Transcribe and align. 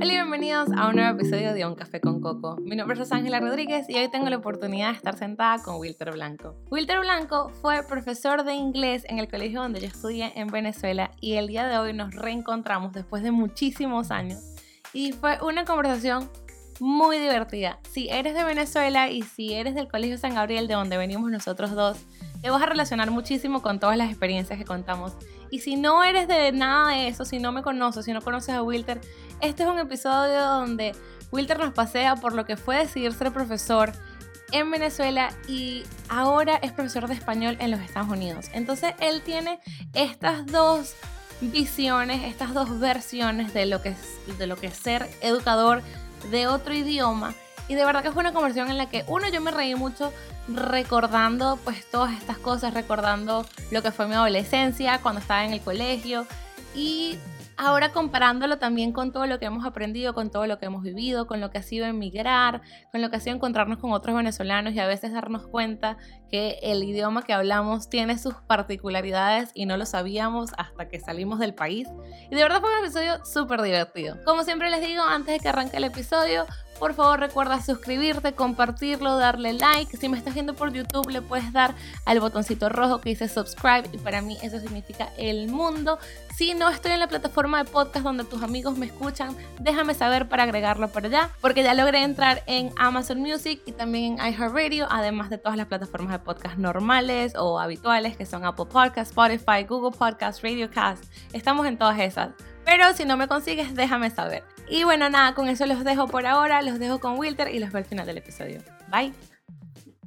Hola 0.00 0.12
y 0.12 0.16
bienvenidos 0.16 0.68
a 0.76 0.86
un 0.86 0.94
nuevo 0.94 1.18
episodio 1.18 1.52
de 1.54 1.66
Un 1.66 1.74
Café 1.74 2.00
con 2.00 2.20
Coco. 2.20 2.56
Mi 2.62 2.76
nombre 2.76 2.94
es 2.94 3.00
Rosángela 3.00 3.40
Rodríguez 3.40 3.86
y 3.88 3.96
hoy 3.96 4.08
tengo 4.08 4.28
la 4.28 4.36
oportunidad 4.36 4.90
de 4.90 4.96
estar 4.96 5.18
sentada 5.18 5.60
con 5.60 5.74
Wilter 5.80 6.12
Blanco. 6.12 6.54
Wilter 6.70 7.00
Blanco 7.00 7.48
fue 7.60 7.82
profesor 7.82 8.44
de 8.44 8.54
inglés 8.54 9.04
en 9.08 9.18
el 9.18 9.26
colegio 9.26 9.60
donde 9.60 9.80
yo 9.80 9.88
estudié 9.88 10.32
en 10.36 10.46
Venezuela 10.48 11.10
y 11.20 11.34
el 11.34 11.48
día 11.48 11.66
de 11.66 11.78
hoy 11.78 11.94
nos 11.94 12.14
reencontramos 12.14 12.92
después 12.92 13.24
de 13.24 13.32
muchísimos 13.32 14.12
años 14.12 14.38
y 14.92 15.10
fue 15.10 15.38
una 15.42 15.64
conversación 15.64 16.30
muy 16.78 17.18
divertida. 17.18 17.80
Si 17.90 18.08
eres 18.08 18.34
de 18.34 18.44
Venezuela 18.44 19.10
y 19.10 19.22
si 19.22 19.54
eres 19.54 19.74
del 19.74 19.88
Colegio 19.88 20.16
San 20.16 20.34
Gabriel 20.34 20.68
de 20.68 20.74
donde 20.74 20.96
venimos 20.96 21.28
nosotros 21.28 21.72
dos, 21.72 21.98
te 22.40 22.50
vas 22.50 22.62
a 22.62 22.66
relacionar 22.66 23.10
muchísimo 23.10 23.62
con 23.62 23.80
todas 23.80 23.96
las 23.96 24.10
experiencias 24.10 24.58
que 24.58 24.64
contamos. 24.64 25.16
Y 25.50 25.60
si 25.60 25.76
no 25.76 26.04
eres 26.04 26.28
de 26.28 26.52
nada 26.52 26.90
de 26.90 27.08
eso, 27.08 27.24
si 27.24 27.38
no 27.38 27.52
me 27.52 27.62
conoces, 27.62 28.04
si 28.04 28.12
no 28.12 28.20
conoces 28.20 28.54
a 28.54 28.62
Wilter, 28.62 29.00
este 29.40 29.62
es 29.62 29.68
un 29.68 29.78
episodio 29.78 30.40
donde 30.40 30.94
Wilter 31.30 31.58
nos 31.58 31.72
pasea 31.72 32.16
por 32.16 32.32
lo 32.32 32.44
que 32.44 32.56
fue 32.56 32.78
decidir 32.78 33.12
ser 33.12 33.32
profesor 33.32 33.92
en 34.52 34.70
Venezuela 34.70 35.30
y 35.46 35.84
ahora 36.08 36.56
es 36.56 36.72
profesor 36.72 37.06
de 37.06 37.14
español 37.14 37.56
en 37.60 37.70
los 37.70 37.80
Estados 37.80 38.08
Unidos. 38.08 38.46
Entonces 38.52 38.94
él 39.00 39.22
tiene 39.22 39.60
estas 39.94 40.46
dos 40.46 40.94
visiones, 41.40 42.24
estas 42.24 42.54
dos 42.54 42.80
versiones 42.80 43.52
de 43.54 43.66
lo 43.66 43.82
que 43.82 43.90
es, 43.90 44.38
de 44.38 44.46
lo 44.46 44.56
que 44.56 44.70
ser 44.70 45.08
educador 45.20 45.82
de 46.30 46.46
otro 46.46 46.74
idioma. 46.74 47.34
Y 47.68 47.74
de 47.74 47.84
verdad 47.84 48.02
que 48.02 48.10
fue 48.10 48.20
una 48.20 48.32
conversación 48.32 48.70
en 48.70 48.78
la 48.78 48.88
que, 48.88 49.04
uno, 49.08 49.28
yo 49.28 49.42
me 49.42 49.50
reí 49.50 49.74
mucho 49.74 50.12
recordando 50.48 51.58
pues 51.64 51.84
todas 51.90 52.16
estas 52.16 52.38
cosas, 52.38 52.72
recordando 52.72 53.44
lo 53.70 53.82
que 53.82 53.92
fue 53.92 54.08
mi 54.08 54.14
adolescencia, 54.14 55.00
cuando 55.02 55.20
estaba 55.20 55.44
en 55.44 55.52
el 55.52 55.60
colegio 55.60 56.26
y 56.74 57.18
ahora 57.58 57.92
comparándolo 57.92 58.58
también 58.58 58.92
con 58.92 59.12
todo 59.12 59.26
lo 59.26 59.38
que 59.38 59.46
hemos 59.46 59.66
aprendido, 59.66 60.14
con 60.14 60.30
todo 60.30 60.46
lo 60.46 60.58
que 60.58 60.66
hemos 60.66 60.82
vivido, 60.82 61.26
con 61.26 61.40
lo 61.40 61.50
que 61.50 61.58
ha 61.58 61.62
sido 61.62 61.86
emigrar, 61.86 62.62
con 62.92 63.02
lo 63.02 63.10
que 63.10 63.16
ha 63.16 63.20
sido 63.20 63.36
encontrarnos 63.36 63.78
con 63.78 63.92
otros 63.92 64.16
venezolanos 64.16 64.72
y 64.74 64.80
a 64.80 64.86
veces 64.86 65.12
darnos 65.12 65.46
cuenta 65.48 65.98
que 66.30 66.58
el 66.62 66.82
idioma 66.84 67.22
que 67.22 67.32
hablamos 67.32 67.90
tiene 67.90 68.16
sus 68.16 68.34
particularidades 68.34 69.50
y 69.54 69.66
no 69.66 69.76
lo 69.76 69.86
sabíamos 69.86 70.50
hasta 70.56 70.88
que 70.88 71.00
salimos 71.00 71.40
del 71.40 71.54
país. 71.54 71.88
Y 72.30 72.34
de 72.34 72.42
verdad 72.42 72.60
fue 72.60 72.70
un 72.72 72.84
episodio 72.84 73.24
súper 73.24 73.62
divertido. 73.62 74.16
Como 74.24 74.44
siempre 74.44 74.70
les 74.70 74.80
digo, 74.80 75.02
antes 75.02 75.34
de 75.34 75.40
que 75.40 75.48
arranque 75.48 75.78
el 75.78 75.84
episodio, 75.84 76.46
por 76.78 76.94
favor 76.94 77.20
recuerda 77.20 77.60
suscribirte, 77.60 78.32
compartirlo, 78.32 79.16
darle 79.16 79.52
like. 79.52 79.96
Si 79.96 80.08
me 80.08 80.16
estás 80.16 80.34
viendo 80.34 80.54
por 80.54 80.72
YouTube 80.72 81.10
le 81.10 81.22
puedes 81.22 81.52
dar 81.52 81.74
al 82.04 82.20
botoncito 82.20 82.68
rojo 82.68 83.00
que 83.00 83.10
dice 83.10 83.28
subscribe 83.28 83.88
y 83.92 83.98
para 83.98 84.22
mí 84.22 84.38
eso 84.42 84.60
significa 84.60 85.10
el 85.18 85.48
mundo. 85.48 85.98
Si 86.36 86.54
no 86.54 86.68
estoy 86.68 86.92
en 86.92 87.00
la 87.00 87.08
plataforma 87.08 87.62
de 87.62 87.70
podcast 87.70 88.04
donde 88.04 88.24
tus 88.24 88.42
amigos 88.42 88.78
me 88.78 88.86
escuchan, 88.86 89.36
déjame 89.58 89.94
saber 89.94 90.28
para 90.28 90.44
agregarlo 90.44 90.88
por 90.88 91.04
allá, 91.04 91.30
porque 91.40 91.62
ya 91.64 91.74
logré 91.74 92.02
entrar 92.02 92.42
en 92.46 92.70
Amazon 92.76 93.18
Music 93.18 93.60
y 93.66 93.72
también 93.72 94.18
en 94.20 94.32
iHeartRadio, 94.32 94.86
además 94.90 95.30
de 95.30 95.38
todas 95.38 95.56
las 95.56 95.66
plataformas 95.66 96.12
de 96.12 96.20
podcast 96.20 96.56
normales 96.56 97.34
o 97.36 97.58
habituales 97.58 98.16
que 98.16 98.24
son 98.24 98.44
Apple 98.44 98.66
Podcasts, 98.66 99.10
Spotify, 99.10 99.64
Google 99.68 99.96
Podcasts, 99.98 100.42
Radiocast. 100.42 101.04
Estamos 101.32 101.66
en 101.66 101.76
todas 101.76 101.98
esas. 101.98 102.30
Pero 102.64 102.92
si 102.92 103.04
no 103.04 103.16
me 103.16 103.26
consigues, 103.26 103.74
déjame 103.74 104.10
saber. 104.10 104.44
Y 104.70 104.84
bueno, 104.84 105.08
nada, 105.08 105.34
con 105.34 105.48
eso 105.48 105.64
los 105.66 105.82
dejo 105.82 106.08
por 106.08 106.26
ahora, 106.26 106.60
los 106.62 106.78
dejo 106.78 107.00
con 107.00 107.18
Wilter 107.18 107.48
y 107.54 107.58
los 107.58 107.72
veo 107.72 107.78
al 107.78 107.84
final 107.84 108.06
del 108.06 108.18
episodio. 108.18 108.60
Bye. 108.88 109.12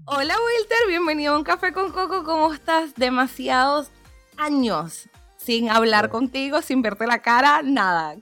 Hola 0.05 0.35
Wilter, 0.35 0.87
bienvenido 0.87 1.33
a 1.33 1.37
un 1.37 1.43
café 1.43 1.73
con 1.73 1.91
Coco. 1.91 2.23
¿Cómo 2.23 2.53
estás? 2.53 2.93
Demasiados 2.95 3.89
años 4.37 5.09
sin 5.37 5.69
hablar 5.69 6.09
contigo, 6.09 6.61
sin 6.61 6.81
verte 6.81 7.07
la 7.07 7.19
cara, 7.19 7.61
nada. 7.63 8.15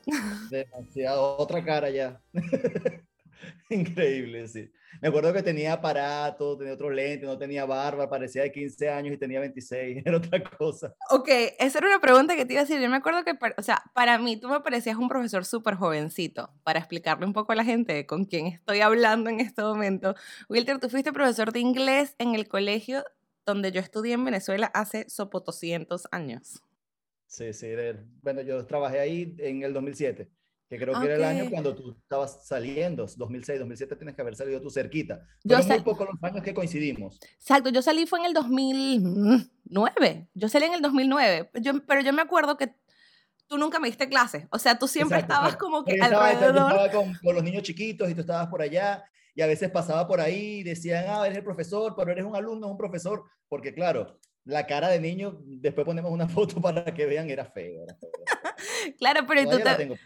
Demasiado, 0.49 1.37
otra 1.37 1.63
cara 1.63 1.89
ya. 1.89 2.21
Increíble, 3.71 4.47
sí. 4.47 4.71
Me 4.99 5.09
acuerdo 5.09 5.31
que 5.31 5.43
tenía 5.43 5.73
aparato, 5.73 6.57
tenía 6.57 6.73
otro 6.73 6.89
lente, 6.89 7.27
no 7.27 7.37
tenía 7.37 7.65
barba, 7.65 8.09
parecía 8.09 8.41
de 8.41 8.51
15 8.51 8.89
años 8.89 9.13
y 9.13 9.17
tenía 9.17 9.39
26, 9.39 10.01
era 10.05 10.17
otra 10.17 10.43
cosa. 10.43 10.95
Ok, 11.11 11.29
esa 11.59 11.77
era 11.77 11.87
una 11.87 12.01
pregunta 12.01 12.35
que 12.35 12.45
te 12.45 12.53
iba 12.53 12.61
a 12.61 12.65
decir. 12.65 12.81
Yo 12.81 12.89
me 12.89 12.95
acuerdo 12.95 13.23
que, 13.23 13.37
o 13.57 13.61
sea, 13.61 13.83
para 13.93 14.17
mí 14.17 14.37
tú 14.37 14.49
me 14.49 14.61
parecías 14.61 14.97
un 14.97 15.07
profesor 15.07 15.45
súper 15.45 15.75
jovencito, 15.75 16.51
para 16.63 16.79
explicarle 16.79 17.27
un 17.27 17.33
poco 17.33 17.51
a 17.51 17.55
la 17.55 17.63
gente 17.63 18.07
con 18.07 18.25
quién 18.25 18.47
estoy 18.47 18.81
hablando 18.81 19.29
en 19.29 19.39
este 19.39 19.61
momento. 19.61 20.15
Wilter, 20.49 20.79
tú 20.79 20.89
fuiste 20.89 21.13
profesor 21.13 21.53
de 21.53 21.59
inglés 21.59 22.15
en 22.17 22.33
el 22.33 22.47
colegio 22.47 23.03
donde 23.45 23.71
yo 23.71 23.81
estudié 23.81 24.13
en 24.13 24.25
Venezuela 24.25 24.67
hace 24.73 25.07
sopo 25.09 25.41
200 25.41 26.07
años. 26.11 26.63
Sí, 27.27 27.53
sí, 27.53 27.67
bueno, 28.23 28.41
yo 28.41 28.65
trabajé 28.65 28.99
ahí 28.99 29.35
en 29.37 29.61
el 29.61 29.73
2007 29.73 30.38
que 30.69 30.77
creo 30.77 30.99
que 30.99 31.05
era 31.05 31.15
el 31.15 31.23
año 31.23 31.49
cuando 31.49 31.75
tú 31.75 31.97
estabas 31.99 32.45
saliendo, 32.45 33.07
2006, 33.17 33.59
2007 33.59 33.95
tienes 33.95 34.15
que 34.15 34.21
haber 34.21 34.35
salido 34.35 34.61
tú 34.61 34.69
cerquita. 34.69 35.19
Fueron 35.43 35.67
muy 35.67 35.79
pocos 35.81 36.07
los 36.07 36.23
años 36.23 36.43
que 36.43 36.53
coincidimos. 36.53 37.19
Exacto, 37.39 37.71
yo 37.71 37.81
salí 37.81 38.05
fue 38.05 38.19
en 38.19 38.25
el 38.25 38.33
2009, 38.33 40.27
yo 40.35 40.47
salí 40.47 40.65
en 40.65 40.75
el 40.75 40.81
2009, 40.81 41.49
yo, 41.61 41.83
pero 41.87 42.01
yo 42.01 42.13
me 42.13 42.21
acuerdo 42.21 42.55
que 42.55 42.75
tú 43.47 43.57
nunca 43.57 43.79
me 43.79 43.87
diste 43.87 44.07
clases, 44.07 44.45
o 44.51 44.59
sea, 44.59 44.77
tú 44.77 44.87
siempre 44.87 45.17
estabas 45.17 45.55
como 45.55 45.83
que 45.83 45.99
alrededor. 45.99 46.55
Yo 46.55 46.67
estaba 46.67 46.91
con, 46.91 47.15
con, 47.15 47.33
los 47.33 47.43
niños 47.43 47.63
chiquitos 47.63 48.07
y 48.07 48.13
tú 48.13 48.21
estabas 48.21 48.47
por 48.47 48.61
allá 48.61 49.03
y 49.33 49.41
a 49.41 49.47
veces 49.47 49.71
pasaba 49.71 50.07
por 50.07 50.21
ahí 50.21 50.59
y 50.59 50.63
decían, 50.63 51.05
ah, 51.07 51.25
eres 51.25 51.39
el 51.39 51.43
profesor, 51.43 51.95
pero 51.97 52.11
eres 52.11 52.25
un 52.25 52.35
alumno, 52.35 52.67
un 52.67 52.77
profesor, 52.77 53.23
porque 53.47 53.73
claro, 53.73 54.19
la 54.45 54.65
cara 54.67 54.89
de 54.89 54.99
niño, 54.99 55.39
después 55.45 55.85
ponemos 55.85 56.11
una 56.11 56.27
foto 56.29 56.61
para 56.61 56.85
que 56.93 57.07
vean, 57.07 57.29
era 57.29 57.45
feo. 57.45 57.83
Era 57.83 57.95
feo, 57.95 58.11
claro, 58.99 59.25
pero 59.27 59.49
tú 59.49 59.57
te 59.57 59.97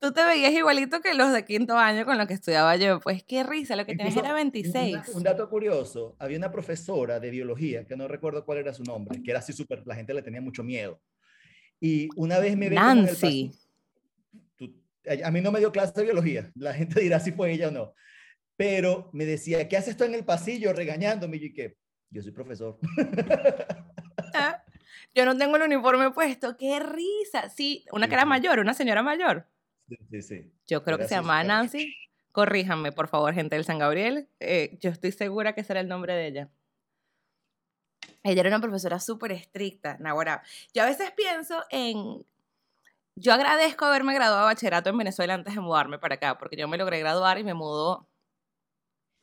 tú 0.00 0.12
te 0.12 0.24
veías 0.24 0.52
igualito 0.52 1.00
que 1.00 1.14
los 1.14 1.32
de 1.32 1.44
quinto 1.44 1.76
año 1.76 2.04
con 2.04 2.18
los 2.18 2.26
que 2.26 2.34
estudiaba 2.34 2.76
yo. 2.76 3.00
Pues 3.00 3.22
qué 3.22 3.42
risa, 3.42 3.76
lo 3.76 3.86
que 3.86 3.96
tenías 3.96 4.16
era 4.16 4.32
26. 4.32 5.08
Un, 5.14 5.22
dato 5.22 5.48
curioso, 5.48 6.16
había 6.18 6.38
una 6.38 6.50
profesora 6.50 7.20
de 7.20 7.30
biología, 7.30 7.86
que 7.86 7.96
no 7.96 8.08
recuerdo 8.08 8.44
cuál 8.44 8.58
era 8.58 8.74
su 8.74 8.84
nombre, 8.84 9.22
que 9.22 9.30
era 9.30 9.40
así 9.40 9.52
súper, 9.52 9.82
la 9.86 9.94
gente 9.94 10.14
le 10.14 10.22
tenía 10.22 10.40
mucho 10.40 10.62
miedo. 10.62 11.00
Y 11.80 12.08
una 12.16 12.38
vez 12.38 12.56
me 12.56 12.70
Nancy. 12.70 13.52
a 15.22 15.30
mí 15.30 15.40
no 15.40 15.52
me 15.52 15.58
dio 15.58 15.72
clase 15.72 15.92
de 15.96 16.04
biología, 16.04 16.50
la 16.54 16.74
gente 16.74 17.00
dirá 17.00 17.20
si 17.20 17.32
fue 17.32 17.52
ella 17.52 17.68
o 17.68 17.70
no. 17.70 17.94
Pero 18.56 19.10
me 19.12 19.24
decía, 19.24 19.68
¿qué 19.68 19.76
haces 19.76 19.96
tú 19.96 20.04
en 20.04 20.14
el 20.14 20.24
pasillo 20.24 20.72
regañándome? 20.72 21.38
Y 21.38 21.52
yo, 21.52 21.64
Yo 22.10 22.22
soy 22.22 22.32
profesor. 22.32 22.78
Ah, 24.36 24.64
yo 25.14 25.24
no 25.24 25.36
tengo 25.36 25.54
el 25.56 25.62
uniforme 25.62 26.10
puesto, 26.10 26.56
qué 26.56 26.80
risa. 26.80 27.48
Sí, 27.48 27.84
una 27.92 28.08
cara 28.08 28.24
mayor, 28.24 28.58
una 28.58 28.74
señora 28.74 29.00
mayor. 29.00 29.46
Sí, 29.88 30.22
sí, 30.22 30.52
Yo 30.66 30.82
creo 30.82 30.98
que 30.98 31.08
se 31.08 31.14
llama 31.14 31.44
Nancy. 31.44 31.94
Corríjanme, 32.32 32.90
por 32.90 33.08
favor, 33.08 33.34
gente 33.34 33.54
del 33.56 33.64
San 33.64 33.78
Gabriel. 33.78 34.28
Eh, 34.40 34.78
yo 34.80 34.90
estoy 34.90 35.12
segura 35.12 35.54
que 35.54 35.62
será 35.62 35.80
el 35.80 35.88
nombre 35.88 36.14
de 36.14 36.26
ella. 36.26 36.50
Ella 38.22 38.40
era 38.40 38.48
una 38.48 38.60
profesora 38.60 38.98
súper 38.98 39.32
estricta, 39.32 39.98
Nahuara. 40.00 40.42
Yo 40.72 40.82
a 40.82 40.86
veces 40.86 41.12
pienso 41.12 41.62
en... 41.70 42.26
Yo 43.16 43.32
agradezco 43.32 43.84
haberme 43.84 44.14
graduado 44.14 44.40
de 44.40 44.54
bachillerato 44.54 44.90
en 44.90 44.98
Venezuela 44.98 45.34
antes 45.34 45.54
de 45.54 45.60
mudarme 45.60 45.98
para 45.98 46.16
acá, 46.16 46.38
porque 46.38 46.56
yo 46.56 46.66
me 46.66 46.78
logré 46.78 46.98
graduar 46.98 47.38
y 47.38 47.44
me 47.44 47.54
mudó, 47.54 48.08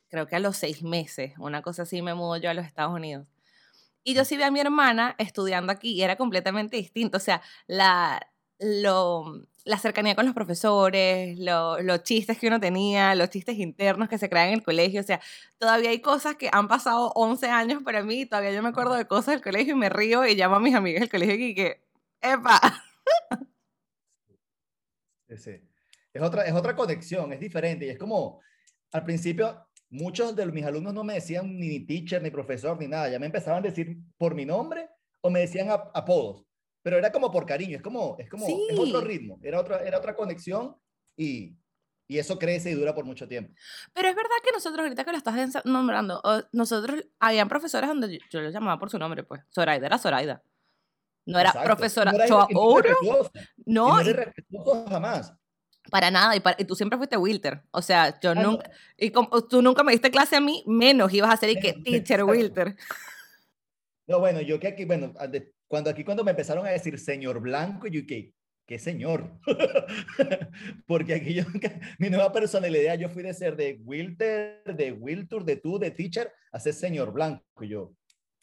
creo 0.08 0.28
que 0.28 0.38
a 0.38 0.40
los 0.40 0.56
seis 0.56 0.82
meses, 0.84 1.34
una 1.40 1.62
cosa 1.62 1.82
así, 1.82 2.02
me 2.02 2.14
mudó 2.14 2.38
yo 2.38 2.50
a 2.50 2.54
los 2.54 2.66
Estados 2.66 2.94
Unidos. 2.94 3.28
Y 4.04 4.14
yo 4.14 4.24
sí 4.24 4.38
vi 4.38 4.44
a 4.44 4.52
mi 4.52 4.60
hermana 4.60 5.16
estudiando 5.18 5.72
aquí 5.72 5.92
y 5.92 6.04
era 6.04 6.16
completamente 6.16 6.78
distinto. 6.78 7.18
O 7.18 7.20
sea, 7.20 7.42
la, 7.68 8.32
lo, 8.60 9.26
la 9.64 9.78
cercanía 9.78 10.16
con 10.16 10.26
los 10.26 10.34
profesores, 10.34 11.38
los 11.38 12.04
chistes 12.04 12.38
que 12.38 12.48
uno 12.48 12.60
tenía, 12.60 13.16
los 13.16 13.30
chistes 13.30 13.58
internos 13.58 14.10
que 14.10 14.18
se 14.18 14.30
crean 14.30 14.50
en 14.50 14.54
el 14.56 14.64
colegio. 14.64 15.02
O 15.02 15.04
sea, 15.04 15.22
todavía 15.58 15.92
hay 15.92 16.02
cosas 16.02 16.36
que 16.36 16.50
han 16.52 16.68
pasado 16.68 17.12
11 17.16 17.48
años 17.48 17.84
para 17.84 18.04
mí, 18.04 18.26
todavía 18.26 18.52
yo 18.52 18.64
me 18.64 18.70
acuerdo 18.70 18.96
de 18.96 19.06
cosas 19.06 19.36
del 19.36 19.42
colegio 19.42 19.74
y 19.74 19.78
me 19.78 19.90
río 19.90 20.26
y 20.26 20.36
llamo 20.36 20.56
a 20.56 20.60
mis 20.60 20.76
amigas 20.76 21.02
del 21.02 21.10
colegio 21.10 21.48
y 21.48 21.56
que, 21.56 21.82
¡epa! 22.22 22.60
Sí, 25.38 25.62
Es 26.14 26.22
otra, 26.22 26.44
es 26.44 26.54
otra 26.54 26.76
conexión, 26.76 27.32
es 27.32 27.40
diferente 27.40 27.86
y 27.86 27.90
es 27.90 27.98
como, 27.98 28.42
al 28.92 29.06
principio, 29.06 29.66
muchos 29.90 30.36
de 30.36 30.46
mis 30.48 30.66
alumnos 30.66 30.94
no 30.94 31.06
me 31.06 31.14
decían 31.14 31.58
ni 31.58 31.86
teacher, 31.86 32.22
ni 32.22 32.32
profesor, 32.32 32.78
ni 32.78 32.88
nada, 32.88 33.10
ya 33.10 33.18
me 33.18 33.28
empezaban 33.28 33.64
a 33.64 33.68
decir 33.70 33.98
por 34.18 34.36
mi 34.36 34.46
nombre 34.46 34.90
o 35.22 35.30
me 35.30 35.40
decían 35.42 35.70
apodos 35.70 36.46
pero 36.82 36.98
era 36.98 37.12
como 37.12 37.32
por 37.32 37.46
cariño, 37.46 37.78
es 37.78 37.84
como, 37.84 38.16
es 38.20 38.30
como, 38.30 38.48
es 38.48 38.80
otro 38.80 39.02
ritmo, 39.02 39.40
era 39.44 39.60
otra, 39.60 39.84
era 39.84 39.98
otra 39.98 40.16
conexión 40.16 40.76
y, 41.16 41.56
y 42.08 42.18
eso 42.18 42.38
crece 42.40 42.72
y 42.72 42.74
dura 42.74 42.94
por 42.94 43.06
mucho 43.06 43.28
tiempo. 43.28 43.54
Pero 43.94 44.10
es 44.10 44.16
verdad 44.16 44.36
que 44.44 44.52
nosotros, 44.52 44.84
ahorita 44.84 45.04
que 45.04 45.12
lo 45.12 45.18
estás 45.18 45.66
nombrando, 45.66 46.22
nosotros, 46.52 47.06
habían 47.20 47.48
profesores 47.48 47.88
donde 47.88 48.20
yo, 48.30 48.42
lo 48.42 48.50
llamaba 48.50 48.80
por 48.80 48.90
su 48.90 48.98
nombre, 49.00 49.24
pues, 49.24 49.42
Zoraida 49.54 49.86
era 49.86 49.98
Zoraida. 49.98 50.44
No 51.26 51.40
era 51.40 51.54
profesora 51.64 52.12
no 52.12 52.48
No. 53.66 54.02
No 54.50 54.86
jamás. 54.88 55.34
Para 55.90 56.12
nada, 56.12 56.36
y, 56.36 56.42
y, 56.58 56.66
tú 56.66 56.76
siempre 56.76 56.98
fuiste 56.98 57.18
Wilter. 57.18 57.64
O 57.72 57.82
sea, 57.82 58.20
yo 58.20 58.36
nunca, 58.36 58.70
y 58.98 59.12
como, 59.12 59.30
tú 59.48 59.62
nunca 59.62 59.84
me 59.84 59.92
diste 59.92 60.12
clase 60.12 60.36
a 60.36 60.42
mí, 60.42 60.64
menos 60.68 61.14
ibas 61.14 61.34
a 61.34 61.38
ser 61.38 61.50
y 61.52 61.60
que 61.60 61.74
teacher 61.86 62.24
Wilter. 62.24 62.76
No, 64.08 64.20
bueno, 64.20 64.42
yo 64.42 64.60
que 64.60 64.68
aquí, 64.68 64.86
bueno, 64.86 65.14
cuando 65.72 65.90
aquí 65.90 66.04
cuando 66.04 66.26
me 66.26 66.32
empezaron 66.32 66.66
a 66.66 66.70
decir 66.70 67.00
señor 67.00 67.40
blanco, 67.40 67.88
yo 67.88 68.06
¿qué, 68.06 68.34
qué 68.68 68.78
señor. 68.78 69.40
Porque 70.86 71.14
aquí 71.14 71.34
yo, 71.34 71.44
mi 71.98 72.10
nueva 72.10 72.34
personalidad, 72.34 73.00
yo 73.00 73.08
fui 73.08 73.24
de 73.24 73.34
ser 73.34 73.56
de 73.56 73.80
Wilter, 73.86 74.64
de 74.66 74.92
Wiltur, 74.92 75.46
de 75.46 75.56
tú, 75.56 75.80
de 75.80 75.92
teacher, 75.92 76.30
a 76.52 76.60
ser 76.60 76.74
señor 76.74 77.14
blanco. 77.14 77.46
Y 77.62 77.70
yo, 77.70 77.94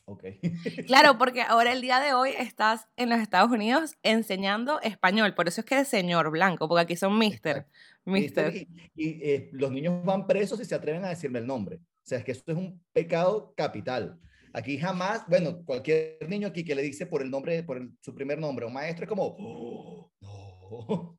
ok. 0.06 0.24
Claro, 0.86 1.18
porque 1.18 1.42
ahora 1.42 1.70
el 1.72 1.82
día 1.82 2.00
de 2.00 2.14
hoy 2.14 2.30
estás 2.30 2.88
en 2.96 3.10
los 3.10 3.18
Estados 3.18 3.50
Unidos 3.50 3.94
enseñando 4.02 4.80
español, 4.80 5.34
por 5.34 5.48
eso 5.48 5.60
es 5.60 5.66
que 5.66 5.74
eres 5.74 5.88
señor 5.88 6.30
blanco, 6.30 6.66
porque 6.66 6.84
aquí 6.84 6.96
son 6.96 7.18
mister. 7.18 7.66
mister. 8.06 8.66
Y, 8.94 9.22
eh, 9.22 9.50
los 9.52 9.70
niños 9.70 10.02
van 10.02 10.26
presos 10.26 10.58
y 10.62 10.64
se 10.64 10.74
atreven 10.74 11.04
a 11.04 11.10
decirme 11.10 11.40
el 11.40 11.46
nombre. 11.46 11.76
O 11.76 12.08
sea, 12.08 12.16
es 12.16 12.24
que 12.24 12.32
esto 12.32 12.52
es 12.52 12.56
un 12.56 12.82
pecado 12.94 13.52
capital. 13.54 14.18
Aquí 14.58 14.76
jamás, 14.76 15.22
bueno, 15.28 15.62
cualquier 15.64 16.18
niño 16.28 16.48
aquí 16.48 16.64
que 16.64 16.74
le 16.74 16.82
dice 16.82 17.06
por 17.06 17.22
el 17.22 17.30
nombre, 17.30 17.62
por 17.62 17.80
su 18.00 18.12
primer 18.12 18.40
nombre, 18.40 18.66
un 18.66 18.72
maestro 18.72 19.04
es 19.04 19.08
como, 19.08 19.36
oh, 19.38 20.12
no. 20.20 21.16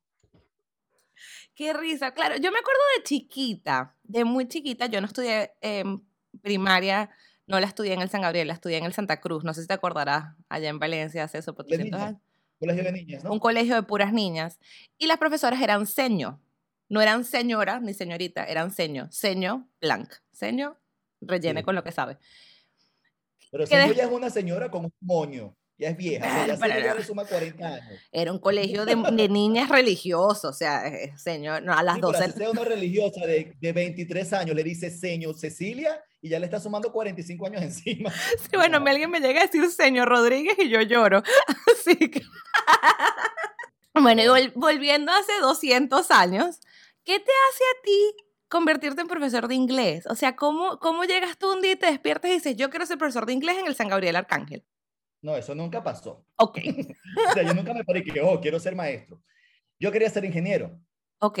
Qué 1.54 1.72
risa, 1.72 2.12
claro. 2.12 2.36
Yo 2.36 2.52
me 2.52 2.58
acuerdo 2.58 2.80
de 2.98 3.02
chiquita, 3.02 3.96
de 4.02 4.24
muy 4.24 4.46
chiquita, 4.46 4.86
yo 4.86 5.00
no 5.00 5.06
estudié 5.06 5.52
en 5.62 6.06
primaria, 6.42 7.08
no 7.46 7.58
la 7.58 7.66
estudié 7.66 7.94
en 7.94 8.02
el 8.02 8.10
San 8.10 8.20
Gabriel, 8.20 8.46
la 8.46 8.54
estudié 8.54 8.76
en 8.76 8.84
el 8.84 8.92
Santa 8.92 9.22
Cruz, 9.22 9.42
no 9.42 9.54
sé 9.54 9.62
si 9.62 9.68
te 9.68 9.74
acordarás, 9.74 10.36
allá 10.50 10.68
en 10.68 10.78
Valencia 10.78 11.24
hace 11.24 11.38
eso 11.38 11.54
por 11.54 11.66
Colegio 12.58 12.84
de 12.84 12.92
niñas, 12.92 13.24
¿no? 13.24 13.32
Un 13.32 13.38
colegio 13.38 13.74
de 13.74 13.82
puras 13.84 14.12
niñas. 14.12 14.58
Y 14.98 15.06
las 15.06 15.16
profesoras 15.16 15.62
eran 15.62 15.86
seño, 15.86 16.42
no 16.90 17.00
eran 17.00 17.24
señora 17.24 17.80
ni 17.80 17.94
señorita, 17.94 18.44
eran 18.44 18.70
seño, 18.70 19.08
seño 19.10 19.66
blanc, 19.80 20.12
seño 20.30 20.76
rellene 21.22 21.62
con 21.62 21.74
lo 21.74 21.82
que 21.82 21.92
sabe. 21.92 22.18
Pero 23.50 23.66
si 23.66 23.74
ella 23.74 24.04
es 24.04 24.10
una 24.10 24.30
señora 24.30 24.70
con 24.70 24.86
un 24.86 24.94
moño, 25.00 25.56
ya 25.80 25.88
es 25.88 25.96
vieja, 25.96 26.46
ya, 26.46 26.56
se 26.56 26.68
le 26.68 27.04
suma 27.04 27.24
40 27.24 27.66
años. 27.66 28.00
Era 28.12 28.32
un 28.32 28.38
colegio 28.38 28.84
de, 28.84 28.96
niñas 29.28 29.70
religiosas, 29.70 30.44
o 30.44 30.52
sea, 30.52 30.86
eh, 30.86 31.14
señor, 31.16 31.62
no, 31.62 31.72
a 31.72 31.82
las 31.82 31.94
sí, 31.94 32.00
12. 32.02 32.26
Si 32.26 32.38
sea 32.38 32.50
una 32.50 32.64
religiosa 32.64 33.26
de, 33.26 33.56
de, 33.58 33.72
23 33.72 34.32
años, 34.34 34.54
le 34.54 34.62
dice 34.62 34.90
señor 34.90 35.38
Cecilia 35.38 35.98
y 36.20 36.28
ya 36.28 36.38
le 36.38 36.44
está 36.44 36.60
sumando 36.60 36.92
45 36.92 37.46
años 37.46 37.62
encima. 37.62 38.10
Sí, 38.10 38.50
bueno, 38.56 38.76
alguien 38.86 39.10
me 39.10 39.20
llega 39.20 39.40
a 39.40 39.46
decir 39.46 39.68
señor 39.70 40.08
Rodríguez 40.08 40.56
y 40.58 40.68
yo 40.68 40.82
lloro. 40.82 41.22
Así 41.72 41.96
que. 41.96 42.20
bueno, 43.94 44.38
y 44.38 44.52
volviendo 44.54 45.12
hace 45.12 45.32
200 45.40 46.10
años, 46.10 46.60
¿qué 47.04 47.18
te 47.18 47.32
hace 47.48 47.64
a 47.64 47.82
ti 47.82 48.29
convertirte 48.50 49.00
en 49.00 49.06
profesor 49.06 49.48
de 49.48 49.54
inglés? 49.54 50.06
O 50.06 50.14
sea, 50.14 50.36
¿cómo, 50.36 50.78
cómo 50.78 51.04
llegas 51.04 51.38
tú 51.38 51.50
un 51.52 51.62
día 51.62 51.72
y 51.72 51.76
te 51.76 51.86
despiertas 51.86 52.30
y 52.30 52.34
dices, 52.34 52.56
yo 52.56 52.68
quiero 52.68 52.84
ser 52.84 52.98
profesor 52.98 53.24
de 53.24 53.32
inglés 53.32 53.56
en 53.58 53.66
el 53.66 53.74
San 53.74 53.88
Gabriel 53.88 54.16
Arcángel? 54.16 54.66
No, 55.22 55.36
eso 55.36 55.54
nunca 55.54 55.82
pasó. 55.82 56.26
Ok. 56.36 56.58
o 57.30 57.32
sea, 57.32 57.42
yo 57.42 57.54
nunca 57.54 57.72
me 57.72 57.84
paré 57.84 58.02
que, 58.02 58.20
oh, 58.20 58.40
quiero 58.40 58.58
ser 58.58 58.74
maestro. 58.74 59.22
Yo 59.78 59.90
quería 59.90 60.10
ser 60.10 60.24
ingeniero. 60.24 60.78
Ok. 61.20 61.38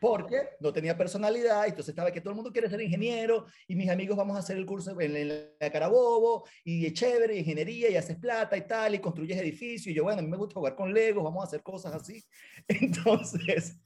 Porque 0.00 0.48
no 0.58 0.72
tenía 0.72 0.96
personalidad, 0.96 1.64
entonces 1.64 1.90
estaba 1.90 2.10
que 2.10 2.20
todo 2.20 2.30
el 2.30 2.34
mundo 2.34 2.50
quiere 2.50 2.68
ser 2.68 2.80
ingeniero 2.80 3.46
y 3.68 3.76
mis 3.76 3.88
amigos 3.88 4.16
vamos 4.16 4.36
a 4.36 4.40
hacer 4.40 4.56
el 4.56 4.66
curso 4.66 5.00
en, 5.00 5.28
la 5.28 5.70
Carabobo 5.70 6.44
y 6.64 6.86
es 6.86 6.92
chévere, 6.92 7.38
ingeniería 7.38 7.88
y 7.88 7.96
haces 7.96 8.16
plata 8.16 8.56
y 8.56 8.66
tal 8.66 8.96
y 8.96 8.98
construyes 8.98 9.38
edificios 9.38 9.86
y 9.86 9.94
yo, 9.94 10.02
bueno, 10.02 10.18
a 10.18 10.22
mí 10.22 10.28
me 10.28 10.36
gusta 10.36 10.54
jugar 10.54 10.74
con 10.74 10.92
Legos, 10.92 11.22
vamos 11.22 11.44
a 11.44 11.46
hacer 11.46 11.62
cosas 11.62 11.94
así. 11.94 12.20
Entonces, 12.68 13.78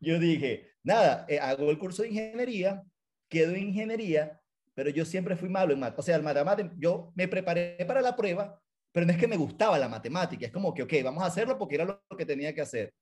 yo 0.00 0.18
dije, 0.18 0.70
nada, 0.82 1.24
eh, 1.28 1.38
hago 1.38 1.70
el 1.70 1.78
curso 1.78 2.02
de 2.02 2.08
ingeniería, 2.08 2.82
quedo 3.28 3.52
en 3.52 3.68
ingeniería, 3.68 4.40
pero 4.74 4.90
yo 4.90 5.04
siempre 5.04 5.36
fui 5.36 5.48
malo 5.48 5.72
en 5.72 5.80
matemáticas. 5.80 6.04
O 6.04 6.06
sea, 6.06 6.16
el 6.16 6.22
matemático, 6.22 6.70
yo 6.76 7.12
me 7.14 7.28
preparé 7.28 7.76
para 7.86 8.00
la 8.00 8.14
prueba, 8.14 8.60
pero 8.92 9.06
no 9.06 9.12
es 9.12 9.18
que 9.18 9.28
me 9.28 9.36
gustaba 9.36 9.78
la 9.78 9.88
matemática, 9.88 10.46
es 10.46 10.52
como 10.52 10.72
que, 10.74 10.82
ok, 10.82 10.92
vamos 11.04 11.22
a 11.22 11.26
hacerlo 11.26 11.58
porque 11.58 11.76
era 11.76 11.84
lo 11.84 12.16
que 12.16 12.26
tenía 12.26 12.54
que 12.54 12.60
hacer. 12.60 12.94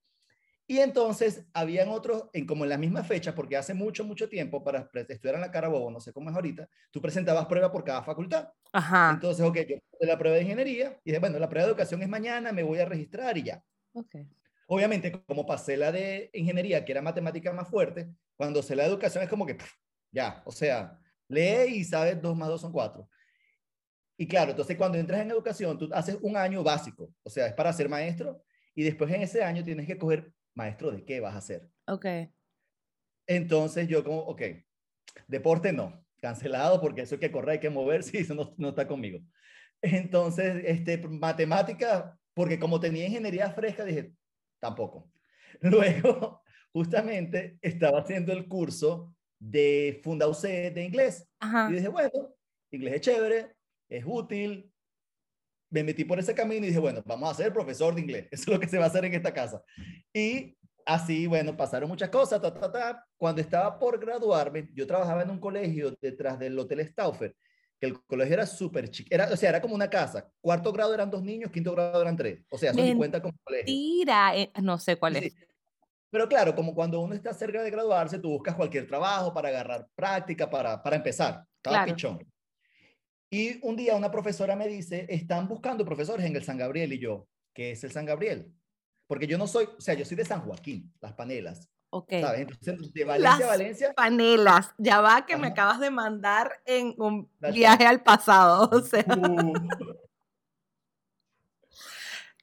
Y 0.66 0.78
entonces 0.78 1.44
habían 1.52 1.88
otros, 1.90 2.30
en, 2.32 2.46
como 2.46 2.64
en 2.64 2.70
la 2.70 2.78
misma 2.78 3.04
fecha, 3.04 3.34
porque 3.34 3.56
hace 3.56 3.74
mucho, 3.74 4.02
mucho 4.02 4.28
tiempo 4.28 4.64
para 4.64 4.88
estudiar 4.94 5.34
en 5.34 5.42
la 5.42 5.50
Carabobo, 5.50 5.90
no 5.90 6.00
sé 6.00 6.12
cómo 6.12 6.30
es 6.30 6.36
ahorita, 6.36 6.68
tú 6.90 7.02
presentabas 7.02 7.46
prueba 7.46 7.70
por 7.70 7.84
cada 7.84 8.02
facultad. 8.02 8.48
Ajá. 8.72 9.10
Entonces, 9.12 9.44
ok, 9.44 9.56
yo 9.56 9.76
hice 9.76 10.06
la 10.06 10.16
prueba 10.16 10.36
de 10.36 10.42
ingeniería 10.42 10.98
y 11.04 11.10
dije, 11.10 11.18
bueno, 11.18 11.38
la 11.38 11.48
prueba 11.50 11.66
de 11.66 11.72
educación 11.72 12.02
es 12.02 12.08
mañana, 12.08 12.50
me 12.50 12.62
voy 12.62 12.78
a 12.78 12.86
registrar 12.86 13.36
y 13.36 13.42
ya. 13.42 13.62
Okay. 13.92 14.26
Obviamente, 14.66 15.12
como 15.26 15.46
pasé 15.46 15.76
la 15.76 15.92
de 15.92 16.30
ingeniería, 16.32 16.84
que 16.84 16.92
era 16.92 17.02
matemática 17.02 17.52
más 17.52 17.68
fuerte, 17.68 18.08
cuando 18.36 18.62
sé 18.62 18.74
la 18.74 18.86
educación 18.86 19.22
es 19.22 19.30
como 19.30 19.46
que, 19.46 19.56
ya, 20.10 20.42
o 20.46 20.52
sea, 20.52 20.98
lee 21.28 21.76
y 21.76 21.84
sabes 21.84 22.20
2 22.20 22.36
más 22.36 22.48
2 22.48 22.60
son 22.60 22.72
4. 22.72 23.08
Y 24.16 24.26
claro, 24.26 24.52
entonces 24.52 24.76
cuando 24.76 24.96
entras 24.96 25.20
en 25.20 25.30
educación, 25.30 25.78
tú 25.78 25.88
haces 25.92 26.16
un 26.22 26.36
año 26.36 26.62
básico, 26.62 27.12
o 27.22 27.30
sea, 27.30 27.46
es 27.46 27.52
para 27.52 27.72
ser 27.72 27.88
maestro, 27.88 28.42
y 28.74 28.84
después 28.84 29.10
en 29.12 29.22
ese 29.22 29.42
año 29.42 29.64
tienes 29.64 29.86
que 29.86 29.98
coger 29.98 30.32
maestro 30.54 30.90
de 30.90 31.04
qué 31.04 31.20
vas 31.20 31.34
a 31.34 31.40
ser. 31.40 31.68
Ok. 31.86 32.06
Entonces 33.26 33.88
yo 33.88 34.04
como, 34.04 34.20
ok, 34.20 34.42
deporte 35.26 35.72
no, 35.72 36.04
cancelado 36.20 36.80
porque 36.80 37.02
eso 37.02 37.16
hay 37.16 37.20
que 37.20 37.32
correr, 37.32 37.52
hay 37.52 37.60
que 37.60 37.70
moverse 37.70 38.16
y 38.16 38.20
eso 38.22 38.34
no, 38.34 38.54
no 38.56 38.70
está 38.70 38.86
conmigo. 38.86 39.20
Entonces, 39.82 40.62
este, 40.64 40.98
matemática, 40.98 42.18
porque 42.32 42.58
como 42.58 42.80
tenía 42.80 43.06
ingeniería 43.06 43.50
fresca, 43.50 43.84
dije, 43.84 44.12
tampoco. 44.64 45.10
Luego, 45.60 46.42
justamente, 46.72 47.58
estaba 47.60 48.00
haciendo 48.00 48.32
el 48.32 48.48
curso 48.48 49.14
de 49.38 50.00
Funda 50.02 50.26
UC 50.26 50.42
de 50.72 50.84
inglés. 50.84 51.28
Y 51.68 51.72
dije, 51.74 51.88
bueno, 51.88 52.34
inglés 52.70 52.94
es 52.94 53.00
chévere, 53.02 53.56
es 53.90 54.04
útil. 54.06 54.72
Me 55.70 55.82
metí 55.82 56.04
por 56.04 56.18
ese 56.18 56.34
camino 56.34 56.64
y 56.64 56.68
dije, 56.68 56.80
bueno, 56.80 57.02
vamos 57.04 57.30
a 57.30 57.34
ser 57.34 57.52
profesor 57.52 57.94
de 57.94 58.00
inglés. 58.00 58.28
Eso 58.30 58.44
es 58.44 58.48
lo 58.48 58.60
que 58.60 58.68
se 58.68 58.78
va 58.78 58.84
a 58.84 58.88
hacer 58.88 59.04
en 59.04 59.14
esta 59.14 59.34
casa. 59.34 59.62
Y 60.14 60.56
así, 60.86 61.26
bueno, 61.26 61.56
pasaron 61.56 61.88
muchas 61.88 62.08
cosas. 62.08 62.40
Ta, 62.40 62.54
ta, 62.54 62.72
ta. 62.72 63.06
Cuando 63.18 63.42
estaba 63.42 63.78
por 63.78 63.98
graduarme, 63.98 64.70
yo 64.72 64.86
trabajaba 64.86 65.22
en 65.22 65.30
un 65.30 65.40
colegio 65.40 65.94
detrás 66.00 66.38
del 66.38 66.58
Hotel 66.58 66.88
Stauffer 66.88 67.36
que 67.84 67.90
el 67.90 68.04
colegio 68.04 68.34
era 68.34 68.46
súper 68.46 68.90
chico, 68.90 69.08
era, 69.10 69.30
o 69.32 69.36
sea, 69.36 69.50
era 69.50 69.60
como 69.60 69.74
una 69.74 69.90
casa. 69.90 70.30
Cuarto 70.40 70.72
grado 70.72 70.94
eran 70.94 71.10
dos 71.10 71.22
niños, 71.22 71.50
quinto 71.50 71.72
grado 71.72 72.00
eran 72.00 72.16
tres. 72.16 72.42
O 72.48 72.58
sea, 72.58 72.70
eso 72.70 72.96
cuenta 72.96 73.20
como 73.20 73.36
colegio. 73.42 73.66
Mentira, 73.66 74.36
eh, 74.36 74.50
no 74.62 74.78
sé 74.78 74.96
cuál 74.96 75.16
es. 75.16 75.34
Pero 76.10 76.28
claro, 76.28 76.54
como 76.54 76.74
cuando 76.74 77.00
uno 77.00 77.14
está 77.14 77.34
cerca 77.34 77.62
de 77.62 77.70
graduarse, 77.70 78.18
tú 78.18 78.30
buscas 78.30 78.54
cualquier 78.54 78.86
trabajo 78.86 79.34
para 79.34 79.48
agarrar 79.48 79.88
práctica, 79.94 80.48
para, 80.48 80.82
para 80.82 80.96
empezar. 80.96 81.44
Estaba 81.56 81.84
pichón. 81.84 82.24
Y 83.30 83.58
un 83.66 83.74
día 83.74 83.96
una 83.96 84.12
profesora 84.12 84.54
me 84.54 84.68
dice, 84.68 85.06
están 85.08 85.48
buscando 85.48 85.84
profesores 85.84 86.24
en 86.24 86.36
el 86.36 86.44
San 86.44 86.56
Gabriel. 86.56 86.92
Y 86.92 87.00
yo, 87.00 87.26
¿qué 87.52 87.72
es 87.72 87.82
el 87.82 87.90
San 87.90 88.04
Gabriel? 88.04 88.52
Porque 89.08 89.26
yo 89.26 89.36
no 89.36 89.46
soy, 89.48 89.64
o 89.76 89.80
sea, 89.80 89.94
yo 89.94 90.04
soy 90.04 90.16
de 90.16 90.24
San 90.24 90.42
Joaquín, 90.42 90.92
Las 91.00 91.14
Panelas. 91.14 91.68
Ok. 91.96 92.10
Entonces, 92.10 92.92
de 92.92 93.04
Valencia 93.04 93.44
a 93.44 93.48
Valencia. 93.48 93.94
Panelas. 93.94 94.74
Ya 94.78 95.00
va 95.00 95.24
que 95.26 95.36
me 95.36 95.46
acabas 95.46 95.78
de 95.78 95.90
mandar 95.90 96.60
en 96.66 96.92
un 96.98 97.30
viaje 97.52 97.86
al 97.86 98.02
pasado. 98.02 98.68
O 98.72 98.80
sea. 98.80 99.04
Uh. 99.16 99.52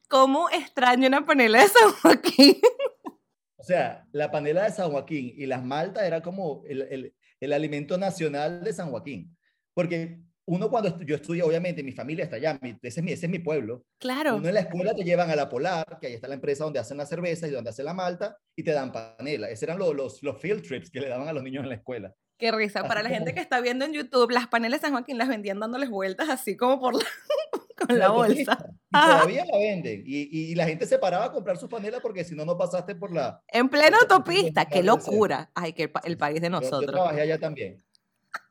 ¿Cómo 0.08 0.48
extraño 0.48 1.06
una 1.06 1.26
panela 1.26 1.60
de 1.60 1.68
San 1.68 1.92
Joaquín? 1.92 2.56
O 3.56 3.64
sea, 3.64 4.04
la 4.10 4.28
panela 4.32 4.64
de 4.64 4.72
San 4.72 4.90
Joaquín 4.90 5.34
y 5.36 5.46
las 5.46 5.62
maltas 5.62 6.02
era 6.02 6.20
como 6.20 6.64
el, 6.66 6.82
el, 6.82 7.14
el 7.38 7.52
alimento 7.52 7.96
nacional 7.96 8.64
de 8.64 8.72
San 8.72 8.90
Joaquín. 8.90 9.36
Porque 9.72 10.20
uno 10.46 10.68
cuando 10.68 11.00
yo 11.00 11.16
estudio, 11.16 11.46
obviamente, 11.46 11.82
mi 11.82 11.92
familia 11.92 12.24
está 12.24 12.36
allá, 12.36 12.58
ese, 12.82 13.00
es 13.00 13.04
mi, 13.04 13.12
ese 13.12 13.26
es 13.26 13.30
mi 13.30 13.38
pueblo. 13.38 13.84
Claro. 13.98 14.36
Uno 14.36 14.48
en 14.48 14.54
la 14.54 14.60
escuela 14.60 14.94
te 14.94 15.04
llevan 15.04 15.30
a 15.30 15.36
la 15.36 15.48
Polar, 15.48 15.98
que 16.00 16.08
ahí 16.08 16.14
está 16.14 16.28
la 16.28 16.34
empresa 16.34 16.64
donde 16.64 16.80
hacen 16.80 16.96
la 16.96 17.06
cerveza 17.06 17.46
y 17.46 17.50
donde 17.50 17.70
hacen 17.70 17.84
la 17.84 17.94
malta, 17.94 18.36
y 18.56 18.64
te 18.64 18.72
dan 18.72 18.92
panela. 18.92 19.48
Esos 19.48 19.62
eran 19.64 19.78
los, 19.78 19.94
los, 19.94 20.22
los 20.22 20.40
field 20.40 20.62
trips 20.66 20.90
que 20.90 21.00
le 21.00 21.08
daban 21.08 21.28
a 21.28 21.32
los 21.32 21.42
niños 21.42 21.62
en 21.62 21.68
la 21.68 21.76
escuela. 21.76 22.14
Qué 22.38 22.50
risa. 22.50 22.82
Para 22.82 23.04
la 23.04 23.08
gente 23.08 23.34
que 23.34 23.40
está 23.40 23.60
viendo 23.60 23.84
en 23.84 23.92
YouTube, 23.92 24.32
las 24.32 24.48
panelas 24.48 24.80
de 24.80 24.86
San 24.86 24.94
Joaquín 24.94 25.16
las 25.16 25.28
vendían 25.28 25.60
dándoles 25.60 25.90
vueltas 25.90 26.28
así 26.28 26.56
como 26.56 26.80
por 26.80 26.94
la, 26.94 27.04
con 27.86 27.98
la, 27.98 28.08
bolsa. 28.08 28.58
Y 28.90 28.90
todavía 28.90 29.44
la 29.44 29.58
venden. 29.58 30.02
Y, 30.04 30.50
y, 30.50 30.54
la 30.56 30.66
gente 30.66 30.86
se 30.86 30.98
paraba 30.98 31.26
a 31.26 31.30
comprar 31.30 31.56
sus 31.56 31.68
panelas 31.68 32.00
porque 32.00 32.24
si 32.24 32.34
no, 32.34 32.44
no 32.44 32.58
pasaste 32.58 32.96
por 32.96 33.12
la... 33.12 33.40
En 33.46 33.68
plena 33.68 33.98
autopista. 33.98 34.64
¡Qué 34.64 34.82
locura! 34.82 35.52
Ay, 35.54 35.72
que 35.72 35.92
el, 36.02 36.18
país 36.18 36.40
de 36.40 36.50
nosotros. 36.50 36.80
Yo, 36.80 36.86
yo 36.86 36.92
trabajé 36.92 37.20
allá 37.20 37.38
también. 37.38 37.80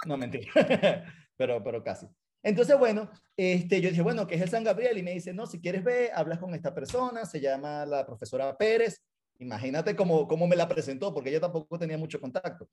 No, 0.06 0.16
mentira. 0.16 0.50
pero, 1.42 1.64
pero 1.64 1.84
casi. 1.84 2.06
Entonces, 2.44 2.78
bueno, 2.78 3.10
este, 3.36 3.82
yo 3.82 3.90
dije, 3.90 4.04
bueno, 4.04 4.28
¿qué 4.28 4.36
es 4.36 4.42
el 4.42 4.50
San 4.50 4.64
Gabriel? 4.64 4.96
Y 5.00 5.02
me 5.02 5.14
dice, 5.14 5.34
no, 5.34 5.48
si 5.48 5.60
quieres 5.60 5.84
ver, 5.84 6.12
hablas 6.14 6.38
con 6.38 6.54
esta 6.54 6.72
persona, 6.72 7.26
se 7.26 7.42
llama 7.42 7.84
la 7.84 8.06
profesora 8.06 8.56
Pérez. 8.56 9.02
Imagínate 9.40 9.96
cómo, 9.96 10.28
cómo 10.28 10.46
me 10.46 10.56
la 10.56 10.68
presentó, 10.68 11.12
porque 11.12 11.32
ella 11.32 11.40
tampoco 11.40 11.80
tenía 11.80 11.98
mucho 11.98 12.22
contacto. 12.22 12.70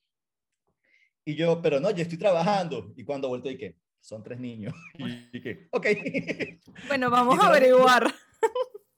Y 1.25 1.35
yo, 1.35 1.63
pero 1.63 1.81
no, 1.81 1.91
yo 1.91 2.03
estoy 2.03 2.19
trabajando. 2.19 2.93
Y 2.95 3.05
cuando 3.05 3.31
vuelto, 3.31 3.51
¿y 3.51 3.57
qué? 3.57 3.75
Son 4.03 4.23
tres 4.23 4.39
niños. 4.39 4.75
Y, 5.33 5.41
qué, 5.41 5.69
ok. 5.71 5.87
Bueno, 6.89 7.09
vamos 7.09 7.39
a 7.39 7.49
averiguar. 7.49 8.13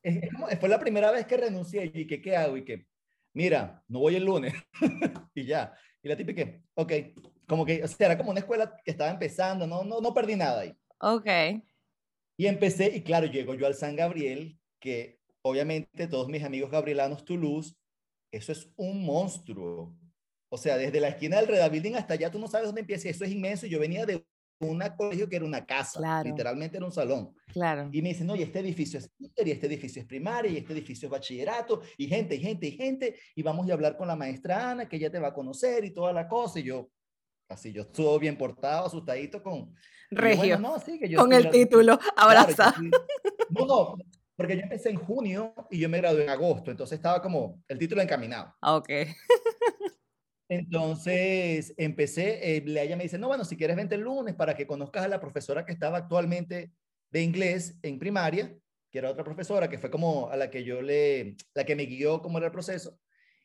Fue 0.58 0.68
la 0.68 0.80
primera 0.80 1.12
vez 1.12 1.26
que 1.26 1.36
renuncié 1.36 1.92
y 1.94 2.08
que, 2.08 2.20
¿qué 2.20 2.36
hago? 2.36 2.56
Y 2.56 2.64
que, 2.64 2.88
mira, 3.34 3.84
no 3.86 4.00
voy 4.00 4.16
el 4.16 4.24
lunes. 4.24 4.52
y 5.32 5.44
ya. 5.44 5.72
Y 6.02 6.08
la 6.08 6.16
típica, 6.16 6.60
ok, 6.74 6.92
como 7.50 7.66
que, 7.66 7.82
o 7.82 7.88
sea, 7.88 8.06
era 8.06 8.16
como 8.16 8.30
una 8.30 8.38
escuela 8.38 8.76
que 8.84 8.92
estaba 8.92 9.10
empezando, 9.10 9.66
no, 9.66 9.82
no, 9.82 10.00
no 10.00 10.14
perdí 10.14 10.36
nada 10.36 10.60
ahí. 10.60 10.72
Ok. 11.00 11.26
Y 12.36 12.46
empecé, 12.46 12.94
y 12.94 13.02
claro, 13.02 13.26
llego 13.26 13.54
yo 13.56 13.66
al 13.66 13.74
San 13.74 13.96
Gabriel, 13.96 14.56
que 14.78 15.18
obviamente 15.42 16.06
todos 16.06 16.28
mis 16.28 16.44
amigos 16.44 16.70
gabrielanos 16.70 17.24
Toulouse, 17.24 17.74
eso 18.30 18.52
es 18.52 18.70
un 18.76 19.04
monstruo. 19.04 19.98
O 20.48 20.56
sea, 20.56 20.76
desde 20.76 21.00
la 21.00 21.08
esquina 21.08 21.38
del 21.38 21.48
Reda 21.48 21.68
Building 21.68 21.96
hasta 21.96 22.14
allá 22.14 22.30
tú 22.30 22.38
no 22.38 22.46
sabes 22.46 22.68
dónde 22.68 22.82
empieza. 22.82 23.08
Eso 23.08 23.24
es 23.24 23.32
inmenso. 23.32 23.66
Yo 23.66 23.80
venía 23.80 24.06
de 24.06 24.24
un 24.60 24.80
colegio 24.96 25.28
que 25.28 25.34
era 25.34 25.44
una 25.44 25.66
casa, 25.66 26.22
literalmente 26.22 26.76
era 26.76 26.86
un 26.86 26.92
salón. 26.92 27.34
Claro. 27.52 27.88
Y 27.90 28.00
me 28.00 28.10
dicen, 28.10 28.28
no, 28.28 28.36
y 28.36 28.42
este 28.42 28.60
edificio 28.60 29.00
es 29.00 29.10
y 29.18 29.50
este 29.50 29.66
edificio 29.66 30.02
es 30.02 30.06
primaria, 30.06 30.52
y 30.52 30.58
este 30.58 30.72
edificio 30.72 31.06
es 31.06 31.10
bachillerato, 31.10 31.82
y 31.96 32.06
gente, 32.06 32.36
y 32.36 32.40
gente, 32.40 32.68
y 32.68 32.72
gente, 32.76 33.16
y 33.34 33.42
vamos 33.42 33.68
a 33.68 33.72
hablar 33.72 33.96
con 33.96 34.06
la 34.06 34.14
maestra 34.14 34.70
Ana, 34.70 34.88
que 34.88 34.96
ella 34.96 35.10
te 35.10 35.18
va 35.18 35.28
a 35.28 35.34
conocer 35.34 35.84
y 35.84 35.90
toda 35.90 36.12
la 36.12 36.28
cosa, 36.28 36.60
y 36.60 36.64
yo, 36.64 36.90
así, 37.50 37.72
yo 37.72 37.82
estuve 37.82 38.18
bien 38.18 38.36
portado, 38.36 38.86
asustadito 38.86 39.42
con... 39.42 39.74
Regio, 40.10 40.58
no, 40.58 40.78
sí, 40.80 40.98
que 40.98 41.08
yo 41.08 41.18
con 41.18 41.32
el 41.32 41.50
título, 41.50 41.98
abraza. 42.16 42.74
no, 43.50 43.66
no, 43.66 43.96
porque 44.34 44.56
yo 44.56 44.62
empecé 44.62 44.90
en 44.90 44.96
junio 44.96 45.54
y 45.70 45.78
yo 45.78 45.88
me 45.88 45.98
gradué 45.98 46.24
en 46.24 46.30
agosto, 46.30 46.70
entonces 46.70 46.96
estaba 46.96 47.22
como 47.22 47.62
el 47.68 47.78
título 47.78 48.02
encaminado. 48.02 48.54
Ah, 48.60 48.76
ok. 48.76 48.90
Entonces 50.48 51.74
empecé, 51.76 52.56
eh, 52.56 52.64
ella 52.66 52.96
me 52.96 53.04
dice, 53.04 53.18
no, 53.18 53.28
bueno, 53.28 53.44
si 53.44 53.56
quieres 53.56 53.76
vente 53.76 53.94
el 53.94 54.00
lunes 54.00 54.34
para 54.34 54.56
que 54.56 54.66
conozcas 54.66 55.04
a 55.04 55.08
la 55.08 55.20
profesora 55.20 55.64
que 55.64 55.72
estaba 55.72 55.98
actualmente 55.98 56.72
de 57.12 57.22
inglés 57.22 57.78
en 57.82 58.00
primaria, 58.00 58.52
que 58.90 58.98
era 58.98 59.10
otra 59.10 59.22
profesora, 59.22 59.68
que 59.68 59.78
fue 59.78 59.92
como 59.92 60.28
a 60.28 60.36
la 60.36 60.50
que 60.50 60.64
yo 60.64 60.82
le, 60.82 61.36
la 61.54 61.64
que 61.64 61.76
me 61.76 61.84
guió 61.84 62.20
cómo 62.20 62.38
era 62.38 62.48
el 62.48 62.52
proceso. 62.52 62.98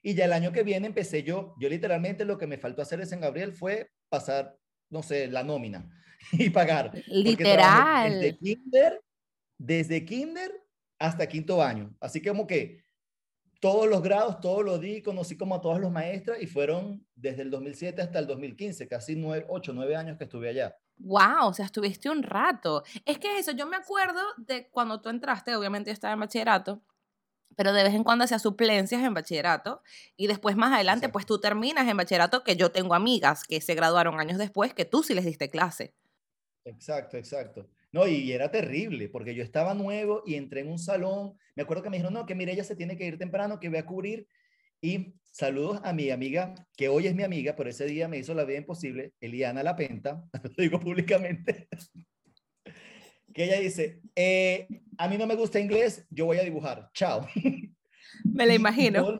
Y 0.05 0.13
ya 0.13 0.25
el 0.25 0.33
año 0.33 0.51
que 0.51 0.61
viene 0.61 0.85
empecé 0.85 1.23
yo, 1.23 1.55
yo 1.59 1.67
literalmente 1.67 2.25
lo 2.25 2.37
que 2.37 2.45
me 2.45 2.59
faltó 2.59 2.83
hacer 2.83 2.99
en 2.99 3.07
San 3.07 3.21
Gabriel 3.21 3.53
fue 3.53 3.89
pasar, 4.07 4.55
no 4.91 5.01
sé, 5.01 5.27
la 5.27 5.43
nómina 5.43 5.89
y 6.31 6.51
pagar. 6.51 6.91
Literal. 7.07 8.11
Desde 8.21 8.37
kinder, 8.37 9.01
desde 9.57 10.05
kinder 10.05 10.51
hasta 10.99 11.27
quinto 11.27 11.63
año. 11.63 11.95
Así 11.99 12.21
que 12.21 12.29
como 12.29 12.45
que 12.45 12.83
todos 13.59 13.89
los 13.89 14.03
grados, 14.03 14.39
todos 14.41 14.63
los 14.63 14.79
di, 14.79 15.01
conocí 15.01 15.37
como 15.37 15.55
a 15.55 15.61
todas 15.61 15.81
los 15.81 15.91
maestras 15.91 16.39
y 16.39 16.45
fueron 16.45 17.03
desde 17.15 17.41
el 17.41 17.49
2007 17.49 17.99
hasta 17.99 18.19
el 18.19 18.27
2015, 18.27 18.87
casi 18.87 19.15
nueve, 19.15 19.47
8, 19.49 19.73
9 19.73 19.95
años 19.95 20.19
que 20.19 20.25
estuve 20.25 20.49
allá. 20.49 20.77
Wow, 20.97 21.47
o 21.47 21.53
sea, 21.55 21.65
estuviste 21.65 22.11
un 22.11 22.21
rato. 22.21 22.83
Es 23.05 23.17
que 23.17 23.39
eso, 23.39 23.53
yo 23.53 23.65
me 23.65 23.77
acuerdo 23.77 24.21
de 24.37 24.69
cuando 24.69 25.01
tú 25.01 25.09
entraste, 25.09 25.55
obviamente 25.55 25.89
yo 25.89 25.93
estaba 25.93 26.13
en 26.13 26.19
bachillerato, 26.19 26.83
pero 27.55 27.73
de 27.73 27.83
vez 27.83 27.93
en 27.93 28.03
cuando 28.03 28.23
hacía 28.25 28.39
suplencias 28.39 29.03
en 29.03 29.13
bachillerato 29.13 29.81
y 30.15 30.27
después 30.27 30.55
más 30.55 30.73
adelante, 30.73 31.09
pues 31.09 31.25
tú 31.25 31.39
terminas 31.39 31.87
en 31.87 31.97
bachillerato, 31.97 32.43
que 32.43 32.55
yo 32.55 32.71
tengo 32.71 32.93
amigas 32.93 33.43
que 33.43 33.61
se 33.61 33.75
graduaron 33.75 34.19
años 34.19 34.37
después, 34.37 34.73
que 34.73 34.85
tú 34.85 35.03
sí 35.03 35.13
les 35.13 35.25
diste 35.25 35.49
clase. 35.49 35.93
Exacto, 36.65 37.17
exacto. 37.17 37.69
No, 37.91 38.07
y 38.07 38.31
era 38.31 38.51
terrible, 38.51 39.07
porque 39.07 39.33
yo 39.35 39.43
estaba 39.43 39.73
nuevo 39.73 40.23
y 40.25 40.35
entré 40.35 40.61
en 40.61 40.69
un 40.69 40.79
salón. 40.79 41.37
Me 41.55 41.63
acuerdo 41.63 41.83
que 41.83 41.89
me 41.89 41.97
dijeron, 41.97 42.13
no, 42.13 42.25
que 42.25 42.35
mire, 42.35 42.51
ella 42.51 42.63
se 42.63 42.75
tiene 42.75 42.97
que 42.97 43.05
ir 43.05 43.17
temprano, 43.17 43.59
que 43.59 43.69
voy 43.69 43.77
a 43.77 43.85
cubrir. 43.85 44.27
Y 44.81 45.15
saludos 45.31 45.79
a 45.83 45.93
mi 45.93 46.09
amiga, 46.09 46.53
que 46.75 46.89
hoy 46.89 47.07
es 47.07 47.15
mi 47.15 47.23
amiga, 47.23 47.55
pero 47.55 47.69
ese 47.69 47.85
día 47.85 48.07
me 48.07 48.17
hizo 48.17 48.33
la 48.33 48.43
vida 48.43 48.57
imposible, 48.57 49.13
Eliana 49.19 49.63
Lapenta, 49.63 50.23
lo 50.43 50.51
digo 50.57 50.79
públicamente, 50.79 51.69
que 53.35 53.43
ella 53.43 53.59
dice, 53.59 53.99
eh, 54.15 54.65
a 54.97 55.09
mí 55.09 55.17
no 55.17 55.27
me 55.27 55.35
gusta 55.35 55.59
inglés, 55.59 56.07
yo 56.09 56.25
voy 56.25 56.37
a 56.37 56.43
dibujar, 56.43 56.89
chao. 56.93 57.27
Me 58.23 58.45
la 58.45 58.53
imagino. 58.55 59.19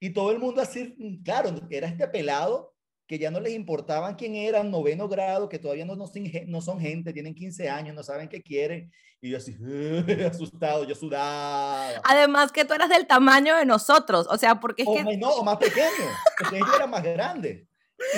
y 0.00 0.10
todo 0.10 0.32
el 0.32 0.38
mundo 0.38 0.62
así, 0.62 0.96
claro, 1.22 1.50
era 1.68 1.86
este 1.86 2.08
pelado 2.08 2.72
que 3.06 3.18
ya 3.18 3.30
no 3.30 3.40
les 3.40 3.52
importaban 3.52 4.14
quién 4.14 4.36
eran, 4.36 4.70
noveno 4.70 5.06
grado, 5.06 5.50
que 5.50 5.58
todavía 5.58 5.84
no, 5.84 5.96
no, 5.96 6.60
son 6.62 6.80
gente, 6.80 7.12
tienen 7.12 7.34
15 7.34 7.68
años, 7.68 7.94
no 7.94 8.02
saben 8.02 8.26
qué 8.26 8.40
quieren. 8.40 8.90
Y 9.20 9.28
yo 9.28 9.36
así, 9.36 9.54
asustado, 10.26 10.84
yo 10.84 10.94
sudaba. 10.94 12.00
Además 12.04 12.52
que 12.52 12.64
tú 12.64 12.72
eras 12.72 12.88
del 12.88 13.06
tamaño 13.06 13.54
de 13.58 13.66
nosotros, 13.66 14.26
o 14.30 14.38
sea, 14.38 14.60
porque 14.60 14.82
es 14.84 14.88
o, 14.88 14.94
que... 14.94 15.16
No, 15.18 15.28
o 15.28 15.44
más 15.44 15.58
pequeño, 15.58 16.08
porque 16.38 16.56
ellos 16.56 16.74
eran 16.74 16.88
más 16.88 17.02
grandes. 17.02 17.66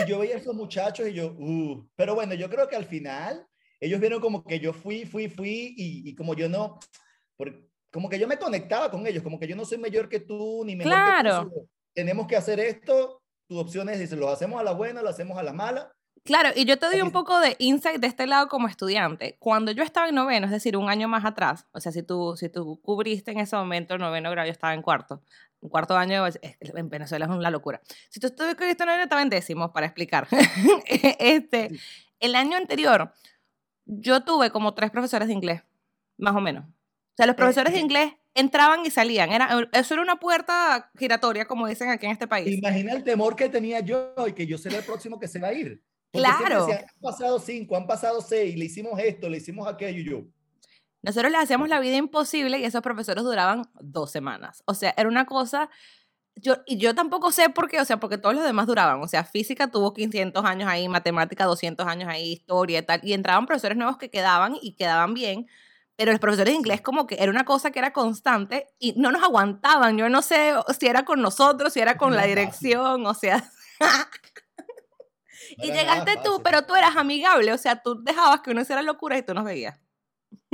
Y 0.01 0.09
yo 0.09 0.21
veía 0.21 0.37
a 0.37 0.39
esos 0.39 0.55
muchachos 0.55 1.09
y 1.09 1.13
yo, 1.13 1.35
uh. 1.37 1.89
Pero 1.97 2.15
bueno, 2.15 2.35
yo 2.35 2.49
creo 2.49 2.69
que 2.69 2.77
al 2.77 2.85
final 2.85 3.49
ellos 3.85 4.01
vieron 4.01 4.21
como 4.21 4.45
que 4.45 4.61
yo 4.61 4.73
fui, 4.73 5.05
fui, 5.05 5.29
fui 5.29 5.75
y, 5.77 6.09
y 6.09 6.15
como 6.15 6.35
yo 6.35 6.49
no, 6.49 6.79
como 7.93 8.09
que 8.09 8.19
yo 8.19 8.27
me 8.27 8.39
conectaba 8.39 8.91
con 8.91 9.07
ellos, 9.07 9.23
como 9.23 9.39
que 9.39 9.47
yo 9.47 9.55
no 9.55 9.65
soy 9.65 9.79
mayor 9.79 10.09
que 10.09 10.21
tú, 10.21 10.65
ni 10.65 10.75
menor 10.75 10.93
claro. 10.95 11.45
que 11.45 11.55
tú. 11.55 11.69
Tenemos 11.95 12.27
que 12.27 12.37
hacer 12.37 12.59
esto, 12.59 13.23
tu 13.47 13.59
opción 13.59 13.89
es, 13.89 14.01
dice, 14.01 14.17
lo 14.17 14.29
hacemos 14.29 14.61
a 14.61 14.65
la 14.65 14.73
buena, 14.73 15.03
lo 15.03 15.11
hacemos 15.11 15.39
a 15.39 15.43
la 15.43 15.53
mala. 15.53 15.93
Claro, 16.25 16.49
y 16.57 16.65
yo 16.65 16.79
te 16.79 16.87
doy 16.87 17.03
un 17.03 17.13
poco 17.13 17.39
de 17.39 17.55
insight 17.59 18.01
de 18.01 18.07
este 18.07 18.27
lado 18.27 18.49
como 18.49 18.67
estudiante. 18.67 19.37
Cuando 19.39 19.73
yo 19.73 19.83
estaba 19.83 20.09
en 20.09 20.15
noveno, 20.15 20.47
es 20.47 20.53
decir, 20.53 20.77
un 20.77 20.89
año 20.89 21.07
más 21.07 21.25
atrás, 21.27 21.67
o 21.73 21.81
sea, 21.81 21.93
si 21.93 22.03
tú, 22.03 22.35
si 22.37 22.49
tú 22.49 22.81
cubriste 22.81 23.31
en 23.31 23.41
ese 23.41 23.55
momento 23.55 23.95
el 23.95 24.01
noveno 24.01 24.31
grado, 24.31 24.47
yo 24.47 24.53
estaba 24.53 24.73
en 24.73 24.81
cuarto. 24.81 25.23
Un 25.61 25.69
cuarto 25.69 25.97
año 25.97 26.25
en 26.27 26.89
Venezuela 26.89 27.27
es 27.27 27.31
una 27.31 27.51
locura. 27.51 27.81
Si 28.09 28.21
tú 28.21 28.29
estuviste 28.29 28.83
en 28.83 28.87
noveno, 28.87 29.03
estaba 29.03 29.23
en 29.23 29.31
décimo, 29.31 29.73
para 29.73 29.87
explicar. 29.87 30.27
este, 31.19 31.71
el 32.21 32.35
año 32.35 32.57
anterior, 32.57 33.13
yo 33.87 34.25
tuve 34.25 34.51
como 34.51 34.75
tres 34.75 34.91
profesores 34.91 35.29
de 35.29 35.35
inglés, 35.35 35.63
más 36.17 36.35
o 36.35 36.41
menos. 36.41 36.65
O 36.65 37.17
sea, 37.17 37.27
los 37.27 37.35
eh, 37.35 37.37
profesores 37.37 37.73
de 37.73 37.81
inglés 37.81 38.13
entraban 38.35 38.85
y 38.85 38.91
salían. 38.91 39.31
Era, 39.31 39.69
eso 39.73 39.95
era 39.95 40.03
una 40.03 40.17
puerta 40.17 40.91
giratoria, 40.99 41.47
como 41.47 41.67
dicen 41.67 41.91
aquí 41.91 42.07
en 42.07 42.13
este 42.13 42.27
país. 42.27 42.57
Imagina 42.57 42.93
el 42.93 43.05
temor 43.05 43.37
que 43.37 43.49
tenía 43.49 43.81
yo 43.81 44.15
y 44.27 44.33
que 44.33 44.47
yo 44.47 44.59
seré 44.59 44.79
el 44.79 44.85
próximo 44.85 45.19
que 45.19 45.29
se 45.29 45.39
va 45.39 45.49
a 45.49 45.53
ir. 45.53 45.83
claro. 46.13 46.67
han 46.67 47.01
pasado 47.01 47.39
cinco, 47.39 47.77
han 47.77 47.87
pasado 47.87 48.21
seis, 48.21 48.57
le 48.57 48.65
hicimos 48.65 48.99
esto, 48.99 49.29
le 49.29 49.39
hicimos 49.39 49.69
aquello 49.69 50.01
y 50.01 50.05
yo. 50.05 50.25
Nosotros 51.03 51.31
les 51.31 51.43
hacíamos 51.43 51.69
la 51.69 51.81
vida 51.81 51.97
imposible 51.97 52.59
y 52.59 52.65
esos 52.65 52.81
profesores 52.81 53.23
duraban 53.23 53.63
dos 53.81 54.11
semanas. 54.11 54.63
O 54.67 54.75
sea, 54.75 54.95
era 54.97 55.09
una 55.09 55.27
cosa... 55.27 55.71
Yo, 56.37 56.57
y 56.67 56.79
yo 56.79 56.95
tampoco 56.95 57.31
sé 57.31 57.49
por 57.49 57.69
qué, 57.69 57.81
o 57.81 57.85
sea, 57.85 57.99
porque 57.99 58.19
todos 58.19 58.35
los 58.35 58.45
demás 58.45 58.67
duraban. 58.67 59.01
O 59.03 59.09
sea, 59.09 59.25
física 59.25 59.71
tuvo 59.71 59.95
500 59.95 60.45
años 60.45 60.69
ahí, 60.69 60.89
matemática 60.89 61.45
200 61.45 61.87
años 61.87 62.09
ahí, 62.09 62.33
historia 62.33 62.81
y 62.81 62.83
tal. 62.83 63.01
Y 63.03 63.13
entraban 63.13 63.47
profesores 63.47 63.77
nuevos 63.77 63.99
que 63.99 64.11
quedaban 64.11 64.57
y 64.61 64.75
quedaban 64.75 65.15
bien 65.15 65.47
pero 65.97 66.11
los 66.11 66.21
profesores 66.21 66.53
de 66.53 66.59
inglés 66.59 66.81
como 66.81 67.07
que 67.07 67.17
era 67.21 67.31
una 67.31 67.45
cosa 67.45 67.71
que 67.71 67.79
era 67.79 67.93
constante 67.93 68.67
y 68.79 68.95
no 68.97 69.13
nos 69.13 69.23
aguantaban. 69.23 69.97
Yo 69.97 70.09
no 70.09 70.23
sé 70.23 70.53
si 70.79 70.87
era 70.87 71.05
con 71.05 71.23
nosotros, 71.23 71.73
si 71.73 71.81
era 71.81 71.97
con 71.97 72.17
la 72.17 72.25
dirección, 72.25 73.07
o 73.07 73.15
sea... 73.15 73.49
y 75.59 75.71
llegaste 75.71 76.19
tú, 76.25 76.41
pero 76.43 76.63
tú 76.63 76.75
eras 76.75 76.97
amigable, 76.97 77.53
o 77.53 77.59
sea, 77.59 77.81
tú 77.81 78.03
dejabas 78.03 78.41
que 78.41 78.51
uno 78.51 78.63
hiciera 78.63 78.83
locura 78.83 79.17
y 79.17 79.23
tú 79.23 79.35
nos 79.35 79.45
veías. 79.45 79.79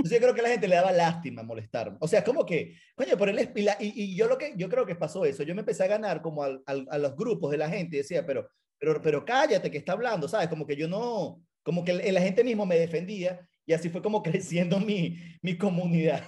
Yo 0.04 0.18
creo 0.18 0.34
que 0.34 0.42
la 0.42 0.48
gente 0.48 0.68
le 0.68 0.76
daba 0.76 0.92
lástima 0.92 1.42
molestar. 1.42 1.96
O 2.00 2.08
sea, 2.08 2.24
como 2.24 2.46
que, 2.46 2.76
coño, 2.94 3.16
por 3.16 3.28
el 3.28 3.50
y, 3.54 4.02
y, 4.04 4.16
yo 4.16 4.28
lo 4.28 4.38
que 4.38 4.54
yo 4.56 4.68
creo 4.68 4.86
que 4.86 4.94
pasó 4.94 5.24
eso. 5.24 5.42
Yo 5.42 5.54
me 5.54 5.60
empecé 5.60 5.84
a 5.84 5.88
ganar 5.88 6.22
como 6.22 6.42
al, 6.42 6.62
a 6.66 6.98
los 6.98 7.16
grupos 7.16 7.50
de 7.50 7.58
la 7.58 7.68
gente 7.68 7.96
y 7.96 7.98
decía, 7.98 8.24
pero, 8.24 8.48
pero, 8.78 9.00
pero 9.02 9.24
cállate 9.24 9.70
que 9.70 9.78
está 9.78 9.92
hablando, 9.92 10.28
¿sabes? 10.28 10.48
Como 10.48 10.66
que 10.66 10.76
yo 10.76 10.88
no, 10.88 11.42
como 11.62 11.84
que 11.84 11.92
la 11.92 12.20
gente 12.20 12.44
mismo 12.44 12.66
me 12.66 12.78
defendía 12.78 13.40
y 13.66 13.72
así 13.72 13.88
fue 13.88 14.02
como 14.02 14.22
creciendo 14.22 14.80
mi, 14.80 15.16
mi 15.42 15.56
comunidad. 15.56 16.26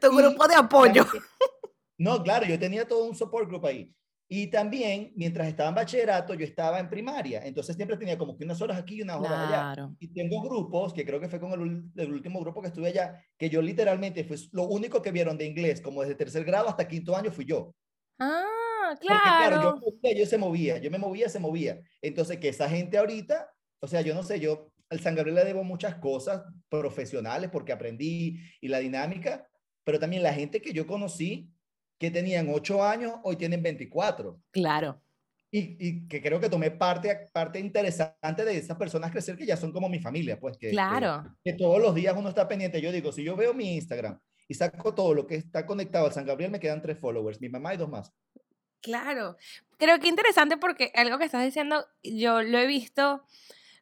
tu 0.00 0.16
grupo 0.16 0.46
de 0.46 0.54
apoyo. 0.54 1.06
No, 1.98 2.20
claro, 2.20 2.46
yo 2.46 2.58
tenía 2.58 2.88
todo 2.88 3.04
un 3.04 3.14
support 3.14 3.48
group 3.48 3.64
ahí. 3.64 3.94
Y 4.34 4.46
también, 4.46 5.12
mientras 5.14 5.46
estaba 5.46 5.68
en 5.68 5.74
bachillerato, 5.74 6.32
yo 6.32 6.46
estaba 6.46 6.80
en 6.80 6.88
primaria. 6.88 7.42
Entonces 7.44 7.76
siempre 7.76 7.98
tenía 7.98 8.16
como 8.16 8.34
que 8.34 8.44
unas 8.44 8.62
horas 8.62 8.78
aquí 8.78 8.94
y 8.94 9.02
unas 9.02 9.18
horas 9.18 9.46
allá. 9.46 9.90
Y 9.98 10.08
tengo 10.08 10.40
grupos, 10.40 10.94
que 10.94 11.04
creo 11.04 11.20
que 11.20 11.28
fue 11.28 11.38
con 11.38 11.52
el, 11.52 11.84
el, 12.02 12.12
último 12.14 12.40
grupo 12.40 12.62
que 12.62 12.68
estuve 12.68 12.88
allá, 12.88 13.22
que 13.36 13.50
yo 13.50 13.60
literalmente 13.60 14.24
fue 14.24 14.38
lo 14.52 14.62
único 14.68 15.02
que 15.02 15.12
vieron 15.12 15.36
de 15.36 15.44
inglés, 15.44 15.82
como 15.82 16.00
desde 16.00 16.14
tercer 16.14 16.46
grado 16.46 16.66
hasta 16.66 16.88
quinto 16.88 17.14
año, 17.14 17.30
fui 17.30 17.44
yo. 17.44 17.74
Ah, 18.18 18.96
claro. 18.98 19.72
Porque, 19.72 19.98
claro, 20.00 20.12
yo, 20.14 20.18
yo 20.20 20.24
se 20.24 20.38
movía, 20.38 20.78
yo 20.78 20.90
me 20.90 20.96
movía, 20.96 21.28
se 21.28 21.38
movía. 21.38 21.82
Entonces, 22.00 22.38
que 22.38 22.48
esa 22.48 22.70
gente 22.70 22.96
ahorita, 22.96 23.52
o 23.80 23.86
sea, 23.86 24.00
yo 24.00 24.14
no 24.14 24.22
sé, 24.22 24.40
yo 24.40 24.72
al 24.88 25.00
San 25.00 25.14
Gabriel 25.14 25.36
le 25.36 25.44
debo 25.44 25.62
muchas 25.62 25.96
cosas 25.96 26.42
profesionales 26.70 27.50
porque 27.52 27.72
aprendí 27.72 28.40
y 28.62 28.68
la 28.68 28.78
dinámica, 28.78 29.46
pero 29.84 29.98
también 29.98 30.22
la 30.22 30.32
gente 30.32 30.62
que 30.62 30.72
yo 30.72 30.86
conocí 30.86 31.52
que 32.02 32.10
tenían 32.10 32.48
8 32.50 32.84
años, 32.84 33.12
hoy 33.22 33.36
tienen 33.36 33.62
24. 33.62 34.36
Claro. 34.50 35.00
Y, 35.52 35.76
y, 35.78 36.08
que 36.08 36.20
creo 36.20 36.40
que 36.40 36.48
tomé 36.48 36.72
parte, 36.72 37.28
parte 37.32 37.60
interesante 37.60 38.44
de 38.44 38.56
esas 38.56 38.76
personas 38.76 39.12
crecer 39.12 39.36
que 39.36 39.46
ya 39.46 39.56
son 39.56 39.70
como 39.70 39.88
mi 39.88 40.00
familia, 40.00 40.40
pues 40.40 40.58
que, 40.58 40.70
claro. 40.70 41.22
que, 41.44 41.52
todos 41.52 41.80
los 41.80 41.94
días 41.94 42.16
uno 42.18 42.28
está 42.28 42.48
pendiente. 42.48 42.80
Yo 42.80 42.90
digo, 42.90 43.12
si 43.12 43.22
yo 43.22 43.36
veo 43.36 43.54
mi 43.54 43.76
Instagram 43.76 44.18
y 44.48 44.54
saco 44.54 44.92
todo 44.96 45.14
lo 45.14 45.28
que 45.28 45.36
está 45.36 45.64
conectado 45.64 46.06
al 46.06 46.12
San 46.12 46.26
Gabriel, 46.26 46.50
me 46.50 46.58
quedan 46.58 46.82
tres 46.82 46.98
followers, 46.98 47.40
mi 47.40 47.48
mamá 47.48 47.72
y 47.72 47.76
dos 47.76 47.88
más. 47.88 48.12
Claro. 48.80 49.36
Creo 49.78 50.00
que 50.00 50.08
interesante 50.08 50.56
porque 50.56 50.90
algo 50.96 51.18
que 51.18 51.26
estás 51.26 51.44
diciendo, 51.44 51.86
yo 52.02 52.42
lo 52.42 52.58
he 52.58 52.66
visto 52.66 53.22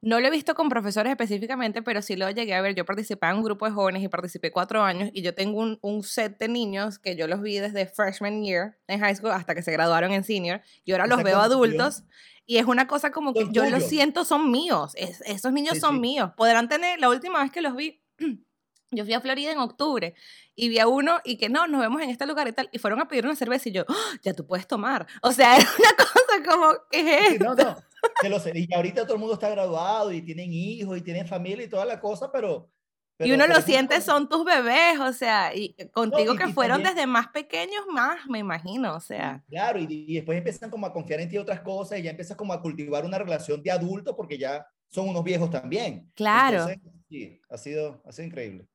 no 0.03 0.19
lo 0.19 0.27
he 0.27 0.31
visto 0.31 0.55
con 0.55 0.69
profesores 0.69 1.11
específicamente, 1.11 1.83
pero 1.83 2.01
sí 2.01 2.17
lo 2.17 2.31
llegué 2.31 2.55
a 2.55 2.63
ver. 2.63 2.75
Yo 2.75 2.85
participé 2.85 3.27
en 3.27 3.37
un 3.37 3.43
grupo 3.43 3.67
de 3.67 3.73
jóvenes 3.73 4.03
y 4.03 4.09
participé 4.09 4.51
cuatro 4.51 4.83
años 4.83 5.11
y 5.13 5.23
yo 5.23 5.35
tengo 5.35 5.59
un, 5.59 5.79
un, 5.83 6.03
set 6.03 6.39
de 6.39 6.49
niños 6.49 6.99
que 6.99 7.17
yo 7.17 7.27
los 7.27 7.43
vi 7.43 7.59
desde 7.59 7.87
freshman 7.87 8.43
year 8.43 8.79
en 8.87 9.01
high 9.01 9.15
school 9.15 9.33
hasta 9.33 9.55
que 9.55 9.63
se 9.63 9.73
graduaron 9.73 10.13
en 10.13 10.25
senior 10.25 10.63
y 10.85 10.93
ahora 10.93 11.07
los 11.07 11.23
veo 11.23 11.39
adultos 11.39 12.05
y 12.47 12.59
es 12.59 12.67
una 12.67 12.87
cosa 12.87 13.13
como 13.13 13.33
que 13.33 13.49
yo 13.53 13.65
lo 13.69 13.81
siento, 13.81 14.25
son 14.25 14.51
míos. 14.51 14.93
esos 14.97 15.53
niños 15.53 15.79
son 15.79 16.01
míos. 16.01 16.33
Podrán 16.37 16.69
tener, 16.69 16.99
la 16.99 17.09
última 17.09 17.43
vez 17.43 17.53
que 17.53 17.61
los 17.61 17.77
vi, 17.77 18.03
Yo 18.93 19.05
fui 19.05 19.15
a 19.15 19.21
Florida 19.21 19.53
en 19.53 19.59
octubre 19.59 20.15
y 20.57 20.69
vi 20.69 20.81
a 20.81 20.89
uno 20.89 21.21
y 21.25 21.37
que 21.39 21.49
no, 21.49 21.69
nos 21.69 21.81
vemos 21.81 22.03
en 22.03 22.11
este 22.11 22.27
lugar 22.27 22.49
y 22.49 22.53
tal. 22.53 22.69
Y 22.73 22.79
fueron 22.79 23.01
a 23.01 23.07
pedir 23.07 23.25
una 23.25 23.37
cerveza 23.37 23.69
y 23.69 23.73
yo, 23.73 23.85
¡Ah! 23.89 24.19
ya 24.23 24.35
tú 24.35 24.47
puedes 24.47 24.67
tomar. 24.67 25.07
O 25.23 25.31
sea, 25.31 25.57
era 25.57 25.69
una 25.79 25.97
cosa 25.97 26.51
como, 26.51 26.73
¿qué 26.91 27.27
es 27.29 27.41
No, 27.41 27.55
no, 27.55 27.77
que 28.21 28.29
lo 28.29 28.41
sé. 28.41 28.53
Y 28.55 28.73
ahorita 28.75 29.05
todo 29.05 29.15
el 29.15 29.21
mundo 29.21 29.35
está 29.35 29.49
graduado 29.51 30.13
y 30.13 30.23
tienen 30.23 30.53
hijos 30.53 30.99
y 30.99 31.03
tienen 31.03 31.27
familia 31.27 31.65
y 31.65 31.69
toda 31.69 31.85
la 31.85 32.01
cosa, 32.01 32.31
pero... 32.33 32.71
y 33.19 33.25
pero 33.25 33.35
uno 33.35 33.45
por 33.45 33.49
lo 33.49 33.55
ejemplo, 33.61 33.73
siente, 33.75 34.01
son 34.01 34.29
tus 34.29 34.45
bebés, 34.45 34.99
o 35.01 35.13
sea, 35.13 35.55
y 35.55 35.75
contigo 35.93 36.35
y- 36.35 36.37
que 36.39 36.49
y 36.49 36.53
fueron 36.53 36.79
también- 36.83 36.95
desde 36.97 37.07
más 37.07 37.29
pequeños, 37.29 37.85
más, 37.93 38.27
me 38.29 38.39
imagino, 38.39 38.95
o 38.97 39.01
sea. 39.01 39.43
Claro, 39.49 39.79
y, 39.81 39.87
y 40.09 40.15
después 40.15 40.39
empiezan 40.39 40.71
como 40.71 40.87
a 40.87 40.93
confiar 40.93 41.21
en 41.21 41.29
ti 41.29 41.37
otras 41.39 41.61
cosas 41.61 41.99
y 41.99 42.03
ya 42.03 42.11
empiezas 42.11 42.37
como 42.37 42.53
a 42.53 42.61
cultivar 42.63 43.05
una 43.05 43.19
relación 43.19 43.63
de 43.63 43.71
adulto 43.71 44.17
porque 44.17 44.39
ya 44.39 44.67
son 44.89 45.09
unos 45.09 45.23
viejos 45.23 45.51
también. 45.51 46.11
Claro. 46.15 46.69
Entonces, 46.69 46.79
sí, 47.09 47.41
ha 47.49 47.57
sido, 47.59 48.03
ha 48.07 48.13
sido 48.13 48.27
increíble. 48.29 48.67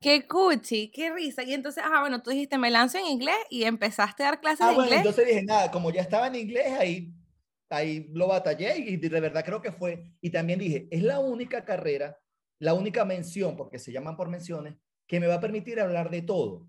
Qué 0.00 0.28
cuchi, 0.28 0.92
qué 0.92 1.12
risa. 1.12 1.42
Y 1.42 1.52
entonces, 1.54 1.82
ah, 1.84 1.98
bueno, 2.00 2.22
tú 2.22 2.30
dijiste, 2.30 2.56
me 2.56 2.70
lanzo 2.70 2.98
en 2.98 3.06
inglés 3.06 3.34
y 3.50 3.64
empezaste 3.64 4.22
a 4.22 4.26
dar 4.26 4.40
clases 4.40 4.60
Ah, 4.60 4.68
de 4.68 4.74
bueno, 4.76 4.84
inglés. 4.90 5.00
entonces 5.00 5.26
dije, 5.26 5.42
nada, 5.44 5.72
como 5.72 5.90
ya 5.90 6.02
estaba 6.02 6.28
en 6.28 6.36
inglés, 6.36 6.72
ahí, 6.78 7.12
ahí 7.70 8.08
lo 8.12 8.28
batallé 8.28 8.78
y 8.78 8.96
de 8.96 9.20
verdad 9.20 9.44
creo 9.44 9.60
que 9.62 9.72
fue. 9.72 10.12
Y 10.20 10.30
también 10.30 10.58
dije, 10.58 10.88
es 10.90 11.02
la 11.02 11.18
única 11.20 11.64
carrera, 11.64 12.18
la 12.58 12.74
única 12.74 13.04
mención, 13.04 13.56
porque 13.56 13.78
se 13.78 13.92
llaman 13.92 14.16
por 14.16 14.28
menciones, 14.28 14.74
que 15.06 15.20
me 15.20 15.26
va 15.26 15.34
a 15.34 15.40
permitir 15.40 15.80
hablar 15.80 16.10
de 16.10 16.22
todo. 16.22 16.68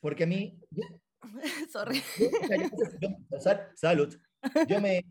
Porque 0.00 0.24
a 0.24 0.26
mí, 0.26 0.60
yo- 0.70 0.82
Sorry. 1.70 2.02
yo- 3.00 3.08
yo 3.30 3.40
sal- 3.40 3.70
salud. 3.74 4.16
Yo, 4.68 4.80
me, 4.80 5.04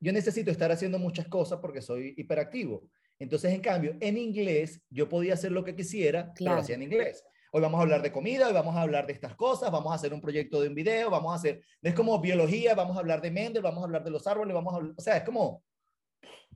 yo 0.00 0.12
necesito 0.12 0.50
estar 0.50 0.72
haciendo 0.72 0.98
muchas 0.98 1.28
cosas 1.28 1.58
porque 1.60 1.80
soy 1.82 2.14
hiperactivo. 2.16 2.88
Entonces, 3.18 3.52
en 3.52 3.60
cambio, 3.60 3.96
en 4.00 4.16
inglés 4.16 4.80
yo 4.88 5.08
podía 5.08 5.34
hacer 5.34 5.52
lo 5.52 5.62
que 5.62 5.76
quisiera, 5.76 6.24
pero 6.24 6.34
Claro. 6.36 6.56
lo 6.56 6.62
hacía 6.62 6.74
en 6.76 6.82
inglés. 6.84 7.22
Hoy 7.52 7.60
vamos 7.62 7.78
a 7.80 7.82
hablar 7.82 8.00
de 8.02 8.12
comida, 8.12 8.46
hoy 8.46 8.52
vamos 8.52 8.76
a 8.76 8.82
hablar 8.82 9.06
de 9.08 9.12
estas 9.12 9.34
cosas, 9.34 9.72
vamos 9.72 9.90
a 9.90 9.96
hacer 9.96 10.14
un 10.14 10.20
proyecto 10.20 10.60
de 10.60 10.68
un 10.68 10.74
video, 10.74 11.10
vamos 11.10 11.32
a 11.32 11.36
hacer, 11.36 11.62
es 11.82 11.94
como 11.94 12.20
biología, 12.20 12.74
vamos 12.76 12.96
a 12.96 13.00
hablar 13.00 13.20
de 13.20 13.30
Mendel, 13.32 13.62
vamos 13.62 13.80
a 13.82 13.86
hablar 13.86 14.04
de 14.04 14.10
los 14.10 14.24
árboles, 14.28 14.54
vamos 14.54 14.72
a 14.72 14.76
hablar, 14.76 14.94
o 14.96 15.00
sea, 15.02 15.16
es 15.16 15.24
como, 15.24 15.62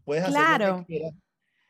puedes 0.05 0.23
hacer 0.23 0.35
lo 0.39 0.47
Claro. 0.47 0.79
que 0.79 0.85
quieras, 0.87 1.13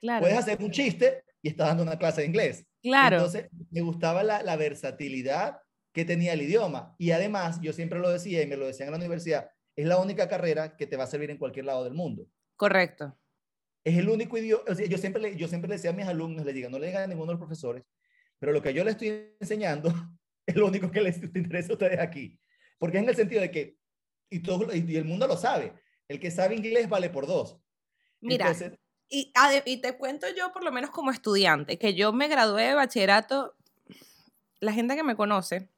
Claro, 0.00 0.20
puedes 0.20 0.38
hacer 0.38 0.62
un 0.62 0.70
chiste 0.70 1.24
y 1.40 1.48
estás 1.48 1.68
dando 1.68 1.82
una 1.84 1.96
clase 1.98 2.20
de 2.20 2.26
inglés. 2.26 2.66
claro. 2.82 3.16
Entonces, 3.16 3.48
me 3.70 3.80
gustaba 3.80 4.22
la, 4.22 4.42
la 4.42 4.56
versatilidad 4.56 5.58
que 5.94 6.04
tenía 6.04 6.34
el 6.34 6.42
idioma. 6.42 6.94
Y 6.98 7.12
además, 7.12 7.58
yo 7.62 7.72
siempre 7.72 7.98
lo 8.00 8.10
decía 8.10 8.42
y 8.42 8.46
me 8.46 8.56
lo 8.58 8.66
decían 8.66 8.88
en 8.88 8.92
la 8.92 8.98
universidad, 8.98 9.48
es 9.74 9.86
la 9.86 9.96
única 9.98 10.28
carrera 10.28 10.76
que 10.76 10.86
te 10.86 10.98
va 10.98 11.04
a 11.04 11.06
servir 11.06 11.30
en 11.30 11.38
cualquier 11.38 11.64
lado 11.64 11.84
del 11.84 11.94
mundo. 11.94 12.26
Correcto. 12.56 13.16
Es 13.84 13.96
el 13.96 14.08
único 14.10 14.36
idioma, 14.36 14.64
o 14.68 14.74
sea, 14.74 14.86
yo 14.86 14.98
siempre, 14.98 15.22
le, 15.22 15.36
yo 15.36 15.48
siempre 15.48 15.68
le 15.68 15.76
decía 15.76 15.90
a 15.90 15.94
mis 15.94 16.06
alumnos, 16.06 16.44
les 16.44 16.54
digo, 16.54 16.68
no 16.68 16.78
le 16.78 16.88
digan 16.88 17.04
a 17.04 17.06
ninguno 17.06 17.28
de 17.28 17.34
los 17.34 17.40
profesores, 17.40 17.82
pero 18.38 18.52
lo 18.52 18.62
que 18.62 18.74
yo 18.74 18.84
les 18.84 18.92
estoy 18.94 19.34
enseñando 19.40 19.92
es 20.46 20.54
lo 20.56 20.66
único 20.66 20.90
que 20.90 21.00
les 21.00 21.22
interesa 21.34 21.70
a 21.70 21.74
ustedes 21.74 22.00
aquí. 22.00 22.38
Porque 22.78 22.98
es 22.98 23.02
en 23.02 23.08
el 23.08 23.16
sentido 23.16 23.40
de 23.40 23.50
que, 23.50 23.78
y, 24.30 24.40
todo, 24.40 24.74
y 24.74 24.96
el 24.96 25.04
mundo 25.04 25.26
lo 25.26 25.36
sabe, 25.36 25.72
el 26.08 26.20
que 26.20 26.30
sabe 26.30 26.54
inglés 26.54 26.88
vale 26.88 27.10
por 27.10 27.26
dos. 27.26 27.58
Mira, 28.20 28.46
Entonces, 28.48 28.78
y, 29.08 29.32
te 29.80 29.96
cuento 29.96 30.26
yo, 30.36 30.52
por 30.52 30.64
lo 30.64 30.72
menos 30.72 30.90
como 30.90 31.10
estudiante, 31.10 31.78
que 31.78 31.94
yo 31.94 32.12
me 32.12 32.28
gradué 32.28 32.64
de 32.64 32.74
bachillerato. 32.74 33.54
La 34.60 34.72
gente 34.72 34.96
que 34.96 35.02
me 35.02 35.14
conoce 35.14 35.68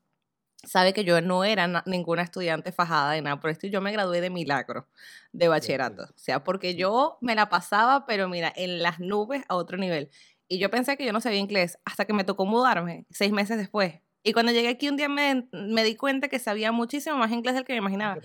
sabe 0.65 0.93
que 0.93 1.05
yo 1.05 1.21
no 1.21 1.45
era 1.45 1.67
na- 1.67 1.83
ninguna 1.87 2.23
estudiante 2.23 2.73
fajada 2.73 3.13
de 3.13 3.23
nada 3.23 3.41
por 3.41 3.51
esto. 3.51 3.67
y 3.67 3.71
Yo 3.71 3.81
me 3.81 3.93
gradué 3.93 4.21
de 4.21 4.31
milagro 4.31 4.89
de 5.33 5.49
bachillerato. 5.49 6.05
O 6.05 6.19
sea, 6.19 6.45
porque 6.45 6.77
yo 6.77 7.19
me 7.21 7.35
la 7.35 7.49
pasaba, 7.49 8.07
pero 8.07 8.29
mira, 8.29 8.53
en 8.57 8.83
las 8.83 9.01
nubes 9.01 9.43
a 9.49 9.57
otro 9.57 9.77
nivel. 9.77 10.11
Y 10.49 10.59
yo 10.59 10.71
pensé 10.71 10.97
que 10.97 11.05
yo 11.05 11.12
no 11.12 11.21
sabía 11.21 11.38
inglés 11.38 11.79
hasta 11.85 12.05
que 12.05 12.12
me 12.12 12.25
tocó 12.25 12.47
mudarme 12.47 13.07
seis 13.11 13.33
meses 13.33 13.59
después. 13.59 13.95
Y 14.23 14.33
cuando 14.33 14.53
llegué 14.53 14.69
aquí 14.69 14.88
un 14.88 14.97
día 14.97 15.09
me, 15.09 15.49
me 15.53 15.85
di 15.85 15.97
cuenta 15.97 16.29
que 16.29 16.38
sabía 16.38 16.73
muchísimo 16.73 17.17
más 17.17 17.31
inglés 17.31 17.55
del 17.55 17.65
que 17.65 17.73
me 17.73 17.79
imaginaba. 17.79 18.19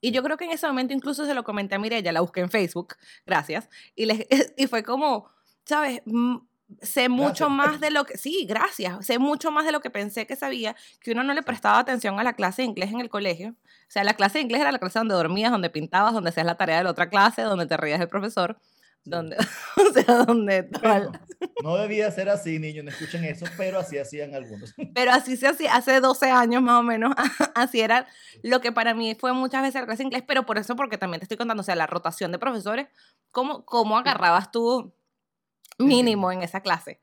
Y 0.00 0.10
yo 0.10 0.22
creo 0.22 0.36
que 0.36 0.44
en 0.44 0.50
ese 0.50 0.66
momento 0.66 0.92
incluso 0.92 1.24
se 1.24 1.34
lo 1.34 1.44
comenté 1.44 1.76
a 1.76 1.78
Mirella, 1.78 2.12
la 2.12 2.20
busqué 2.20 2.40
en 2.40 2.50
Facebook, 2.50 2.96
gracias, 3.24 3.70
y, 3.94 4.04
le, 4.04 4.26
y 4.56 4.66
fue 4.66 4.82
como, 4.82 5.30
¿sabes? 5.64 6.02
Mm, 6.04 6.36
Sé 6.80 7.08
mucho 7.10 7.46
Gracias. 7.46 7.50
más 7.50 7.80
de 7.80 7.90
lo 7.90 8.04
que, 8.04 8.16
sí, 8.16 8.46
gracias, 8.48 9.04
sé 9.04 9.18
mucho 9.18 9.50
más 9.50 9.66
de 9.66 9.72
lo 9.72 9.80
que 9.80 9.90
pensé 9.90 10.26
que 10.26 10.34
sabía, 10.34 10.74
que 11.00 11.12
uno 11.12 11.22
no 11.22 11.34
le 11.34 11.42
prestaba 11.42 11.78
atención 11.78 12.18
a 12.18 12.24
la 12.24 12.32
clase 12.32 12.62
de 12.62 12.66
inglés 12.66 12.90
en 12.90 13.00
el 13.00 13.10
colegio. 13.10 13.50
O 13.50 13.90
sea, 13.90 14.02
la 14.02 14.14
clase 14.14 14.38
de 14.38 14.44
inglés 14.44 14.62
era 14.62 14.72
la 14.72 14.78
clase 14.78 14.98
donde 14.98 15.14
dormías, 15.14 15.52
donde 15.52 15.68
pintabas, 15.68 16.14
donde 16.14 16.30
hacías 16.30 16.46
la 16.46 16.56
tarea 16.56 16.78
de 16.78 16.84
la 16.84 16.90
otra 16.90 17.10
clase, 17.10 17.42
donde 17.42 17.66
te 17.66 17.76
reías 17.76 17.98
del 18.00 18.08
profesor. 18.08 18.58
Donde, 19.04 19.36
o 19.76 19.92
sea, 19.92 20.24
donde... 20.24 20.68
No 21.62 21.76
debía 21.76 22.10
ser 22.10 22.28
así, 22.28 22.58
niños, 22.58 22.84
no 22.84 22.90
escuchen 22.90 23.24
eso, 23.24 23.46
pero 23.56 23.78
así 23.78 23.98
hacían 23.98 24.34
algunos. 24.34 24.74
Pero 24.94 25.12
así 25.12 25.36
se 25.36 25.46
hacía 25.46 25.74
hace 25.74 26.00
12 26.00 26.30
años 26.30 26.62
más 26.62 26.80
o 26.80 26.82
menos. 26.82 27.14
Así 27.54 27.80
era 27.80 28.06
lo 28.42 28.60
que 28.60 28.72
para 28.72 28.94
mí 28.94 29.14
fue 29.14 29.32
muchas 29.32 29.62
veces 29.62 29.80
la 29.82 29.86
clase 29.86 30.02
de 30.02 30.06
inglés, 30.06 30.24
pero 30.26 30.46
por 30.46 30.58
eso, 30.58 30.76
porque 30.76 30.98
también 30.98 31.20
te 31.20 31.24
estoy 31.24 31.36
contando, 31.36 31.60
o 31.60 31.64
sea, 31.64 31.76
la 31.76 31.86
rotación 31.86 32.32
de 32.32 32.38
profesores, 32.38 32.88
¿cómo, 33.30 33.64
cómo 33.64 33.96
agarrabas 33.96 34.50
tú 34.50 34.94
mínimo 35.78 36.32
en 36.32 36.42
esa 36.42 36.60
clase? 36.60 37.00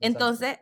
Entonces, 0.00 0.58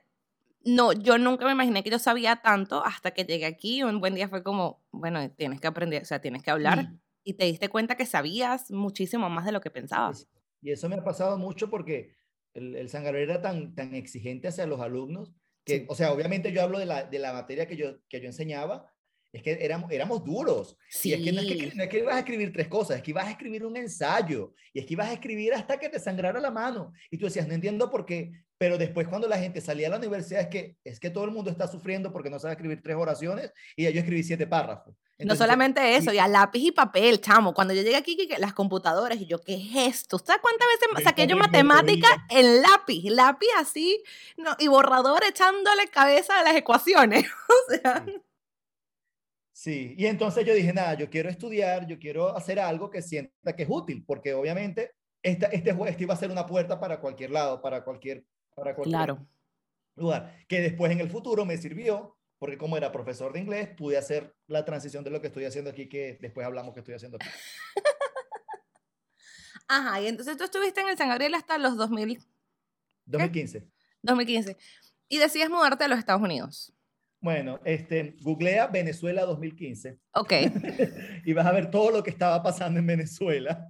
no, 0.64 0.92
yo 0.92 1.18
nunca 1.18 1.46
me 1.46 1.53
imaginé 1.53 1.83
que 1.83 1.90
yo 1.90 1.98
sabía 1.98 2.37
tanto 2.37 2.85
hasta 2.85 3.12
que 3.12 3.24
llegué 3.24 3.46
aquí 3.46 3.79
y 3.79 3.83
un 3.83 4.00
buen 4.00 4.14
día 4.14 4.29
fue 4.29 4.42
como, 4.42 4.81
bueno, 4.90 5.31
tienes 5.31 5.61
que 5.61 5.66
aprender, 5.66 6.03
o 6.03 6.07
sea, 6.07 6.20
tienes 6.20 6.42
que 6.42 6.50
hablar 6.50 6.92
y 7.24 7.35
te 7.35 7.44
diste 7.44 7.68
cuenta 7.68 7.96
que 7.96 8.07
sabías 8.07 8.70
muchísimo 8.70 9.31
más 9.31 9.44
de 9.44 9.53
lo 9.53 9.61
que 9.61 9.70
pensabas. 9.70 10.26
Y 10.62 10.70
eso 10.73 10.88
me 10.88 10.96
ha 10.96 11.05
pasado 11.05 11.38
mucho 11.38 11.70
porque 11.70 12.14
el, 12.55 12.77
el 12.77 12.88
San 12.88 13.05
Gabriel 13.05 13.31
era 13.31 13.42
tan, 13.42 13.75
tan 13.75 13.94
exigente 13.94 14.49
hacia 14.49 14.66
los 14.66 14.81
alumnos 14.81 15.33
que, 15.64 15.81
Sí. 15.81 15.87
o 15.88 15.94
sea, 15.94 16.12
obviamente 16.12 16.53
yo 16.53 16.62
hablo 16.62 16.79
de 16.79 16.87
la, 16.87 17.05
de 17.05 17.18
la 17.18 17.33
materia 17.33 17.66
que 17.66 17.77
yo, 17.77 17.99
que 18.09 18.20
yo 18.20 18.27
enseñaba, 18.27 18.89
es 19.33 19.43
que 19.43 19.53
éramos, 19.61 19.90
éramos 19.93 20.25
duros. 20.25 20.77
Y 21.05 21.12
es 21.12 21.23
que 21.23 21.33
no 21.33 21.40
es 21.40 21.47
que, 21.47 21.55
Sí. 21.55 21.73
no 21.77 21.83
es 21.85 21.88
que 21.88 21.99
ibas 21.99 22.16
a 22.16 22.19
escribir 22.21 22.53
tres 22.53 22.69
cosas, 22.69 22.97
es 22.97 23.03
que 23.03 23.11
ibas 23.12 23.27
a 23.27 23.31
escribir 23.31 23.64
un 23.64 23.77
ensayo 23.77 24.55
y 24.73 24.81
es 24.81 24.87
que 24.87 24.95
ibas 24.95 25.09
a 25.09 25.12
escribir 25.12 25.55
hasta 25.55 25.79
que 25.79 25.88
te 25.88 26.01
sangrara 26.01 26.40
la 26.40 26.51
mano. 26.51 26.93
Y 27.11 27.19
tú 27.19 27.27
decías, 27.27 27.47
no 27.47 27.55
entiendo 27.55 27.90
por 27.90 28.05
qué, 28.07 28.33
pero 28.59 28.77
después 28.77 29.07
cuando 29.09 29.29
la 29.29 29.38
gente 29.38 29.61
salía 29.61 29.87
a 29.87 29.90
la 29.90 29.97
universidad 29.99 30.40
es 30.43 30.49
que, 30.49 30.77
es 30.85 30.99
que 31.01 31.11
todo 31.11 31.25
el 31.25 31.31
mundo 31.31 31.51
está 31.51 31.66
sufriendo 31.69 32.12
porque 32.12 32.29
no 32.31 32.38
sabe 32.38 32.55
escribir 32.55 32.83
tres 32.83 32.97
oraciones 32.97 33.53
y 33.77 33.85
ya 33.85 33.90
yo 33.90 34.01
escribí 34.01 34.23
siete 34.23 34.47
párrafos. 34.47 34.95
No 35.19 35.25
Entonces, 35.25 35.45
solamente 35.45 35.97
eso, 35.97 36.12
y- 36.12 36.16
ya 36.16 36.27
lápiz 36.27 36.61
y 36.61 36.73
papel, 36.73 37.21
chamo. 37.21 37.53
Cuando 37.53 37.75
yo 37.75 37.83
llegué 37.83 37.97
aquí, 37.97 38.16
que- 38.16 38.27
que 38.27 38.38
las 38.38 38.55
computadoras, 38.55 39.21
y 39.21 39.27
yo, 39.27 39.38
¿qué 39.43 39.55
es 39.55 39.95
esto? 39.95 40.19
¿Sabes 40.19 40.40
cuántas 40.40 40.66
veces 40.69 41.05
saqué 41.05 41.27
yo 41.27 41.37
también 41.37 41.66
me 41.66 41.75
matemática 41.75 42.09
reía. 42.31 42.40
en 42.40 42.62
lápiz? 42.62 43.03
Lápiz 43.11 43.49
así, 43.59 44.03
no, 44.38 44.57
y 44.59 44.69
borrador 44.69 45.23
echándole 45.29 45.87
cabeza 45.88 46.40
a 46.40 46.43
las 46.43 46.57
ecuaciones. 46.57 47.27
O 47.49 47.73
sea, 47.73 48.05
Sí. 48.07 48.16
Sí, 49.61 49.94
y 49.99 50.07
entonces 50.07 50.46
yo 50.46 50.55
dije, 50.55 50.73
nada, 50.73 50.94
yo 50.94 51.11
quiero 51.11 51.29
estudiar, 51.29 51.87
yo 51.87 51.99
quiero 51.99 52.35
hacer 52.35 52.59
algo 52.59 52.88
que 52.88 53.03
sienta 53.03 53.55
que 53.55 53.64
es 53.64 53.68
útil, 53.70 54.03
porque 54.07 54.33
obviamente 54.33 54.92
esta, 55.23 55.49
este, 55.49 55.75
jue- 55.75 55.90
este 55.90 56.05
iba 56.05 56.14
a 56.14 56.16
ser 56.16 56.31
una 56.31 56.46
puerta 56.46 56.81
para 56.81 56.99
cualquier 56.99 57.31
lado, 57.31 57.61
para 57.61 57.85
cualquier, 57.85 58.25
para 58.57 58.75
cualquier 58.75 58.96
claro. 58.96 59.27
lugar, 59.96 60.35
que 60.49 60.62
después 60.62 60.90
en 60.90 61.01
el 61.01 61.11
futuro 61.11 61.44
me 61.44 61.59
sirvió, 61.59 62.16
porque 62.38 62.57
como 62.57 62.79
era 62.79 62.90
profesor 62.90 63.35
de 63.35 63.40
inglés, 63.40 63.68
pude 63.77 63.99
hacer 63.99 64.35
la 64.46 64.64
transición 64.64 65.05
de 65.05 65.11
lo 65.11 65.20
que 65.20 65.27
estoy 65.27 65.44
haciendo 65.44 65.68
aquí, 65.68 65.90
que 65.90 66.16
después 66.23 66.46
hablamos 66.46 66.73
que 66.73 66.81
estoy 66.81 66.94
haciendo 66.94 67.18
aquí. 67.20 67.29
Ajá, 69.68 70.01
y 70.01 70.07
entonces 70.07 70.38
tú 70.38 70.44
estuviste 70.44 70.81
en 70.81 70.88
el 70.88 70.96
San 70.96 71.11
Gabriel 71.11 71.35
hasta 71.35 71.59
los 71.59 71.77
2000, 71.77 72.18
2015. 73.05 73.68
2015 74.01 74.57
y 75.07 75.18
decides 75.18 75.51
mudarte 75.51 75.85
a 75.85 75.88
los 75.88 75.99
Estados 75.99 76.23
Unidos. 76.23 76.73
Bueno, 77.21 77.61
este, 77.65 78.17
googlea 78.23 78.67
Venezuela 78.69 79.27
2015 79.27 79.99
Ok, 80.15 80.33
y 81.25 81.33
vas 81.33 81.47
a 81.47 81.53
ver 81.53 81.71
todo 81.71 81.91
lo 81.91 82.03
que 82.03 82.11
estaba 82.11 82.43
pasando 82.43 82.81
en 82.81 82.87
Venezuela. 82.87 83.69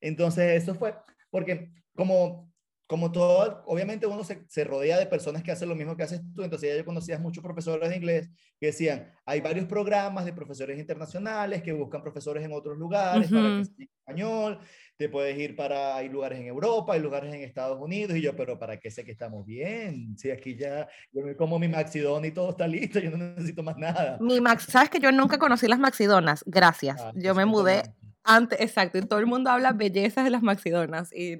Entonces, 0.00 0.62
eso 0.62 0.74
fue, 0.74 0.94
porque 1.30 1.70
como, 1.94 2.49
como 2.90 3.12
todo, 3.12 3.62
obviamente 3.66 4.04
uno 4.04 4.24
se, 4.24 4.42
se 4.48 4.64
rodea 4.64 4.98
de 4.98 5.06
personas 5.06 5.44
que 5.44 5.52
hacen 5.52 5.68
lo 5.68 5.76
mismo 5.76 5.96
que 5.96 6.02
haces 6.02 6.22
tú, 6.34 6.42
entonces 6.42 6.70
ya 6.70 6.76
yo 6.76 6.84
conocía 6.84 7.20
muchos 7.20 7.40
profesores 7.40 7.88
de 7.88 7.94
inglés 7.94 8.28
que 8.58 8.66
decían, 8.66 9.12
hay 9.24 9.40
varios 9.40 9.66
programas 9.66 10.24
de 10.24 10.32
profesores 10.32 10.76
internacionales 10.76 11.62
que 11.62 11.72
buscan 11.72 12.02
profesores 12.02 12.44
en 12.44 12.52
otros 12.52 12.76
lugares 12.76 13.30
para 13.30 13.42
que 13.42 13.58
enseñen 13.58 13.88
español, 14.00 14.58
te 14.96 15.08
puedes 15.08 15.38
ir 15.38 15.54
para, 15.54 15.94
hay 15.94 16.08
lugares 16.08 16.40
en 16.40 16.48
Europa, 16.48 16.94
hay 16.94 17.00
lugares 17.00 17.32
en 17.32 17.42
Estados 17.42 17.78
Unidos, 17.80 18.16
y 18.16 18.22
yo, 18.22 18.34
pero 18.34 18.58
¿para 18.58 18.80
qué 18.80 18.90
sé 18.90 19.04
que 19.04 19.12
estamos 19.12 19.46
bien? 19.46 20.18
Si 20.18 20.32
aquí 20.32 20.56
ya, 20.56 20.88
yo 21.12 21.24
me 21.24 21.36
como 21.36 21.60
mi 21.60 21.68
maxidón 21.68 22.24
y 22.24 22.32
todo 22.32 22.50
está 22.50 22.66
listo, 22.66 22.98
yo 22.98 23.12
no 23.12 23.18
necesito 23.18 23.62
más 23.62 23.76
nada. 23.76 24.18
mi 24.20 24.40
Max, 24.40 24.64
sabes 24.68 24.90
que 24.90 24.98
yo 24.98 25.12
nunca 25.12 25.38
conocí 25.38 25.68
las 25.68 25.78
maxidonas, 25.78 26.42
gracias. 26.44 27.00
Ah, 27.00 27.12
yo 27.14 27.36
me 27.36 27.44
mudé 27.44 27.84
antes, 28.24 28.60
exacto, 28.60 28.98
y 28.98 29.02
todo 29.02 29.20
el 29.20 29.26
mundo 29.26 29.48
habla 29.48 29.72
bellezas 29.72 30.24
de 30.24 30.30
las 30.30 30.42
maxidonas 30.42 31.12
y 31.12 31.38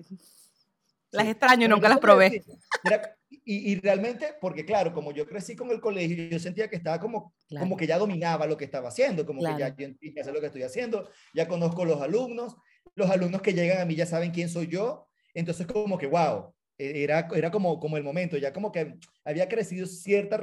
las 1.12 1.24
Sí. 1.24 1.30
extraño, 1.30 1.68
nunca 1.68 1.88
las 1.88 1.98
probé. 1.98 2.42
era- 2.84 3.16
y, 3.44 3.72
y 3.72 3.80
realmente, 3.80 4.34
porque 4.40 4.64
claro, 4.64 4.92
como 4.92 5.12
yo 5.12 5.26
crecí 5.26 5.56
con 5.56 5.70
el 5.70 5.80
colegio, 5.80 6.28
yo 6.28 6.38
sentía 6.38 6.68
que 6.68 6.76
estaba 6.76 7.00
como, 7.00 7.32
Claro. 7.48 7.64
como 7.64 7.76
que 7.76 7.86
ya 7.86 7.98
dominaba 7.98 8.46
lo 8.46 8.56
que 8.56 8.64
estaba 8.64 8.88
haciendo, 8.88 9.24
como 9.26 9.40
que 9.40 9.50
ya 9.58 9.74
Claro. 9.74 9.94
yo 10.00 10.12
qué 10.14 10.20
hacer 10.20 10.32
lo 10.34 10.40
que 10.40 10.46
estoy 10.46 10.62
haciendo, 10.62 11.08
ya 11.34 11.48
conozco 11.48 11.84
los 11.84 12.00
alumnos, 12.00 12.56
los 12.94 13.08
alumnos 13.10 13.40
que 13.42 13.52
llegan 13.54 13.80
a 13.80 13.84
mí 13.84 13.94
ya 13.94 14.06
saben 14.06 14.30
quién 14.30 14.48
soy 14.48 14.66
yo, 14.68 15.08
entonces 15.34 15.66
como 15.66 15.96
que, 15.98 16.06
wow, 16.06 16.52
e, 16.78 17.02
era, 17.02 17.28
era 17.34 17.50
como, 17.50 17.78
como 17.80 17.96
el 17.96 18.04
momento, 18.04 18.36
ya 18.36 18.52
como 18.52 18.70
que 18.72 18.96
había 19.24 19.48
crecido 19.48 19.86
cierta 19.86 20.36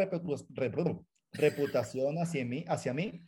reputación 1.34 2.17
hacia 2.17 2.45
mí, 2.45 2.63
hacia 2.67 2.93
mí. 2.93 3.23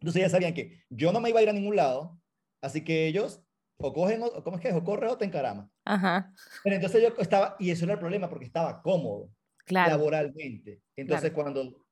Entonces 0.00 0.22
ya 0.22 0.28
sabían 0.28 0.54
que 0.54 0.82
yo 0.90 1.12
no 1.12 1.20
me 1.20 1.30
iba 1.30 1.40
a 1.40 1.42
ir 1.42 1.48
a 1.48 1.52
ningún 1.52 1.76
lado, 1.76 2.20
así 2.60 2.82
que 2.84 3.06
ellos 3.06 3.42
o 3.78 3.92
cogen, 3.92 4.22
o, 4.22 4.42
¿cómo 4.42 4.56
es 4.56 4.62
que 4.62 4.68
es? 4.68 4.74
O 4.74 4.84
corre 4.84 5.08
o 5.08 5.18
te 5.18 5.24
encarama. 5.24 5.70
Ajá. 5.84 6.32
Pero 6.62 6.76
entonces 6.76 7.02
yo 7.02 7.08
estaba, 7.20 7.56
y 7.58 7.70
eso 7.70 7.84
era 7.84 7.94
el 7.94 8.00
problema, 8.00 8.28
porque 8.28 8.46
estaba 8.46 8.82
cómodo 8.82 9.30
laboralmente. 9.68 10.80
Entonces 10.94 11.32
cuando 11.32 11.84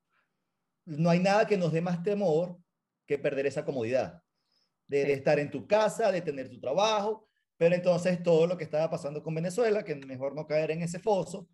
no 0.86 1.10
hay 1.10 1.18
nada 1.18 1.46
que 1.46 1.56
nos 1.56 1.72
dé 1.72 1.80
más 1.80 2.02
temor 2.02 2.58
que 3.06 3.18
perder 3.18 3.46
esa 3.46 3.64
comodidad, 3.64 4.22
de, 4.86 5.04
de, 5.04 5.12
estar 5.14 5.38
en 5.38 5.50
tu 5.50 5.66
casa, 5.66 6.12
de 6.12 6.20
tener 6.20 6.48
tu 6.48 6.60
trabajo, 6.60 7.26
pero 7.56 7.74
entonces 7.74 8.22
todo 8.22 8.46
lo 8.46 8.56
que 8.56 8.64
estaba 8.64 8.90
pasando 8.90 9.22
con 9.22 9.34
Venezuela, 9.34 9.84
que 9.84 9.94
mejor 9.94 10.34
no 10.34 10.46
caer 10.46 10.70
en 10.72 10.82
ese 10.82 10.98
foso, 10.98 11.48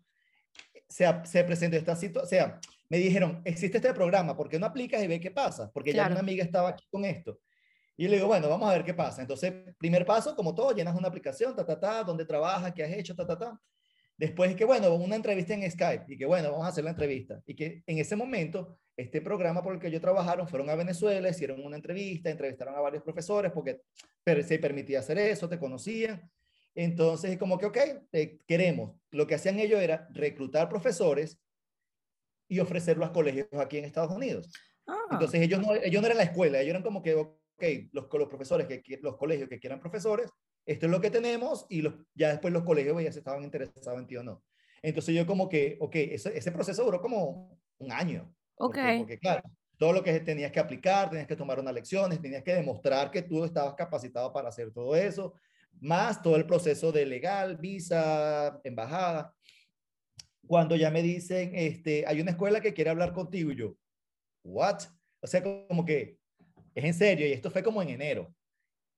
se, 0.87 1.05
se 1.23 1.43
presentó 1.43 1.77
esta 1.77 1.95
situación, 1.95 2.25
o 2.25 2.27
sea, 2.27 2.59
me 2.89 2.97
dijeron, 2.97 3.41
existe 3.45 3.77
este 3.77 3.93
programa, 3.93 4.35
¿por 4.35 4.49
qué 4.49 4.59
no 4.59 4.65
aplicas 4.65 5.01
y 5.01 5.07
ve 5.07 5.21
qué 5.21 5.31
pasa? 5.31 5.71
Porque 5.71 5.93
ya 5.93 6.07
una 6.07 6.19
amiga 6.19 6.43
estaba 6.43 6.69
aquí 6.69 6.85
con 6.91 7.05
esto. 7.05 7.39
Y 8.01 8.07
le 8.07 8.15
digo, 8.15 8.25
bueno, 8.25 8.49
vamos 8.49 8.67
a 8.67 8.73
ver 8.73 8.83
qué 8.83 8.95
pasa. 8.95 9.21
Entonces, 9.21 9.53
primer 9.77 10.07
paso, 10.07 10.35
como 10.35 10.55
todo, 10.55 10.71
llenas 10.71 10.95
una 10.95 11.07
aplicación, 11.07 11.55
ta, 11.55 11.63
ta, 11.63 11.79
ta, 11.79 12.03
dónde 12.03 12.25
trabajas, 12.25 12.73
qué 12.73 12.83
has 12.83 12.91
hecho, 12.93 13.15
ta, 13.15 13.27
ta, 13.27 13.37
ta. 13.37 13.61
Después, 14.17 14.55
que 14.55 14.65
bueno, 14.65 14.91
una 14.95 15.15
entrevista 15.15 15.53
en 15.53 15.69
Skype 15.69 16.05
y 16.07 16.17
que 16.17 16.25
bueno, 16.25 16.49
vamos 16.49 16.65
a 16.65 16.69
hacer 16.69 16.83
la 16.83 16.89
entrevista. 16.89 17.43
Y 17.45 17.53
que 17.53 17.83
en 17.85 17.99
ese 17.99 18.15
momento, 18.15 18.79
este 18.97 19.21
programa 19.21 19.61
por 19.61 19.75
el 19.75 19.79
que 19.79 19.91
yo 19.91 20.01
trabajaron 20.01 20.47
fueron 20.47 20.71
a 20.71 20.75
Venezuela, 20.75 21.29
hicieron 21.29 21.63
una 21.63 21.75
entrevista, 21.75 22.31
entrevistaron 22.31 22.73
a 22.73 22.79
varios 22.79 23.03
profesores 23.03 23.51
porque 23.51 23.81
se 24.25 24.57
permitía 24.57 24.97
hacer 24.97 25.19
eso, 25.19 25.47
te 25.47 25.59
conocían. 25.59 26.27
Entonces, 26.73 27.37
como 27.37 27.59
que, 27.59 27.67
ok, 27.67 27.77
queremos. 28.47 28.99
Lo 29.11 29.27
que 29.27 29.35
hacían 29.35 29.59
ellos 29.59 29.79
era 29.79 30.07
reclutar 30.09 30.69
profesores 30.69 31.39
y 32.47 32.59
ofrecerlo 32.59 33.05
a 33.05 33.13
colegios 33.13 33.47
aquí 33.59 33.77
en 33.77 33.85
Estados 33.85 34.11
Unidos. 34.11 34.51
Ah. 34.87 34.97
Entonces, 35.11 35.39
ellos 35.39 35.61
no, 35.61 35.75
ellos 35.75 36.01
no 36.01 36.07
eran 36.07 36.17
la 36.17 36.23
escuela, 36.23 36.61
ellos 36.61 36.71
eran 36.71 36.81
como 36.81 37.03
que, 37.03 37.13
ok, 37.13 37.40
los, 37.91 38.07
los 38.11 38.27
profesores, 38.27 38.67
que, 38.67 38.99
los 39.01 39.17
colegios 39.17 39.49
que 39.49 39.59
quieran 39.59 39.79
profesores, 39.79 40.29
esto 40.65 40.85
es 40.85 40.91
lo 40.91 41.01
que 41.01 41.09
tenemos 41.09 41.65
y 41.69 41.81
los, 41.81 41.93
ya 42.13 42.29
después 42.29 42.53
los 42.53 42.63
colegios 42.63 43.01
ya 43.01 43.11
se 43.11 43.19
estaban 43.19 43.43
interesados 43.43 43.99
en 43.99 44.07
ti 44.07 44.17
o 44.17 44.23
no. 44.23 44.43
Entonces 44.81 45.13
yo 45.15 45.25
como 45.25 45.47
que, 45.49 45.77
ok, 45.79 45.95
ese, 45.95 46.37
ese 46.37 46.51
proceso 46.51 46.83
duró 46.83 47.01
como 47.01 47.59
un 47.77 47.91
año. 47.91 48.33
Ok. 48.55 48.77
Porque, 48.99 49.19
claro, 49.19 49.43
todo 49.77 49.93
lo 49.93 50.03
que 50.03 50.19
tenías 50.19 50.51
que 50.51 50.59
aplicar, 50.59 51.09
tenías 51.09 51.27
que 51.27 51.35
tomar 51.35 51.59
unas 51.59 51.73
lecciones, 51.73 52.21
tenías 52.21 52.43
que 52.43 52.53
demostrar 52.53 53.09
que 53.09 53.23
tú 53.23 53.43
estabas 53.43 53.73
capacitado 53.73 54.31
para 54.31 54.49
hacer 54.49 54.71
todo 54.71 54.95
eso, 54.95 55.33
más 55.79 56.21
todo 56.21 56.35
el 56.35 56.45
proceso 56.45 56.91
de 56.91 57.05
legal, 57.05 57.57
visa, 57.57 58.59
embajada. 58.63 59.33
Cuando 60.45 60.75
ya 60.75 60.91
me 60.91 61.01
dicen, 61.01 61.51
este, 61.55 62.05
hay 62.05 62.21
una 62.21 62.31
escuela 62.31 62.61
que 62.61 62.73
quiere 62.73 62.91
hablar 62.91 63.13
contigo 63.13 63.51
y 63.51 63.55
yo, 63.55 63.75
¿what? 64.43 64.81
O 65.19 65.27
sea, 65.27 65.41
como 65.41 65.83
que 65.83 66.20
es 66.75 66.83
en 66.83 66.93
serio 66.93 67.27
y 67.27 67.31
esto 67.31 67.51
fue 67.51 67.63
como 67.63 67.81
en 67.81 67.89
enero 67.89 68.33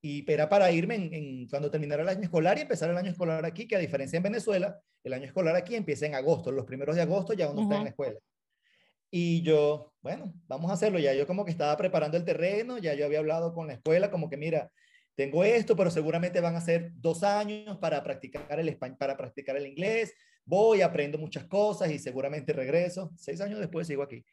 y 0.04 0.30
era 0.30 0.50
para 0.50 0.70
irme 0.70 0.96
en, 0.96 1.48
cuando 1.48 1.72
terminara 1.72 2.04
el 2.04 2.10
año 2.10 2.24
escolar 2.24 2.58
y 2.58 2.62
empezar 2.62 2.90
el 2.90 2.98
año 2.98 3.10
escolar 3.10 3.46
aquí, 3.46 3.66
que 3.66 3.78
a 3.78 3.80
diferencia 3.80 4.18
en 4.18 4.24
Venezuela, 4.24 4.78
el 5.02 5.14
año 5.14 5.26
escolar 5.26 5.56
aquí 5.56 5.76
empieza 5.76 6.06
en 6.06 6.14
agosto, 6.14 6.52
los 6.52 6.66
primeros 6.66 6.98
de 6.98 7.04
agosto 7.04 7.34
ya 7.34 7.50
uno 7.50 7.62
está 7.62 7.78
en 7.78 7.84
la 7.86 7.90
escuela. 7.90 8.20
Y 9.10 9.44
yo, 9.44 9.94
bueno, 10.02 10.34
vamos 10.48 10.70
a 10.72 10.74
hacerlo, 10.74 11.00
ya 11.00 11.14
yo 11.14 11.26
como 11.26 11.46
que 11.46 11.52
estaba 11.52 11.78
preparando 11.78 12.18
el 12.18 12.26
terreno, 12.26 12.80
ya 12.80 12.94
yo 12.96 13.06
había 13.06 13.20
hablado 13.20 13.54
con 13.54 13.68
la 13.68 13.74
escuela, 13.74 14.12
como 14.12 14.30
que 14.30 14.36
mira, 14.36 14.70
tengo 15.16 15.42
esto, 15.46 15.74
pero 15.78 15.90
seguramente 15.90 16.42
van 16.42 16.58
a 16.58 16.62
ser 16.62 16.92
dos 16.96 17.24
años 17.24 17.78
para 17.78 18.04
practicar 18.04 18.60
el 18.60 18.68
español, 18.68 18.98
para 18.98 19.16
practicar 19.16 19.56
el 19.56 19.68
inglés, 19.68 20.14
voy, 20.44 20.82
aprendo 20.82 21.18
muchas 21.18 21.46
cosas 21.46 21.90
y 21.92 21.98
seguramente 21.98 22.52
regreso. 22.52 23.14
Seis 23.16 23.40
años 23.40 23.60
después 23.60 23.88
sigo 23.88 24.04
aquí. 24.04 24.26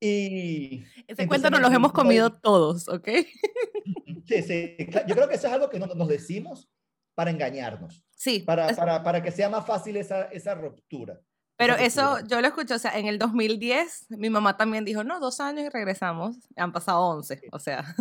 Y 0.00 0.84
ese 1.06 1.26
cuento 1.26 1.50
nos 1.50 1.60
los 1.60 1.72
hemos 1.72 1.92
comido 1.92 2.30
todos, 2.30 2.88
¿ok? 2.88 3.08
Sí, 4.26 4.42
sí. 4.42 4.76
Yo 5.06 5.14
creo 5.14 5.28
que 5.28 5.34
eso 5.34 5.48
es 5.48 5.52
algo 5.52 5.68
que 5.68 5.78
nos 5.78 6.08
decimos 6.08 6.70
para 7.14 7.30
engañarnos. 7.30 8.02
Sí. 8.16 8.40
Para, 8.40 8.74
para, 8.74 9.02
para 9.02 9.22
que 9.22 9.30
sea 9.30 9.50
más 9.50 9.66
fácil 9.66 9.98
esa, 9.98 10.24
esa 10.24 10.54
ruptura. 10.54 11.20
Pero 11.56 11.74
eso 11.74 12.18
yo 12.26 12.40
lo 12.40 12.48
escucho, 12.48 12.74
o 12.74 12.78
sea, 12.78 12.98
en 12.98 13.06
el 13.06 13.18
2010 13.18 14.06
mi 14.10 14.28
mamá 14.28 14.56
también 14.56 14.84
dijo, 14.84 15.04
no, 15.04 15.20
dos 15.20 15.40
años 15.40 15.64
y 15.66 15.68
regresamos, 15.68 16.36
han 16.56 16.72
pasado 16.72 17.00
11, 17.02 17.42
o 17.52 17.58
sea. 17.58 17.94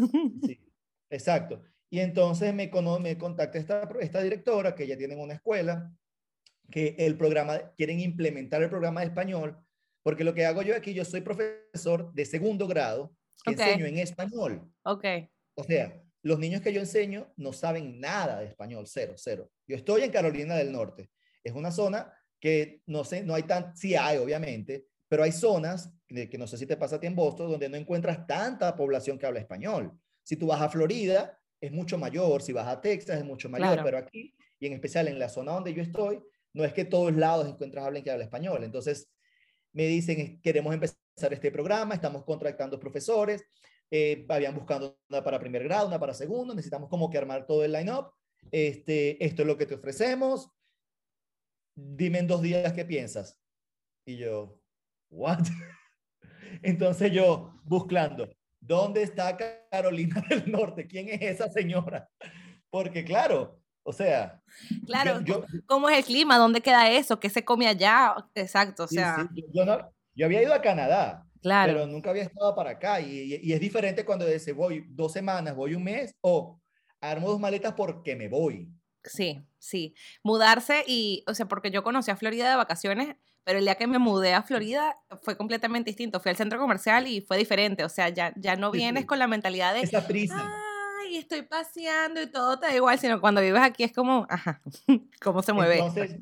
Sí, 0.43 0.59
exacto. 1.09 1.61
Y 1.89 1.99
entonces 1.99 2.53
me, 2.53 2.71
me 2.99 3.17
contacta 3.17 3.59
esta, 3.59 3.87
esta 3.99 4.21
directora, 4.21 4.73
que 4.73 4.87
ya 4.87 4.97
tienen 4.97 5.19
una 5.19 5.35
escuela, 5.35 5.93
que 6.71 6.95
el 6.97 7.15
programa, 7.17 7.59
quieren 7.77 7.99
implementar 7.99 8.63
el 8.63 8.69
programa 8.69 9.01
de 9.01 9.07
español, 9.07 9.63
porque 10.03 10.23
lo 10.23 10.33
que 10.33 10.45
hago 10.45 10.61
yo 10.61 10.75
aquí, 10.75 10.93
yo 10.93 11.05
soy 11.05 11.21
profesor 11.21 12.13
de 12.13 12.25
segundo 12.25 12.67
grado, 12.67 13.15
que 13.43 13.51
enseño 13.51 13.85
en 13.85 13.97
español. 13.97 14.69
Ok. 14.83 15.05
O 15.55 15.63
sea, 15.63 16.01
los 16.21 16.39
niños 16.39 16.61
que 16.61 16.73
yo 16.73 16.79
enseño 16.79 17.33
no 17.37 17.53
saben 17.53 17.99
nada 17.99 18.39
de 18.39 18.47
español, 18.47 18.85
cero, 18.87 19.13
cero. 19.17 19.49
Yo 19.67 19.75
estoy 19.75 20.03
en 20.03 20.11
Carolina 20.11 20.55
del 20.55 20.71
Norte. 20.71 21.09
Es 21.43 21.53
una 21.53 21.71
zona 21.71 22.13
que 22.39 22.81
no 22.85 23.03
sé, 23.03 23.23
no 23.23 23.33
hay 23.33 23.43
tan, 23.43 23.75
sí 23.75 23.95
hay 23.95 24.17
obviamente, 24.17 24.85
pero 25.07 25.23
hay 25.23 25.31
zonas 25.31 25.89
que, 26.07 26.29
que 26.29 26.37
no 26.37 26.47
sé 26.47 26.57
si 26.57 26.65
te 26.65 26.77
pasa 26.77 26.97
a 26.97 26.99
ti 26.99 27.07
en 27.07 27.15
Boston, 27.15 27.51
donde 27.51 27.69
no 27.69 27.77
encuentras 27.77 28.27
tanta 28.27 28.75
población 28.75 29.17
que 29.17 29.25
habla 29.25 29.39
español. 29.39 29.91
Si 30.23 30.35
tú 30.35 30.47
vas 30.47 30.61
a 30.61 30.69
Florida, 30.69 31.39
es 31.59 31.71
mucho 31.71 31.97
mayor, 31.97 32.41
si 32.41 32.51
vas 32.51 32.67
a 32.67 32.81
Texas 32.81 33.19
es 33.19 33.25
mucho 33.25 33.49
mayor, 33.49 33.79
pero 33.83 33.97
aquí, 33.97 34.35
y 34.59 34.67
en 34.67 34.73
especial 34.73 35.07
en 35.07 35.17
la 35.17 35.29
zona 35.29 35.53
donde 35.53 35.73
yo 35.73 35.81
estoy, 35.81 36.21
no 36.53 36.65
es 36.65 36.73
que 36.73 36.85
todos 36.85 37.13
lados 37.15 37.47
encuentras 37.47 37.83
a 37.83 37.87
alguien 37.87 38.03
que 38.03 38.11
habla 38.11 38.25
español. 38.25 38.63
Entonces, 38.63 39.09
me 39.73 39.85
dicen, 39.87 40.39
queremos 40.41 40.73
empezar 40.73 40.97
este 41.31 41.51
programa, 41.51 41.95
estamos 41.95 42.23
contratando 42.23 42.79
profesores, 42.79 43.43
eh, 43.91 44.25
habían 44.29 44.55
buscando 44.55 44.97
una 45.09 45.23
para 45.23 45.39
primer 45.39 45.63
grado, 45.63 45.87
una 45.87 45.99
para 45.99 46.13
segundo, 46.13 46.55
necesitamos 46.55 46.89
como 46.89 47.09
que 47.09 47.17
armar 47.17 47.45
todo 47.45 47.63
el 47.63 47.71
line-up. 47.71 48.11
Este, 48.51 49.23
esto 49.23 49.41
es 49.41 49.47
lo 49.47 49.57
que 49.57 49.65
te 49.65 49.75
ofrecemos. 49.75 50.49
Dime 51.75 52.19
en 52.19 52.27
dos 52.27 52.41
días 52.41 52.73
qué 52.73 52.85
piensas. 52.85 53.39
Y 54.05 54.17
yo, 54.17 54.59
¿what? 55.09 55.39
Entonces 56.61 57.11
yo 57.11 57.53
buscando, 57.63 58.29
¿dónde 58.59 59.03
está 59.03 59.37
Carolina 59.71 60.23
del 60.29 60.51
Norte? 60.51 60.87
¿Quién 60.87 61.09
es 61.09 61.21
esa 61.21 61.49
señora? 61.49 62.09
Porque 62.69 63.03
claro, 63.03 63.62
o 63.83 63.93
sea. 63.93 64.41
Claro, 64.85 65.21
¿cómo 65.65 65.89
es 65.89 65.97
el 65.97 66.05
clima? 66.05 66.37
¿Dónde 66.37 66.61
queda 66.61 66.89
eso? 66.89 67.19
¿Qué 67.19 67.29
se 67.29 67.45
come 67.45 67.67
allá? 67.67 68.15
Exacto, 68.35 68.83
o 68.83 68.87
sea. 68.87 69.29
Yo, 69.53 69.65
yo, 70.15 70.25
había 70.25 70.41
ido 70.41 70.53
a 70.53 70.61
Canadá 70.61 71.25
pero 71.43 71.85
nunca 71.87 72.09
había 72.09 72.23
estado 72.23 72.55
para 72.55 72.71
acá 72.71 73.01
y, 73.01 73.39
y, 73.41 73.53
es 73.53 73.59
diferente 73.59 74.05
cuando 74.05 74.25
dice 74.25 74.53
voy 74.53 74.85
dos 74.89 75.11
semanas, 75.11 75.55
voy 75.55 75.75
un 75.75 75.83
mes 75.83 76.15
o 76.21 76.59
armo 77.01 77.27
dos 77.27 77.39
maletas 77.39 77.73
porque 77.73 78.15
me 78.15 78.29
voy. 78.29 78.69
Sí, 79.03 79.45
sí. 79.59 79.93
Mudarse 80.23 80.83
y, 80.87 81.23
o 81.27 81.33
sea, 81.33 81.47
porque 81.47 81.69
yo 81.69 81.83
conocí 81.83 82.09
a 82.09 82.15
Florida 82.15 82.49
de 82.49 82.55
vacaciones, 82.55 83.17
pero 83.43 83.59
el 83.59 83.65
día 83.65 83.75
que 83.75 83.87
me 83.87 83.99
mudé 83.99 84.33
a 84.33 84.43
Florida 84.43 84.95
fue 85.21 85.35
completamente 85.35 85.89
distinto. 85.89 86.21
Fui 86.21 86.29
al 86.29 86.37
centro 86.37 86.57
comercial 86.57 87.07
y 87.07 87.19
fue 87.19 87.37
diferente. 87.37 87.83
O 87.83 87.89
sea, 87.89 88.07
ya, 88.07 88.33
ya 88.37 88.55
no 88.55 88.71
vienes 88.71 89.05
con 89.05 89.19
la 89.19 89.27
mentalidad 89.27 89.73
de... 89.73 89.81
Esa 89.81 90.07
prisa. 90.07 90.49
Ay, 91.13 91.19
estoy 91.19 91.43
paseando 91.43 92.21
y 92.21 92.27
todo 92.27 92.59
te 92.59 92.67
da 92.67 92.75
igual, 92.75 92.97
sino 92.97 93.21
cuando 93.21 93.39
vives 93.39 93.61
aquí 93.61 93.83
es 93.83 93.91
como, 93.91 94.25
ajá, 94.29 94.61
cómo 95.21 95.43
se 95.43 95.53
mueve. 95.53 95.75
Entonces, 95.77 96.15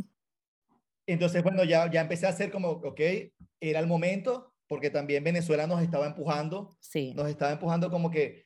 entonces 1.08 1.44
bueno, 1.44 1.64
ya, 1.64 1.90
ya 1.90 2.02
empecé 2.02 2.26
a 2.26 2.30
hacer 2.30 2.52
como, 2.52 2.70
ok, 2.72 3.00
era 3.62 3.80
el 3.80 3.88
momento, 3.88 4.54
porque 4.68 4.90
también 4.90 5.24
Venezuela 5.24 5.66
nos 5.66 5.82
estaba 5.82 6.08
empujando, 6.08 6.76
sí. 6.82 7.14
nos 7.16 7.30
estaba 7.30 7.54
empujando 7.54 7.90
como 7.90 8.12
que, 8.12 8.44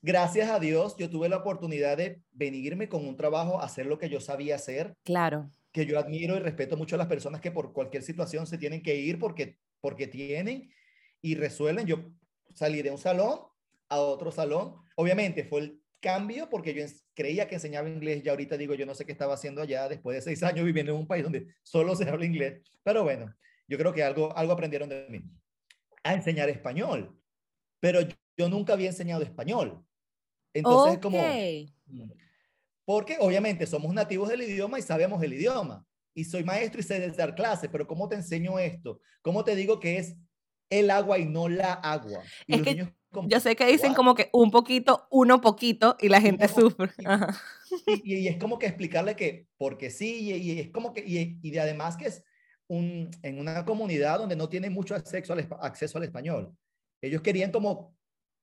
gracias 0.00 0.48
a 0.48 0.58
Dios, 0.58 0.96
yo 0.98 1.10
tuve 1.10 1.28
la 1.28 1.36
oportunidad 1.36 1.98
de 1.98 2.22
venirme 2.32 2.88
con 2.88 3.06
un 3.06 3.16
trabajo, 3.16 3.60
hacer 3.60 3.84
lo 3.84 3.98
que 3.98 4.08
yo 4.08 4.20
sabía 4.20 4.54
hacer. 4.54 4.94
Claro. 5.04 5.50
Que 5.72 5.84
yo 5.84 5.98
admiro 5.98 6.36
y 6.36 6.40
respeto 6.40 6.78
mucho 6.78 6.94
a 6.94 6.98
las 6.98 7.06
personas 7.06 7.42
que 7.42 7.52
por 7.52 7.74
cualquier 7.74 8.02
situación 8.02 8.46
se 8.46 8.56
tienen 8.56 8.82
que 8.82 8.96
ir 8.96 9.18
porque, 9.18 9.58
porque 9.82 10.06
tienen 10.06 10.70
y 11.20 11.34
resuelven. 11.34 11.86
Yo 11.86 11.98
salí 12.54 12.80
de 12.80 12.90
un 12.90 12.98
salón 12.98 13.49
a 13.90 13.98
otro 13.98 14.32
salón. 14.32 14.76
Obviamente 14.96 15.44
fue 15.44 15.60
el 15.60 15.82
cambio 16.00 16.48
porque 16.48 16.72
yo 16.72 16.84
creía 17.14 17.46
que 17.46 17.56
enseñaba 17.56 17.88
inglés 17.88 18.22
y 18.24 18.28
ahorita 18.28 18.56
digo, 18.56 18.74
yo 18.74 18.86
no 18.86 18.94
sé 18.94 19.04
qué 19.04 19.12
estaba 19.12 19.34
haciendo 19.34 19.60
allá 19.60 19.88
después 19.88 20.16
de 20.16 20.22
seis 20.22 20.42
años 20.42 20.64
viviendo 20.64 20.92
en 20.92 20.98
un 20.98 21.06
país 21.06 21.22
donde 21.22 21.48
solo 21.62 21.94
se 21.94 22.08
habla 22.08 22.24
inglés. 22.24 22.62
Pero 22.82 23.04
bueno, 23.04 23.34
yo 23.68 23.76
creo 23.76 23.92
que 23.92 24.02
algo, 24.02 24.34
algo 24.36 24.52
aprendieron 24.52 24.88
de 24.88 25.06
mí. 25.10 25.22
A 26.02 26.14
enseñar 26.14 26.48
español. 26.48 27.14
Pero 27.78 28.00
yo, 28.36 28.48
nunca 28.48 28.72
había 28.72 28.88
enseñado 28.88 29.22
español. 29.22 29.84
Entonces, 30.54 30.98
como... 30.98 31.18
Mm, 31.86 32.10
porque 32.84 33.18
obviamente 33.20 33.66
somos 33.66 33.92
nativos 33.94 34.28
del 34.28 34.42
idioma 34.42 34.78
y 34.78 34.82
sabemos 34.82 35.22
el 35.22 35.34
idioma. 35.34 35.86
Y 36.14 36.24
soy 36.24 36.42
maestro 36.42 36.80
y 36.80 36.82
sé 36.82 37.08
dar 37.10 37.34
clases, 37.34 37.70
pero 37.70 37.86
¿cómo 37.86 38.08
te 38.08 38.16
enseño 38.16 38.58
esto? 38.58 39.00
¿Cómo 39.22 39.44
te 39.44 39.54
digo 39.54 39.78
que 39.78 39.98
es 39.98 40.16
el 40.70 40.90
agua 40.90 41.18
y 41.18 41.26
no 41.26 41.48
la 41.48 41.74
agua? 41.74 42.22
es 42.48 42.62
que 42.62 42.92
yo 43.26 43.40
sé 43.40 43.56
que 43.56 43.66
dicen 43.66 43.94
como 43.94 44.14
que 44.14 44.30
un 44.32 44.50
poquito, 44.50 45.06
uno 45.10 45.40
poquito, 45.40 45.96
y 46.00 46.08
la 46.08 46.20
gente 46.20 46.46
sufre. 46.48 46.90
Y, 47.86 48.16
y, 48.16 48.28
es 48.28 48.36
como 48.36 48.58
que 48.58 48.66
explicarle 48.66 49.16
que, 49.16 49.46
porque 49.56 49.90
sí, 49.90 50.32
y, 50.32 50.60
es 50.60 50.70
como 50.70 50.92
que, 50.92 51.04
y, 51.06 51.38
y 51.42 51.58
además 51.58 51.96
que 51.96 52.06
es 52.06 52.24
un, 52.68 53.10
en 53.22 53.38
una 53.38 53.64
comunidad 53.64 54.18
donde 54.18 54.36
no 54.36 54.48
tiene 54.48 54.70
mucho 54.70 54.94
acceso 54.94 55.32
al, 55.32 55.48
acceso 55.60 55.98
al 55.98 56.04
español. 56.04 56.56
Ellos 57.00 57.22
querían 57.22 57.50
como, 57.50 57.96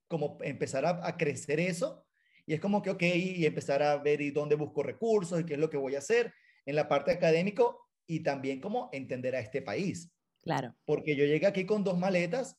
como 0.07 0.37
empezar 0.41 0.85
a, 0.85 1.07
a 1.07 1.17
crecer 1.17 1.59
eso 1.59 2.05
y 2.45 2.53
es 2.53 2.59
como 2.59 2.81
que, 2.81 2.89
ok, 2.89 3.03
y 3.03 3.45
empezar 3.45 3.83
a 3.83 3.97
ver 3.97 4.21
y 4.21 4.31
dónde 4.31 4.55
busco 4.55 4.83
recursos 4.83 5.39
y 5.39 5.45
qué 5.45 5.53
es 5.53 5.59
lo 5.59 5.69
que 5.69 5.77
voy 5.77 5.95
a 5.95 5.99
hacer 5.99 6.33
en 6.65 6.75
la 6.75 6.87
parte 6.87 7.11
académico 7.11 7.87
y 8.05 8.21
también 8.21 8.61
como 8.61 8.89
entender 8.91 9.35
a 9.35 9.39
este 9.39 9.61
país. 9.61 10.11
Claro. 10.41 10.73
Porque 10.85 11.15
yo 11.15 11.25
llegué 11.25 11.45
aquí 11.45 11.65
con 11.65 11.83
dos 11.83 11.97
maletas 11.97 12.57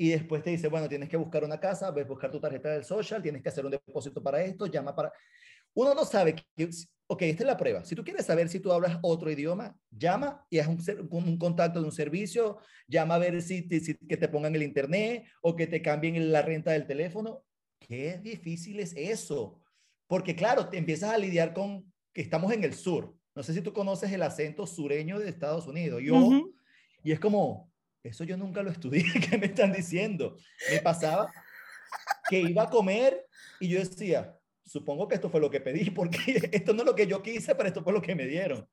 y 0.00 0.08
después 0.08 0.42
te 0.42 0.48
dice, 0.48 0.68
bueno, 0.68 0.88
tienes 0.88 1.10
que 1.10 1.18
buscar 1.18 1.44
una 1.44 1.60
casa, 1.60 1.90
ves 1.90 2.08
buscar 2.08 2.30
tu 2.30 2.40
tarjeta 2.40 2.70
del 2.70 2.84
social, 2.84 3.20
tienes 3.20 3.42
que 3.42 3.50
hacer 3.50 3.66
un 3.66 3.70
depósito 3.70 4.22
para 4.22 4.42
esto, 4.42 4.64
llama 4.64 4.96
para... 4.96 5.12
Uno 5.74 5.94
no 5.94 6.06
sabe 6.06 6.36
que, 6.36 6.70
ok, 7.06 7.20
esta 7.20 7.42
es 7.42 7.46
la 7.46 7.58
prueba. 7.58 7.84
Si 7.84 7.94
tú 7.94 8.02
quieres 8.02 8.24
saber 8.24 8.48
si 8.48 8.60
tú 8.60 8.72
hablas 8.72 8.98
otro 9.02 9.30
idioma, 9.30 9.76
llama 9.90 10.46
y 10.48 10.58
haz 10.58 10.68
un, 10.68 10.80
un 11.10 11.36
contacto 11.36 11.80
de 11.80 11.84
un 11.84 11.92
servicio, 11.92 12.60
llama 12.88 13.16
a 13.16 13.18
ver 13.18 13.42
si, 13.42 13.68
si, 13.78 13.94
que 13.94 14.16
te 14.16 14.28
pongan 14.28 14.54
el 14.54 14.62
internet 14.62 15.26
o 15.42 15.54
que 15.54 15.66
te 15.66 15.82
cambien 15.82 16.32
la 16.32 16.40
renta 16.40 16.70
del 16.70 16.86
teléfono. 16.86 17.44
Qué 17.78 18.16
difícil 18.22 18.80
es 18.80 18.94
eso. 18.96 19.60
Porque 20.06 20.34
claro, 20.34 20.70
te 20.70 20.78
empiezas 20.78 21.10
a 21.10 21.18
lidiar 21.18 21.52
con 21.52 21.92
que 22.14 22.22
estamos 22.22 22.50
en 22.54 22.64
el 22.64 22.72
sur. 22.72 23.14
No 23.34 23.42
sé 23.42 23.52
si 23.52 23.60
tú 23.60 23.74
conoces 23.74 24.10
el 24.10 24.22
acento 24.22 24.66
sureño 24.66 25.18
de 25.18 25.28
Estados 25.28 25.66
Unidos. 25.66 26.00
Yo, 26.02 26.16
y 27.02 27.12
es 27.12 27.20
como, 27.20 27.69
eso 28.02 28.24
yo 28.24 28.36
nunca 28.36 28.62
lo 28.62 28.70
estudié, 28.70 29.04
¿qué 29.30 29.38
me 29.38 29.46
están 29.46 29.72
diciendo? 29.72 30.36
Me 30.70 30.80
pasaba 30.80 31.32
que 32.28 32.40
iba 32.40 32.64
a 32.64 32.70
comer 32.70 33.26
y 33.58 33.68
yo 33.68 33.78
decía, 33.80 34.36
supongo 34.64 35.08
que 35.08 35.16
esto 35.16 35.28
fue 35.28 35.40
lo 35.40 35.50
que 35.50 35.60
pedí, 35.60 35.90
porque 35.90 36.48
esto 36.52 36.72
no 36.72 36.80
es 36.80 36.86
lo 36.86 36.94
que 36.94 37.06
yo 37.06 37.22
quise, 37.22 37.54
pero 37.54 37.68
esto 37.68 37.82
fue 37.82 37.92
lo 37.92 38.02
que 38.02 38.14
me 38.14 38.26
dieron. 38.26 38.66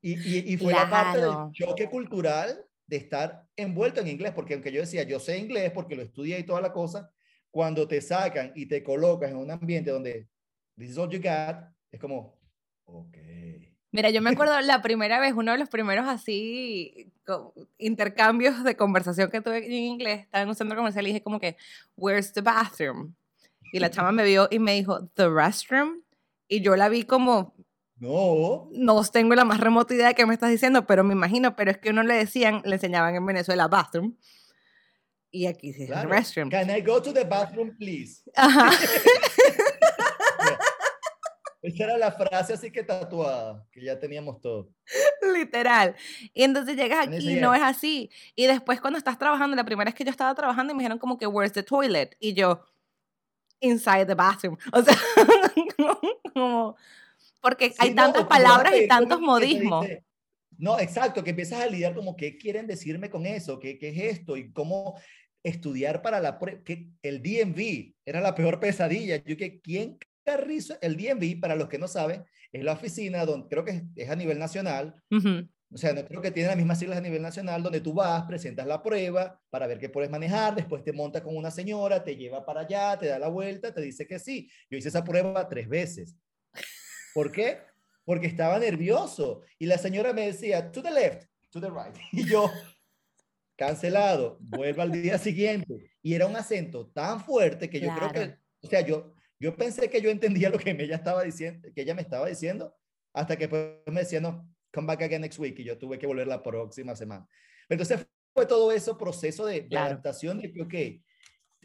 Y, 0.00 0.52
y, 0.52 0.56
fue 0.58 0.74
la 0.74 0.90
parte 0.90 1.18
del 1.18 1.50
choque 1.52 1.88
cultural 1.88 2.62
de 2.86 2.96
estar 2.96 3.46
envuelto 3.56 4.02
en 4.02 4.08
inglés, 4.08 4.32
porque 4.34 4.52
aunque 4.52 4.70
yo 4.70 4.82
decía, 4.82 5.02
yo 5.04 5.18
sé 5.18 5.38
inglés 5.38 5.72
porque 5.72 5.96
lo 5.96 6.02
estudié 6.02 6.38
y 6.38 6.42
toda 6.44 6.60
la 6.60 6.74
cosa, 6.74 7.10
cuando 7.50 7.88
te 7.88 8.02
sacan 8.02 8.52
y 8.54 8.66
te 8.66 8.82
colocas 8.82 9.30
en 9.30 9.38
un 9.38 9.50
ambiente 9.50 9.90
donde 9.90 10.28
this 10.76 10.90
is 10.90 10.98
all 10.98 11.08
you 11.08 11.22
got, 11.22 11.56
es 11.90 11.98
como, 11.98 12.38
ok. 12.84 13.16
Mira, 13.94 14.10
yo 14.10 14.20
me 14.20 14.30
acuerdo 14.30 14.60
la 14.60 14.82
primera 14.82 15.20
vez, 15.20 15.34
uno 15.36 15.52
de 15.52 15.58
los 15.58 15.68
primeros 15.68 16.08
así 16.08 17.12
intercambios 17.78 18.64
de 18.64 18.74
conversación 18.74 19.30
que 19.30 19.40
tuve 19.40 19.64
en 19.64 19.72
inglés, 19.72 20.22
estaba 20.22 20.42
en 20.42 20.48
un 20.48 20.56
centro 20.56 20.76
comercial 20.76 21.04
y 21.04 21.10
dije 21.10 21.22
como 21.22 21.38
que, 21.38 21.56
where's 21.96 22.32
the 22.32 22.40
bathroom? 22.40 23.14
Y 23.72 23.78
la 23.78 23.92
chama 23.92 24.10
me 24.10 24.24
vio 24.24 24.48
y 24.50 24.58
me 24.58 24.74
dijo, 24.74 25.06
the 25.14 25.28
restroom. 25.28 26.02
Y 26.48 26.60
yo 26.60 26.74
la 26.74 26.88
vi 26.88 27.04
como, 27.04 27.54
no. 28.00 28.68
No 28.72 29.04
tengo 29.04 29.36
la 29.36 29.44
más 29.44 29.60
remota 29.60 29.94
idea 29.94 30.08
de 30.08 30.14
qué 30.16 30.26
me 30.26 30.34
estás 30.34 30.50
diciendo, 30.50 30.88
pero 30.88 31.04
me 31.04 31.12
imagino, 31.12 31.54
pero 31.54 31.70
es 31.70 31.78
que 31.78 31.90
uno 31.90 32.02
le 32.02 32.14
decían, 32.14 32.62
le 32.64 32.74
enseñaban 32.74 33.14
en 33.14 33.24
Venezuela 33.24 33.68
bathroom. 33.68 34.16
Y 35.30 35.46
aquí 35.46 35.68
dice 35.68 35.86
the 35.86 36.04
restroom. 36.04 36.50
Can 36.50 36.68
I 36.68 36.80
go 36.80 37.00
to 37.00 37.12
the 37.12 37.22
bathroom, 37.22 37.76
please? 37.76 38.24
Ajá. 38.34 38.72
Esa 41.64 41.84
era 41.84 41.96
la 41.96 42.12
frase 42.12 42.52
así 42.52 42.70
que 42.70 42.82
tatuada, 42.82 43.66
que 43.72 43.82
ya 43.82 43.98
teníamos 43.98 44.38
todo. 44.42 44.68
Literal. 45.34 45.96
Y 46.34 46.42
entonces 46.42 46.76
llegas 46.76 47.08
aquí 47.08 47.30
y 47.30 47.36
no 47.36 47.54
es 47.54 47.62
así. 47.62 48.10
Y 48.36 48.46
después 48.46 48.82
cuando 48.82 48.98
estás 48.98 49.18
trabajando, 49.18 49.56
la 49.56 49.64
primera 49.64 49.88
vez 49.88 49.94
que 49.94 50.04
yo 50.04 50.10
estaba 50.10 50.34
trabajando 50.34 50.74
y 50.74 50.76
me 50.76 50.82
dijeron 50.82 50.98
como 50.98 51.16
que, 51.16 51.26
where's 51.26 51.54
the 51.54 51.62
toilet? 51.62 52.16
Y 52.20 52.34
yo, 52.34 52.62
inside 53.60 54.04
the 54.04 54.14
bathroom. 54.14 54.58
O 54.74 54.82
sea, 54.82 54.94
como, 56.34 56.76
porque 57.40 57.72
hay 57.78 57.94
tantas 57.94 58.26
palabras 58.26 58.74
y 58.76 58.86
tantos 58.86 59.18
modismos. 59.18 59.86
no, 60.58 60.78
exacto, 60.78 61.24
que 61.24 61.30
empiezas 61.30 61.62
a 61.62 61.66
lidiar 61.66 61.94
como, 61.94 62.14
¿qué 62.14 62.36
quieren 62.36 62.66
decirme 62.66 63.08
con 63.08 63.24
eso? 63.24 63.58
¿Qué, 63.58 63.78
qué 63.78 63.88
es 63.88 64.18
esto? 64.18 64.36
Y 64.36 64.52
cómo 64.52 65.00
estudiar 65.42 66.02
para 66.02 66.20
la 66.20 66.38
prueba, 66.38 66.62
que 66.62 66.90
el 67.00 67.22
DMV 67.22 67.94
era 68.04 68.20
la 68.20 68.34
peor 68.34 68.60
pesadilla. 68.60 69.16
Yo 69.24 69.38
que, 69.38 69.62
¿quién 69.62 69.98
Carrizo, 70.24 70.76
el 70.80 70.96
DMV, 70.96 71.40
para 71.40 71.56
los 71.56 71.68
que 71.68 71.78
no 71.78 71.88
saben, 71.88 72.24
es 72.52 72.64
la 72.64 72.72
oficina 72.72 73.24
donde 73.24 73.48
creo 73.48 73.64
que 73.64 73.84
es, 73.96 74.10
a 74.10 74.16
nivel 74.16 74.38
nacional. 74.38 74.94
O 75.74 75.76
sea, 75.76 75.92
no 75.92 76.04
creo 76.04 76.22
que 76.22 76.30
tiene 76.30 76.48
las 76.48 76.56
mismas 76.56 76.78
siglas 76.78 76.98
a 76.98 77.00
nivel 77.00 77.20
nacional, 77.20 77.62
donde 77.62 77.80
tú 77.80 77.92
vas, 77.92 78.24
presentas 78.26 78.64
la 78.66 78.80
prueba 78.80 79.40
para 79.50 79.66
ver 79.66 79.80
qué 79.80 79.88
puedes 79.88 80.08
manejar, 80.08 80.54
después 80.54 80.84
te 80.84 80.92
monta 80.92 81.20
con 81.20 81.36
una 81.36 81.50
señora, 81.50 82.04
te 82.04 82.16
lleva 82.16 82.46
para 82.46 82.60
allá, 82.60 82.96
te 82.96 83.06
da 83.06 83.18
la 83.18 83.28
vuelta, 83.28 83.74
te 83.74 83.80
dice 83.80 84.06
que 84.06 84.20
sí. 84.20 84.48
Yo 84.70 84.78
hice 84.78 84.88
esa 84.88 85.02
prueba 85.02 85.48
tres 85.48 85.68
veces. 85.68 86.16
¿Por 87.12 87.32
qué? 87.32 87.58
Porque 88.04 88.28
estaba 88.28 88.58
nervioso. 88.58 89.42
Y 89.58 89.66
la 89.66 89.78
señora 89.78 90.12
me 90.12 90.26
decía, 90.26 90.70
to 90.70 90.80
the 90.80 90.92
left, 90.92 91.24
to 91.50 91.60
the 91.60 91.68
right. 91.68 91.96
Y 92.12 92.24
yo, 92.24 92.50
cancelado, 93.56 94.38
vuelvo 94.40 94.82
al 94.82 94.92
día 94.92 95.18
siguiente. 95.18 95.90
Y 96.02 96.14
era 96.14 96.26
un 96.26 96.36
acento 96.36 96.86
tan 96.88 97.20
fuerte 97.20 97.68
que 97.68 97.80
yo 97.80 97.92
creo 97.96 98.12
que, 98.12 98.36
o 98.60 98.68
sea, 98.68 98.80
yo, 98.82 99.13
yo 99.38 99.56
pensé 99.56 99.90
que 99.90 100.00
yo 100.00 100.10
entendía 100.10 100.50
lo 100.50 100.58
que 100.58 100.70
ella 100.70 100.96
estaba 100.96 101.22
diciendo, 101.22 101.68
que 101.74 101.82
ella 101.82 101.94
me 101.94 102.02
estaba 102.02 102.28
diciendo, 102.28 102.74
hasta 103.12 103.36
que 103.36 103.48
pues 103.48 103.72
me 103.86 104.00
decía, 104.00 104.20
no, 104.20 104.48
come 104.72 104.86
back 104.86 105.02
again 105.02 105.22
next 105.22 105.38
week, 105.38 105.58
y 105.58 105.64
yo 105.64 105.78
tuve 105.78 105.98
que 105.98 106.06
volver 106.06 106.26
la 106.26 106.42
próxima 106.42 106.96
semana. 106.96 107.26
Entonces 107.68 108.06
fue 108.34 108.46
todo 108.46 108.72
eso 108.72 108.98
proceso 108.98 109.46
de, 109.46 109.68
adaptación 109.76 110.40
de 110.40 110.52
que, 110.52 110.62
ok, 110.62 110.74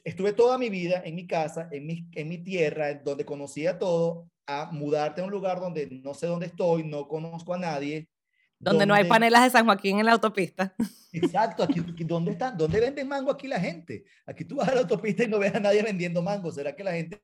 estuve 0.04 0.34
toda 0.34 0.58
mi 0.58 0.70
vida 0.70 1.02
en 1.04 1.16
mi 1.16 1.28
casa, 1.28 1.68
en 1.72 1.86
mi, 1.86 2.10
en 2.14 2.30
mi 2.30 2.38
tierra, 2.44 2.94
donde 2.94 3.26
conocía 3.26 3.80
todo, 3.80 4.30
a 4.46 4.72
mudarte 4.72 5.22
a 5.22 5.26
un 5.26 5.32
lugar 5.32 5.60
donde 5.60 5.88
no 6.04 6.14
sé 6.14 6.28
dónde 6.28 6.48
estoy, 6.48 6.84
no 6.84 7.08
conozco 7.08 7.54
a 7.54 7.60
nadie, 7.60 8.10
donde, 8.60 8.86
no 8.86 8.94
hay 8.94 9.06
panelas 9.06 9.44
de 9.44 9.50
San 9.52 9.66
Joaquín 9.66 10.00
en 10.00 10.06
la 10.06 10.12
autopista. 10.12 10.76
Exacto, 11.14 11.64
aquí, 11.64 11.82
¿dónde 12.04 12.32
están? 12.32 12.58
¿Dónde 12.58 12.82
venden 12.82 13.08
mango 13.08 13.32
aquí 13.32 13.48
la 13.48 13.60
gente? 13.60 14.04
Aquí 14.26 14.44
tú 14.44 14.58
vas 14.58 14.68
a 14.68 14.76
la 14.76 14.82
autopista 14.82 15.24
y 15.24 15.28
no 15.28 15.40
ves 15.40 15.56
a 15.56 15.62
nadie 15.62 15.82
vendiendo 15.82 16.22
mango. 16.22 16.52
¿Será 16.52 16.76
que 16.76 16.84
la 16.84 16.92
gente... 16.92 17.22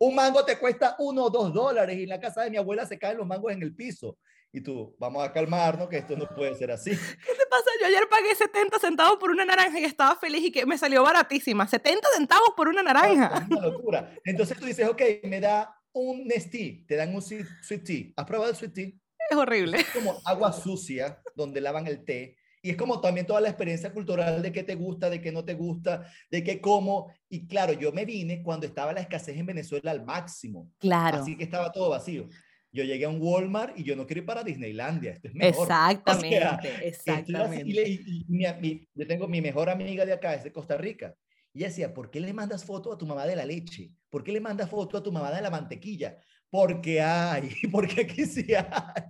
Un 0.00 0.14
mango 0.14 0.44
te 0.44 0.58
cuesta 0.58 0.96
uno 0.98 1.24
o 1.24 1.30
dos 1.30 1.52
dólares 1.52 1.96
y 1.96 2.04
en 2.04 2.08
la 2.08 2.20
casa 2.20 2.42
de 2.42 2.50
mi 2.50 2.56
abuela 2.56 2.86
se 2.86 2.98
caen 2.98 3.18
los 3.18 3.26
mangos 3.26 3.52
en 3.52 3.62
el 3.62 3.74
piso. 3.74 4.18
Y 4.52 4.60
tú, 4.60 4.96
vamos 4.98 5.22
a 5.22 5.32
calmarnos, 5.32 5.88
que 5.88 5.98
esto 5.98 6.16
no 6.16 6.26
puede 6.28 6.54
ser 6.54 6.70
así. 6.70 6.90
¿Qué 7.26 7.32
te 7.34 7.46
pasa? 7.50 7.66
Yo 7.80 7.86
ayer 7.86 8.08
pagué 8.08 8.34
70 8.34 8.78
centavos 8.78 9.18
por 9.18 9.30
una 9.30 9.44
naranja 9.44 9.78
y 9.78 9.84
estaba 9.84 10.16
feliz 10.16 10.44
y 10.44 10.52
que 10.52 10.64
me 10.64 10.78
salió 10.78 11.02
baratísima. 11.02 11.66
70 11.66 12.08
centavos 12.14 12.50
por 12.56 12.68
una 12.68 12.82
naranja. 12.82 13.42
Es 13.42 13.50
una 13.50 13.66
locura. 13.66 14.14
Entonces 14.24 14.56
tú 14.58 14.64
dices, 14.64 14.88
ok, 14.88 15.02
me 15.24 15.40
da 15.40 15.76
un 15.92 16.26
Nestí, 16.26 16.86
te 16.86 16.96
dan 16.96 17.14
un 17.14 17.22
sweet 17.22 17.84
tea. 17.84 18.12
¿Has 18.16 18.24
probado 18.24 18.50
el 18.50 18.56
sweet 18.56 18.72
tea? 18.72 18.92
Es 19.30 19.36
horrible. 19.36 19.78
Es 19.78 19.90
como 19.90 20.20
agua 20.24 20.52
sucia 20.52 21.20
donde 21.34 21.60
lavan 21.60 21.86
el 21.86 22.04
té. 22.04 22.36
Y 22.66 22.70
es 22.70 22.76
como 22.76 23.00
también 23.00 23.26
toda 23.26 23.40
la 23.40 23.48
experiencia 23.48 23.92
cultural 23.92 24.42
de 24.42 24.50
qué 24.50 24.64
te 24.64 24.74
gusta, 24.74 25.08
de 25.08 25.20
qué 25.20 25.30
no 25.30 25.44
te 25.44 25.54
gusta, 25.54 26.10
de 26.28 26.42
qué 26.42 26.60
como. 26.60 27.14
Y 27.28 27.46
claro, 27.46 27.72
yo 27.72 27.92
me 27.92 28.04
vine 28.04 28.42
cuando 28.42 28.66
estaba 28.66 28.92
la 28.92 29.02
escasez 29.02 29.36
en 29.36 29.46
Venezuela 29.46 29.92
al 29.92 30.04
máximo. 30.04 30.72
Claro. 30.78 31.18
Así 31.18 31.36
que 31.36 31.44
estaba 31.44 31.70
todo 31.70 31.90
vacío. 31.90 32.28
Yo 32.72 32.82
llegué 32.82 33.04
a 33.04 33.08
un 33.08 33.22
Walmart 33.22 33.78
y 33.78 33.84
yo 33.84 33.94
no 33.94 34.04
quiero 34.04 34.22
ir 34.22 34.26
para 34.26 34.42
Disneylandia. 34.42 35.12
Esto 35.12 35.28
es 35.28 35.34
mejor. 35.36 35.62
Exactamente. 35.62 36.68
exactamente. 36.88 37.70
Y, 37.70 38.88
yo 38.92 39.06
tengo 39.06 39.28
mi 39.28 39.40
mejor 39.40 39.70
amiga 39.70 40.04
de 40.04 40.14
acá, 40.14 40.34
es 40.34 40.42
de 40.42 40.50
Costa 40.50 40.76
Rica. 40.76 41.14
Y 41.52 41.60
ella 41.60 41.68
decía, 41.68 41.94
¿por 41.94 42.10
qué 42.10 42.18
le 42.18 42.32
mandas 42.32 42.64
foto 42.64 42.92
a 42.92 42.98
tu 42.98 43.06
mamá 43.06 43.26
de 43.26 43.36
la 43.36 43.46
leche? 43.46 43.92
¿Por 44.10 44.24
qué 44.24 44.32
le 44.32 44.40
mandas 44.40 44.68
foto 44.68 44.98
a 44.98 45.04
tu 45.04 45.12
mamá 45.12 45.30
de 45.30 45.40
la 45.40 45.50
mantequilla? 45.50 46.18
Porque 46.50 47.00
hay, 47.00 47.48
porque 47.70 48.00
aquí 48.00 48.26
sí 48.26 48.44
hay. 48.52 49.04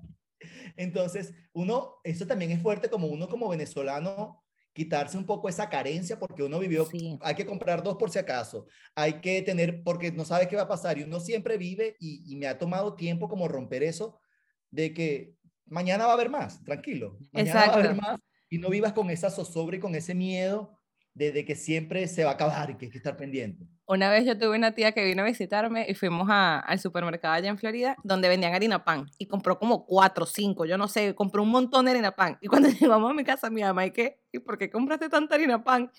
Entonces, 0.77 1.35
uno, 1.53 1.97
eso 2.05 2.27
también 2.27 2.51
es 2.51 2.63
fuerte 2.63 2.91
como 2.91 3.07
uno 3.07 3.29
como 3.29 3.49
venezolano 3.49 4.43
quitarse 4.77 5.17
un 5.17 5.25
poco 5.25 5.49
esa 5.49 5.71
carencia 5.71 6.19
porque 6.19 6.43
uno 6.43 6.59
vivió, 6.59 6.87
hay 7.23 7.35
que 7.35 7.47
comprar 7.47 7.83
dos 7.83 7.97
por 7.97 8.11
si 8.11 8.19
acaso, 8.19 8.67
hay 8.95 9.23
que 9.23 9.41
tener, 9.41 9.83
porque 9.83 10.13
no 10.13 10.27
sabe 10.27 10.49
qué 10.49 10.55
va 10.55 10.63
a 10.63 10.69
pasar 10.69 10.99
y 10.99 11.03
uno 11.03 11.19
siempre 11.19 11.57
vive 11.57 11.97
y, 11.99 12.37
me 12.37 12.47
ha 12.47 12.59
tomado 12.59 12.95
tiempo 12.95 13.27
como 13.27 13.49
romper 13.49 13.83
eso 13.83 14.21
de 14.71 14.93
que 14.93 15.35
mañana 15.65 16.05
va 16.05 16.11
a 16.11 16.15
haber 16.15 16.29
más, 16.29 16.63
tranquilo, 16.63 17.19
mañana 17.33 17.69
va 17.69 17.73
a 17.73 17.75
haber 17.79 17.95
más 17.95 18.21
y 18.51 18.59
no 18.59 18.69
vivas 18.69 18.93
con 18.93 19.09
esa 19.09 19.31
zozobra 19.31 19.77
y 19.77 19.81
con 19.81 19.95
ese 19.95 20.15
miedo 20.15 20.79
de, 21.15 21.47
que 21.47 21.57
siempre 21.57 22.07
se 22.07 22.25
va 22.25 22.33
a 22.33 22.35
acabar 22.35 22.69
y 22.69 22.75
que 22.77 22.85
hay 22.85 22.91
que 22.91 22.99
estar 22.99 23.17
pendiente. 23.17 23.67
Una 23.89 24.11
vez 24.11 24.25
yo 24.25 24.37
tuve 24.37 24.57
una 24.57 24.73
tía 24.73 24.91
que 24.91 25.05
vino 25.05 25.23
a 25.23 25.25
visitarme 25.25 25.87
y 25.89 25.95
fuimos 25.95 26.27
al 26.29 26.81
supermercado 26.81 27.35
allá 27.35 27.49
en 27.49 27.57
Florida 27.57 27.97
donde 28.03 28.29
vendían 28.29 28.53
harina 28.53 28.85
pan 28.85 29.09
y 29.17 29.27
compró 29.27 29.61
como 29.61 29.87
cuatro, 29.87 30.27
cinco, 30.27 30.65
yo 30.65 30.77
no 30.77 30.89
sé, 30.89 31.15
compró 31.15 31.45
un 31.45 31.51
montón 31.51 31.85
de 31.85 31.93
harina 31.93 32.11
pan. 32.11 32.37
Y 32.41 32.49
cuando 32.49 32.69
llegamos 32.81 33.09
a 33.09 33.15
mi 33.15 33.23
casa, 33.23 33.49
mi 33.49 33.63
mamá, 33.63 33.87
¿y 33.87 33.93
qué? 33.93 34.21
¿Y 34.33 34.41
por 34.41 34.59
qué 34.59 34.71
compraste 34.71 35.09
tanta 35.09 35.37
harina 35.37 35.63
pan? 35.63 35.93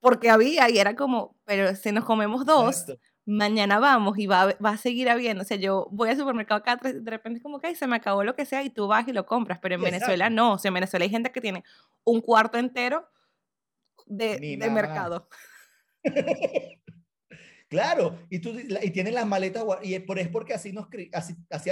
Porque 0.00 0.30
había 0.30 0.68
y 0.68 0.78
era 0.78 0.96
como, 0.96 1.36
pero 1.44 1.76
si 1.76 1.92
nos 1.92 2.04
comemos 2.04 2.44
dos, 2.44 2.86
mañana 3.24 3.78
vamos 3.78 4.18
y 4.18 4.26
va, 4.26 4.56
va, 4.64 4.70
a 4.70 4.76
seguir 4.76 5.08
habiendo. 5.08 5.42
O 5.42 5.46
sea, 5.46 5.58
yo 5.58 5.86
voy 5.92 6.10
al 6.10 6.16
supermercado 6.16 6.58
acá, 6.58 6.76
de 6.76 7.08
repente 7.10 7.38
es 7.38 7.42
como 7.42 7.60
que 7.60 7.72
se 7.76 7.86
me 7.86 7.94
acabó 7.94 8.24
lo 8.24 8.34
que 8.34 8.46
sea 8.46 8.64
y 8.64 8.70
tú 8.70 8.88
vas 8.88 9.06
y 9.06 9.12
lo 9.12 9.26
compras, 9.26 9.60
pero 9.62 9.76
en 9.76 9.82
Venezuela 9.82 10.28
no. 10.28 10.54
O 10.54 10.58
sea, 10.58 10.70
en 10.70 10.74
Venezuela 10.74 11.04
hay 11.04 11.10
gente 11.10 11.30
que 11.30 11.40
tiene 11.40 11.62
un 12.02 12.20
cuarto 12.20 12.58
entero 12.58 13.08
de, 14.06 14.56
de 14.58 14.70
mercado. 14.70 15.28
Claro, 17.68 18.18
y, 18.30 18.38
tú, 18.38 18.54
y 18.82 18.90
tienen 18.90 19.14
las 19.14 19.26
maletas, 19.26 19.64
y 19.82 19.94
es, 19.94 20.02
por, 20.02 20.18
es 20.18 20.28
porque 20.28 20.54
así 20.54 20.72
nos, 20.72 20.86
así, 21.12 21.34
así, 21.50 21.70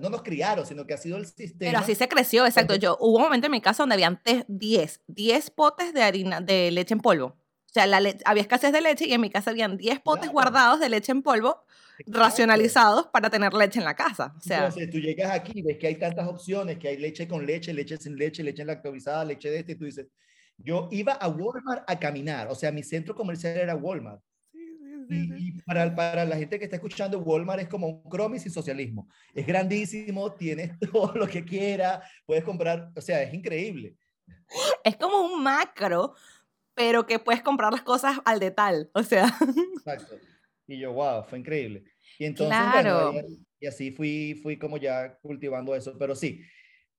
no 0.00 0.08
nos 0.08 0.22
criaron, 0.22 0.64
sino 0.64 0.86
que 0.86 0.94
ha 0.94 0.98
sido 0.98 1.18
el 1.18 1.26
sistema. 1.26 1.70
Pero 1.70 1.78
así 1.78 1.94
se 1.94 2.08
creció, 2.08 2.46
exacto. 2.46 2.76
Yo, 2.76 2.96
hubo 2.98 3.16
un 3.16 3.22
momento 3.22 3.46
en 3.46 3.52
mi 3.52 3.60
casa 3.60 3.82
donde 3.82 3.94
habían 3.94 4.20
10, 4.48 5.02
10 5.06 5.50
potes 5.50 5.92
de 5.92 6.02
harina, 6.02 6.40
de 6.40 6.70
leche 6.70 6.94
en 6.94 7.00
polvo. 7.00 7.26
O 7.26 7.72
sea, 7.74 7.86
la 7.86 7.98
había 8.24 8.42
escasez 8.42 8.72
de 8.72 8.80
leche 8.80 9.06
y 9.06 9.12
en 9.12 9.20
mi 9.20 9.30
casa 9.30 9.50
habían 9.50 9.76
10 9.76 10.00
potes 10.00 10.30
guardados 10.30 10.80
de 10.80 10.88
leche 10.88 11.12
en 11.12 11.22
polvo 11.22 11.64
racionalizados 12.06 13.08
para 13.08 13.30
tener 13.30 13.52
leche 13.52 13.80
en 13.80 13.84
la 13.84 13.94
casa. 13.96 14.32
O 14.36 14.40
sea, 14.40 14.66
Entonces 14.66 14.90
tú 14.90 14.98
llegas 14.98 15.32
aquí 15.32 15.52
y 15.56 15.62
ves 15.62 15.78
que 15.78 15.88
hay 15.88 15.96
tantas 15.96 16.26
opciones, 16.28 16.78
que 16.78 16.88
hay 16.88 16.96
leche 16.96 17.26
con 17.26 17.44
leche, 17.44 17.72
leche 17.74 17.96
sin 17.96 18.16
leche, 18.16 18.42
leche 18.42 18.64
lactobizada, 18.64 19.24
leche 19.24 19.50
de 19.50 19.58
este, 19.58 19.72
y 19.72 19.74
tú 19.74 19.84
dices, 19.84 20.06
yo 20.56 20.88
iba 20.92 21.14
a 21.14 21.28
Walmart 21.28 21.84
a 21.86 21.98
caminar, 21.98 22.48
o 22.48 22.54
sea, 22.54 22.70
mi 22.70 22.82
centro 22.82 23.14
comercial 23.14 23.56
era 23.56 23.74
Walmart. 23.74 24.22
Y, 25.08 25.60
para, 25.62 25.94
para, 25.94 26.24
la 26.24 26.36
gente 26.36 26.58
que 26.58 26.64
está 26.64 26.76
escuchando, 26.76 27.18
Walmart 27.18 27.62
es 27.62 27.68
como 27.68 27.88
un 27.88 28.10
Cromis 28.10 28.46
y 28.46 28.50
socialismo. 28.50 29.08
Es 29.34 29.46
grandísimo, 29.46 30.32
tienes 30.32 30.78
todo 30.92 31.14
lo 31.14 31.26
que 31.26 31.44
quiera, 31.44 32.02
puedes 32.26 32.44
comprar, 32.44 32.90
o 32.94 33.00
sea, 33.00 33.22
es 33.22 33.32
increíble. 33.34 33.96
Es 34.82 34.96
como 34.96 35.20
un 35.20 35.42
macro, 35.42 36.14
pero 36.74 37.06
que 37.06 37.18
puedes 37.18 37.42
comprar 37.42 37.72
las 37.72 37.82
cosas 37.82 38.18
al 38.24 38.40
detalle, 38.40 38.88
o 38.92 39.02
sea. 39.02 39.26
Exacto. 39.78 40.16
Y 40.66 40.78
yo, 40.78 40.92
wow, 40.92 41.24
fue 41.24 41.38
increíble. 41.38 41.84
Y 42.18 42.24
entonces, 42.24 42.56
claro. 42.56 43.14
y 43.60 43.66
así 43.66 43.90
fui, 43.90 44.38
fui 44.42 44.58
como 44.58 44.76
ya 44.76 45.18
cultivando 45.20 45.74
eso, 45.74 45.96
pero 45.98 46.14
sí. 46.14 46.42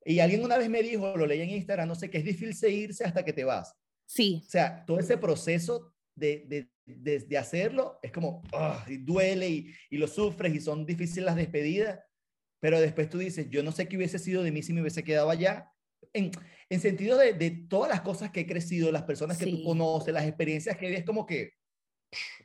Y 0.05 0.19
alguien 0.19 0.43
una 0.43 0.57
vez 0.57 0.69
me 0.69 0.83
dijo, 0.83 1.17
lo 1.17 1.25
leí 1.25 1.41
en 1.41 1.49
Instagram, 1.49 1.87
no 1.87 1.95
sé, 1.95 2.09
que 2.09 2.19
es 2.19 2.25
difícil 2.25 2.69
irse 2.69 3.03
hasta 3.03 3.25
que 3.25 3.33
te 3.33 3.43
vas. 3.43 3.75
Sí. 4.05 4.43
O 4.45 4.49
sea, 4.49 4.85
todo 4.85 4.99
ese 4.99 5.17
proceso 5.17 5.93
de, 6.13 6.45
de, 6.47 6.69
de, 6.85 7.37
hacerlo 7.37 7.99
es 8.01 8.11
como, 8.11 8.43
ah, 8.53 8.85
y 8.87 8.97
duele 8.97 9.49
y, 9.49 9.73
y, 9.89 9.97
lo 9.97 10.07
sufres 10.07 10.53
y 10.53 10.61
son 10.61 10.85
difíciles 10.85 11.25
las 11.25 11.35
despedidas, 11.35 11.99
pero 12.59 12.79
después 12.79 13.09
tú 13.09 13.17
dices, 13.17 13.49
yo 13.49 13.63
no 13.63 13.71
sé 13.71 13.87
qué 13.87 13.97
hubiese 13.97 14.19
sido 14.19 14.43
de 14.43 14.51
mí 14.51 14.61
si 14.63 14.73
me 14.73 14.81
hubiese 14.81 15.03
quedado 15.03 15.29
allá. 15.29 15.71
En, 16.13 16.31
en 16.69 16.79
sentido 16.79 17.17
de, 17.17 17.33
de 17.33 17.51
todas 17.51 17.89
las 17.89 18.01
cosas 18.01 18.31
que 18.31 18.41
he 18.41 18.47
crecido, 18.47 18.91
las 18.91 19.03
personas 19.03 19.37
que 19.37 19.47
tú 19.47 19.63
conoces, 19.63 20.13
las 20.13 20.25
experiencias 20.25 20.77
que 20.77 20.93
es 20.93 21.03
como 21.03 21.25
que 21.25 21.53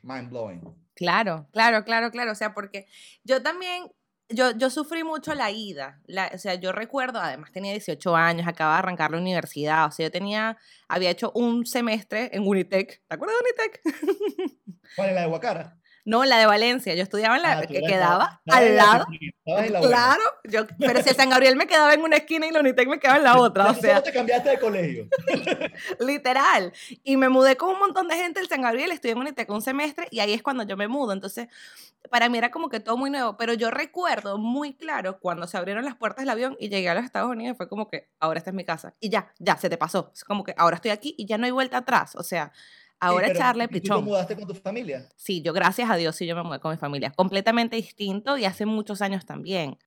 mind 0.03 0.29
blowing. 0.29 0.61
Claro, 0.95 1.47
claro, 1.51 1.83
claro, 1.83 2.11
claro. 2.11 2.31
O 2.31 2.35
sea, 2.35 2.53
porque 2.53 2.87
yo 3.23 3.41
también, 3.41 3.87
yo, 4.33 4.51
yo 4.57 4.69
sufrí 4.69 5.03
mucho 5.03 5.33
la 5.33 5.51
ida. 5.51 6.01
o 6.33 6.37
sea, 6.37 6.55
yo 6.55 6.71
recuerdo, 6.71 7.19
además 7.19 7.51
tenía 7.51 7.71
18 7.71 8.15
años, 8.15 8.47
acababa 8.47 8.77
de 8.77 8.79
arrancar 8.79 9.11
la 9.11 9.17
universidad. 9.17 9.85
O 9.87 9.91
sea, 9.91 10.07
yo 10.07 10.11
tenía, 10.11 10.57
había 10.87 11.09
hecho 11.09 11.31
un 11.35 11.65
semestre 11.65 12.29
en 12.33 12.47
Unitec. 12.47 13.01
¿Te 13.07 13.15
acuerdas 13.15 13.37
de 13.37 13.43
Unitec? 13.45 14.61
¿Cuál 14.95 15.09
es 15.09 15.15
la 15.15 15.25
de? 15.25 15.80
No, 16.05 16.25
la 16.25 16.37
de 16.37 16.45
Valencia. 16.45 16.93
Yo 16.95 17.03
estudiaba 17.03 17.35
en 17.35 17.41
la 17.43 17.59
ah, 17.59 17.61
que 17.61 17.81
quedaba 17.81 18.41
al 18.47 18.75
lado. 18.75 19.05
claro, 19.45 20.21
yo, 20.43 20.65
pero 20.79 21.01
si 21.01 21.09
el 21.09 21.15
San 21.15 21.29
Gabriel 21.29 21.55
me 21.55 21.67
quedaba 21.67 21.93
en 21.93 22.01
una 22.01 22.17
esquina 22.17 22.47
y 22.47 22.51
la 22.51 22.59
Unitec 22.59 22.87
me 22.87 22.99
quedaba 22.99 23.17
en 23.17 23.23
la 23.23 23.37
otra. 23.39 23.71
o 23.71 23.73
sea, 23.75 24.01
te 24.01 24.11
cambiaste 24.11 24.49
de 24.49 24.59
colegio. 24.59 25.07
literal. 25.99 26.73
Y 27.03 27.17
me 27.17 27.29
mudé 27.29 27.57
con 27.57 27.69
un 27.69 27.79
montón 27.79 28.07
de 28.07 28.15
gente 28.15 28.39
del 28.39 28.49
San 28.49 28.61
Gabriel, 28.61 28.91
estudié 28.91 29.13
en 29.13 29.19
Unitec 29.19 29.49
un 29.49 29.61
semestre 29.61 30.07
y 30.11 30.19
ahí 30.19 30.33
es 30.33 30.41
cuando 30.43 30.63
yo 30.63 30.77
me 30.77 30.87
mudo. 30.87 31.13
Entonces, 31.13 31.47
para 32.09 32.29
mí 32.29 32.37
era 32.37 32.51
como 32.51 32.69
que 32.69 32.79
todo 32.79 32.97
muy 32.97 33.09
nuevo. 33.09 33.37
Pero 33.37 33.53
yo 33.53 33.71
recuerdo 33.71 34.37
muy 34.37 34.73
claro 34.73 35.19
cuando 35.19 35.47
se 35.47 35.57
abrieron 35.57 35.85
las 35.85 35.95
puertas 35.95 36.23
del 36.23 36.29
avión 36.29 36.57
y 36.59 36.69
llegué 36.69 36.89
a 36.89 36.93
los 36.93 37.05
Estados 37.05 37.29
Unidos, 37.29 37.57
fue 37.57 37.67
como 37.67 37.87
que 37.87 38.09
ahora 38.19 38.39
esta 38.39 38.49
es 38.49 38.55
mi 38.55 38.65
casa. 38.65 38.95
Y 38.99 39.09
ya, 39.09 39.33
ya, 39.39 39.57
se 39.57 39.69
te 39.69 39.77
pasó. 39.77 40.11
Es 40.13 40.23
como 40.23 40.43
que 40.43 40.53
ahora 40.57 40.75
estoy 40.75 40.91
aquí 40.91 41.15
y 41.17 41.25
ya 41.25 41.37
no 41.37 41.45
hay 41.45 41.51
vuelta 41.51 41.77
atrás. 41.77 42.15
O 42.15 42.23
sea, 42.23 42.51
Ahora 43.01 43.27
sí, 43.27 43.67
pichón. 43.67 43.97
¿Tú 43.97 44.03
te 44.03 44.09
mudaste 44.09 44.35
con 44.35 44.47
tu 44.47 44.53
familia? 44.53 45.09
Sí, 45.15 45.41
yo 45.41 45.53
gracias 45.53 45.89
a 45.89 45.95
Dios 45.95 46.15
sí 46.15 46.27
yo 46.27 46.35
me 46.35 46.43
mudé 46.43 46.59
con 46.59 46.71
mi 46.71 46.77
familia. 46.77 47.11
Completamente 47.11 47.75
distinto 47.75 48.37
y 48.37 48.45
hace 48.45 48.67
muchos 48.67 49.01
años 49.01 49.25
también. 49.25 49.77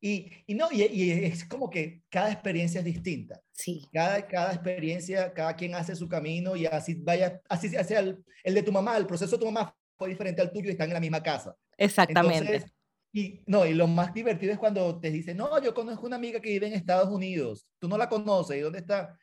Y, 0.00 0.32
y 0.46 0.54
no, 0.54 0.68
y, 0.70 0.82
y, 0.82 1.10
es 1.24 1.44
como 1.44 1.70
que 1.70 2.02
cada 2.10 2.32
experiencia 2.32 2.80
es 2.80 2.84
distinta. 2.84 3.40
Sí. 3.52 3.86
Cada, 3.92 4.26
cada 4.26 4.52
experiencia, 4.52 5.32
cada 5.32 5.54
quien 5.56 5.74
hace 5.74 5.94
su 5.94 6.08
camino 6.08 6.56
y 6.56 6.66
así 6.66 6.94
vaya, 6.94 7.40
así 7.48 7.68
sea 7.68 8.00
el, 8.00 8.24
el 8.42 8.54
de 8.54 8.62
tu 8.62 8.72
mamá, 8.72 8.96
el 8.96 9.06
proceso 9.06 9.36
de 9.36 9.40
tu 9.40 9.50
mamá 9.50 9.74
fue 9.96 10.08
diferente 10.08 10.40
al 10.40 10.50
tuyo 10.50 10.68
y 10.68 10.72
están 10.72 10.88
en 10.88 10.94
la 10.94 11.00
misma 11.00 11.22
casa. 11.22 11.54
Exactamente. 11.76 12.64
y 13.12 13.42
no, 13.46 13.66
y 13.66 13.74
lo 13.74 13.86
más 13.86 14.12
divertido 14.14 14.52
es 14.52 14.58
cuando 14.58 15.00
te 15.00 15.10
dicen, 15.10 15.36
no, 15.36 15.62
yo 15.62 15.74
conozco 15.74 16.06
una 16.06 16.16
amiga 16.16 16.40
que 16.40 16.50
vive 16.50 16.66
en 16.66 16.74
Estados 16.74 17.08
Unidos, 17.10 17.66
tú 17.78 17.88
no 17.88 17.98
la 17.98 18.08
conoces, 18.08 18.56
¿y 18.56 18.60
dónde 18.60 18.78
está? 18.78 19.18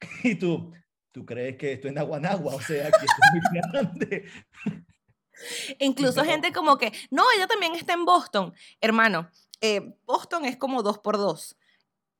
Y 0.22 0.34
tú, 0.34 0.72
tú 1.14 1.24
crees 1.24 1.56
que 1.56 1.72
esto 1.72 1.86
es 1.86 1.94
Naguanagua, 1.94 2.56
o 2.56 2.60
sea, 2.60 2.90
que 2.90 3.06
esto 3.06 3.20
es 3.22 3.52
muy 3.52 3.60
grande. 3.72 4.28
Incluso 5.78 6.24
gente 6.24 6.52
como 6.52 6.76
que, 6.76 6.92
no, 7.10 7.22
ella 7.36 7.46
también 7.46 7.76
está 7.76 7.92
en 7.92 8.04
Boston. 8.04 8.52
Hermano, 8.80 9.30
eh, 9.60 9.94
Boston 10.04 10.44
es 10.44 10.56
como 10.56 10.82
dos 10.82 10.98
por 10.98 11.16
dos. 11.16 11.56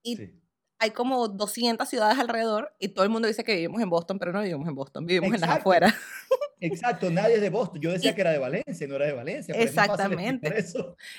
Y 0.05 0.31
hay 0.79 0.93
como 0.93 1.27
200 1.27 1.89
ciudades 1.89 2.19
alrededor 2.19 2.73
y 2.79 2.89
todo 2.89 3.05
el 3.05 3.11
mundo 3.11 3.27
dice 3.27 3.43
que 3.43 3.57
vivimos 3.57 3.83
en 3.83 3.91
Boston, 3.91 4.19
pero 4.19 4.33
no 4.33 4.43
vivimos 4.43 4.69
en 4.69 4.75
Boston, 4.77 5.07
vivimos 5.07 5.35
en 5.35 5.41
las 5.41 5.51
afueras. 5.51 5.93
Exacto, 6.67 7.11
nadie 7.11 7.37
es 7.37 7.41
de 7.41 7.51
Boston. 7.51 7.81
Yo 7.81 7.93
decía 7.93 8.15
que 8.15 8.21
era 8.21 8.31
de 8.31 8.39
Valencia, 8.39 8.87
no 8.87 8.97
era 8.97 9.07
de 9.07 9.13
Valencia. 9.13 9.55
Exactamente. 9.57 10.65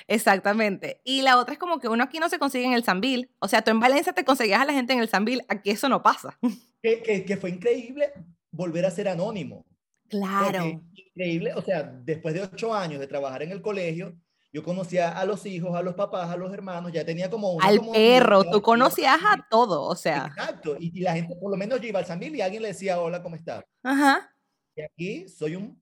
Exactamente. 0.07 1.01
Y 1.03 1.21
la 1.21 1.37
otra 1.37 1.53
es 1.53 1.59
como 1.59 1.79
que 1.79 1.87
uno 1.87 2.03
aquí 2.03 2.19
no 2.19 2.29
se 2.29 2.39
consigue 2.39 2.65
en 2.65 2.73
el 2.73 2.83
Sambil. 2.83 3.29
O 3.39 3.47
sea, 3.47 3.61
tú 3.61 3.71
en 3.71 3.79
Valencia 3.79 4.13
te 4.13 4.25
conseguías 4.25 4.61
a 4.61 4.65
la 4.65 4.73
gente 4.73 4.93
en 4.93 4.99
el 4.99 5.09
Sambil, 5.09 5.43
aquí 5.47 5.69
eso 5.69 5.89
no 5.89 6.01
pasa. 6.01 6.37
Que, 6.85 7.25
que, 7.25 7.35
fue 7.37 7.49
increíble 7.49 8.13
volver 8.51 8.85
a 8.85 8.91
ser 8.91 9.07
anónimo. 9.07 9.65
Claro. 10.07 10.83
increíble, 10.93 11.51
o 11.55 11.63
sea, 11.63 11.81
después 11.81 12.35
de 12.35 12.43
ocho 12.43 12.75
años 12.75 12.99
de 12.99 13.07
trabajar 13.07 13.41
en 13.41 13.51
el 13.51 13.63
colegio, 13.63 14.15
yo 14.53 14.63
conocía 14.63 15.09
a 15.09 15.25
los 15.25 15.45
hijos, 15.47 15.75
a 15.75 15.81
los 15.81 15.95
papás, 15.95 16.29
a 16.29 16.37
los 16.37 16.53
hermanos, 16.53 16.91
ya 16.91 17.03
tenía 17.03 17.27
como 17.27 17.53
un... 17.53 17.63
Al 17.63 17.81
perro, 17.91 18.43
tú 18.43 18.61
conocías 18.61 19.19
a 19.25 19.47
todo, 19.49 19.81
o 19.81 19.95
sea. 19.95 20.27
Exacto, 20.27 20.77
y, 20.79 21.01
la 21.01 21.13
gente, 21.13 21.35
por 21.35 21.49
lo 21.49 21.57
menos 21.57 21.81
yo 21.81 21.87
iba 21.87 21.99
al 21.99 22.05
Sambil 22.05 22.35
y 22.35 22.41
alguien 22.41 22.61
le 22.61 22.67
decía, 22.67 23.01
hola, 23.01 23.23
¿cómo 23.23 23.35
estás? 23.35 23.65
Ajá. 23.83 24.31
Y 24.75 24.81
aquí 24.81 25.27
soy 25.27 25.55
un, 25.55 25.81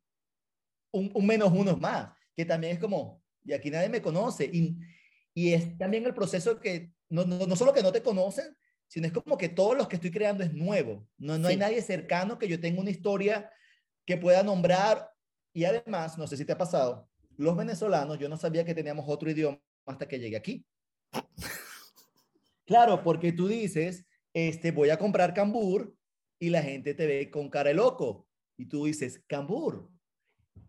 un, 0.91 1.25
menos 1.25 1.51
uno 1.51 1.75
más, 1.77 2.11
que 2.35 2.45
también 2.45 2.73
es 2.73 2.79
como, 2.79 3.23
y 3.43 3.53
aquí 3.53 3.69
nadie 3.71 3.89
me 3.89 4.01
conoce. 4.01 4.45
Y, 4.45 4.77
y 5.33 5.53
es 5.53 5.77
también 5.77 6.05
el 6.05 6.13
proceso 6.13 6.59
que, 6.59 6.91
no, 7.09 7.25
no, 7.25 7.45
no 7.47 7.55
solo 7.55 7.73
que 7.73 7.83
no 7.83 7.91
te 7.91 8.03
conocen, 8.03 8.55
sino 8.87 9.07
es 9.07 9.13
como 9.13 9.37
que 9.37 9.49
todos 9.49 9.75
los 9.75 9.87
que 9.87 9.95
estoy 9.95 10.11
creando 10.11 10.43
es 10.43 10.53
nuevo. 10.53 11.07
No, 11.17 11.37
no 11.37 11.47
hay 11.47 11.57
nadie 11.57 11.81
cercano 11.81 12.37
que 12.37 12.47
yo 12.47 12.59
tenga 12.59 12.79
una 12.79 12.91
historia 12.91 13.51
que 14.05 14.17
pueda 14.17 14.43
nombrar. 14.43 15.09
Y 15.51 15.65
además, 15.65 16.17
no 16.17 16.27
sé 16.27 16.37
si 16.37 16.45
te 16.45 16.53
ha 16.53 16.57
pasado, 16.57 17.09
los 17.37 17.57
venezolanos, 17.57 18.19
yo 18.19 18.29
no 18.29 18.37
sabía 18.37 18.63
que 18.63 18.75
teníamos 18.75 19.05
otro 19.07 19.31
idioma 19.31 19.59
hasta 19.85 20.07
que 20.07 20.19
llegué 20.19 20.37
aquí. 20.37 20.65
Claro, 22.65 23.03
porque 23.03 23.33
tú 23.33 23.47
dices, 23.47 24.05
este, 24.33 24.71
voy 24.71 24.89
a 24.89 24.97
comprar 24.97 25.33
cambur 25.33 25.95
y 26.39 26.49
la 26.49 26.61
gente 26.61 26.93
te 26.93 27.05
ve 27.05 27.29
con 27.29 27.49
cara 27.49 27.69
de 27.69 27.75
loco. 27.75 28.27
Y 28.57 28.65
tú 28.65 28.85
dices, 28.85 29.21
cambur. 29.27 29.89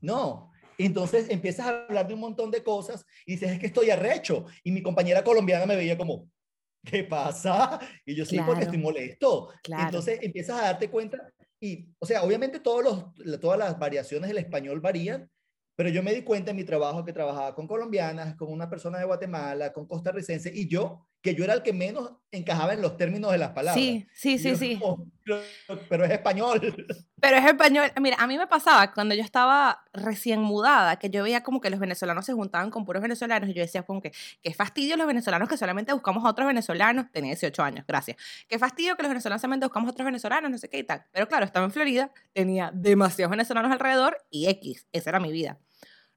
No. 0.01 0.51
Entonces 0.79 1.29
empiezas 1.31 1.67
a 1.67 1.85
hablar 1.85 2.09
de 2.09 2.15
un 2.15 2.21
montón 2.21 2.51
de 2.51 2.63
cosas 2.63 3.07
y 3.27 3.33
dices, 3.33 3.53
es 3.53 3.59
que 3.59 3.67
estoy 3.67 3.91
arrecho. 3.91 4.47
Y 4.63 4.73
mi 4.73 4.83
compañera 4.83 5.23
colombiana 5.23 5.67
me 5.67 5.77
veía 5.77 5.97
como, 5.97 6.29
¿qué 6.85 7.05
pasa? 7.05 7.79
Y 8.05 8.15
yo 8.15 8.25
sí, 8.25 8.39
porque 8.45 8.65
estoy 8.65 8.79
molesto. 8.79 9.51
Entonces 9.65 10.19
empiezas 10.23 10.61
a 10.61 10.65
darte 10.67 10.91
cuenta 10.91 11.33
y, 11.61 11.89
o 11.99 12.07
sea, 12.07 12.23
obviamente 12.23 12.61
todos 12.61 12.85
los, 12.85 13.41
todas 13.41 13.59
las 13.59 13.79
variaciones 13.79 14.29
del 14.29 14.39
español 14.39 14.81
varían, 14.81 15.31
pero 15.77 15.89
yo 15.89 16.03
me 16.03 16.13
di 16.13 16.23
cuenta 16.23 16.51
en 16.51 16.57
mi 16.57 16.65
trabajo 16.65 17.05
que 17.05 17.13
trabajaba 17.13 17.55
con 17.55 17.67
colombianas, 17.67 18.37
con 18.37 18.53
una 18.53 18.69
persona 18.69 18.99
de 18.99 19.07
Guatemala, 19.07 19.73
con 19.73 19.87
costarricense, 19.87 20.53
y 20.55 20.69
yo, 20.69 21.07
que 21.25 21.35
yo 21.35 21.43
era 21.43 21.55
el 21.55 21.63
que 21.63 21.73
menos 21.73 22.13
encajaba 22.31 22.75
en 22.75 22.83
los 22.83 22.99
términos 22.99 23.33
de 23.33 23.39
las 23.39 23.53
palabras. 23.53 23.83
Sí, 23.83 24.07
sí, 24.13 24.39
sí, 24.39 24.57
sí. 24.57 24.79
pero 25.89 26.05
es 26.05 26.11
español. 26.11 26.61
Pero 27.19 27.39
es 27.39 27.47
español. 27.47 27.91
Mira, 28.03 28.19
a 28.21 28.27
mí 28.27 28.37
me 28.37 28.47
pasaba 28.47 28.93
cuando 28.93 29.15
yo 29.15 29.23
estaba 29.23 29.83
recién 29.95 30.43
mudada, 30.43 30.99
que 30.99 31.09
yo 31.09 31.23
veía 31.23 31.43
como 31.43 31.63
que 31.63 31.71
los 31.71 31.81
venezolanos 31.81 32.27
se 32.27 32.35
juntaban 32.35 32.71
con 32.71 32.85
puros 32.85 33.01
venezolanos, 33.01 33.49
y 33.49 33.55
yo 33.55 33.63
decía 33.63 33.85
como 33.85 34.03
que, 34.03 34.13
qué 34.43 34.53
fastidio 34.53 34.99
los 34.99 35.07
venezolanos 35.07 35.49
que 35.49 35.57
solamente 35.57 35.95
buscamos 35.95 36.23
a 36.27 36.29
otros 36.29 36.47
venezolanos. 36.47 37.11
Tenía 37.11 37.31
18 37.31 37.63
años, 37.63 37.87
gracias. 37.89 38.19
Qué 38.47 38.59
fastidio 38.59 38.95
que 38.95 39.05
los 39.05 39.09
venezolanos 39.09 39.41
solamente 39.41 39.65
buscamos 39.65 39.89
a 39.89 39.93
otros 39.93 40.05
venezolanos, 40.05 40.51
no 40.51 40.59
sé 40.59 40.69
qué 40.69 40.81
y 40.81 40.85
tal. 40.85 41.07
Pero 41.11 41.27
claro, 41.27 41.47
estaba 41.47 41.65
en 41.65 41.73
Florida, 41.73 42.13
tenía 42.35 42.71
demasiados 42.75 43.31
venezolanos 43.31 43.73
alrededor 43.73 44.19
y 44.29 44.49
X, 44.49 44.87
esa 44.93 45.09
era 45.09 45.21
mi 45.21 45.33
vida. 45.33 45.59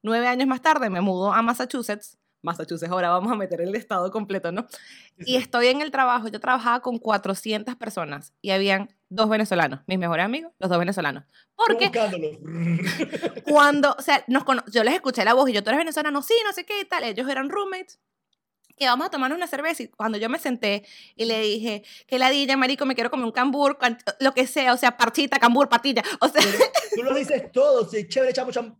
Nueve 0.03 0.27
años 0.27 0.49
más 0.49 0.61
tarde 0.61 0.89
me 0.89 0.99
mudo 0.99 1.31
a 1.31 1.41
Massachusetts. 1.41 2.17
Massachusetts, 2.47 2.91
ahora 2.91 3.09
vamos 3.09 3.31
a 3.31 3.35
meter 3.35 3.61
el 3.61 3.75
estado 3.75 4.09
completo, 4.11 4.51
¿no? 4.51 4.65
Y 5.17 5.35
estoy 5.35 5.67
en 5.67 5.81
el 5.81 5.91
trabajo, 5.91 6.27
yo 6.29 6.39
trabajaba 6.39 6.79
con 6.79 6.97
400 6.97 7.75
personas 7.75 8.33
y 8.41 8.51
habían 8.51 8.89
dos 9.09 9.29
venezolanos, 9.29 9.81
mis 9.85 9.99
mejores 9.99 10.25
amigos, 10.25 10.51
los 10.59 10.69
dos 10.69 10.79
venezolanos. 10.79 11.25
Porque 11.55 11.91
cuando, 13.45 13.95
o 13.97 14.01
sea, 14.01 14.23
nos 14.27 14.43
yo 14.71 14.83
les 14.83 14.95
escuché 14.95 15.23
la 15.23 15.33
voz 15.33 15.49
y 15.49 15.53
yo, 15.53 15.63
tú 15.63 15.69
eres 15.69 15.79
venezolano, 15.79 16.21
sí, 16.21 16.33
no 16.45 16.53
sé 16.53 16.65
qué 16.65 16.81
y 16.81 16.85
tal, 16.85 17.03
ellos 17.03 17.29
eran 17.29 17.49
roommates 17.49 17.99
que 18.77 18.85
vamos 18.85 19.07
a 19.07 19.09
tomarnos 19.09 19.37
una 19.37 19.47
cerveza. 19.47 19.83
Y 19.83 19.87
cuando 19.87 20.17
yo 20.17 20.29
me 20.29 20.39
senté 20.39 20.85
y 21.15 21.25
le 21.25 21.41
dije, 21.41 21.83
que 22.05 22.19
la 22.19 22.29
dilla, 22.29 22.55
marico, 22.55 22.85
me 22.85 22.95
quiero 22.95 23.09
comer 23.09 23.25
un 23.25 23.31
cambur, 23.31 23.77
lo 24.19 24.33
que 24.33 24.47
sea, 24.47 24.73
o 24.73 24.77
sea, 24.77 24.95
parchita, 24.97 25.39
cambur, 25.39 25.67
patilla, 25.67 26.03
o 26.21 26.27
sea... 26.27 26.41
tú 26.95 27.03
lo 27.03 27.13
dices 27.15 27.51
todo, 27.51 27.89
sí, 27.89 28.07
chévere, 28.07 28.33
chamo, 28.33 28.51
cham, 28.51 28.77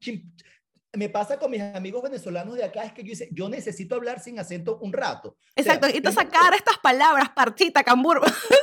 me 0.97 1.09
pasa 1.09 1.37
con 1.37 1.51
mis 1.51 1.61
amigos 1.61 2.01
venezolanos 2.01 2.55
de 2.55 2.63
acá, 2.63 2.83
es 2.83 2.91
que 2.91 3.03
yo, 3.03 3.09
dice, 3.09 3.29
yo 3.31 3.47
necesito 3.49 3.93
hablar 3.93 4.19
sin 4.19 4.39
acento 4.39 4.79
un 4.81 4.91
rato. 4.91 5.37
Exacto, 5.55 5.87
y 5.87 6.01
tú 6.01 6.11
sacar 6.11 6.55
estas 6.55 6.79
palabras, 6.79 7.29
parchita, 7.29 7.83
cambur. 7.83 8.19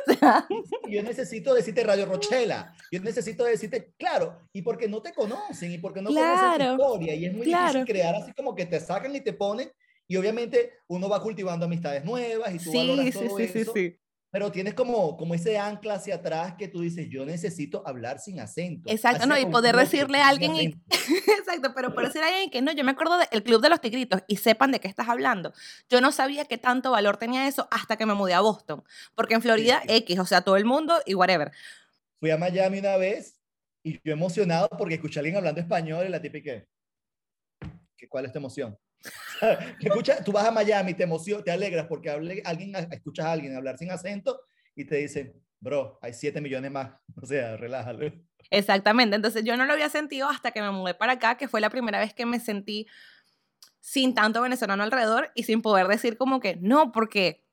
yo 0.89 1.03
necesito 1.05 1.55
decirte 1.55 1.85
Radio 1.85 2.07
Rochela, 2.07 2.75
yo 2.91 3.01
necesito 3.01 3.45
decirte, 3.45 3.95
claro, 3.97 4.49
y 4.53 4.63
porque 4.63 4.89
no 4.89 5.01
te 5.01 5.13
conocen, 5.13 5.71
y 5.71 5.79
porque 5.79 6.03
no 6.03 6.11
conocen 6.11 6.59
tu 6.59 6.83
historia, 6.83 7.15
y 7.15 7.27
es 7.27 7.33
muy 7.33 7.47
difícil 7.47 7.85
crear 7.85 8.17
así 8.17 8.33
como 8.33 8.55
que 8.55 8.67
te 8.67 8.81
sacan 8.81 9.15
y 9.15 9.21
te 9.21 9.33
ponen, 9.33 9.71
y 10.09 10.17
obviamente 10.17 10.73
uno 10.89 11.09
va 11.09 11.23
cultivando 11.23 11.67
amistades 11.67 12.05
nuevas 12.05 12.53
y 12.53 12.59
tú 12.59 12.73
sí, 12.73 12.77
valoras 12.77 13.15
todo 13.15 13.37
sí, 13.37 13.43
eso. 13.45 13.73
Sí, 13.73 13.97
pero 14.35 14.51
tienes 14.51 14.75
como, 14.75 15.17
como 15.17 15.33
ese 15.33 15.59
ancla 15.59 15.95
hacia 15.95 16.17
atrás 16.17 16.57
que 16.59 16.67
tú 16.67 16.81
dices, 16.81 17.09
yo 17.09 17.25
necesito 17.25 17.87
hablar 17.87 18.19
sin 18.19 18.41
acento. 18.41 18.91
Exacto, 18.91 19.27
no, 19.27 19.39
y 19.39 19.47
poder 19.47 19.77
decirle 19.77 20.19
a 20.19 20.27
alguien, 20.27 20.83
exacto, 21.39 21.73
pero 21.73 21.95
por 21.95 22.05
decir 22.05 22.21
a 22.21 22.27
alguien 22.27 22.51
que 22.51 22.61
no, 22.61 22.73
yo 22.73 22.83
me 22.83 22.91
acuerdo 22.91 23.17
del 23.17 23.45
Club 23.45 23.63
de 23.63 23.69
los 23.69 23.81
Tigritos 23.81 24.23
y 24.27 24.39
sepan 24.39 24.73
de 24.73 24.81
qué 24.81 24.89
estás 24.89 25.09
hablando. 25.09 25.53
Yo 25.89 26.01
no 26.01 26.11
sabía 26.11 26.47
qué 26.47 26.59
tanto 26.59 26.91
valor 26.91 27.17
tenía 27.17 27.47
eso 27.47 27.69
hasta 27.71 27.97
que 27.97 28.07
me 28.07 28.15
mudé 28.15 28.35
a 28.35 28.41
Boston, 28.41 28.83
porque 29.15 29.35
en 29.35 29.43
Florida 29.43 29.85
X, 29.87 30.19
o 30.19 30.27
sea, 30.27 30.41
todo 30.41 30.57
el 30.57 30.65
mundo 30.65 31.01
y 31.07 31.15
whatever. 31.15 31.53
Fui 32.19 32.33
a 32.33 32.37
Miami 32.37 32.81
una 32.81 32.97
vez 32.97 33.41
y 33.85 34.01
yo 34.03 34.13
emocionado 34.13 34.69
porque 34.77 34.95
escuché 34.95 35.21
a 35.21 35.21
alguien 35.21 35.37
hablando 35.37 35.61
español 35.61 36.07
y 36.09 36.11
la 36.11 36.21
típica, 36.21 36.61
¿cuál 38.09 38.25
es 38.25 38.33
tu 38.33 38.39
emoción? 38.39 38.77
Escucha, 39.81 40.23
tú 40.23 40.33
vas 40.33 40.47
a 40.47 40.51
Miami, 40.51 40.95
te 40.95 41.05
emocionas, 41.05 41.45
te 41.45 41.51
alegras 41.51 41.87
porque 41.87 42.11
hable, 42.11 42.43
alguien, 42.45 42.75
escuchas 42.91 43.27
a 43.27 43.33
alguien 43.33 43.57
hablar 43.57 43.79
sin 43.79 43.91
acento 43.91 44.41
y 44.75 44.85
te 44.85 44.97
dicen, 44.97 45.35
bro, 45.61 45.99
hay 46.03 46.13
7 46.13 46.41
millones 46.41 46.71
más. 46.71 46.93
O 47.23 47.27
sea, 47.27 47.57
relájalo. 47.57 48.13
Exactamente. 48.51 49.17
Entonces 49.17 49.45
yo 49.45 49.57
no 49.57 49.65
lo 49.65 49.73
había 49.73 49.89
sentido 49.89 50.29
hasta 50.29 50.51
que 50.51 50.61
me 50.61 50.71
mudé 50.71 50.95
para 50.95 51.15
acá, 51.15 51.37
que 51.37 51.49
fue 51.49 51.61
la 51.61 51.71
primera 51.71 51.99
vez 51.99 52.13
que 52.13 52.27
me 52.27 52.41
sentí 52.41 52.87
sin 53.81 54.15
tanto 54.15 54.43
venezolano 54.43 54.83
alrededor 54.83 55.31
y 55.35 55.45
sin 55.45 55.63
poder 55.63 55.89
decir 55.89 56.17
como 56.17 56.41
que 56.41 56.57
no, 56.57 56.93
porque 56.93 57.45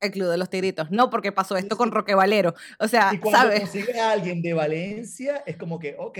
el 0.00 0.10
Club 0.10 0.30
de 0.30 0.36
los 0.36 0.50
Tigritos, 0.50 0.90
no, 0.90 1.10
porque 1.10 1.32
pasó 1.32 1.56
esto 1.56 1.76
con 1.76 1.92
Roque 1.92 2.14
Valero. 2.14 2.54
O 2.78 2.88
sea, 2.88 3.12
y 3.14 3.18
cuando 3.18 3.40
¿sabes? 3.40 3.60
consigues 3.60 3.96
a 3.96 4.10
alguien 4.10 4.42
de 4.42 4.52
Valencia, 4.52 5.42
es 5.46 5.56
como 5.56 5.78
que, 5.78 5.94
ok, 5.98 6.18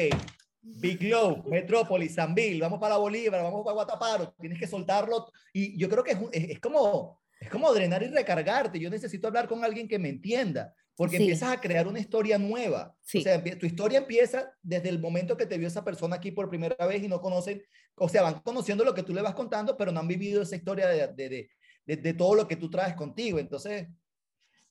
Big 0.63 1.03
Low, 1.03 1.43
Metrópolis, 1.49 2.15
Sanville, 2.15 2.61
vamos 2.61 2.79
para 2.79 2.97
Bolívar, 2.97 3.43
vamos 3.43 3.65
para 3.65 3.75
Guataparo, 3.75 4.35
tienes 4.41 4.59
que 4.59 4.69
soltarlo. 4.69 5.31
Y 5.53 5.77
yo 5.77 5.89
creo 5.89 6.05
que 6.05 6.13
es, 6.13 6.51
es, 6.51 6.61
como, 6.61 7.21
es 7.41 7.51
como 7.51 7.73
drenar 7.75 8.03
y 8.03 8.07
recargarte. 8.07 8.79
Yo 8.79 8.89
necesito 8.89 9.27
hablar 9.27 9.49
con 9.49 9.65
alguien 9.65 9.89
que 9.89 9.99
me 9.99 10.09
entienda, 10.09 10.73
porque 10.95 11.17
empiezas 11.17 11.53
a 11.53 11.61
crear 11.61 11.89
una 11.89 11.99
historia 11.99 12.39
nueva. 12.39 12.95
O 12.97 13.21
sea, 13.21 13.43
tu 13.43 13.67
historia 13.67 13.99
empieza 13.99 14.53
desde 14.63 14.89
el 14.89 15.01
momento 15.01 15.37
que 15.37 15.47
te 15.47 15.59
vio 15.59 15.67
esa 15.67 15.85
persona 15.85 16.17
aquí 16.17 16.31
por 16.31 16.49
primera 16.49 16.87
vez 16.87 17.03
y 17.03 17.09
no 17.09 17.21
conocen, 17.21 17.61
o 17.97 18.09
sea, 18.09 18.23
van 18.23 18.41
conociendo 18.41 18.85
lo 18.85 18.95
que 18.95 19.03
tú 19.03 19.13
le 19.13 19.23
vas 19.23 19.35
contando, 19.35 19.77
pero 19.77 19.91
no 19.91 19.99
han 19.99 20.09
vivido 20.09 20.43
esa 20.43 20.55
historia 20.55 20.87
de, 20.87 21.09
de, 21.09 21.49
de, 21.87 21.97
de 21.97 22.15
todo 22.15 22.37
lo 22.37 22.47
que 22.47 22.57
tú 22.57 22.71
traes 22.71 22.95
contigo. 22.95 23.41
Entonces, 23.41 23.89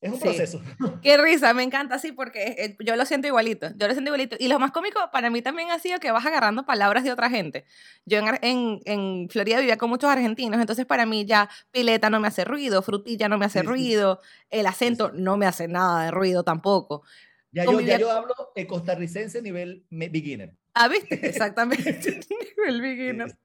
es 0.02 0.12
un 0.12 0.20
proceso. 0.20 0.60
Qué 1.04 1.16
risa, 1.18 1.54
me 1.54 1.62
encanta 1.62 1.96
así 1.96 2.12
porque 2.12 2.56
eh, 2.58 2.76
yo 2.84 2.96
lo 2.96 3.06
siento 3.06 3.28
igualito, 3.28 3.70
yo 3.78 3.88
lo 3.88 3.94
siento 3.94 4.10
igualito. 4.10 4.36
Y 4.40 4.48
lo 4.48 4.58
más 4.58 4.72
cómico 4.72 5.00
para 5.12 5.30
mí 5.30 5.44
también 5.44 5.70
ha 5.70 5.78
sido 5.78 6.00
que 6.00 6.12
vas 6.12 6.26
agarrando 6.26 6.66
palabras 6.66 7.04
de 7.04 7.12
otra 7.12 7.30
gente. 7.30 7.66
Yo 8.06 8.18
en, 8.18 8.26
en, 8.42 8.80
en 8.86 9.30
Florida 9.30 9.60
vivía 9.60 9.78
con 9.78 9.90
muchos 9.90 10.10
argentinos, 10.10 10.60
entonces 10.60 10.88
para 10.88 11.06
mí 11.06 11.26
ya 11.26 11.50
pileta 11.70 12.10
no 12.10 12.20
me 12.20 12.28
hace 12.28 12.44
ruido, 12.46 12.82
frutilla 12.82 13.30
no 13.30 13.38
me 13.38 13.46
hace 13.46 13.62
ruido, 13.62 14.20
el 14.50 14.66
acento 14.66 15.12
no 15.14 15.38
me 15.38 15.46
hace 15.46 15.68
nada 15.68 16.06
de 16.06 16.12
ruido 16.12 16.44
tampoco. 16.44 17.04
Ya 17.52 17.66
yo, 17.66 17.80
ya 17.82 18.00
yo 18.00 18.10
hablo 18.10 18.34
costarricense 18.68 19.42
nivel 19.42 19.86
beginner. 19.90 20.56
Ah, 20.74 20.88
¿viste? 20.88 21.16
Exactamente, 21.28 22.22
nivel 22.58 22.82
beginner. 22.82 23.38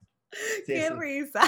Qué 0.66 0.90
risa. 0.90 1.40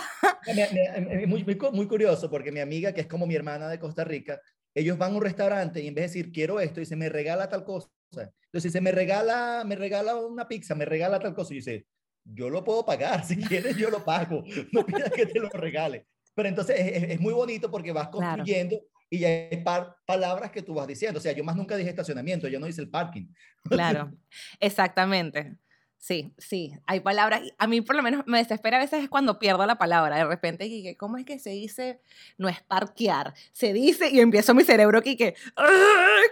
Es 0.46 1.28
muy, 1.28 1.44
muy, 1.44 1.58
muy 1.72 1.86
curioso 1.86 2.30
porque 2.30 2.52
mi 2.52 2.60
amiga, 2.60 2.92
que 2.92 3.02
es 3.02 3.06
como 3.06 3.26
mi 3.26 3.34
hermana 3.34 3.68
de 3.68 3.78
Costa 3.78 4.04
Rica, 4.04 4.40
ellos 4.78 4.98
van 4.98 5.12
a 5.12 5.16
un 5.16 5.22
restaurante 5.22 5.82
y 5.82 5.88
en 5.88 5.94
vez 5.94 6.02
de 6.02 6.08
decir 6.20 6.32
quiero 6.32 6.60
esto, 6.60 6.80
dice 6.80 6.96
me 6.96 7.08
regala 7.08 7.48
tal 7.48 7.64
cosa. 7.64 7.88
Entonces 8.12 8.72
dice 8.72 8.80
me 8.80 8.92
regala, 8.92 9.62
me 9.66 9.76
regala 9.76 10.16
una 10.16 10.48
pizza, 10.48 10.74
me 10.74 10.84
regala 10.84 11.18
tal 11.18 11.34
cosa. 11.34 11.52
Y 11.52 11.56
dice, 11.56 11.86
yo 12.24 12.48
lo 12.48 12.64
puedo 12.64 12.84
pagar, 12.84 13.24
si 13.26 13.36
quieres 13.36 13.76
yo 13.76 13.90
lo 13.90 14.04
pago, 14.04 14.44
no 14.72 14.84
pidas 14.84 15.10
que 15.10 15.26
te 15.26 15.40
lo 15.40 15.48
regale. 15.50 16.06
Pero 16.34 16.48
entonces 16.48 16.76
es, 16.78 17.20
muy 17.20 17.34
bonito 17.34 17.70
porque 17.70 17.90
vas 17.90 18.08
construyendo 18.08 18.80
y 19.10 19.18
ya 19.18 19.28
hay 19.28 19.64
palabras 20.06 20.52
que 20.52 20.62
tú 20.62 20.74
vas 20.74 20.86
diciendo. 20.86 21.18
O 21.18 21.22
sea, 21.22 21.32
yo 21.32 21.42
más 21.42 21.56
nunca 21.56 21.76
dije 21.76 21.90
estacionamiento, 21.90 22.46
yo 22.46 22.60
no 22.60 22.68
hice 22.68 22.80
el 22.80 22.90
parking. 22.90 23.26
Claro, 23.64 24.12
exactamente. 24.60 25.56
Sí, 25.98 26.32
sí, 26.38 26.72
hay 26.86 27.00
palabras, 27.00 27.42
a 27.58 27.66
mí 27.66 27.80
por 27.80 27.96
lo 27.96 28.02
menos 28.02 28.24
me 28.26 28.38
desespera 28.38 28.76
a 28.76 28.80
veces 28.80 29.02
es 29.02 29.08
cuando 29.08 29.40
pierdo 29.40 29.66
la 29.66 29.78
palabra, 29.78 30.16
de 30.16 30.24
repente, 30.24 30.66
y 30.66 30.94
¿cómo 30.94 31.16
es 31.16 31.24
que 31.24 31.40
se 31.40 31.50
dice? 31.50 32.00
No 32.38 32.48
es 32.48 32.62
parquear, 32.62 33.34
se 33.52 33.72
dice 33.72 34.08
y 34.08 34.20
empiezo 34.20 34.54
mi 34.54 34.62
cerebro 34.62 34.98
aquí 34.98 35.16
que, 35.16 35.34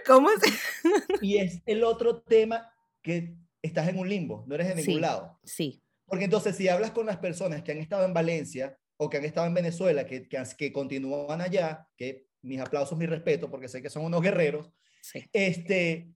¿cómo 0.05 0.29
es? 0.31 0.39
Y 1.21 1.37
es 1.37 1.61
el 1.65 1.83
otro 1.83 2.21
tema 2.21 2.71
que 3.01 3.35
estás 3.61 3.89
en 3.89 3.99
un 3.99 4.07
limbo, 4.07 4.45
no 4.47 4.55
eres 4.55 4.69
de 4.69 4.75
ningún 4.75 5.01
lado. 5.01 5.37
Sí. 5.43 5.81
Porque 6.05 6.25
entonces 6.25 6.55
si 6.55 6.69
hablas 6.69 6.91
con 6.91 7.05
las 7.05 7.17
personas 7.17 7.61
que 7.61 7.73
han 7.73 7.79
estado 7.79 8.05
en 8.05 8.13
Valencia 8.13 8.77
o 8.95 9.09
que 9.09 9.17
han 9.17 9.25
estado 9.25 9.47
en 9.47 9.53
Venezuela, 9.53 10.05
que, 10.05 10.29
que, 10.29 10.41
que 10.57 10.71
continúan 10.71 11.41
allá, 11.41 11.89
que 11.97 12.27
mis 12.41 12.61
aplausos, 12.61 12.97
mi 12.97 13.05
respeto, 13.05 13.51
porque 13.51 13.67
sé 13.67 13.81
que 13.81 13.89
son 13.89 14.05
unos 14.05 14.21
guerreros, 14.21 14.71
sí. 15.01 15.25
este, 15.33 16.13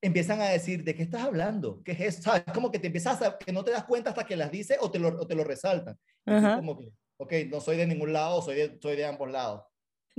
empiezan 0.00 0.40
a 0.40 0.48
decir, 0.48 0.84
¿de 0.84 0.94
qué 0.94 1.02
estás 1.02 1.24
hablando? 1.24 1.82
¿Qué 1.84 1.92
es 1.92 2.00
eso? 2.00 2.22
¿Sabes? 2.22 2.44
Como 2.52 2.70
que 2.70 2.78
te 2.78 2.86
empiezas 2.86 3.22
a, 3.22 3.38
que 3.38 3.52
no 3.52 3.64
te 3.64 3.70
das 3.70 3.84
cuenta 3.84 4.10
hasta 4.10 4.24
que 4.24 4.36
las 4.36 4.50
dice 4.50 4.76
o 4.80 4.90
te 4.90 4.98
lo, 4.98 5.08
o 5.08 5.26
te 5.26 5.34
lo 5.34 5.44
resaltan. 5.44 5.98
Como 6.24 6.78
que, 6.78 6.90
ok, 7.18 7.32
no 7.50 7.60
soy 7.60 7.76
de 7.76 7.86
ningún 7.86 8.12
lado, 8.12 8.42
soy 8.42 8.56
de, 8.56 8.78
soy 8.80 8.96
de 8.96 9.06
ambos 9.06 9.30
lados. 9.30 9.62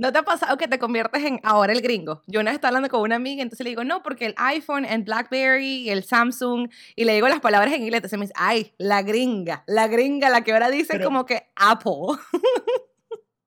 ¿No 0.00 0.12
te 0.12 0.18
ha 0.18 0.22
pasado 0.22 0.56
que 0.56 0.68
te 0.68 0.78
conviertes 0.78 1.24
en 1.24 1.40
ahora 1.42 1.72
el 1.72 1.80
gringo? 1.80 2.22
Yo 2.28 2.38
una 2.38 2.50
vez 2.50 2.58
estaba 2.58 2.68
hablando 2.68 2.88
con 2.88 3.00
una 3.00 3.16
amiga, 3.16 3.42
entonces 3.42 3.64
le 3.64 3.70
digo, 3.70 3.82
no, 3.82 4.00
porque 4.04 4.26
el 4.26 4.34
iPhone, 4.36 4.84
el 4.84 5.02
BlackBerry, 5.02 5.90
el 5.90 6.04
Samsung, 6.04 6.70
y 6.94 7.04
le 7.04 7.14
digo 7.14 7.26
las 7.26 7.40
palabras 7.40 7.74
en 7.74 7.82
inglés, 7.82 7.98
entonces 7.98 8.16
me 8.16 8.26
dice, 8.26 8.34
ay, 8.36 8.72
la 8.78 9.02
gringa, 9.02 9.64
la 9.66 9.88
gringa, 9.88 10.30
la 10.30 10.44
que 10.44 10.52
ahora 10.52 10.70
dice 10.70 11.02
como 11.02 11.26
que 11.26 11.48
Apple. 11.56 12.16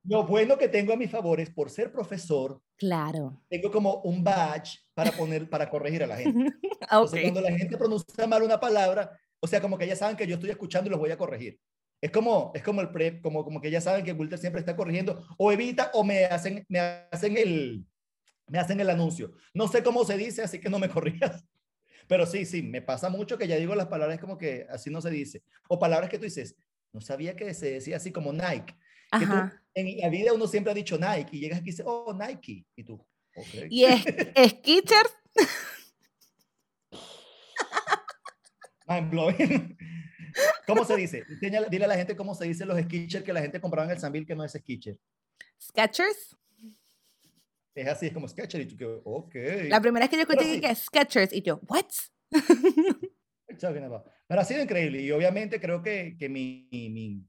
Lo 0.03 0.25
bueno 0.25 0.57
que 0.57 0.67
tengo 0.67 0.91
a 0.91 0.97
mi 0.97 1.07
favor 1.07 1.39
es 1.39 1.49
por 1.49 1.69
ser 1.69 1.89
profesor. 1.89 2.59
Claro. 2.75 3.41
Tengo 3.47 3.71
como 3.71 4.01
un 4.01 4.21
badge 4.21 4.79
para 4.93 5.11
poner, 5.11 5.49
para 5.49 5.69
corregir 5.69 6.03
a 6.03 6.07
la 6.07 6.17
gente. 6.17 6.53
okay. 6.91 7.23
cuando 7.23 7.41
la 7.41 7.57
gente 7.57 7.77
pronuncia 7.77 8.27
mal 8.27 8.43
una 8.43 8.59
palabra, 8.59 9.11
o 9.39 9.47
sea, 9.47 9.61
como 9.61 9.77
que 9.77 9.87
ya 9.87 9.95
saben 9.95 10.15
que 10.15 10.27
yo 10.27 10.35
estoy 10.35 10.49
escuchando 10.49 10.87
y 10.87 10.91
los 10.91 10.99
voy 10.99 11.11
a 11.11 11.17
corregir. 11.17 11.59
Es 12.01 12.11
como, 12.11 12.51
es 12.55 12.63
como 12.63 12.81
el 12.81 12.89
prep, 12.89 13.21
como, 13.21 13.43
como 13.43 13.61
que 13.61 13.69
ya 13.69 13.79
saben 13.79 14.03
que 14.03 14.13
Wilter 14.13 14.39
siempre 14.39 14.59
está 14.59 14.75
corrigiendo, 14.75 15.23
o 15.37 15.51
evita, 15.51 15.91
o 15.93 16.03
me 16.03 16.25
hacen, 16.25 16.65
me 16.67 16.79
hacen 16.79 17.37
el, 17.37 17.85
me 18.47 18.59
hacen 18.59 18.79
el 18.79 18.89
anuncio. 18.89 19.31
No 19.53 19.67
sé 19.67 19.83
cómo 19.83 20.03
se 20.03 20.17
dice, 20.17 20.41
así 20.41 20.59
que 20.59 20.69
no 20.69 20.79
me 20.79 20.89
corrijas. 20.89 21.45
Pero 22.07 22.25
sí, 22.25 22.45
sí, 22.45 22.63
me 22.63 22.81
pasa 22.81 23.09
mucho 23.09 23.37
que 23.37 23.47
ya 23.47 23.55
digo 23.55 23.75
las 23.75 23.87
palabras 23.87 24.19
como 24.19 24.37
que 24.37 24.65
así 24.69 24.89
no 24.89 25.01
se 25.01 25.11
dice. 25.11 25.43
O 25.69 25.79
palabras 25.79 26.09
que 26.09 26.17
tú 26.17 26.25
dices, 26.25 26.55
no 26.91 26.99
sabía 26.99 27.35
que 27.35 27.53
se 27.53 27.73
decía 27.73 27.97
así 27.97 28.11
como 28.11 28.33
Nike 28.33 28.75
en 29.73 29.97
la 29.99 30.09
vida 30.09 30.33
uno 30.33 30.47
siempre 30.47 30.71
ha 30.71 30.75
dicho 30.75 30.97
Nike 30.97 31.37
y 31.37 31.39
llegas 31.39 31.59
aquí 31.59 31.69
y 31.69 31.71
dices, 31.71 31.85
oh, 31.87 32.13
Nike. 32.13 32.65
Y 32.75 32.83
tú, 32.83 33.05
okay. 33.35 33.67
¿Y 33.69 33.85
es? 33.85 34.05
Mind 38.87 39.09
blowing. 39.11 39.77
¿Cómo 40.67 40.85
se 40.85 40.95
dice? 40.95 41.23
dile 41.39 41.85
a 41.85 41.87
la 41.87 41.95
gente 41.95 42.15
cómo 42.15 42.33
se 42.35 42.45
dice 42.45 42.65
los 42.65 42.79
Skechers 42.79 43.23
que 43.23 43.33
la 43.33 43.41
gente 43.41 43.59
compraba 43.59 43.85
en 43.85 43.91
el 43.95 43.99
Sanville 43.99 44.25
que 44.25 44.35
no 44.35 44.43
es 44.43 44.53
Skechers. 44.53 44.99
Skechers. 45.61 46.37
Es 47.75 47.87
así, 47.87 48.07
es 48.07 48.13
como 48.13 48.27
Skechers. 48.27 48.65
Y 48.65 48.67
tú, 48.67 48.77
que, 48.77 48.85
ok. 49.03 49.35
La 49.69 49.81
primera 49.81 50.05
vez 50.05 50.09
que 50.09 50.17
yo 50.17 50.21
escuché 50.23 50.61
que 50.61 50.75
Skechers 50.75 51.33
y 51.33 51.41
yo, 51.41 51.59
¿what? 51.67 51.85
Pero 54.27 54.41
ha 54.41 54.45
sido 54.45 54.61
increíble 54.61 55.01
y 55.01 55.11
obviamente 55.11 55.59
creo 55.59 55.81
que, 55.83 56.15
que 56.17 56.29
mi, 56.29 56.69
mi, 56.71 57.21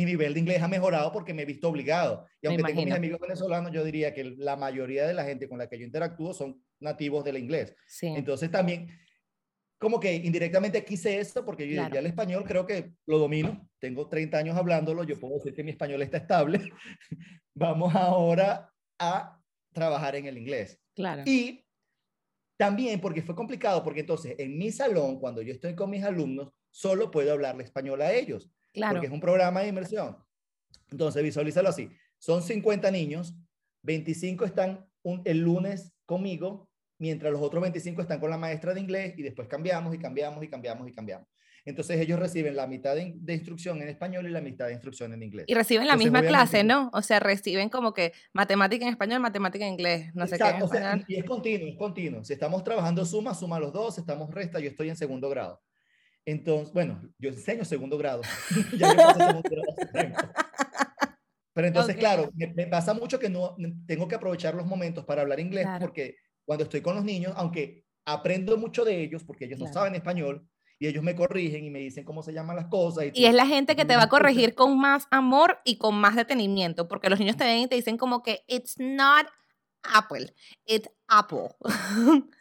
mi 0.00 0.12
nivel 0.12 0.34
de 0.34 0.40
inglés 0.40 0.62
ha 0.62 0.68
mejorado 0.68 1.12
porque 1.12 1.34
me 1.34 1.42
he 1.42 1.44
visto 1.44 1.68
obligado. 1.68 2.26
Y 2.40 2.46
aunque 2.46 2.62
tengo 2.62 2.84
mis 2.84 2.94
amigos 2.94 3.20
venezolanos, 3.20 3.70
yo 3.72 3.84
diría 3.84 4.14
que 4.14 4.24
la 4.24 4.56
mayoría 4.56 5.06
de 5.06 5.14
la 5.14 5.24
gente 5.24 5.48
con 5.48 5.58
la 5.58 5.68
que 5.68 5.78
yo 5.78 5.84
interactúo 5.84 6.32
son 6.32 6.62
nativos 6.80 7.24
del 7.24 7.36
inglés. 7.36 7.74
Entonces 8.00 8.50
también, 8.50 8.88
como 9.78 10.00
que 10.00 10.14
indirectamente 10.14 10.84
quise 10.84 11.18
esto 11.18 11.44
porque 11.44 11.68
yo 11.68 11.74
ya 11.74 11.98
el 11.98 12.06
español 12.06 12.44
creo 12.46 12.66
que 12.66 12.92
lo 13.06 13.18
domino. 13.18 13.68
Tengo 13.78 14.08
30 14.08 14.38
años 14.38 14.56
hablándolo, 14.56 15.04
yo 15.04 15.18
puedo 15.18 15.34
decir 15.34 15.54
que 15.54 15.64
mi 15.64 15.72
español 15.72 16.00
está 16.02 16.16
estable. 16.16 16.60
Vamos 17.54 17.94
ahora 17.94 18.72
a 18.98 19.38
trabajar 19.72 20.16
en 20.16 20.26
el 20.26 20.38
inglés. 20.38 20.80
Claro. 20.94 21.22
Y 21.26 21.64
también 22.56 23.00
porque 23.00 23.22
fue 23.22 23.34
complicado, 23.34 23.82
porque 23.82 24.00
entonces 24.00 24.34
en 24.38 24.56
mi 24.56 24.70
salón, 24.70 25.18
cuando 25.18 25.42
yo 25.42 25.52
estoy 25.52 25.74
con 25.74 25.90
mis 25.90 26.04
alumnos, 26.04 26.52
solo 26.70 27.10
puedo 27.10 27.32
hablarle 27.32 27.64
español 27.64 28.02
a 28.02 28.12
ellos. 28.12 28.50
Claro. 28.72 28.94
Porque 28.94 29.06
es 29.06 29.12
un 29.12 29.20
programa 29.20 29.60
de 29.60 29.68
inmersión. 29.68 30.16
Entonces, 30.90 31.22
visualízalo 31.22 31.68
así. 31.68 31.90
Son 32.18 32.42
50 32.42 32.90
niños, 32.90 33.34
25 33.82 34.44
están 34.44 34.86
el 35.24 35.38
lunes 35.38 35.94
conmigo, 36.04 36.68
mientras 36.98 37.32
los 37.32 37.40
otros 37.40 37.62
25 37.62 38.02
están 38.02 38.20
con 38.20 38.30
la 38.30 38.36
maestra 38.36 38.74
de 38.74 38.80
inglés 38.80 39.14
y 39.16 39.22
después 39.22 39.48
cambiamos 39.48 39.94
y 39.94 39.98
cambiamos 39.98 40.44
y 40.44 40.48
cambiamos 40.48 40.88
y 40.88 40.92
cambiamos. 40.92 41.28
Entonces 41.64 42.00
ellos 42.00 42.18
reciben 42.18 42.56
la 42.56 42.66
mitad 42.66 42.94
de, 42.94 43.12
de, 43.16 43.34
instrucción 43.34 43.82
en 43.82 43.88
español 43.88 44.26
y 44.26 44.30
la 44.30 44.40
mitad 44.40 44.66
de 44.66 44.72
instrucción 44.72 45.12
en 45.12 45.22
inglés. 45.22 45.44
Y 45.46 45.54
reciben 45.54 45.86
la 45.86 45.96
misma 45.96 46.22
clase, 46.22 46.64
¿no? 46.64 46.90
O 46.92 47.02
sea, 47.02 47.20
reciben 47.20 47.68
como 47.68 47.92
que 47.92 48.12
matemática 48.32 48.84
en 48.84 48.90
español, 48.90 49.20
matemática 49.20 49.66
en 49.66 49.74
inglés, 49.74 50.10
no 50.14 50.26
sé 50.26 50.38
qué. 50.38 50.62
o 50.62 50.68
sea, 50.68 51.02
y 51.06 51.16
es 51.16 51.24
continuo, 51.24 51.68
es 51.68 51.76
continuo. 51.76 52.24
Si 52.24 52.32
estamos 52.32 52.64
trabajando 52.64 53.04
suma, 53.04 53.34
suma 53.34 53.60
los 53.60 53.72
dos, 53.72 53.94
si 53.94 54.00
estamos 54.00 54.30
resta, 54.30 54.58
yo 54.58 54.70
estoy 54.70 54.88
en 54.88 54.96
segundo 54.96 55.28
grado. 55.28 55.60
Entonces, 56.26 56.72
bueno, 56.72 57.00
yo 57.18 57.30
enseño 57.30 57.64
segundo 57.64 57.98
grado. 57.98 58.22
ya 58.78 58.90
segundo 58.90 59.42
grado 59.42 60.32
Pero 61.54 61.66
entonces, 61.66 61.96
claro, 61.96 62.30
me, 62.34 62.66
pasa 62.66 62.94
mucho 62.94 63.18
que 63.18 63.28
no 63.28 63.56
tengo 63.86 64.08
que 64.08 64.14
aprovechar 64.14 64.54
los 64.54 64.66
momentos 64.66 65.04
para 65.04 65.22
hablar 65.22 65.40
inglés 65.40 65.66
porque 65.78 66.16
cuando 66.44 66.64
estoy 66.64 66.80
con 66.80 66.94
los 66.94 67.04
niños, 67.04 67.32
aunque 67.36 67.84
aprendo 68.04 68.56
mucho 68.56 68.84
de 68.84 69.02
ellos 69.02 69.24
porque 69.24 69.44
ellos 69.44 69.58
no 69.58 69.66
saben 69.72 69.94
español, 69.94 70.46
y 70.82 70.86
ellos 70.86 71.04
me 71.04 71.14
corrigen 71.14 71.62
y 71.62 71.70
me 71.70 71.78
dicen 71.78 72.04
cómo 72.04 72.22
se 72.22 72.32
llaman 72.32 72.56
las 72.56 72.68
cosas. 72.68 73.04
Y, 73.12 73.26
es 73.26 73.34
la 73.34 73.46
gente 73.46 73.76
que 73.76 73.84
te 73.84 73.96
va 73.96 74.04
a 74.04 74.08
corregir 74.08 74.54
con 74.54 74.78
más 74.78 75.06
amor 75.10 75.58
y 75.62 75.76
con 75.76 75.94
más 75.94 76.16
detenimiento, 76.16 76.88
porque 76.88 77.10
los 77.10 77.18
niños 77.18 77.36
te 77.36 77.44
ven 77.44 77.58
y 77.58 77.68
te 77.68 77.74
dicen 77.74 77.98
como 77.98 78.22
que 78.22 78.44
it's 78.48 78.76
not 78.78 79.26
Apple, 79.82 80.34
it's 80.64 80.88
Apple. 81.06 81.50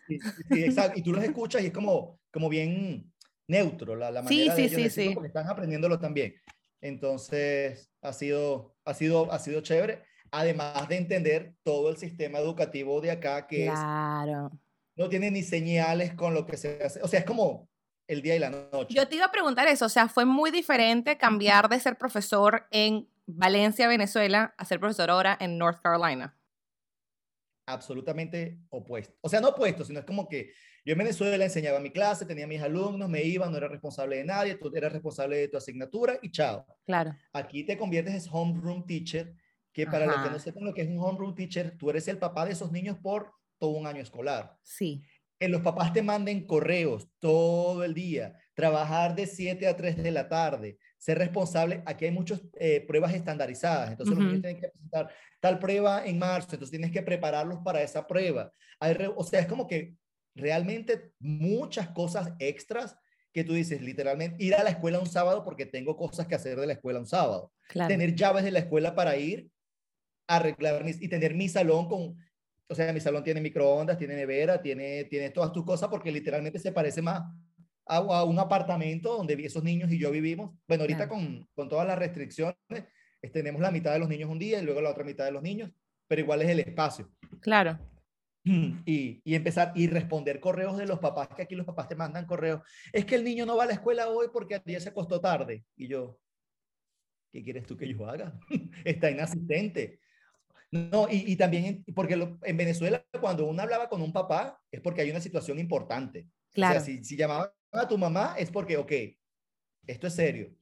Sí, 0.07 0.19
sí, 0.49 0.63
exacto. 0.63 0.97
Y 0.97 1.03
tú 1.03 1.11
los 1.11 1.23
escuchas 1.23 1.61
y 1.61 1.67
es 1.67 1.73
como, 1.73 2.17
como 2.31 2.47
bien 2.47 3.11
neutro 3.49 3.95
la, 3.95 4.11
la 4.11 4.21
manera 4.21 4.55
sí, 4.55 4.61
de 4.61 4.69
sí, 4.69 4.89
sí, 4.89 5.11
porque 5.13 5.27
están 5.27 5.47
aprendiéndolo 5.47 5.99
también. 5.99 6.35
Entonces, 6.81 7.91
ha 8.01 8.13
sido, 8.13 8.75
ha 8.85 8.93
sido, 8.93 9.31
ha 9.31 9.39
sido 9.39 9.61
chévere, 9.61 10.03
además 10.31 10.87
de 10.87 10.97
entender 10.97 11.55
todo 11.63 11.89
el 11.89 11.97
sistema 11.97 12.39
educativo 12.39 13.01
de 13.01 13.11
acá, 13.11 13.47
que 13.47 13.65
claro. 13.65 14.51
no 14.95 15.09
tiene 15.09 15.31
ni 15.31 15.43
señales 15.43 16.13
con 16.13 16.33
lo 16.33 16.45
que 16.45 16.55
se 16.55 16.81
hace. 16.81 17.01
O 17.01 17.07
sea, 17.07 17.19
es 17.19 17.25
como 17.25 17.67
el 18.07 18.21
día 18.21 18.35
y 18.35 18.39
la 18.39 18.49
noche. 18.49 18.93
Yo 18.93 19.07
te 19.07 19.15
iba 19.15 19.25
a 19.25 19.31
preguntar 19.31 19.67
eso, 19.67 19.85
o 19.85 19.89
sea, 19.89 20.07
fue 20.07 20.25
muy 20.25 20.51
diferente 20.51 21.17
cambiar 21.17 21.67
de 21.69 21.79
ser 21.79 21.97
profesor 21.97 22.67
en 22.71 23.09
Valencia, 23.25 23.87
Venezuela, 23.87 24.53
a 24.57 24.65
ser 24.65 24.79
profesor 24.79 25.09
ahora 25.09 25.37
en 25.39 25.57
North 25.57 25.81
Carolina. 25.81 26.35
Absolutamente 27.67 28.57
opuesto. 28.69 29.15
O 29.21 29.29
sea, 29.29 29.41
no 29.41 29.49
opuesto, 29.49 29.83
sino 29.83 29.99
es 29.99 30.05
como 30.05 30.27
que 30.27 30.51
yo 30.85 30.93
en 30.93 30.99
Venezuela 30.99 31.43
enseñaba 31.43 31.79
mi 31.79 31.91
clase, 31.91 32.25
tenía 32.25 32.47
mis 32.47 32.61
alumnos, 32.61 33.09
me 33.09 33.23
iba, 33.23 33.49
no 33.49 33.57
era 33.57 33.67
responsable 33.67 34.17
de 34.17 34.25
nadie, 34.25 34.55
tú 34.55 34.71
eras 34.73 34.93
responsable 34.93 35.37
de 35.37 35.47
tu 35.47 35.57
asignatura 35.57 36.17
y 36.21 36.31
chao. 36.31 36.65
Claro. 36.85 37.15
Aquí 37.33 37.63
te 37.63 37.77
conviertes 37.77 38.25
en 38.25 38.31
homeroom 38.31 38.85
teacher, 38.85 39.33
que 39.73 39.85
para 39.85 40.05
los 40.05 40.23
que 40.23 40.29
no 40.29 40.39
sepan 40.39 40.65
lo 40.65 40.73
que 40.73 40.81
es 40.81 40.89
un 40.89 40.99
homeroom 40.99 41.35
teacher, 41.35 41.77
tú 41.77 41.89
eres 41.89 42.07
el 42.07 42.17
papá 42.17 42.45
de 42.45 42.53
esos 42.53 42.71
niños 42.71 42.97
por 43.01 43.31
todo 43.57 43.71
un 43.71 43.87
año 43.87 44.01
escolar. 44.01 44.57
Sí. 44.63 45.03
Que 45.37 45.47
los 45.47 45.61
papás 45.61 45.93
te 45.93 46.01
manden 46.01 46.45
correos 46.45 47.07
todo 47.19 47.83
el 47.83 47.93
día, 47.93 48.35
trabajar 48.53 49.15
de 49.15 49.25
7 49.25 49.67
a 49.67 49.75
3 49.75 49.97
de 50.03 50.11
la 50.11 50.27
tarde, 50.27 50.77
ser 50.97 51.17
responsable. 51.17 51.81
Aquí 51.85 52.05
hay 52.05 52.11
muchas 52.11 52.41
eh, 52.59 52.83
pruebas 52.85 53.13
estandarizadas, 53.13 53.91
entonces 53.91 54.15
los 54.15 54.25
niños 54.25 54.41
tienen 54.41 54.61
que 54.61 54.69
presentar 54.69 55.09
tal 55.39 55.59
prueba 55.59 56.05
en 56.05 56.19
marzo, 56.19 56.49
entonces 56.51 56.71
tienes 56.71 56.91
que 56.91 57.01
prepararlos 57.01 57.59
para 57.63 57.81
esa 57.81 58.05
prueba. 58.05 58.51
o 59.15 59.23
sea, 59.23 59.39
es 59.39 59.47
como 59.47 59.67
que 59.67 59.95
realmente 60.35 61.13
muchas 61.19 61.89
cosas 61.89 62.33
extras 62.39 62.97
que 63.33 63.43
tú 63.43 63.53
dices, 63.53 63.81
literalmente, 63.81 64.43
ir 64.43 64.55
a 64.55 64.63
la 64.63 64.71
escuela 64.71 64.99
un 64.99 65.07
sábado 65.07 65.43
porque 65.43 65.65
tengo 65.65 65.95
cosas 65.95 66.27
que 66.27 66.35
hacer 66.35 66.59
de 66.59 66.67
la 66.67 66.73
escuela 66.73 66.99
un 66.99 67.05
sábado. 67.05 67.53
Tener 67.87 68.15
llaves 68.15 68.43
de 68.43 68.51
la 68.51 68.59
escuela 68.59 68.95
para 68.95 69.15
ir 69.17 69.49
a 70.27 70.37
arreglar 70.37 70.83
mis, 70.83 71.01
y 71.01 71.07
tener 71.07 71.35
mi 71.35 71.47
salón 71.47 71.87
con, 71.87 72.17
o 72.67 72.75
sea, 72.75 72.91
mi 72.91 72.99
salón 72.99 73.23
tiene 73.23 73.41
microondas, 73.41 73.97
tiene 73.97 74.15
nevera, 74.15 74.61
tiene, 74.61 75.03
tiene 75.05 75.29
todas 75.29 75.51
tus 75.51 75.63
cosas 75.63 75.89
porque 75.89 76.11
literalmente 76.11 76.59
se 76.59 76.71
parece 76.71 77.01
más 77.01 77.21
a, 77.85 78.23
un 78.23 78.39
apartamento 78.39 79.17
donde 79.17 79.33
esos 79.45 79.63
niños 79.63 79.91
y 79.91 79.99
yo 79.99 80.11
vivimos. 80.11 80.55
Bueno, 80.67 80.83
ahorita 80.83 81.07
con, 81.07 81.47
con 81.53 81.69
todas 81.69 81.87
las 81.87 81.97
restricciones, 81.97 82.55
tenemos 83.33 83.61
la 83.61 83.71
mitad 83.71 83.93
de 83.93 83.99
los 83.99 84.09
niños 84.09 84.29
un 84.29 84.39
día 84.39 84.59
y 84.59 84.65
luego 84.65 84.81
la 84.81 84.91
otra 84.91 85.03
mitad 85.03 85.25
de 85.25 85.31
los 85.31 85.43
niños, 85.43 85.71
pero 86.07 86.21
igual 86.21 86.41
es 86.41 86.49
el 86.49 86.59
espacio. 86.59 87.09
Claro. 87.41 87.79
Y, 88.85 89.21
y, 89.23 89.35
empezar 89.35 89.73
y 89.75 89.87
responder 89.87 90.39
correos 90.39 90.77
de 90.77 90.85
los 90.85 90.99
papás, 90.99 91.27
que 91.35 91.41
aquí 91.41 91.55
los 91.55 91.65
papás 91.65 91.87
te 91.87 91.95
mandan 91.95 92.25
correos. 92.25 92.61
Es 92.93 93.05
que 93.05 93.15
el 93.15 93.23
niño 93.23 93.45
no 93.45 93.57
va 93.57 93.63
a 93.63 93.67
la 93.67 93.73
escuela 93.73 94.07
hoy 94.07 94.27
porque 94.31 94.61
día 94.65 94.79
se 94.79 94.89
acostó 94.89 95.19
tarde. 95.19 95.65
Y 95.75 95.87
yo, 95.87 96.17
¿qué 97.31 97.43
quieres 97.43 97.65
tú 97.65 97.77
que 97.77 97.87
yo 97.87 98.07
haga? 98.07 98.39
Está 98.85 99.11
inasistente. 99.11 99.99
No, 100.71 101.07
y, 101.09 101.31
y 101.31 101.35
también, 101.35 101.83
porque 101.95 102.13
en 102.43 102.57
Venezuela, 102.57 103.03
cuando 103.19 103.45
uno 103.45 103.61
hablaba 103.61 103.89
con 103.89 104.01
un 104.01 104.13
papá, 104.13 104.59
es 104.71 104.81
porque 104.81 105.01
hay 105.01 105.11
una 105.11 105.21
situación 105.21 105.59
importante. 105.59 106.27
Claro. 106.53 106.79
O 106.79 106.83
sea, 106.83 106.95
si, 106.95 107.03
si 107.03 107.17
llamaban 107.17 107.49
a 107.71 107.87
tu 107.87 107.97
mamá, 107.97 108.35
es 108.37 108.51
porque, 108.51 108.77
ok, 108.77 108.91
esto 109.87 110.07
es 110.07 110.13
serio. 110.13 110.55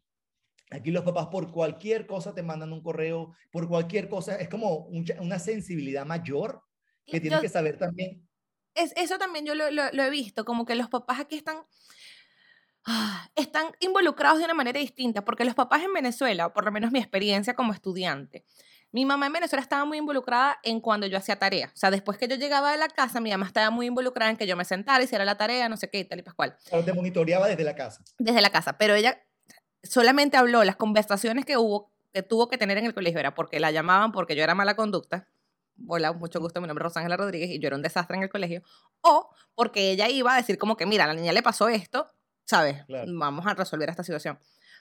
Aquí 0.70 0.92
los 0.92 1.04
papás 1.04 1.28
por 1.28 1.52
cualquier 1.52 2.06
cosa 2.06 2.34
te 2.34 2.44
mandan 2.44 2.74
un 2.74 2.82
correo, 2.82 3.34
por 3.52 3.68
cualquier 3.68 4.10
cosa, 4.10 4.36
es 4.36 4.50
como 4.50 4.88
una 5.20 5.40
sensibilidad 5.40 6.06
mayor 6.06 6.62
que 7.08 7.20
tienes 7.20 7.39
que 7.39 7.49
saber 7.49 7.78
también. 7.78 8.28
Es, 8.76 8.93
eso 8.95 9.18
también 9.18 9.45
yo 9.45 9.55
lo, 9.55 9.72
lo, 9.72 10.03
he 10.03 10.10
visto, 10.10 10.45
como 10.45 10.66
que 10.66 10.76
los 10.76 10.89
papás 10.89 11.20
aquí 11.20 11.36
están, 11.36 11.58
ah, 12.86 13.30
están 13.36 13.72
involucrados 13.80 14.38
de 14.38 14.45
una 14.45 14.53
manera 14.53 14.80
distinta, 14.80 15.26
porque 15.26 15.45
los 15.45 15.55
papás 15.55 15.84
en 15.84 15.93
Venezuela, 15.93 16.53
por 16.53 16.66
lo 16.66 16.72
menos 16.72 16.91
mi 16.91 16.99
experiencia 16.99 17.55
como 17.55 17.74
estudiante, 17.74 18.45
mi 18.91 19.05
mamá 19.05 19.28
en 19.28 19.34
Venezuela 19.34 19.62
estaba 19.62 19.84
muy 19.86 19.97
involucrada 19.97 20.60
en 20.64 20.80
cuando 20.80 21.08
yo 21.08 21.18
hacía 21.18 21.38
tarea. 21.38 21.72
O 21.74 21.78
sea, 21.78 21.91
después 21.91 22.18
que 22.18 22.28
yo 22.28 22.36
llegaba 22.36 22.72
de 22.72 22.78
la 22.78 22.88
casa, 22.88 23.20
mi 23.20 23.32
mamá 23.32 23.45
estaba 23.45 23.70
muy 23.70 23.88
involucrada 23.88 24.32
en 24.32 24.38
que 24.38 24.47
yo 24.47 24.55
me 24.55 24.64
sentara, 24.64 25.03
hiciera 25.03 25.26
la 25.26 25.38
tarea, 25.38 25.68
no 25.70 25.78
sé 25.78 25.89
qué, 25.89 26.05
tal 26.05 26.20
y 26.20 26.24
pascual. 26.24 26.55
Pero 26.70 26.84
te 26.84 26.93
monitoreaba 26.93 27.47
desde 27.47 27.64
la 27.64 27.76
casa. 27.76 28.03
Desde 28.18 28.41
la 28.41 28.49
casa, 28.49 28.78
pero 28.78 28.95
ella 28.95 29.22
solamente 29.84 30.38
habló 30.38 30.64
las 30.64 30.76
conversaciones 30.76 31.45
que 31.45 31.58
hubo, 31.58 31.91
que 32.14 32.24
tuvo 32.24 32.47
que 32.47 32.58
tener 32.58 32.78
en 32.78 32.86
el 32.86 32.93
colegio, 32.93 33.20
era 33.20 33.34
porque 33.36 33.60
la 33.60 33.72
llamaban 33.72 34.12
porque 34.12 34.36
yo 34.36 34.43
era 34.43 34.55
mala 34.55 34.76
conducta, 34.76 35.28
hola, 35.88 36.14
mucho 36.14 36.40
gusto, 36.40 36.62
mi 36.62 36.68
nombre 36.68 36.84
es 36.84 36.86
Rosángela 36.86 37.18
Rodríguez 37.18 37.50
y 37.50 37.60
yo 37.60 37.68
era 37.68 37.76
un 37.76 37.82
desastre 37.82 38.18
en 38.18 38.24
el 38.24 38.30
colegio, 38.30 38.64
o 39.02 39.30
porque 39.56 39.92
ella 39.92 40.08
iba 40.10 40.34
a 40.34 40.38
decir 40.38 40.58
como 40.58 40.78
que, 40.78 40.86
mira, 40.86 41.04
a 41.04 41.08
la 41.08 41.14
niña 41.14 41.34
le 41.34 41.44
pasó 41.44 41.70
esto, 41.70 42.12
¿sabes? 42.46 42.86
Vamos 43.08 43.46
a 43.46 43.54
resolver 43.54 43.90
esta 43.90 44.04
situación. 44.04 44.40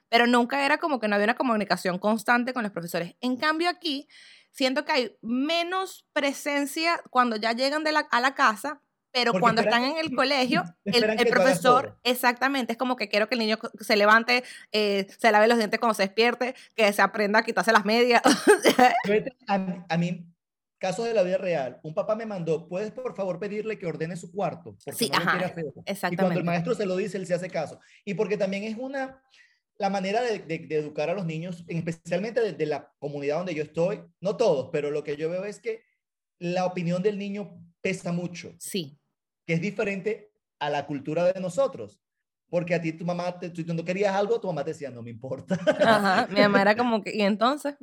Pero 0.09 0.27
nunca 0.27 0.65
era 0.65 0.79
como 0.79 1.01
que 1.01 1.09
no 1.09 1.17
había 1.17 1.25
una 1.25 1.37
comunicación 1.37 1.99
constante 1.99 2.53
con 2.53 2.63
los 2.63 2.73
profesores. 2.73 3.17
En 3.21 3.37
cambio 3.37 3.69
aquí, 3.69 4.09
siento 4.53 4.85
que 4.85 4.93
hay 4.93 5.17
menos 5.21 6.07
presencia 6.13 7.01
cuando 7.11 7.37
ya 7.37 7.53
llegan 7.53 7.83
de 7.83 7.93
la, 7.93 8.01
a 8.01 8.21
la 8.21 8.35
casa, 8.35 8.81
pero 9.17 9.33
cuando 9.33 9.63
están 9.63 9.83
en 9.83 9.97
el 9.97 10.15
colegio, 10.15 10.63
el, 10.85 11.27
profesor, 11.29 11.99
exactamente, 12.05 12.73
es 12.73 12.79
como 12.79 12.97
que 12.97 13.09
quiero 13.09 13.29
que 13.29 13.35
el 13.35 13.39
niño 13.39 13.59
se 13.81 13.97
levante, 13.97 14.45
eh, 14.73 15.07
se 15.19 15.33
lave 15.33 15.49
los 15.49 15.57
dientes 15.57 15.81
cuando 15.81 15.95
se 15.95 16.03
despierte, 16.03 16.55
que 16.75 16.93
se 16.93 17.01
aprenda 17.01 17.39
a 17.39 17.43
quitarse 17.43 17.73
las 17.73 17.87
medias. 17.87 18.21
a, 19.49 19.97
mí, 19.97 20.27
Casos 20.79 21.07
de 21.07 21.14
la 21.14 21.22
vida 21.22 21.39
real. 21.39 21.81
Un 21.83 21.95
papá 21.95 22.14
me 22.14 22.27
mandó, 22.27 22.68
¿puedes 22.68 22.91
por 22.91 23.16
favor 23.16 23.39
pedirle 23.39 23.79
que 23.79 23.87
ordene 23.87 24.16
su 24.16 24.31
cuarto? 24.31 24.77
Porque 24.85 25.05
sí, 25.07 25.11
no 25.11 25.16
ajá, 25.16 25.39
exactamente. 25.39 26.14
Y 26.14 26.16
cuando 26.16 26.39
el 26.39 26.45
maestro 26.45 26.74
se 26.74 26.85
lo 26.85 26.97
dice, 26.97 27.16
él 27.16 27.27
se 27.27 27.35
hace 27.35 27.49
caso. 27.49 27.81
Y 28.05 28.14
porque 28.14 28.37
también 28.37 28.64
es 28.64 28.77
una, 28.77 29.22
la 29.79 29.91
manera 29.91 30.22
de, 30.22 30.41
de, 30.41 30.66
educar 30.77 31.09
a 31.09 31.14
los 31.14 31.24
niños, 31.24 31.64
especialmente 31.68 32.41
de, 32.41 32.53
de, 32.53 32.66
la 32.66 32.93
comunidad 32.99 33.39
donde 33.39 33.55
yo 33.55 33.62
estoy, 33.62 34.03
no 34.20 34.37
todos, 34.37 34.68
pero 34.70 34.91
lo 34.91 35.03
que 35.03 35.16
yo 35.16 35.31
veo 35.31 35.45
es 35.45 35.61
que 35.61 35.83
la 36.39 36.66
opinión 36.66 37.03
del 37.03 37.18
niño 37.18 37.59
pesa 37.81 38.12
mucho. 38.12 38.55
Sí. 38.59 38.99
Que 39.47 39.55
es 39.55 39.61
diferente 39.61 40.33
a 40.59 40.70
la 40.70 40.87
cultura 40.87 41.33
de 41.33 41.41
nosotros. 41.41 42.01
Porque 42.49 42.75
a 42.75 42.81
ti 42.81 42.93
tu 42.93 43.05
mamá, 43.05 43.39
te, 43.39 43.51
tú 43.51 43.75
no 43.75 43.85
querías 43.85 44.15
algo, 44.15 44.41
tu 44.41 44.47
mamá 44.47 44.65
te 44.65 44.71
decía, 44.71 44.91
no 44.91 45.03
me 45.03 45.11
importa. 45.11 45.59
Ajá, 45.81 46.27
mi 46.31 46.41
mamá 46.41 46.63
era 46.63 46.77
como 46.77 47.03
que, 47.03 47.15
¿y 47.15 47.23
entonces? 47.23 47.77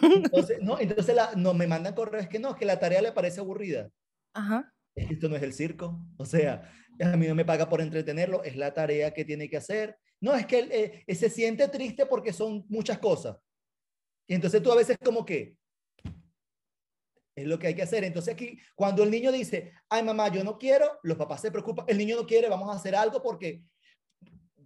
Entonces, 0.00 0.58
no, 0.60 0.78
entonces 0.78 1.14
la, 1.14 1.32
no, 1.34 1.54
me 1.54 1.66
mandan 1.66 1.94
correos, 1.94 2.24
es 2.24 2.28
que 2.28 2.38
no, 2.38 2.50
es 2.50 2.56
que 2.56 2.66
la 2.66 2.78
tarea 2.78 3.00
le 3.00 3.12
parece 3.12 3.40
aburrida. 3.40 3.88
Ajá. 4.34 4.72
Esto 4.94 5.28
no 5.28 5.36
es 5.36 5.42
el 5.42 5.54
circo. 5.54 5.98
O 6.18 6.26
sea, 6.26 6.70
a 7.00 7.16
mí 7.16 7.26
no 7.26 7.34
me 7.34 7.44
paga 7.44 7.68
por 7.68 7.80
entretenerlo, 7.80 8.42
es 8.44 8.56
la 8.56 8.74
tarea 8.74 9.12
que 9.14 9.24
tiene 9.24 9.48
que 9.48 9.56
hacer. 9.56 9.98
No, 10.20 10.34
es 10.34 10.46
que 10.46 10.58
él 10.58 10.68
eh, 10.72 11.14
se 11.14 11.30
siente 11.30 11.66
triste 11.68 12.06
porque 12.06 12.32
son 12.32 12.64
muchas 12.68 12.98
cosas. 12.98 13.36
Y 14.28 14.34
entonces 14.34 14.62
tú 14.62 14.70
a 14.70 14.76
veces 14.76 14.96
como 15.02 15.24
que, 15.24 15.56
es 17.34 17.46
lo 17.46 17.58
que 17.58 17.68
hay 17.68 17.74
que 17.74 17.82
hacer. 17.82 18.04
Entonces 18.04 18.34
aquí, 18.34 18.58
cuando 18.74 19.02
el 19.02 19.10
niño 19.10 19.32
dice, 19.32 19.72
ay 19.88 20.02
mamá, 20.02 20.28
yo 20.28 20.44
no 20.44 20.58
quiero, 20.58 20.98
los 21.02 21.16
papás 21.16 21.40
se 21.40 21.50
preocupan, 21.50 21.86
el 21.88 21.98
niño 21.98 22.16
no 22.16 22.26
quiere, 22.26 22.48
vamos 22.48 22.70
a 22.70 22.76
hacer 22.76 22.94
algo 22.94 23.22
porque 23.22 23.62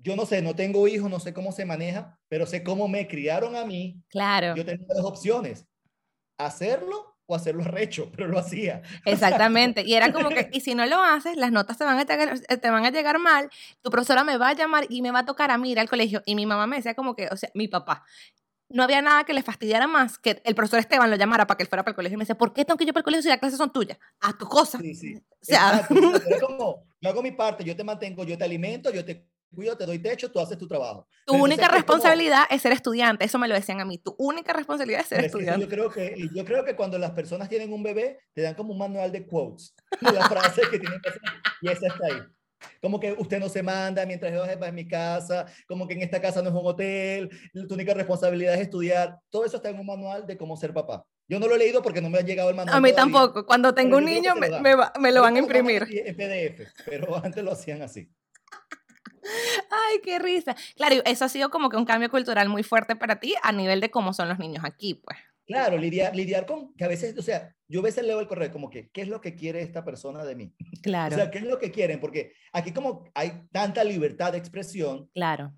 yo 0.07 0.15
no 0.15 0.25
sé, 0.25 0.41
no 0.41 0.55
tengo 0.55 0.87
hijos, 0.87 1.11
no 1.11 1.19
sé 1.19 1.35
cómo 1.35 1.51
se 1.51 1.65
maneja, 1.65 2.17
pero 2.29 2.47
sé 2.47 2.63
cómo 2.63 2.87
me 2.87 3.09
criaron 3.09 3.57
a 3.57 3.65
mí. 3.65 4.01
Claro. 4.09 4.55
Yo 4.55 4.65
tenía 4.65 4.87
dos 4.89 5.05
opciones, 5.05 5.67
hacerlo 6.39 7.17
o 7.27 7.35
hacerlo 7.35 7.65
recho, 7.65 8.09
pero 8.17 8.29
lo 8.29 8.39
hacía. 8.39 8.83
Exactamente. 9.05 9.83
Y 9.85 9.95
era 9.95 10.13
como 10.13 10.29
que, 10.29 10.49
y 10.53 10.61
si 10.61 10.77
no 10.77 10.87
lo 10.87 11.03
haces, 11.03 11.37
las 11.37 11.51
notas 11.51 11.77
te 11.77 11.83
van, 11.83 11.99
a 11.99 12.05
llegar, 12.05 12.39
te 12.39 12.71
van 12.71 12.85
a 12.85 12.91
llegar 12.91 13.19
mal, 13.19 13.51
tu 13.83 13.91
profesora 13.91 14.23
me 14.23 14.37
va 14.37 14.51
a 14.51 14.55
llamar 14.55 14.87
y 14.89 15.03
me 15.03 15.11
va 15.11 15.21
a 15.21 15.27
tocar 15.27 15.51
a 15.51 15.59
mí 15.59 15.73
ir 15.73 15.81
al 15.81 15.89
colegio. 15.89 16.23
Y 16.25 16.37
mi 16.37 16.47
mamá 16.47 16.69
me 16.69 16.77
decía 16.77 16.95
como 16.95 17.17
que, 17.17 17.27
o 17.33 17.37
sea, 17.37 17.51
mi 17.55 17.67
papá, 17.67 18.05
no 18.69 18.85
había 18.85 19.03
nada 19.03 19.25
que 19.25 19.35
le 19.35 19.43
fastidiara 19.43 19.89
más 19.89 20.19
que 20.19 20.41
el 20.45 20.55
profesor 20.55 20.79
Esteban 20.79 21.11
lo 21.11 21.17
llamara 21.17 21.49
para 21.49 21.57
que 21.57 21.65
él 21.65 21.69
fuera 21.69 21.83
para 21.83 21.91
el 21.91 21.97
colegio 21.97 22.15
y 22.15 22.19
me 22.19 22.23
decía, 22.23 22.39
¿por 22.39 22.53
qué 22.53 22.65
tengo 22.65 22.79
que 22.79 22.85
ir 22.85 22.93
para 22.93 23.01
el 23.01 23.05
colegio 23.05 23.23
si 23.23 23.29
las 23.29 23.39
clases 23.39 23.59
son 23.59 23.73
tuyas? 23.73 23.99
A 24.21 24.39
tu 24.39 24.47
cosa. 24.47 24.79
Sí, 24.79 24.95
sí. 24.95 25.17
O 25.17 25.45
sea, 25.45 25.85
como, 26.41 26.85
yo 27.01 27.11
hago 27.11 27.23
mi 27.25 27.33
parte, 27.33 27.65
yo 27.65 27.75
te 27.75 27.83
mantengo, 27.83 28.23
yo 28.23 28.39
te 28.39 28.45
alimento, 28.45 28.93
yo 28.93 29.05
te 29.05 29.27
cuido, 29.55 29.77
te 29.77 29.87
doy 29.87 29.99
techo, 29.99 30.31
tú 30.31 30.41
haces 30.41 30.59
tu 30.59 30.67
trabajo. 30.67 31.09
Tu 31.27 31.35
única 31.35 31.69
responsabilidad 31.69 32.45
es 32.51 32.63
ser 32.63 32.73
estudiante, 32.73 33.25
eso 33.25 33.39
me 33.39 33.49
lo 33.49 33.55
decían 33.55 33.81
a 33.81 33.85
mí. 33.85 33.99
Tu 33.99 34.15
única 34.19 34.53
responsabilidad 34.53 35.01
es 35.01 35.09
ser 35.09 35.25
estudiante. 35.25 35.61
yo, 35.61 35.69
creo 35.69 35.91
que, 35.91 36.29
yo 36.35 36.45
creo 36.45 36.65
que 36.65 36.77
cuando 36.77 36.99
las 36.99 37.13
personas 37.13 37.49
tienen 37.49 37.73
un 37.73 37.83
bebé, 37.83 38.19
te 38.33 38.43
dan 38.43 38.55
como 38.55 38.73
un 38.73 38.79
manual 38.79 39.13
de 39.13 39.27
quotes, 39.27 39.75
las 40.01 40.29
frases 40.29 40.69
que 40.69 40.79
tienen 40.79 41.01
que 41.01 41.09
hacer, 41.09 41.23
y 41.63 41.69
esa 41.69 41.87
está 41.87 42.07
ahí. 42.07 42.23
Como 42.81 42.99
que 42.99 43.13
usted 43.13 43.39
no 43.39 43.49
se 43.49 43.63
manda 43.63 44.07
mientras 44.07 44.33
yo 44.33 44.45
en 44.45 44.75
mi 44.75 44.89
casa, 44.89 45.47
como 45.67 45.87
que 45.87 45.95
en 45.95 46.03
esta 46.03 46.21
casa 46.21 46.43
no 46.43 46.49
es 46.49 46.55
un 46.55 46.67
hotel, 46.67 47.31
tu 47.69 47.75
única 47.75 47.95
responsabilidad 47.95 48.55
es 48.55 48.61
estudiar. 48.61 49.19
Todo 49.31 49.45
eso 49.45 49.57
está 49.57 49.69
en 49.69 49.79
un 49.79 49.87
manual 49.87 50.27
de 50.27 50.37
cómo 50.37 50.57
ser 50.57 50.73
papá. 50.73 51.05
Yo 51.29 51.41
no 51.41 51.49
lo 51.49 51.57
he 51.57 51.59
leído 51.59 51.83
porque 51.83 52.01
no 52.01 52.09
me 52.09 52.19
ha 52.19 52.23
llegado 52.23 52.51
el 52.51 52.57
manual. 52.57 52.77
A 52.77 52.81
mí 52.81 52.93
tampoco. 52.93 53.45
Cuando 53.45 53.75
tengo 53.75 53.97
un 53.97 54.05
niño 54.05 54.35
me, 54.37 54.49
me, 55.01 55.13
lo 55.13 55.23
van 55.23 55.37
a 55.37 55.39
imprimir. 55.39 55.87
En 55.91 56.17
PDF, 56.17 56.71
pero 56.85 57.17
antes 57.17 57.43
lo 57.43 57.53
hacían 57.53 57.83
así. 57.83 58.09
Ay, 59.71 60.01
qué 60.03 60.19
risa. 60.19 60.57
Claro, 60.77 60.97
eso 61.05 61.25
ha 61.25 61.29
sido 61.29 61.51
como 61.51 61.69
que 61.69 61.77
un 61.77 61.85
cambio 61.85 62.11
cultural 62.11 62.49
muy 62.49 62.63
fuerte 62.63 62.97
para 62.97 63.21
ti 63.21 63.35
a 63.43 63.53
nivel 63.53 63.81
de 63.81 63.91
cómo 63.91 64.13
son 64.13 64.29
los 64.29 64.39
niños 64.39 64.65
aquí, 64.65 64.95
pues. 64.95 65.19
Claro, 65.47 65.79
lidiar, 65.79 66.15
lidiar 66.17 66.45
con 66.45 66.75
que 66.75 66.85
a 66.85 66.89
veces, 66.89 67.17
o 67.17 67.23
sea, 67.23 67.55
yo 67.69 67.81
a 67.81 67.85
veces 67.85 68.05
leo 68.05 68.19
el 68.19 68.27
correo 68.27 68.51
como 68.51 68.69
que, 68.69 68.91
¿qué 68.91 69.03
es 69.03 69.09
lo 69.09 69.21
que 69.21 69.37
quiere 69.37 69.63
esta 69.63 69.85
persona 69.85 70.25
de 70.25 70.35
mí? 70.35 70.53
Claro. 70.83 71.17
O 71.17 71.19
sea, 71.19 71.31
¿qué 71.31 71.39
es 71.39 71.45
lo 71.45 71.59
que 71.59 71.73
quieren? 71.73 71.99
Porque 71.99 72.33
aquí 72.53 72.73
como 72.73 73.11
hay 73.15 73.43
tanta 73.51 73.83
libertad 73.83 74.33
de 74.33 74.39
expresión. 74.39 75.11
Claro. 75.15 75.53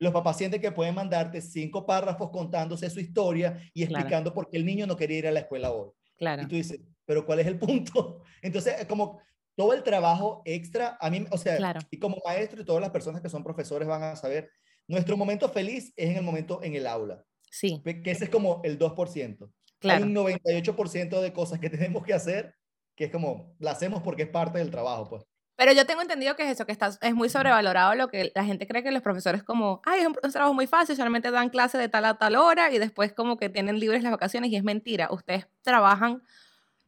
Los 0.00 0.12
papás 0.12 0.36
sienten 0.36 0.60
que 0.60 0.72
pueden 0.72 0.94
mandarte 0.94 1.40
cinco 1.40 1.86
párrafos 1.86 2.30
contándose 2.30 2.90
su 2.90 2.98
historia 2.98 3.56
y 3.72 3.84
explicando 3.84 4.34
por 4.34 4.50
qué 4.50 4.56
el 4.56 4.66
niño 4.66 4.86
no 4.86 4.96
quería 4.96 5.18
ir 5.18 5.26
a 5.28 5.30
la 5.30 5.40
escuela 5.40 5.70
hoy. 5.70 5.90
Claro. 6.16 6.42
Y 6.42 6.46
tú 6.46 6.56
dices, 6.56 6.80
pero 7.04 7.24
¿cuál 7.24 7.40
es 7.40 7.46
el 7.46 7.58
punto? 7.58 8.22
Entonces, 8.42 8.84
como 8.86 9.20
todo 9.56 9.72
el 9.72 9.82
trabajo 9.82 10.42
extra, 10.44 10.96
a 11.00 11.10
mí, 11.10 11.26
o 11.30 11.38
sea, 11.38 11.56
claro. 11.56 11.80
y 11.90 11.98
como 11.98 12.18
maestro 12.24 12.60
y 12.60 12.64
todas 12.64 12.80
las 12.80 12.90
personas 12.90 13.20
que 13.20 13.28
son 13.28 13.44
profesores 13.44 13.86
van 13.86 14.02
a 14.02 14.16
saber, 14.16 14.50
nuestro 14.88 15.16
momento 15.16 15.48
feliz 15.48 15.92
es 15.96 16.10
en 16.10 16.16
el 16.16 16.22
momento 16.22 16.62
en 16.62 16.74
el 16.74 16.86
aula. 16.86 17.24
Sí. 17.50 17.80
Que 17.84 18.10
ese 18.10 18.24
es 18.24 18.30
como 18.30 18.60
el 18.64 18.78
2%. 18.78 19.50
Claro. 19.78 20.04
Hay 20.04 20.10
un 20.10 20.14
98% 20.14 21.20
de 21.20 21.32
cosas 21.32 21.60
que 21.60 21.70
tenemos 21.70 22.04
que 22.04 22.14
hacer 22.14 22.54
que 22.96 23.04
es 23.04 23.10
como, 23.10 23.54
la 23.58 23.72
hacemos 23.72 24.02
porque 24.02 24.22
es 24.22 24.28
parte 24.28 24.58
del 24.58 24.70
trabajo, 24.70 25.08
pues. 25.08 25.24
Pero 25.56 25.72
yo 25.72 25.86
tengo 25.86 26.02
entendido 26.02 26.34
que 26.34 26.42
es 26.42 26.50
eso, 26.50 26.66
que 26.66 26.72
está, 26.72 26.90
es 27.00 27.14
muy 27.14 27.28
sobrevalorado 27.28 27.94
lo 27.94 28.08
que 28.08 28.32
la 28.34 28.44
gente 28.44 28.66
cree 28.66 28.82
que 28.82 28.90
los 28.90 29.02
profesores 29.02 29.44
como, 29.44 29.80
ay, 29.84 30.00
es 30.00 30.06
un, 30.06 30.14
trabajo 30.32 30.52
muy 30.52 30.66
fácil, 30.66 30.96
solamente 30.96 31.30
dan 31.30 31.48
clase 31.48 31.78
de 31.78 31.88
tal 31.88 32.04
a 32.06 32.18
tal 32.18 32.34
hora 32.34 32.72
y 32.72 32.78
después 32.78 33.12
como 33.12 33.36
que 33.36 33.48
tienen 33.48 33.78
libres 33.78 34.02
las 34.02 34.10
vacaciones 34.10 34.50
y 34.50 34.56
es 34.56 34.64
mentira. 34.64 35.08
Ustedes 35.12 35.46
trabajan 35.62 36.22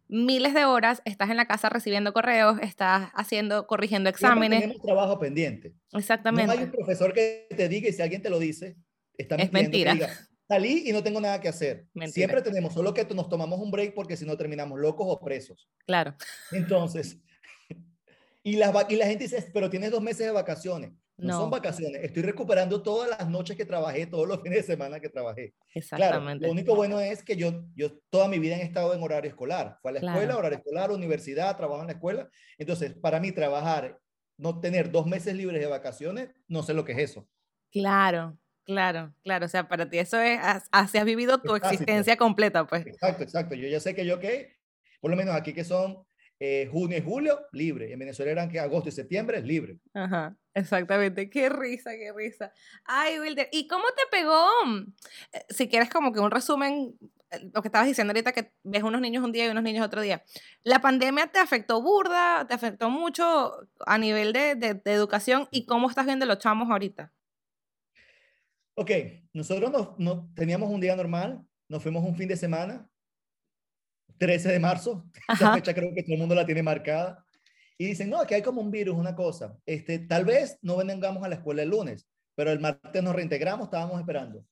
miles 0.08 0.54
de 0.54 0.64
horas, 0.64 1.02
estás 1.04 1.30
en 1.30 1.36
la 1.36 1.46
casa 1.46 1.68
recibiendo 1.68 2.12
correos, 2.12 2.58
estás 2.62 3.10
haciendo, 3.14 3.66
corrigiendo 3.66 4.08
exámenes. 4.08 4.60
Tenemos 4.60 4.82
trabajo 4.82 5.18
pendiente. 5.18 5.74
Exactamente. 5.92 6.46
No 6.46 6.52
hay 6.52 6.64
un 6.64 6.70
profesor 6.70 7.12
que 7.12 7.46
te 7.56 7.68
diga 7.68 7.88
y 7.88 7.92
si 7.92 8.02
alguien 8.02 8.22
te 8.22 8.30
lo 8.30 8.38
dice, 8.38 8.76
está 9.16 9.36
es 9.36 9.52
mentira. 9.52 9.96
Salí 10.48 10.88
y 10.88 10.92
no 10.92 11.02
tengo 11.02 11.20
nada 11.20 11.40
que 11.40 11.48
hacer. 11.48 11.86
Mentira. 11.92 12.12
Siempre 12.12 12.42
tenemos, 12.42 12.72
solo 12.72 12.94
que 12.94 13.04
nos 13.06 13.28
tomamos 13.28 13.58
un 13.60 13.70
break 13.70 13.94
porque 13.94 14.16
si 14.16 14.24
no 14.24 14.36
terminamos 14.36 14.78
locos 14.78 15.06
o 15.08 15.18
presos. 15.18 15.68
Claro. 15.86 16.14
Entonces, 16.52 17.18
y 18.44 18.56
la, 18.56 18.86
y 18.88 18.94
la 18.94 19.06
gente 19.06 19.24
dice, 19.24 19.50
pero 19.52 19.68
tienes 19.70 19.90
dos 19.90 20.02
meses 20.02 20.26
de 20.26 20.30
vacaciones. 20.30 20.92
No, 21.18 21.28
No. 21.28 21.40
son 21.40 21.50
vacaciones, 21.50 22.02
estoy 22.04 22.22
recuperando 22.22 22.82
todas 22.82 23.08
las 23.08 23.28
noches 23.28 23.56
que 23.56 23.64
trabajé, 23.64 24.06
todos 24.06 24.28
los 24.28 24.40
fines 24.42 24.58
de 24.58 24.62
semana 24.74 25.00
que 25.00 25.08
trabajé. 25.08 25.54
Claro, 25.72 25.72
Exactamente. 25.74 26.46
lo 26.46 26.52
único 26.52 26.74
bueno 26.74 27.00
es 27.00 27.22
que 27.22 27.36
yo, 27.36 27.64
yo 27.74 27.98
toda 28.10 28.28
mi 28.28 28.38
vida 28.38 28.56
he 28.56 28.62
estado 28.62 28.92
en 28.94 29.02
horario 29.02 29.30
escolar. 29.30 29.78
Fue 29.80 29.90
a 29.92 29.94
la 29.94 30.00
Claro. 30.00 30.18
escuela, 30.20 30.36
horario 30.38 30.58
escolar, 30.58 30.90
universidad, 30.90 31.56
trabajo 31.56 31.80
en 31.80 31.86
la 31.88 31.94
escuela. 31.94 32.28
Entonces, 32.58 32.94
para 32.94 33.18
mí 33.20 33.32
trabajar, 33.32 33.98
no 34.36 34.60
tener 34.60 34.90
dos 34.90 35.06
meses 35.06 35.34
libres 35.34 35.58
de 35.60 35.66
vacaciones, 35.66 36.28
no 36.48 36.62
sé 36.62 36.74
lo 36.74 36.84
que 36.84 36.92
es 36.92 36.98
eso. 36.98 37.26
Claro, 37.72 38.38
claro, 38.64 39.14
claro. 39.22 39.46
O 39.46 39.48
sea, 39.48 39.68
para 39.68 39.88
ti 39.88 39.98
eso 39.98 40.20
es, 40.20 40.38
as- 40.42 40.68
así 40.70 40.98
has 40.98 41.04
vivido 41.06 41.38
tu 41.38 41.54
Es 41.54 41.62
básico. 41.62 41.82
existencia 41.82 42.16
completa, 42.18 42.66
pues. 42.66 42.86
Exacto, 42.86 43.22
exacto. 43.22 43.54
Yo 43.54 43.68
ya 43.68 43.80
sé 43.80 43.94
que 43.94 44.04
yo 44.04 44.20
que, 44.20 44.52
por 45.00 45.10
lo 45.10 45.16
menos 45.16 45.34
aquí 45.34 45.52
que 45.54 45.64
son 45.64 46.04
eh, 46.38 46.68
junio 46.70 46.98
y 46.98 47.02
julio, 47.02 47.40
libre. 47.52 47.92
En 47.92 47.98
Venezuela 47.98 48.32
eran 48.32 48.50
que 48.50 48.60
agosto 48.60 48.90
y 48.90 48.92
septiembre, 48.92 49.40
libre. 49.40 49.78
Ajá, 49.94 50.36
exactamente. 50.56 51.30
Qué 51.30 51.48
risa, 51.48 51.92
qué 51.92 52.12
risa. 52.14 52.52
Ay, 52.84 53.18
Wilder, 53.20 53.48
¿y 53.52 53.66
cómo 53.68 53.84
te 53.96 54.02
pegó? 54.10 54.46
eh, 55.32 55.44
Si 55.50 55.68
quieres 55.68 55.90
como 55.90 56.12
que 56.12 56.20
un 56.20 56.30
resumen, 56.30 56.96
eh, 57.30 57.50
lo 57.54 57.62
que 57.62 57.68
estabas 57.68 57.86
diciendo 57.88 58.10
ahorita, 58.12 58.32
que 58.32 58.52
ves 58.64 58.82
unos 58.82 59.00
niños 59.00 59.24
un 59.24 59.32
día 59.32 59.46
y 59.46 59.50
unos 59.50 59.62
niños 59.64 59.86
otro 59.86 60.00
día. 60.00 60.24
¿La 60.64 60.80
pandemia 60.80 61.28
te 61.28 61.38
afectó 61.38 61.82
burda? 61.82 62.46
¿Te 62.46 62.54
afectó 62.54 62.90
mucho 62.90 63.52
a 63.86 63.98
nivel 63.98 64.32
de, 64.32 64.54
de- 64.56 64.74
de 64.74 64.92
educación? 64.92 65.48
¿Y 65.50 65.66
cómo 65.66 65.88
estás 65.88 66.06
viendo 66.06 66.26
los 66.26 66.38
chamos 66.38 66.70
ahorita? 66.70 67.12
Ok, 68.74 68.90
nosotros 69.32 69.70
nos, 69.72 69.98
no, 69.98 70.30
teníamos 70.34 70.70
un 70.70 70.80
día 70.80 70.94
normal, 70.96 71.46
nos 71.68 71.82
fuimos 71.82 72.04
un 72.04 72.14
fin 72.16 72.28
de 72.28 72.36
semana, 72.36 72.88
13 74.18 74.50
de 74.50 74.58
marzo, 74.60 75.04
esa 75.32 75.48
Ajá. 75.48 75.54
fecha 75.54 75.74
creo 75.74 75.92
que 75.94 76.02
todo 76.02 76.14
el 76.14 76.20
mundo 76.20 76.34
la 76.34 76.46
tiene 76.46 76.62
marcada, 76.62 77.25
y 77.78 77.86
dicen, 77.86 78.08
no, 78.10 78.26
que 78.26 78.34
hay 78.36 78.42
como 78.42 78.60
un 78.60 78.70
virus, 78.70 78.96
una 78.96 79.14
cosa, 79.14 79.58
este, 79.66 79.98
tal 79.98 80.24
vez 80.24 80.58
no 80.62 80.76
vengamos 80.76 81.22
a 81.24 81.28
la 81.28 81.34
escuela 81.36 81.62
el 81.62 81.68
lunes, 81.70 82.06
pero 82.34 82.50
el 82.50 82.60
martes 82.60 83.02
nos 83.02 83.14
reintegramos, 83.14 83.66
estábamos 83.66 83.98
esperando. 84.00 84.44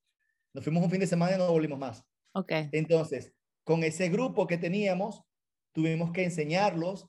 Nos 0.53 0.63
fuimos 0.65 0.85
un 0.85 0.91
fin 0.91 1.01
de 1.01 1.07
semana 1.07 1.35
y 1.35 1.39
no 1.39 1.51
volvimos 1.51 1.79
más. 1.79 2.05
Ok, 2.33 2.53
Entonces, 2.73 3.33
con 3.65 3.83
ese 3.85 4.09
grupo 4.09 4.47
que 4.47 4.59
teníamos, 4.59 5.23
tuvimos 5.73 6.13
que 6.13 6.25
enseñarlos 6.25 7.09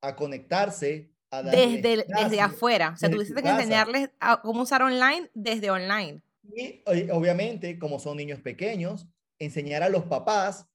a 0.00 0.16
conectarse, 0.16 1.12
a 1.30 1.42
desde, 1.42 2.04
desde 2.08 2.40
afuera. 2.40 2.92
O 2.94 2.96
sea, 2.96 3.08
desde 3.08 3.16
tuviste 3.16 3.34
tu 3.34 3.40
que 3.42 3.48
casa. 3.48 3.62
enseñarles 3.62 4.10
a 4.20 4.40
cómo 4.42 4.62
usar 4.62 4.82
online 4.82 5.30
desde 5.34 5.70
online. 5.70 6.22
Y 6.42 6.82
o- 6.86 7.16
obviamente, 7.16 7.78
como 7.78 7.98
son 8.00 8.16
niños 8.16 8.40
pequeños, 8.40 9.06
enseñar 9.38 9.82
a 9.82 9.88
los 9.88 10.04
papás, 10.04 10.66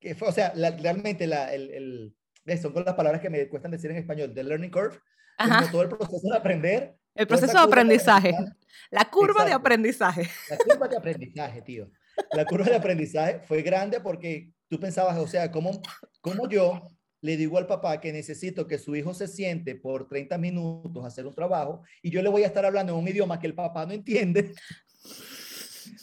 que 0.00 0.14
fue, 0.14 0.28
o 0.28 0.32
sea, 0.32 0.52
la- 0.54 0.70
realmente 0.70 1.26
la, 1.26 1.52
el, 1.52 1.70
el, 1.70 2.16
son 2.56 2.72
con 2.72 2.84
las 2.84 2.94
palabras 2.94 3.20
que 3.20 3.30
me 3.30 3.48
cuestan 3.48 3.70
decir 3.70 3.90
en 3.90 3.98
español, 3.98 4.32
the 4.34 4.42
learning 4.42 4.70
curve, 4.70 4.98
como 5.38 5.70
todo 5.70 5.82
el 5.82 5.88
proceso 5.88 6.28
de 6.30 6.36
aprender. 6.36 6.96
El 7.14 7.26
proceso 7.26 7.52
de 7.52 7.58
aprendizaje. 7.58 8.28
aprendizaje, 8.30 8.56
La 8.90 9.04
curva 9.10 9.44
de 9.44 9.50
Exacto. 9.50 9.56
aprendizaje. 9.56 10.22
La 10.48 10.56
curva 10.56 10.88
de 10.88 10.96
aprendizaje, 10.96 11.62
tío. 11.62 11.90
La 12.32 12.44
curva 12.44 12.64
de 12.66 12.76
aprendizaje 12.76 13.40
fue 13.40 13.62
grande 13.62 14.00
porque 14.00 14.52
tú 14.68 14.78
pensabas, 14.78 15.18
o 15.18 15.26
sea, 15.26 15.50
¿cómo, 15.50 15.80
cómo 16.20 16.48
yo 16.48 16.80
le 17.20 17.36
digo 17.36 17.58
al 17.58 17.66
papá 17.66 18.00
que 18.00 18.12
necesito 18.12 18.66
que 18.66 18.78
su 18.78 18.94
hijo 18.94 19.12
se 19.14 19.26
siente 19.26 19.74
por 19.74 20.06
30 20.08 20.38
minutos 20.38 21.04
a 21.04 21.08
hacer 21.08 21.26
un 21.26 21.34
trabajo 21.34 21.82
y 22.02 22.10
yo 22.10 22.22
le 22.22 22.28
voy 22.28 22.44
a 22.44 22.46
estar 22.46 22.64
hablando 22.64 22.92
en 22.92 22.98
un 23.00 23.08
idioma 23.08 23.40
que 23.40 23.48
el 23.48 23.54
papá 23.54 23.84
no 23.86 23.92
entiende? 23.92 24.54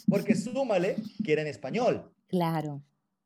Porque 0.07 0.35
súmale 0.35 0.97
que 1.23 1.33
era 1.33 1.41
en 1.41 1.47
español. 1.47 2.11
Claro, 2.27 2.81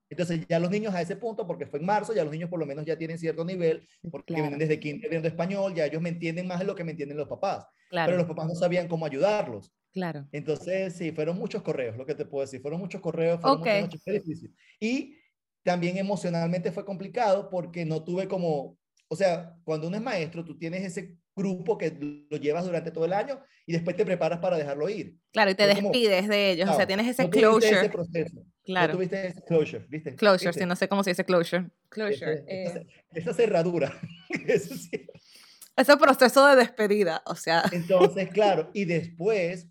Entonces 0.10 0.46
ya 0.48 0.60
los 0.60 0.72
niños 0.72 0.94
a 0.96 1.02
ese 1.02 1.16
punto, 1.16 1.46
porque 1.48 1.66
fue 1.68 1.80
en 1.80 1.86
marzo, 1.86 2.14
ya 2.14 2.24
los 2.24 2.32
niños 2.34 2.50
por 2.50 2.60
lo 2.60 2.66
menos 2.66 2.86
ya 2.86 2.98
tienen 2.98 3.18
cierto 3.20 3.46
nivel, 3.46 3.88
porque 4.10 4.34
claro, 4.34 4.44
vienen 4.44 4.60
desde 4.60 4.80
kinder 4.80 5.10
viendo 5.10 5.28
español, 5.28 5.74
ya 5.76 5.86
ellos 5.86 6.02
me 6.02 6.10
entienden 6.10 6.48
más 6.48 6.60
de 6.60 6.66
lo 6.66 6.76
que 6.76 6.84
me 6.84 6.92
entienden 6.92 7.18
los 7.18 7.28
papás. 7.28 7.66
Pero 8.04 8.16
claro, 8.16 8.18
los 8.18 8.28
papás 8.28 8.48
no 8.48 8.56
sabían 8.56 8.88
cómo 8.88 9.06
ayudarlos. 9.06 9.72
claro. 9.94 10.28
Entonces, 10.32 10.94
sí, 10.96 11.12
fueron 11.12 11.38
muchos 11.38 11.62
correos, 11.64 11.98
lo 11.98 12.06
que 12.06 12.16
te 12.16 12.26
puedo 12.26 12.44
decir, 12.46 12.62
fueron 12.62 12.80
muchos 12.80 13.02
correos, 13.02 13.42
fueron 13.42 13.60
Ok. 13.60 13.62
muchas 13.62 13.80
noches, 13.80 14.02
fue 14.04 14.14
difícil. 14.14 14.54
Y 14.80 15.18
también 15.64 15.98
emocionalmente 15.98 16.72
fue 16.72 16.86
complicado 16.86 17.50
porque 17.50 17.86
no 17.86 18.04
tuve 18.04 18.28
como, 18.28 18.78
o 19.08 19.16
sea, 19.16 19.56
cuando 19.64 19.88
uno 19.88 19.98
es 19.98 20.04
maestro, 20.04 20.46
tú 20.46 20.58
tienes 20.58 20.84
ese 20.84 21.18
grupo 21.36 21.78
que 21.78 21.92
lo 22.30 22.38
llevas 22.38 22.66
durante 22.66 22.92
todo 22.92 23.06
el 23.06 23.14
año 23.14 23.42
y 23.66 23.74
después 23.74 23.96
te 23.96 24.06
preparas 24.06 24.40
para 24.40 24.58
dejarlo 24.58 24.90
ir. 24.90 25.18
Claro, 25.32 25.52
y 25.52 25.56
te 25.56 25.64
Fue 25.64 25.74
como, 25.74 25.90
despides 25.92 26.28
de 26.28 26.52
ellos, 26.52 26.70
o 26.70 26.74
sea, 26.74 26.88
tienes 26.88 27.08
ese 27.08 27.24
no 27.24 27.30
closure. 27.30 27.70
ese 27.72 27.90
proceso, 27.90 28.46
no 28.70 28.74
Claro, 28.76 28.94
tuviste 28.94 29.28
ese 29.28 29.44
closure, 29.44 29.86
¿viste? 29.90 30.16
closure, 30.16 30.50
¿Viste? 30.50 30.62
si 30.62 30.66
no 30.68 30.76
sé 30.76 30.88
cómo 30.88 31.04
se 31.04 31.10
dice 31.12 31.26
closure. 31.26 31.70
Closure. 31.90 32.34
Ese- 32.34 32.46
eh, 32.48 32.64
esa, 32.66 32.82
esa 33.14 33.34
cerradura. 33.34 33.92
Eso 34.48 34.76
sí. 34.76 35.08
ese 35.76 35.98
proceso 35.98 36.46
de 36.48 36.56
despedida, 36.56 37.22
o 37.26 37.36
sea, 37.36 37.64
Entonces, 37.72 38.30
claro, 38.30 38.70
y 38.74 38.86
después 38.86 39.68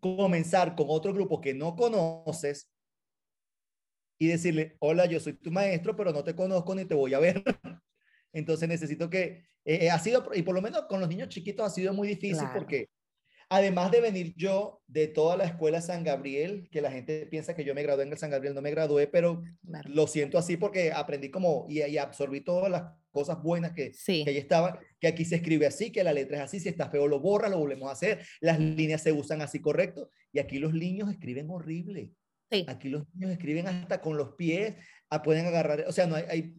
comenzar 0.00 0.74
con 0.76 0.86
otro 0.88 1.12
grupo 1.12 1.40
que 1.40 1.54
no 1.54 1.74
conoces 1.76 2.70
y 4.18 4.28
decirle, 4.28 4.76
hola, 4.80 5.06
yo 5.06 5.18
soy 5.20 5.34
tu 5.34 5.50
maestro, 5.50 5.96
pero 5.96 6.12
no 6.12 6.22
te 6.24 6.34
conozco 6.34 6.74
ni 6.74 6.84
te 6.84 6.94
voy 6.94 7.14
a 7.14 7.18
ver. 7.18 7.42
Entonces 8.32 8.68
necesito 8.68 9.10
que, 9.10 9.46
eh, 9.64 9.86
eh, 9.86 9.90
ha 9.90 9.98
sido, 9.98 10.30
y 10.34 10.42
por 10.42 10.54
lo 10.54 10.62
menos 10.62 10.82
con 10.88 11.00
los 11.00 11.08
niños 11.08 11.28
chiquitos 11.28 11.66
ha 11.66 11.70
sido 11.70 11.92
muy 11.92 12.08
difícil 12.08 12.38
Claro. 12.38 12.54
porque 12.54 12.88
además 13.54 13.90
de 13.90 14.00
venir 14.00 14.34
yo 14.36 14.82
de 14.86 15.06
toda 15.08 15.36
la 15.36 15.44
escuela 15.44 15.80
San 15.80 16.04
Gabriel, 16.04 16.68
que 16.70 16.80
la 16.80 16.90
gente 16.90 17.26
piensa 17.26 17.54
que 17.54 17.64
yo 17.64 17.74
me 17.74 17.82
gradué 17.82 18.04
en 18.04 18.12
el 18.12 18.18
San 18.18 18.30
Gabriel, 18.30 18.54
no 18.54 18.62
me 18.62 18.70
gradué, 18.70 19.06
pero 19.06 19.42
claro. 19.66 19.88
lo 19.92 20.06
siento 20.06 20.38
así 20.38 20.56
porque 20.56 20.92
aprendí 20.92 21.30
como 21.30 21.66
y, 21.68 21.82
y 21.82 21.98
absorbí 21.98 22.40
todas 22.40 22.70
las 22.70 22.82
cosas 23.10 23.42
buenas 23.42 23.72
que, 23.72 23.92
sí, 23.92 24.24
que 24.24 24.30
ahí 24.30 24.38
estaba, 24.38 24.80
que 25.00 25.06
aquí 25.06 25.24
se 25.24 25.36
escribe 25.36 25.66
así, 25.66 25.92
que 25.92 26.02
la 26.02 26.12
letra 26.12 26.38
es 26.38 26.42
así, 26.42 26.58
si 26.60 26.68
está 26.68 26.90
feo 26.90 27.06
lo 27.06 27.20
borra, 27.20 27.48
lo 27.48 27.58
volvemos 27.58 27.88
a 27.88 27.92
hacer, 27.92 28.26
las 28.40 28.58
líneas 28.58 29.02
se 29.02 29.12
usan 29.12 29.40
así 29.40 29.60
correcto, 29.60 30.10
y 30.32 30.40
aquí 30.40 30.58
los 30.58 30.74
niños 30.74 31.10
escriben 31.10 31.48
horrible. 31.48 32.10
sí, 32.50 32.64
Aquí 32.68 32.88
los 32.88 33.04
niños 33.14 33.30
escriben 33.32 33.68
hasta 33.68 34.00
con 34.00 34.16
los 34.16 34.32
pies, 34.34 34.74
ah, 35.10 35.22
pueden 35.22 35.46
agarrar, 35.46 35.84
o 35.86 35.92
sea, 35.92 36.06
no 36.06 36.16
hay, 36.16 36.24
hay- 36.28 36.54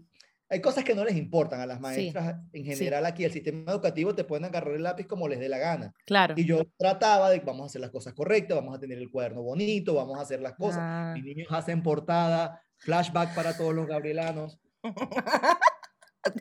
hay 0.50 0.62
cosas 0.62 0.84
que 0.84 0.94
no 0.94 1.04
les 1.04 1.16
importan 1.16 1.60
a 1.60 1.66
las 1.66 1.80
maestras 1.80 2.36
en 2.54 2.66
general 2.66 3.06
aquí. 3.06 3.24
El 3.24 3.32
sistema 3.32 3.72
educativo 3.72 4.14
te 4.14 4.24
pueden 4.24 4.46
agarrar 4.46 4.76
el 4.76 4.84
lápiz 4.84 5.08
como 5.08 5.28
les 5.28 5.40
dé 5.40 5.50
la 5.50 5.58
gana. 5.58 5.94
Claro. 6.06 6.36
Y 6.38 6.46
yo 6.46 6.64
trataba 6.78 7.30
de, 7.30 7.40
vamos 7.40 7.64
a 7.64 7.66
hacer 7.68 7.82
las 7.82 7.92
cosas 7.92 8.14
correctas, 8.14 8.56
vamos 8.56 8.76
a 8.76 8.80
tener 8.80 8.98
el 8.98 9.10
cuaderno 9.10 9.42
bonito, 9.42 9.96
vamos 9.96 10.20
a 10.20 10.22
hacer 10.22 10.42
las 10.42 10.54
cosas. 10.54 10.80
Ah. 10.82 11.14
Mis 11.16 11.24
niños 11.24 11.48
hacen 11.50 11.82
portada, 11.82 12.62
flashback 12.78 13.34
para 13.34 13.58
todos 13.58 13.74
los 13.74 13.88
gabrielanos. 13.88 14.60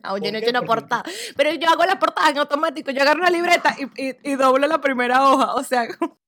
No, 0.02 0.16
yo 0.16 0.22
¿Por 0.22 0.32
no 0.32 0.38
he 0.38 0.40
hecho 0.40 0.48
una 0.48 0.62
portada. 0.62 1.04
Pero 1.36 1.52
yo 1.52 1.68
hago 1.68 1.84
la 1.84 1.98
portada 1.98 2.30
en 2.30 2.38
automático. 2.38 2.90
Yo 2.90 3.02
agarro 3.02 3.20
una 3.20 3.28
libreta 3.28 3.76
y, 3.78 4.02
y, 4.02 4.16
y 4.22 4.34
doblo 4.34 4.66
la 4.66 4.80
primera 4.80 5.28
hoja. 5.28 5.54
O 5.56 5.62
sea, 5.62 5.86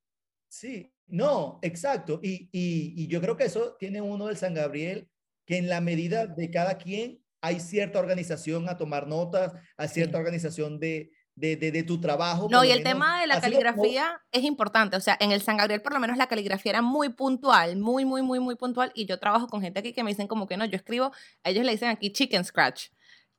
Sí, 0.49 0.93
no, 1.07 1.59
exacto. 1.63 2.21
Y, 2.23 2.49
y, 2.53 2.95
y 2.97 3.09
yo 3.09 3.21
creo 3.21 3.37
que 3.37 3.45
eso 3.45 3.77
tiene 3.79 4.01
uno 4.01 4.27
del 4.27 4.37
San 4.37 4.55
Gabriel, 4.55 5.09
que 5.47 5.57
en 5.59 5.69
la 5.69 5.81
medida 5.81 6.27
de 6.27 6.51
cada 6.51 6.79
quien 6.79 7.23
hay 7.41 7.61
cierta 7.61 7.99
organización 7.99 8.69
a 8.69 8.77
tomar 8.77 9.07
notas, 9.07 9.53
hay 9.77 9.89
cierta 9.89 10.19
Sí. 10.19 10.23
organización 10.23 10.79
de, 10.81 11.13
de, 11.35 11.57
de, 11.57 11.71
de 11.71 11.83
tu 11.83 12.01
trabajo. 12.01 12.49
no, 12.51 12.65
y 12.65 12.71
el 12.71 12.79
menos. 12.79 12.93
tema 12.95 13.21
de 13.21 13.27
la 13.27 13.35
como- 13.35 13.43
caligrafía 13.43 14.21
es 14.33 14.43
importante. 14.45 14.97
O 14.97 15.01
sea, 15.01 15.17
en 15.21 15.33
el 15.33 15.43
San 15.43 15.59
Gabriel, 15.59 15.83
por 15.83 15.93
lo 15.93 16.01
menos, 16.01 16.17
la 16.17 16.27
caligrafía 16.29 16.71
era 16.71 16.83
muy 16.83 17.11
puntual, 17.11 17.77
muy, 17.77 18.05
muy, 18.07 18.23
muy, 18.23 18.41
muy 18.41 18.55
puntual. 18.57 18.91
Y 18.95 19.05
yo 19.07 19.19
trabajo 19.19 19.47
con 19.47 19.61
gente 19.61 19.81
aquí 19.81 19.93
que 19.93 20.03
me 20.03 20.11
dicen 20.11 20.27
como 20.29 20.47
que 20.47 20.57
no, 20.57 20.65
yo 20.65 20.77
escribo, 20.77 21.13
a 21.45 21.51
ellos 21.51 21.65
le 21.65 21.73
dicen 21.73 21.91
aquí 21.91 22.11
chicken 22.11 22.43
scratch, 22.45 22.87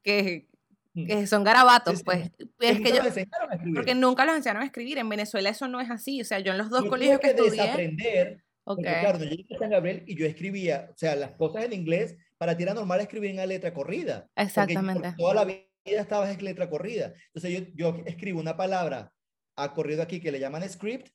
que, 0.04 0.48
que 0.94 1.26
son 1.28 1.44
garabatos, 1.44 1.94
Sí, 1.94 1.98
sí. 2.00 2.04
pues. 2.06 2.32
Es 2.60 2.80
que 2.82 2.92
yo, 2.92 3.02
porque 3.76 3.96
nunca 3.96 4.26
los 4.26 4.36
enseñaron 4.36 4.62
a 4.64 4.66
escribir. 4.66 4.98
En 5.00 5.10
Venezuela 5.10 5.50
eso 5.50 5.68
no 5.68 5.80
es 5.82 5.90
así. 5.90 6.22
O 6.22 6.26
sea, 6.26 6.40
yo 6.40 6.52
en 6.52 6.60
los 6.60 6.70
dos 6.70 6.84
Yo 6.84 6.90
colegios 6.90 7.20
que 7.20 7.34
que 7.36 7.42
estudié. 7.42 7.62
desaprender, 7.64 8.44
Ok. 8.68 8.76
porque 8.78 9.00
claro, 9.00 9.18
yo 9.20 9.26
llegué 9.30 9.56
a 9.56 9.60
San 9.60 9.70
Gabriel 9.70 10.04
y 10.06 10.16
yo 10.18 10.26
escribía, 10.26 10.90
o 10.92 10.98
sea, 10.98 11.16
las 11.16 11.32
cosas 11.32 11.64
en 11.64 11.74
inglés, 11.74 12.18
para 12.38 12.56
ti 12.58 12.64
era 12.64 12.74
normal 12.74 13.00
escribir 13.00 13.30
en 13.32 13.38
la 13.38 13.46
letra 13.46 13.74
corrida. 13.74 14.28
Exactamente. 14.36 15.02
porque 15.02 15.16
toda 15.18 15.34
la 15.34 15.46
vida 15.46 15.64
estabas 15.86 16.30
en 16.38 16.44
letra 16.44 16.70
corrida. 16.70 17.14
Entonces 17.34 17.72
yo, 17.74 17.94
yo 17.94 18.04
escribo 18.06 18.40
una 18.42 18.58
palabra 18.58 19.14
a 19.56 19.74
corrido 19.74 20.04
aquí 20.04 20.20
que 20.20 20.32
le 20.32 20.40
llaman 20.40 20.68
script 20.70 21.08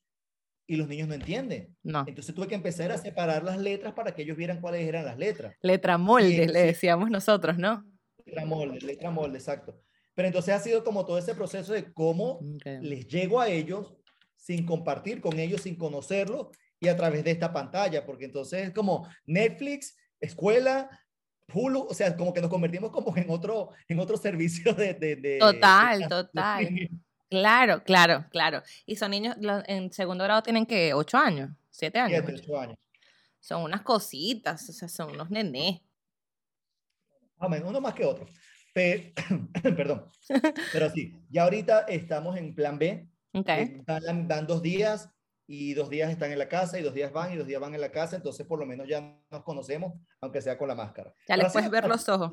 y 0.67 0.77
los 0.77 0.87
niños 0.87 1.07
no 1.07 1.13
entienden. 1.13 1.75
No. 1.83 2.03
Entonces 2.07 2.33
tuve 2.33 2.47
que 2.47 2.55
empezar 2.55 2.91
a 2.91 2.97
separar 2.97 3.43
las 3.43 3.59
letras 3.59 3.93
para 3.93 4.15
que 4.15 4.23
ellos 4.23 4.35
vieran 4.35 4.59
cuáles 4.59 4.87
eran 4.87 5.05
las 5.05 5.17
letras. 5.17 5.55
Letra 5.61 5.97
molde, 5.99 6.47
le 6.47 6.63
decíamos 6.63 7.09
nosotros, 7.11 7.57
¿no? 7.57 7.85
Letra 8.25 8.45
molde, 8.45 8.79
letra 8.81 9.11
molde, 9.11 9.37
exacto. 9.37 9.79
Pero 10.15 10.27
entonces 10.27 10.53
ha 10.55 10.59
sido 10.59 10.83
como 10.83 11.05
todo 11.05 11.17
ese 11.19 11.35
proceso 11.35 11.73
de 11.73 11.93
cómo 11.93 12.39
Ok. 12.39 12.65
les 12.81 13.07
llego 13.07 13.39
a 13.39 13.49
ellos 13.49 13.95
sin 14.35 14.65
compartir 14.65 15.21
con 15.21 15.39
ellos, 15.39 15.61
sin 15.61 15.75
conocerlos 15.75 16.47
y 16.83 16.89
a 16.89 16.97
través 16.97 17.23
de 17.23 17.31
esta 17.31 17.53
pantalla, 17.53 18.05
porque 18.05 18.25
entonces 18.25 18.67
es 18.67 18.73
como 18.73 19.07
Netflix, 19.25 19.95
escuela, 20.19 20.89
Hulu, 21.53 21.87
o 21.89 21.93
sea, 21.93 22.15
como 22.17 22.33
que 22.33 22.41
nos 22.41 22.49
convertimos 22.49 22.91
como 22.91 23.15
en 23.15 23.29
otro, 23.29 23.69
en 23.87 23.99
otro 23.99 24.17
servicio 24.17 24.73
de... 24.73 24.93
de, 24.93 25.15
de- 25.15 25.39
Total, 25.39 25.99
de- 26.01 26.07
total. 26.07 26.89
Claro, 27.29 27.83
claro, 27.83 28.25
claro. 28.31 28.61
Y 28.85 28.95
son 28.97 29.11
niños, 29.11 29.35
los- 29.39 29.63
en 29.67 29.91
segundo 29.93 30.23
grado 30.25 30.43
tienen 30.43 30.65
que 30.65 30.93
ocho 30.93 31.17
años, 31.17 31.51
siete 31.71 31.99
años. 31.99 32.21
Siete, 32.25 32.33
ocho. 32.33 32.43
ocho 32.51 32.59
años. 32.59 32.77
Son 33.39 33.63
unas 33.63 33.81
cositas, 33.81 34.69
o 34.69 34.73
sea, 34.73 34.87
son 34.87 35.11
unos 35.11 35.29
nenés. 35.29 35.81
Uno 37.39 37.81
más 37.81 37.93
que 37.93 38.05
otro. 38.05 38.25
Pe- 38.73 39.13
Perdón. 39.63 40.09
Pero 40.73 40.89
sí, 40.89 41.13
ya 41.29 41.43
ahorita 41.43 41.81
estamos 41.81 42.37
en 42.37 42.55
plan 42.55 42.77
B. 42.79 43.07
Ok. 43.33 43.49
eh, 43.49 43.81
Van, 43.85 44.27
van 44.27 44.47
dos 44.47 44.61
días 44.61 45.09
y 45.47 45.73
dos 45.73 45.89
días 45.89 46.09
están 46.09 46.31
en 46.31 46.39
la 46.39 46.47
casa 46.47 46.79
y 46.79 46.83
dos 46.83 46.93
días 46.93 47.11
van 47.11 47.33
y 47.33 47.37
dos 47.37 47.47
días 47.47 47.59
van 47.59 47.75
en 47.75 47.81
la 47.81 47.91
casa. 47.91 48.15
Entonces, 48.15 48.45
por 48.45 48.59
lo 48.59 48.65
menos 48.65 48.87
ya 48.87 49.19
nos 49.29 49.43
conocemos, 49.43 49.93
aunque 50.21 50.41
sea 50.41 50.57
con 50.57 50.67
la 50.67 50.75
máscara. 50.75 51.13
Ya 51.27 51.37
les 51.37 51.51
puedes 51.51 51.69
ver 51.69 51.87
los 51.87 52.07
ojos. 52.09 52.31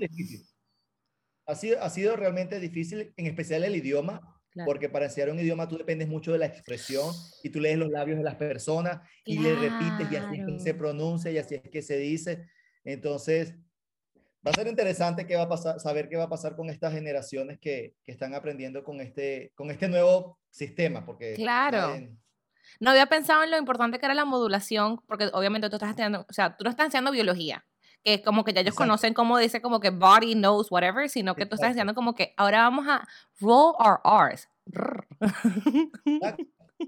Ha 1.47 1.55
sido, 1.55 1.83
ha 1.83 1.91
sido 1.91 2.17
realmente 2.17 2.61
difícil, 2.61 3.13
en 3.17 3.27
especial 3.27 3.65
el 3.65 3.75
idioma, 3.77 4.37
Claro. 4.53 4.67
porque 4.67 4.89
para 4.89 5.05
enseñar 5.05 5.31
un 5.31 5.39
idioma 5.39 5.69
tú 5.69 5.79
dependes 5.79 6.09
mucho 6.09 6.33
de 6.33 6.39
la 6.39 6.47
expresión 6.47 7.15
y 7.45 7.51
tú 7.51 7.61
lees 7.61 7.79
los 7.79 7.89
labios 7.89 8.19
de 8.19 8.25
las 8.25 8.35
personas 8.35 9.01
y 9.25 9.39
le 9.39 9.55
repites 9.55 10.11
y 10.11 10.17
así 10.17 10.41
es 10.41 10.47
que 10.47 10.59
se 10.59 10.65
Claro. 10.65 10.79
pronuncia 10.79 11.31
y 11.31 11.39
así 11.39 11.55
es 11.55 11.63
que 11.71 11.83
se 11.83 11.97
dice. 11.99 12.49
Entonces, 12.83 13.55
va 14.45 14.51
a 14.51 14.55
ser 14.55 14.67
interesante 14.67 15.25
qué 15.25 15.37
va 15.37 15.43
a 15.43 15.49
pasar, 15.49 15.79
saber 15.79 16.09
qué 16.09 16.17
va 16.17 16.25
a 16.25 16.29
pasar 16.29 16.57
con 16.57 16.69
estas 16.69 16.93
generaciones 16.93 17.61
que, 17.61 17.95
que 18.05 18.11
están 18.11 18.35
aprendiendo 18.35 18.83
con 18.83 19.01
este, 19.01 19.53
con 19.55 19.71
este 19.71 19.87
nuevo 19.89 20.41
sistema, 20.51 21.07
porque 21.07 21.35
Claro. 21.35 21.95
No 22.79 22.91
había 22.91 23.07
pensado 23.07 23.43
en 23.43 23.51
lo 23.51 23.59
importante 23.59 23.99
que 23.99 24.07
era 24.07 24.15
la 24.15 24.25
modulación, 24.25 25.01
porque 25.07 25.29
obviamente 25.33 25.69
tú 25.71 25.77
estás 25.77 25.91
estudiando, 25.91 26.27
o 26.29 26.33
sea, 26.33 26.57
tú 26.57 26.65
no 26.65 26.71
estás 26.71 26.87
enseñando 26.87 27.11
biología, 27.11 27.65
que 28.05 28.15
es 28.15 28.23
como 28.23 28.45
que 28.45 28.53
ya 28.53 28.61
ellos 28.61 28.73
Exacto. 28.75 28.83
conocen 28.89 29.15
cómo 29.15 29.39
dice 29.39 29.61
como 29.61 29.81
que 29.81 29.91
body 29.91 30.35
knows 30.35 30.71
whatever, 30.71 31.09
sino 31.11 31.35
que 31.35 31.47
tú 31.47 31.57
estás 31.57 31.71
Exacto. 31.71 31.71
enseñando 31.71 31.95
como 31.95 32.15
que 32.15 32.33
ahora 32.37 32.61
vamos 32.63 32.87
a 32.89 33.07
roll 33.41 33.75
our 33.79 34.01
R's. 34.05 34.49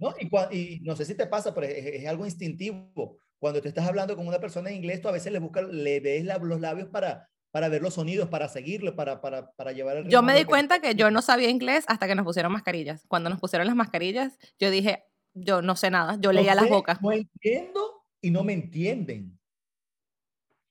¿no? 0.00 0.14
Y, 0.50 0.56
y 0.56 0.80
no 0.80 0.96
sé 0.96 1.04
si 1.04 1.14
te 1.14 1.26
pasa, 1.26 1.54
pero 1.54 1.66
es, 1.66 1.84
es 1.86 2.06
algo 2.06 2.24
instintivo. 2.24 3.16
Cuando 3.38 3.60
tú 3.60 3.68
estás 3.68 3.86
hablando 3.86 4.16
con 4.16 4.26
una 4.26 4.38
persona 4.38 4.70
en 4.70 4.76
inglés, 4.76 5.00
tú 5.02 5.08
a 5.08 5.12
veces 5.12 5.32
le 5.32 5.38
buscas, 5.38 5.64
le 5.68 6.00
ves 6.00 6.24
la- 6.24 6.38
los 6.38 6.60
labios 6.60 6.88
para, 6.88 7.28
para 7.50 7.68
ver 7.68 7.82
los 7.82 7.94
sonidos, 7.94 8.28
para 8.28 8.48
seguirlo, 8.48 8.94
para, 8.94 9.20
para, 9.20 9.50
para 9.52 9.72
llevar 9.72 9.96
el 9.98 10.08
Yo 10.08 10.22
me 10.22 10.32
di 10.34 10.40
que- 10.40 10.46
cuenta 10.46 10.78
que 10.80 10.94
yo 10.94 11.10
no 11.10 11.22
sabía 11.22 11.50
inglés 11.50 11.84
hasta 11.88 12.06
que 12.06 12.14
nos 12.14 12.24
pusieron 12.24 12.52
mascarillas. 12.52 13.04
Cuando 13.08 13.28
nos 13.30 13.40
pusieron 13.40 13.66
las 13.66 13.76
mascarillas, 13.76 14.38
yo 14.58 14.70
dije, 14.70 15.04
yo 15.34 15.62
no 15.62 15.76
sé 15.76 15.90
nada, 15.90 16.16
yo 16.20 16.30
No 16.30 16.32
leía 16.32 16.54
las 16.54 16.68
bocas. 16.68 17.00
No 17.00 17.12
entiendo 17.12 18.04
y 18.20 18.30
no 18.30 18.44
me 18.44 18.52
entienden. 18.52 19.38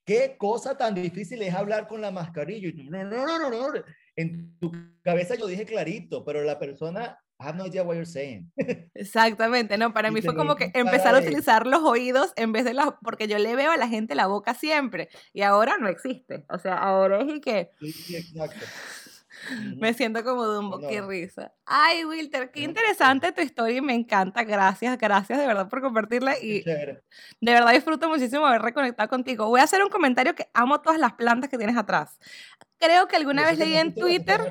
Qué 0.05 0.35
cosa 0.37 0.77
tan 0.77 0.95
difícil 0.95 1.41
es 1.41 1.53
hablar 1.53 1.87
con 1.87 2.01
la 2.01 2.11
mascarilla. 2.11 2.69
Y 2.69 2.73
tú, 2.73 2.83
no, 2.83 3.03
no, 3.03 3.25
no, 3.25 3.49
no, 3.49 3.49
no. 3.49 3.83
En 4.15 4.57
tu 4.59 4.71
cabeza 5.03 5.35
yo 5.35 5.47
dije 5.47 5.65
clarito, 5.65 6.25
pero 6.25 6.43
la 6.43 6.59
persona, 6.59 7.19
I 7.39 7.43
have 7.45 7.57
no 7.57 7.65
idea 7.65 7.83
what 7.83 7.95
you're 7.95 8.05
saying. 8.05 8.51
Exactamente, 8.93 9.77
no, 9.77 9.93
para 9.93 10.09
Y 10.09 10.11
mí 10.11 10.21
fue 10.21 10.35
como 10.35 10.55
que 10.55 10.71
empezar 10.73 11.15
a 11.15 11.19
utilizar 11.19 11.65
los 11.65 11.81
oídos 11.83 12.33
en 12.35 12.51
vez 12.51 12.65
de 12.65 12.73
las, 12.73 12.89
porque 13.03 13.27
yo 13.27 13.37
le 13.37 13.55
veo 13.55 13.71
a 13.71 13.77
la 13.77 13.87
gente 13.87 14.15
la 14.15 14.27
boca 14.27 14.53
siempre 14.53 15.09
y 15.33 15.43
ahora 15.43 15.77
no 15.77 15.87
existe. 15.87 16.45
O 16.49 16.57
sea, 16.57 16.75
ahora 16.77 17.21
es 17.21 17.33
y 17.35 17.41
que 17.41 17.69
sí, 17.79 18.15
exacto. 18.15 18.65
Me 19.77 19.93
siento 19.93 20.23
como 20.23 20.45
Dumbo, 20.45 20.79
No, 20.79 20.87
qué 20.87 21.01
risa. 21.01 21.53
Ay, 21.65 22.05
Wilter, 22.05 22.51
qué 22.51 22.61
interesante 22.61 23.31
tu 23.31 23.41
historia 23.41 23.77
y 23.77 23.81
me 23.81 23.93
encanta. 23.93 24.43
Gracias, 24.43 24.97
gracias 24.97 25.39
de 25.39 25.47
verdad 25.47 25.69
por 25.69 25.81
compartirla 25.81 26.37
y 26.39 26.61
de 26.61 27.01
verdad 27.41 27.73
disfruto 27.73 28.07
muchísimo 28.09 28.45
haber 28.45 28.61
reconectado 28.61 29.09
contigo. 29.09 29.47
Voy 29.47 29.59
a 29.59 29.63
hacer 29.63 29.83
un 29.83 29.89
comentario 29.89 30.35
que 30.35 30.47
amo 30.53 30.81
todas 30.81 30.99
las 30.99 31.13
plantas 31.13 31.49
que 31.49 31.57
tienes 31.57 31.77
atrás. 31.77 32.19
Creo 32.77 33.07
que 33.07 33.15
alguna 33.15 33.45
vez 33.45 33.57
leí 33.57 33.75
en 33.75 33.93
Twitter. 33.93 34.41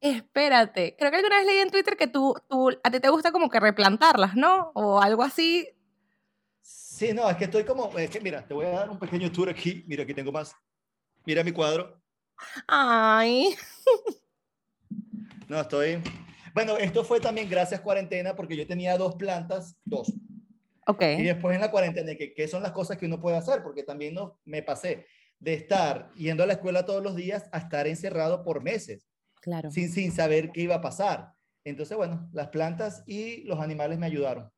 Espérate, 0.00 0.96
creo 0.98 1.10
que 1.10 1.16
alguna 1.16 1.36
vez 1.36 1.46
leí 1.46 1.58
en 1.60 1.70
Twitter 1.70 1.96
que 1.96 2.06
tú, 2.06 2.34
tú, 2.46 2.68
a 2.82 2.90
ti 2.90 3.00
te 3.00 3.08
gusta 3.08 3.32
como 3.32 3.48
que 3.48 3.58
replantarlas, 3.58 4.36
¿no? 4.36 4.70
O 4.74 5.00
algo 5.00 5.22
así. 5.22 5.66
Sí, 6.60 7.12
no, 7.14 7.28
es 7.28 7.36
que 7.36 7.44
estoy 7.44 7.64
como, 7.64 7.90
es 7.98 8.10
que 8.10 8.20
mira, 8.20 8.46
te 8.46 8.52
voy 8.52 8.66
a 8.66 8.70
dar 8.70 8.90
un 8.90 8.98
pequeño 8.98 9.32
tour 9.32 9.48
aquí. 9.48 9.82
Mira, 9.86 10.02
aquí 10.02 10.12
tengo 10.12 10.30
más. 10.30 10.54
Mira 11.24 11.42
mi 11.42 11.52
cuadro. 11.52 12.03
Ay, 12.66 13.54
No, 15.48 15.60
estoy. 15.60 16.02
Bueno, 16.54 16.76
esto 16.78 17.04
fue 17.04 17.20
también 17.20 17.50
gracias 17.50 17.80
cuarentena 17.80 18.34
porque 18.34 18.56
yo 18.56 18.66
tenía 18.66 18.96
dos 18.96 19.16
plantas, 19.16 19.76
dos. 19.84 20.12
ok. 20.86 21.02
Y 21.18 21.24
después 21.24 21.54
en 21.54 21.60
la 21.60 21.70
cuarentena, 21.70 22.14
que 22.14 22.32
qué 22.32 22.48
son 22.48 22.62
las 22.62 22.72
cosas 22.72 22.96
que 22.96 23.06
uno 23.06 23.20
puede 23.20 23.36
hacer? 23.36 23.62
Porque 23.62 23.82
también 23.82 24.14
no, 24.14 24.38
me 24.44 24.62
pasé 24.62 25.06
de 25.38 25.54
estar 25.54 26.10
yendo 26.14 26.42
a 26.44 26.46
la 26.46 26.54
escuela 26.54 26.86
todos 26.86 27.02
los 27.02 27.16
días 27.16 27.48
a 27.52 27.58
estar 27.58 27.86
encerrado 27.86 28.44
por 28.44 28.62
meses, 28.62 29.08
Claro. 29.40 29.70
sin, 29.70 29.90
sin 29.90 30.12
saber 30.12 30.52
qué 30.52 30.62
iba 30.62 30.76
a 30.76 30.80
pasar. 30.80 31.32
Entonces, 31.64 31.96
bueno, 31.96 32.28
las 32.32 32.48
plantas 32.48 33.02
y 33.06 33.42
los 33.44 33.58
animales 33.60 33.98
me 33.98 34.06
ayudaron. 34.06 34.50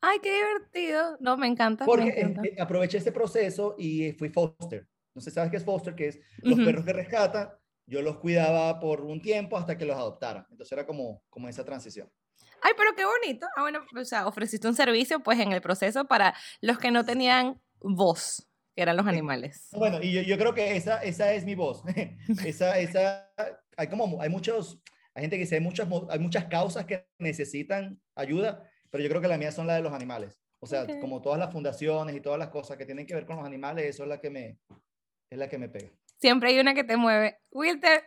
Ay, 0.00 0.18
qué 0.22 0.32
divertido. 0.34 1.16
No, 1.20 1.36
me 1.36 1.46
encanta. 1.46 1.84
Porque 1.84 2.04
me 2.04 2.10
eh, 2.10 2.20
encanta. 2.22 2.48
eh, 2.48 2.56
aproveché 2.58 2.98
ese 2.98 3.12
proceso 3.12 3.74
y 3.78 4.12
fui 4.12 4.30
foster. 4.30 4.86
No 5.14 5.20
sé, 5.20 5.30
¿sabes 5.30 5.50
qué 5.50 5.56
es 5.56 5.64
foster? 5.64 5.94
Que 5.94 6.08
es 6.08 6.20
los 6.38 6.58
Ujú. 6.58 6.64
perros 6.64 6.84
que 6.84 6.92
rescatan. 6.92 7.50
Yo 7.86 8.02
los 8.02 8.18
cuidaba 8.18 8.78
por 8.78 9.00
un 9.00 9.20
tiempo 9.20 9.56
hasta 9.56 9.76
que 9.76 9.84
los 9.84 9.96
adoptaran. 9.96 10.46
Entonces 10.50 10.70
era 10.72 10.86
como, 10.86 11.24
como 11.28 11.48
esa 11.48 11.64
transición. 11.64 12.10
Ay, 12.62 12.72
pero 12.76 12.94
qué 12.94 13.04
bonito. 13.04 13.46
Ah, 13.56 13.62
bueno, 13.62 13.80
o 13.96 14.04
sea, 14.04 14.26
ofreciste 14.26 14.68
un 14.68 14.74
servicio 14.74 15.20
pues 15.20 15.40
en 15.40 15.52
el 15.52 15.60
proceso 15.60 16.04
para 16.04 16.34
los 16.60 16.78
que 16.78 16.90
no 16.90 17.04
tenían 17.04 17.60
voz, 17.80 18.46
que 18.76 18.82
eran 18.82 18.96
los 18.96 19.06
animales. 19.06 19.68
Bueno, 19.72 20.00
y 20.02 20.12
yo, 20.12 20.22
yo 20.22 20.38
creo 20.38 20.54
que 20.54 20.76
esa, 20.76 21.02
esa 21.02 21.32
es 21.32 21.44
mi 21.44 21.54
voz. 21.54 21.82
esa, 22.44 22.78
esa, 22.78 23.32
hay 23.76 23.88
como, 23.88 24.20
hay 24.20 24.28
muchos, 24.28 24.80
hay 25.14 25.22
gente 25.22 25.36
que 25.36 25.42
dice, 25.42 25.56
hay 25.56 25.60
muchas, 25.62 25.88
hay 26.10 26.18
muchas 26.18 26.44
causas 26.44 26.84
que 26.84 27.08
necesitan 27.18 28.00
ayuda, 28.14 28.62
pero 28.90 29.02
yo 29.02 29.08
creo 29.08 29.22
que 29.22 29.28
la 29.28 29.38
mía 29.38 29.52
son 29.52 29.66
la 29.66 29.74
de 29.74 29.82
los 29.82 29.92
animales. 29.92 30.38
O 30.60 30.66
sea, 30.66 30.82
Ok. 30.82 31.00
como 31.00 31.22
todas 31.22 31.38
las 31.38 31.50
fundaciones 31.50 32.14
y 32.14 32.20
todas 32.20 32.38
las 32.38 32.50
cosas 32.50 32.76
que 32.76 32.84
tienen 32.84 33.06
que 33.06 33.14
ver 33.14 33.24
con 33.24 33.36
los 33.36 33.46
animales, 33.46 33.86
eso 33.86 34.02
es 34.02 34.08
la 34.10 34.20
que 34.20 34.28
me, 34.28 34.58
es 35.30 35.38
la 35.38 35.48
que 35.48 35.58
me 35.58 35.68
pega. 35.68 35.88
Siempre 36.20 36.50
hay 36.50 36.60
una 36.60 36.74
que 36.74 36.84
te 36.84 36.96
mueve. 36.96 37.38
Wilter, 37.50 38.04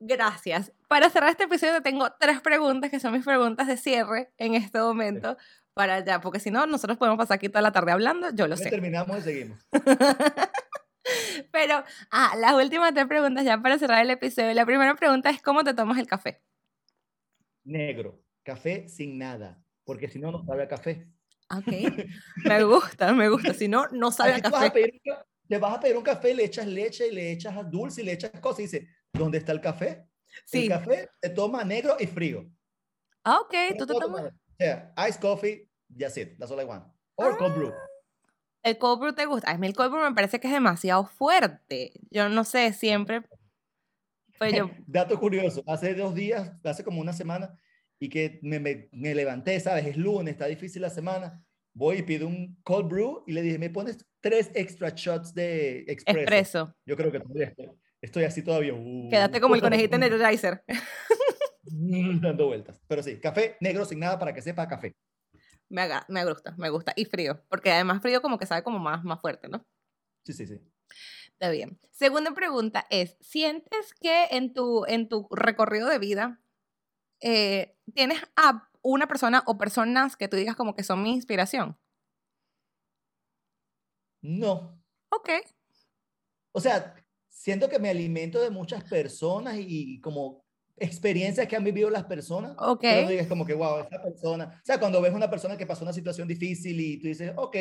gracias. 0.00 0.72
Para 0.88 1.10
cerrar 1.10 1.30
este 1.30 1.44
episodio 1.44 1.74
te 1.74 1.80
tengo 1.82 2.10
tres 2.18 2.40
preguntas 2.40 2.90
que 2.90 3.00
son 3.00 3.12
mis 3.12 3.24
preguntas 3.24 3.66
de 3.66 3.76
cierre 3.76 4.32
en 4.38 4.54
este 4.54 4.78
momento. 4.78 5.36
Para 5.74 6.04
ya, 6.04 6.20
porque 6.20 6.38
si 6.40 6.50
no, 6.52 6.66
nosotros 6.66 6.96
podemos 6.98 7.18
pasar 7.18 7.34
aquí 7.36 7.48
toda 7.48 7.60
la 7.62 7.72
tarde 7.72 7.90
hablando, 7.92 8.30
yo 8.32 8.46
lo 8.46 8.54
Ya 8.54 8.64
sé. 8.64 8.70
terminamos 8.70 9.18
y 9.18 9.22
seguimos. 9.22 9.58
Pero, 11.52 11.84
ah, 12.10 12.34
las 12.38 12.54
últimas 12.54 12.94
tres 12.94 13.06
preguntas 13.06 13.44
ya 13.44 13.58
para 13.60 13.78
cerrar 13.78 14.00
el 14.02 14.10
episodio. 14.10 14.54
La 14.54 14.64
primera 14.64 14.94
pregunta 14.94 15.30
es, 15.30 15.42
¿cómo 15.42 15.62
te 15.64 15.74
tomas 15.74 15.98
el 15.98 16.06
café? 16.06 16.40
Negro. 17.64 18.20
Café 18.42 18.88
sin 18.88 19.18
nada. 19.18 19.60
Porque 19.84 20.08
si 20.08 20.18
no, 20.18 20.30
no 20.32 20.44
sabe 20.44 20.62
a 20.62 20.68
café. 20.68 21.08
Ok. 21.50 21.66
Me 22.44 22.64
gusta, 22.64 23.12
me 23.12 23.28
gusta. 23.28 23.52
Si 23.52 23.68
no, 23.68 23.86
no 23.88 24.10
sabe 24.10 24.34
a 24.34 24.40
tú 24.42 24.50
vas 24.50 24.62
a 24.62 24.66
café. 24.68 24.80
pedir 24.82 25.02
te 25.48 25.58
vas 25.58 25.74
a 25.74 25.80
pedir 25.80 25.96
un 25.96 26.02
café, 26.02 26.34
le 26.34 26.44
echas 26.44 26.66
leche, 26.66 27.08
y 27.08 27.12
le 27.12 27.32
echas 27.32 27.54
dulce 27.70 28.02
y 28.02 28.04
le 28.04 28.12
echas 28.12 28.30
cosas 28.40 28.60
y 28.60 28.62
dices, 28.62 28.88
¿dónde 29.12 29.38
está 29.38 29.52
el 29.52 29.60
café? 29.60 30.08
Sí. 30.44 30.64
El 30.64 30.68
café 30.68 31.08
se 31.22 31.30
toma 31.30 31.64
negro 31.64 31.96
y 31.98 32.06
frío. 32.06 32.50
Ah, 33.24 33.40
ok, 33.40 33.54
tú 33.78 33.86
te 33.86 33.94
tomas. 33.94 34.32
sea, 34.58 34.92
ice 35.08 35.18
coffee, 35.18 35.68
that's 35.98 36.16
it, 36.16 36.38
that's 36.38 36.50
all 36.50 36.60
I 36.60 36.64
want. 36.64 36.84
Or 37.16 37.36
cold 37.36 37.54
brew. 37.54 37.72
El 38.62 38.78
cold 38.78 39.00
brew 39.00 39.14
te 39.14 39.26
gusta. 39.26 39.50
A 39.50 39.58
mí 39.58 39.66
el 39.66 39.74
cold 39.74 39.90
brew 39.90 40.02
me 40.02 40.14
parece 40.14 40.40
que 40.40 40.48
es 40.48 40.52
demasiado 40.52 41.04
fuerte. 41.06 41.92
Yo 42.10 42.28
no 42.28 42.44
sé, 42.44 42.72
siempre. 42.72 43.22
Pues 44.38 44.54
yo. 44.54 44.70
Dato 44.86 45.18
curioso, 45.20 45.62
hace 45.66 45.94
dos 45.94 46.14
días, 46.14 46.52
hace 46.64 46.82
como 46.82 47.00
una 47.00 47.12
semana, 47.12 47.58
y 47.98 48.08
que 48.08 48.40
me, 48.42 48.58
me, 48.58 48.88
me 48.92 49.14
levanté, 49.14 49.58
¿sabes? 49.60 49.86
Es 49.86 49.96
lunes, 49.96 50.32
está 50.32 50.46
difícil 50.46 50.82
la 50.82 50.90
semana. 50.90 51.44
Voy 51.76 51.98
y 51.98 52.02
pido 52.02 52.28
un 52.28 52.56
cold 52.62 52.88
brew 52.88 53.24
y 53.26 53.32
le 53.32 53.42
dije, 53.42 53.58
¿me 53.58 53.68
pones 53.70 53.98
tres 54.20 54.50
extra 54.54 54.90
shots 54.94 55.34
de 55.34 55.80
expreso? 55.88 56.20
Expreso. 56.20 56.76
Yo 56.86 56.96
creo 56.96 57.10
que 57.10 57.18
todavía 57.20 57.48
estoy, 57.48 57.70
estoy 58.00 58.24
así 58.24 58.42
todavía. 58.42 58.74
uh, 58.74 59.08
Quédate 59.10 59.40
como 59.40 59.56
el 59.56 59.60
conejito 59.60 59.96
en 59.96 60.04
el 60.04 60.24
Riser. 60.24 60.62
dando 62.22 62.46
vueltas. 62.46 62.80
Pero 62.86 63.02
sí, 63.02 63.18
café 63.20 63.56
negro 63.60 63.84
sin 63.84 63.98
nada 63.98 64.18
para 64.18 64.32
que 64.32 64.42
sepa 64.42 64.68
café. 64.68 64.94
Me, 65.68 65.82
aga- 65.82 66.06
me 66.08 66.24
gusta, 66.24 66.54
me 66.58 66.68
gusta. 66.70 66.92
Y 66.94 67.06
frío. 67.06 67.42
Porque 67.48 67.72
además 67.72 68.00
frío 68.02 68.22
como 68.22 68.38
que 68.38 68.46
sabe 68.46 68.62
como 68.62 68.78
más, 68.78 69.02
más 69.02 69.20
fuerte, 69.20 69.48
¿no? 69.48 69.66
Sí, 70.24 70.32
sí, 70.32 70.46
sí. 70.46 70.60
Está 71.32 71.50
bien. 71.50 71.80
Segunda 71.90 72.32
pregunta 72.32 72.86
es, 72.90 73.16
¿sientes 73.20 73.92
que 74.00 74.26
en 74.30 74.52
tu, 74.54 74.84
en 74.86 75.08
tu 75.08 75.26
recorrido 75.32 75.88
de 75.88 75.98
vida 75.98 76.40
eh, 77.20 77.76
tienes 77.94 78.22
a 78.36 78.70
una 78.84 79.08
persona 79.08 79.42
o 79.46 79.58
personas 79.58 80.16
que 80.16 80.28
tú 80.28 80.36
digas 80.36 80.54
como 80.54 80.76
que 80.76 80.84
son 80.84 81.02
mi 81.02 81.12
inspiración? 81.12 81.76
No. 84.22 84.80
Ok. 85.10 85.30
O 86.52 86.60
sea, 86.60 86.94
siento 87.28 87.68
que 87.68 87.78
me 87.78 87.88
alimento 87.88 88.40
de 88.40 88.50
muchas 88.50 88.84
personas 88.84 89.56
y, 89.58 90.00
como 90.00 90.44
experiencias 90.76 91.46
que 91.46 91.56
han 91.56 91.64
vivido 91.64 91.88
las 91.88 92.04
personas. 92.04 92.54
Ok. 92.58 92.82
Pero 92.82 93.08
digas 93.08 93.26
como 93.26 93.46
que, 93.46 93.54
wow, 93.54 93.80
esa 93.80 94.02
persona. 94.02 94.60
O 94.62 94.64
sea, 94.64 94.78
cuando 94.78 95.00
ves 95.00 95.14
una 95.14 95.30
persona 95.30 95.56
que 95.56 95.66
pasó 95.66 95.84
una 95.84 95.92
situación 95.92 96.28
difícil 96.28 96.78
y 96.80 97.00
tú 97.00 97.08
dices, 97.08 97.32
ok, 97.36 97.56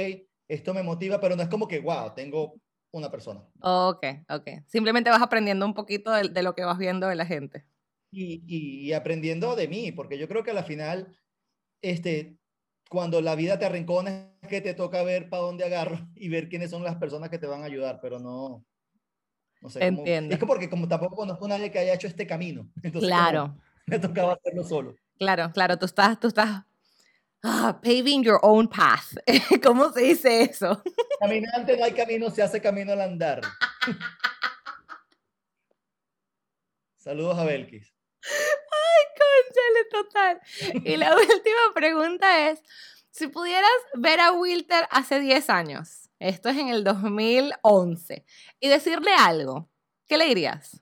esto 0.48 0.74
me 0.74 0.84
motiva, 0.84 1.20
pero 1.20 1.36
no 1.36 1.44
es 1.44 1.50
como 1.50 1.68
que, 1.68 1.80
wow, 1.80 2.14
tengo 2.14 2.56
una 2.92 3.10
persona. 3.10 3.42
Ok, 3.62 4.06
ok. 4.30 4.50
Simplemente 4.68 5.10
vas 5.10 5.22
aprendiendo 5.22 5.66
un 5.66 5.74
poquito 5.74 6.12
de, 6.12 6.30
de 6.30 6.44
lo 6.44 6.54
que 6.54 6.66
vas 6.66 6.78
viendo 6.78 7.08
de 7.08 7.16
la 7.16 7.26
gente. 7.26 7.66
Y, 8.16 8.94
aprendiendo 8.94 9.56
de 9.56 9.68
mí, 9.68 9.92
porque 9.92 10.18
yo 10.18 10.28
creo 10.28 10.44
que 10.44 10.52
a 10.52 10.54
la 10.56 10.64
final, 10.64 11.18
este, 11.82 12.38
cuando 12.90 13.22
la 13.22 13.36
vida 13.36 13.58
te 13.58 13.66
arrincona, 13.66 14.32
es 14.42 14.50
que 14.50 14.62
te 14.62 14.74
toca 14.74 15.02
ver 15.04 15.30
para 15.30 15.44
dónde 15.44 15.66
agarro 15.66 16.00
y 16.16 16.30
ver 16.30 16.50
quiénes 16.50 16.70
son 16.70 16.84
las 16.84 16.96
personas 16.98 17.30
que 17.30 17.40
te 17.40 17.48
van 17.48 17.64
a 17.64 17.66
ayudar, 17.66 18.00
pero 18.02 18.20
no. 18.20 18.64
No 19.62 19.70
sé 19.70 19.84
Entiendo. 19.84 20.34
Es 20.34 20.40
que 20.40 20.46
porque 20.46 20.70
como 20.70 20.88
tampoco 20.88 21.16
conozco 21.16 21.46
a 21.46 21.50
nadie 21.50 21.72
que 21.72 21.80
haya 21.80 21.94
hecho 21.94 22.08
este 22.08 22.28
camino. 22.28 22.70
Entonces, 22.84 23.10
como 23.10 23.24
Claro, 23.24 23.58
me 23.88 24.00
tocaba 24.00 24.34
hacerlo 24.34 24.64
solo. 24.64 24.96
claro, 25.18 25.52
claro. 25.54 25.78
Tú 25.78 25.86
estás, 25.86 26.20
tú 26.20 26.28
estás 26.28 26.64
ah, 27.44 27.80
paving 27.82 28.24
your 28.24 28.40
own 28.42 28.68
path. 28.68 29.16
¿Cómo 29.64 29.92
se 29.92 30.02
dice 30.02 30.44
eso? 30.44 30.84
Caminante 31.20 31.78
no 31.78 31.86
hay 31.86 31.94
camino, 31.94 32.30
se 32.30 32.44
hace 32.44 32.62
camino 32.62 32.92
al 32.92 33.02
andar. 33.02 33.42
Saludos 37.04 37.38
a 37.38 37.44
Belkis. 37.44 37.93
Cónchale, 39.18 39.86
total. 39.92 40.42
Y 40.86 40.98
la 40.98 41.16
última 41.18 41.74
pregunta 41.74 42.50
es, 42.50 42.62
si 43.12 43.28
pudieras 43.28 43.70
ver 43.96 44.20
a 44.20 44.32
Wilter 44.32 44.88
hace 44.90 45.20
10 45.20 45.50
años, 45.50 46.10
esto 46.20 46.50
es 46.50 46.58
en 46.58 46.70
el 46.70 46.84
2011, 46.84 48.26
y 48.60 48.68
decirle 48.70 49.12
algo, 49.18 49.70
¿qué 50.08 50.18
le 50.18 50.26
dirías? 50.26 50.82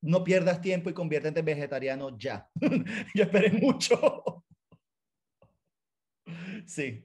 No 0.00 0.22
pierdas 0.22 0.60
tiempo 0.60 0.88
y 0.90 0.94
conviértete 0.94 1.40
en 1.40 1.46
vegetariano 1.46 2.16
ya. 2.16 2.48
Yo 3.14 3.24
esperé 3.24 3.50
mucho. 3.50 4.44
Sí, 6.66 7.04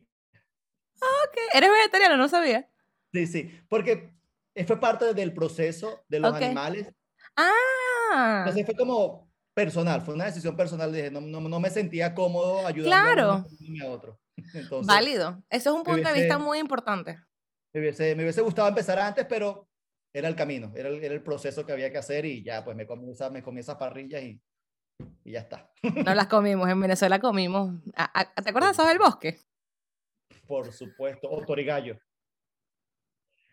Ok, 1.04 1.38
¿Eres 1.54 1.70
vegetariano? 1.70 2.18
No 2.18 2.30
sabía. 2.30 2.70
sí, 3.12 3.28
sí. 3.28 3.60
Porque 3.68 4.14
fue 4.66 4.80
parte 4.80 5.14
del 5.14 5.34
proceso 5.34 6.06
de 6.08 6.20
los 6.20 6.34
animales. 6.34 6.94
Ah, 7.36 7.52
Entonces 8.40 8.66
fue 8.66 8.76
como 8.76 9.32
personal, 9.54 10.02
fue 10.02 10.14
una 10.14 10.26
decisión 10.26 10.56
personal. 10.56 10.92
Dije, 10.92 11.12
no, 11.12 11.22
no, 11.22 11.42
no 11.42 11.60
me 11.60 11.70
sentía 11.70 12.14
cómodo 12.14 12.66
ayudando 12.66 12.90
Claro. 13.14 13.32
a 13.32 13.86
a 13.86 13.90
otro. 13.90 14.20
Entonces, 14.54 14.88
válido. 14.88 15.44
Eso 15.50 15.70
es 15.72 15.76
un 15.76 15.84
punto 15.84 16.08
de 16.10 16.14
vista 16.16 16.38
hubiese- 16.38 16.44
muy 16.44 16.60
importante. 16.60 17.20
me 17.74 17.80
hubiese, 17.82 18.16
me 18.16 18.24
hubiese 18.24 18.42
gustado 18.42 18.68
empezar 18.68 19.00
antes, 19.00 19.26
pero 19.28 19.68
era 20.14 20.28
el 20.28 20.36
camino, 20.36 20.72
era 20.76 20.90
el, 20.90 21.04
era 21.04 21.14
el 21.14 21.24
proceso 21.24 21.66
que 21.66 21.72
había 21.72 21.92
que 21.92 21.98
hacer 21.98 22.26
y 22.26 22.44
ya, 22.44 22.64
pues 22.64 22.76
me 22.78 22.86
comí, 22.86 23.12
esa- 23.12 23.30
me 23.30 23.42
comí 23.44 23.60
esas 23.62 23.78
parrillas 23.78 24.22
y, 24.24 24.42
y 25.24 25.32
ya 25.32 25.40
está. 25.42 25.72
No 26.06 26.14
las 26.16 26.28
comimos, 26.28 26.70
en 26.70 26.80
Venezuela 26.82 27.20
comimos. 27.20 27.76
¿A- 27.96 28.20
a- 28.22 28.42
¿Te 28.42 28.50
acuerdas 28.50 28.70
de 28.78 28.82
esos 28.84 28.88
del 28.88 29.00
bosque? 29.00 29.40
Por 30.48 30.72
supuesto, 30.72 31.30
o 31.32 31.44
torigallo. 31.46 31.98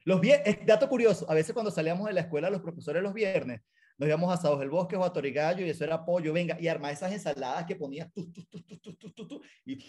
Los 0.05 0.21
dato 0.67 0.89
curioso, 0.89 1.31
a 1.31 1.35
veces 1.35 1.53
cuando 1.53 1.71
salíamos 1.71 2.07
de 2.07 2.15
la 2.15 2.23
escuela 2.23 2.49
los 2.51 2.63
profesores 2.63 3.03
los 3.03 3.13
viernes, 3.13 3.61
nos 4.01 4.09
íbamos 4.09 4.33
asados 4.33 4.63
el 4.63 4.71
bosque 4.71 4.97
o 4.97 5.05
a 5.05 5.13
Torigallo 5.13 5.65
y 5.65 5.69
eso 5.69 5.85
era 5.85 6.03
pollo, 6.03 6.33
venga, 6.33 6.57
y 6.59 6.69
armaba 6.69 6.91
esas 6.91 7.13
ensaladas 7.13 7.67
que 7.67 7.77
ponías 7.77 8.11
tú, 8.15 8.33
tú, 8.33 8.45
tú, 8.47 8.79
tú, 8.97 9.13
tú, 9.13 9.29
tú, 9.29 9.43
y... 9.67 9.85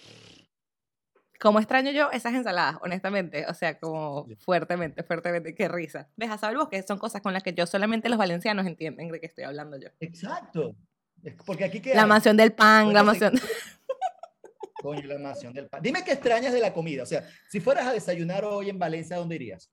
Como 1.40 1.60
extraño 1.60 1.92
yo 1.92 2.12
esas 2.12 2.34
ensaladas, 2.34 2.76
honestamente, 2.82 3.46
o 3.48 3.54
sea, 3.54 3.80
como 3.80 4.28
fuertemente, 4.38 5.02
fuertemente, 5.02 5.56
qué 5.56 5.68
risa. 5.70 6.10
Ves, 6.18 6.30
asado 6.30 6.52
del 6.52 6.60
bosque 6.60 6.84
son 6.84 7.00
cosas 7.00 7.22
con 7.22 7.34
las 7.34 7.42
que 7.42 7.54
yo 7.54 7.66
solamente 7.66 8.10
los 8.10 8.20
valencianos 8.20 8.68
entienden 8.68 9.10
de 9.10 9.20
qué 9.20 9.26
estoy 9.28 9.46
hablando 9.46 9.78
yo. 9.80 9.88
Exacto. 10.02 10.76
Porque 11.46 11.64
aquí 11.64 11.80
queda... 11.80 11.96
La 11.96 12.06
mansión 12.06 12.36
del 12.36 12.52
pan, 12.52 12.94
la 12.94 13.04
mansión... 13.04 13.34
Coño, 14.82 15.08
la 15.08 15.18
mansión 15.20 15.54
del 15.54 15.68
pan. 15.68 15.82
Dime 15.82 16.04
qué 16.04 16.12
extrañas 16.12 16.54
de 16.54 16.60
la 16.60 16.74
comida. 16.74 17.04
O 17.04 17.08
sea, 17.08 17.28
si 17.50 17.60
fueras 17.60 17.88
a 17.88 17.94
desayunar 17.94 18.44
hoy 18.44 18.70
en 18.70 18.78
Valencia, 18.78 19.16
¿dónde 19.16 19.36
irías? 19.36 19.72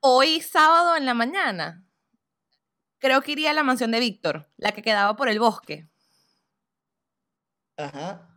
Hoy 0.00 0.40
sábado 0.42 0.96
en 0.96 1.06
la 1.06 1.14
mañana 1.14 1.84
creo 3.04 3.20
que 3.20 3.32
iría 3.32 3.50
a 3.50 3.52
la 3.54 3.62
mansión 3.62 3.90
de 3.90 4.00
Víctor, 4.00 4.48
la 4.56 4.72
que 4.72 4.80
quedaba 4.80 5.14
por 5.14 5.28
el 5.28 5.38
bosque. 5.38 5.90
Ajá. 7.76 8.30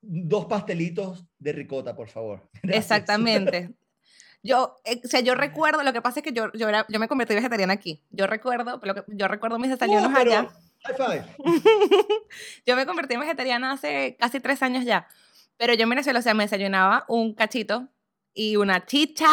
Dos 0.00 0.46
pastelitos 0.46 1.26
de 1.38 1.52
ricota, 1.52 1.94
por 1.94 2.08
favor. 2.08 2.48
Gracias. 2.62 2.84
Exactamente. 2.84 3.74
Yo, 4.42 4.76
eh, 4.84 5.00
o 5.04 5.08
sea, 5.08 5.18
yo 5.18 5.34
recuerdo, 5.34 5.82
lo 5.82 5.92
que 5.92 6.00
pasa 6.00 6.20
es 6.20 6.24
que 6.24 6.32
yo, 6.32 6.52
yo, 6.52 6.68
era- 6.68 6.86
yo 6.88 7.00
me 7.00 7.08
convertí 7.08 7.34
vegetariana 7.34 7.72
aquí. 7.72 8.04
Yo 8.10 8.28
recuerdo, 8.28 8.80
lo 8.84 8.94
que, 8.94 9.02
yo 9.08 9.26
recuerdo 9.26 9.58
mis 9.58 9.68
desayunos 9.68 10.12
pero- 10.16 10.30
allá. 10.30 10.48
High 10.84 10.96
five. 10.96 11.24
yo 12.64 12.76
me 12.76 12.86
convertí 12.86 13.14
en 13.14 13.20
vegetariana 13.20 13.72
hace 13.72 14.16
casi 14.16 14.38
tres 14.38 14.62
años 14.62 14.84
ya. 14.84 15.08
Pero 15.56 15.74
yo 15.74 15.82
en 15.82 15.88
Venezuela, 15.90 16.20
o 16.20 16.22
sea, 16.22 16.34
me 16.34 16.44
desayunaba 16.44 17.04
un 17.08 17.34
cachito 17.34 17.88
y 18.34 18.56
una 18.56 18.84
chicha. 18.86 19.28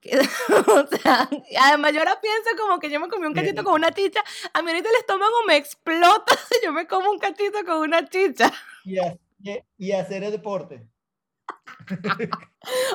que- 0.00 0.18
o 0.66 0.86
sea, 0.86 1.28
además 1.62 1.92
yo 1.92 1.98
ahora 2.00 2.20
pienso 2.20 2.50
como 2.58 2.78
que 2.78 2.90
yo 2.90 2.98
me 3.00 3.08
comí 3.08 3.26
un 3.26 3.34
cachito 3.34 3.62
con 3.64 3.74
una 3.74 3.90
chicha. 3.92 4.22
A 4.52 4.62
mí 4.62 4.70
ahorita 4.70 4.88
el 4.88 4.96
estómago 4.96 5.34
me 5.46 5.56
explota 5.56 6.34
si 6.48 6.54
yo 6.64 6.72
me 6.72 6.86
como 6.86 7.10
un 7.10 7.18
cachito 7.18 7.64
con 7.64 7.78
una 7.78 8.08
chicha. 8.08 8.52
Y, 8.84 8.98
ha- 8.98 9.16
y- 9.78 9.92
hacer 9.92 10.24
el 10.24 10.32
deporte. 10.32 10.88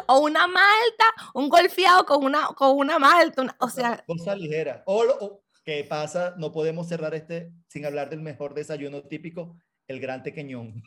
O 0.07 0.19
una 0.19 0.45
malta, 0.45 1.05
un 1.33 1.49
golfeado 1.49 2.05
con 2.05 2.23
una, 2.23 2.47
con 2.47 2.77
una 2.77 2.99
malta. 2.99 3.41
una- 3.41 3.55
o 3.59 3.69
sea, 3.69 4.03
Cosa 4.05 4.35
ligera. 4.35 4.83
O, 4.85 5.01
o- 5.03 5.43
¿qué 5.65 5.83
pasa? 5.83 6.35
No 6.37 6.51
podemos 6.51 6.87
cerrar 6.87 7.15
este 7.15 7.51
sin 7.67 7.85
hablar 7.85 8.09
del 8.09 8.21
mejor 8.21 8.53
desayuno 8.53 9.01
típico, 9.03 9.55
el 9.87 9.99
gran 9.99 10.23
tequeñón. 10.23 10.83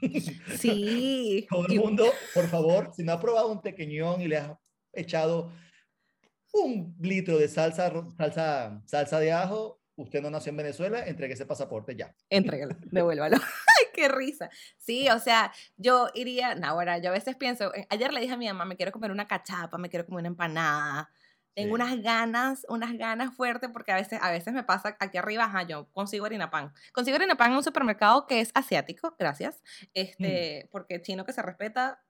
sí. 0.58 1.46
Todo 1.50 1.66
el 1.66 1.80
mundo, 1.80 2.12
por 2.34 2.48
favor, 2.48 2.92
si 2.94 3.02
no 3.02 3.12
ha 3.12 3.20
probado 3.20 3.50
un 3.52 3.62
tequeñón 3.62 4.20
y 4.20 4.28
le 4.28 4.38
has 4.38 4.52
echado 4.92 5.52
un 6.52 6.96
litro 7.00 7.38
de 7.38 7.48
salsa, 7.48 7.92
salsa, 8.16 8.82
salsa 8.86 9.20
de 9.20 9.32
ajo, 9.32 9.80
usted 9.96 10.22
no 10.22 10.30
nació 10.30 10.50
en 10.50 10.58
Venezuela, 10.58 11.06
entregue 11.06 11.34
ese 11.34 11.46
pasaporte 11.46 11.96
ya. 11.96 12.14
Entrégalo, 12.30 12.76
devuélvalo. 12.90 13.36
Ay, 13.78 13.86
qué 13.92 14.08
risa. 14.08 14.50
Sí, 14.78 15.08
o 15.08 15.18
sea, 15.18 15.52
yo 15.76 16.08
iría, 16.14 16.54
no, 16.54 16.68
ahora, 16.68 16.98
yo 16.98 17.10
a 17.10 17.12
veces 17.12 17.36
pienso, 17.36 17.74
eh, 17.74 17.86
ayer 17.90 18.12
le 18.12 18.20
dije 18.20 18.34
a 18.34 18.38
mi 18.38 18.46
mamá, 18.46 18.64
me 18.64 18.76
quiero 18.76 18.92
comer 18.92 19.10
una 19.10 19.26
cachapa, 19.26 19.78
me 19.78 19.88
quiero 19.88 20.06
comer 20.06 20.20
una 20.20 20.28
empanada. 20.28 21.10
Tengo 21.56 21.74
Sí. 21.76 21.82
unas 21.82 22.02
ganas, 22.02 22.66
unas 22.68 22.92
ganas 22.98 23.34
fuertes 23.34 23.70
porque 23.72 23.90
a 23.90 23.96
veces, 23.96 24.18
a 24.22 24.30
veces 24.30 24.52
me 24.52 24.62
pasa 24.62 24.94
aquí 25.00 25.16
arriba, 25.16 25.44
ajá, 25.44 25.62
yo 25.62 25.88
consigo 25.92 26.26
harina 26.26 26.50
pan. 26.50 26.70
Consigo 26.92 27.16
harina 27.16 27.34
pan 27.34 27.50
en 27.52 27.56
un 27.56 27.64
supermercado 27.64 28.26
que 28.26 28.42
es 28.42 28.50
asiático, 28.54 29.16
gracias. 29.18 29.62
Este, 29.94 30.68
porque 30.70 31.00
chino 31.00 31.24
que 31.24 31.32
se 31.32 31.40
respeta, 31.40 32.02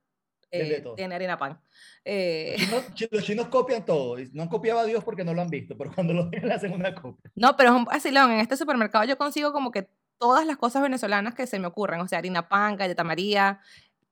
eh, 0.50 0.82
tiene 0.96 1.14
harina 1.14 1.38
pan. 1.38 1.60
Eh, 2.04 2.56
los, 3.12 3.22
chinos, 3.22 3.46
copian 3.46 3.84
todo. 3.84 4.16
No 4.32 4.42
han 4.42 4.48
copiado 4.48 4.80
a 4.80 4.84
Dios 4.84 5.04
porque 5.04 5.22
no 5.24 5.32
lo 5.32 5.42
han 5.42 5.48
visto, 5.48 5.78
pero 5.78 5.92
cuando 5.94 6.12
lo 6.12 6.28
ven, 6.30 6.50
hacen 6.50 6.72
una 6.72 6.92
copia. 6.92 7.30
No, 7.36 7.56
pero 7.56 7.70
es 7.70 7.76
un 7.76 7.84
vacilón. 7.84 8.32
En 8.32 8.40
este 8.40 8.56
supermercado 8.56 9.04
yo 9.04 9.16
consigo 9.16 9.52
como 9.52 9.70
que 9.70 9.88
todas 10.18 10.44
las 10.44 10.56
cosas 10.56 10.82
venezolanas 10.82 11.34
que 11.34 11.46
se 11.46 11.60
me 11.60 11.68
ocurren. 11.68 12.00
O 12.00 12.08
sea, 12.08 12.18
harina 12.18 12.48
pan, 12.48 12.76
galleta 12.76 13.04
María, 13.04 13.60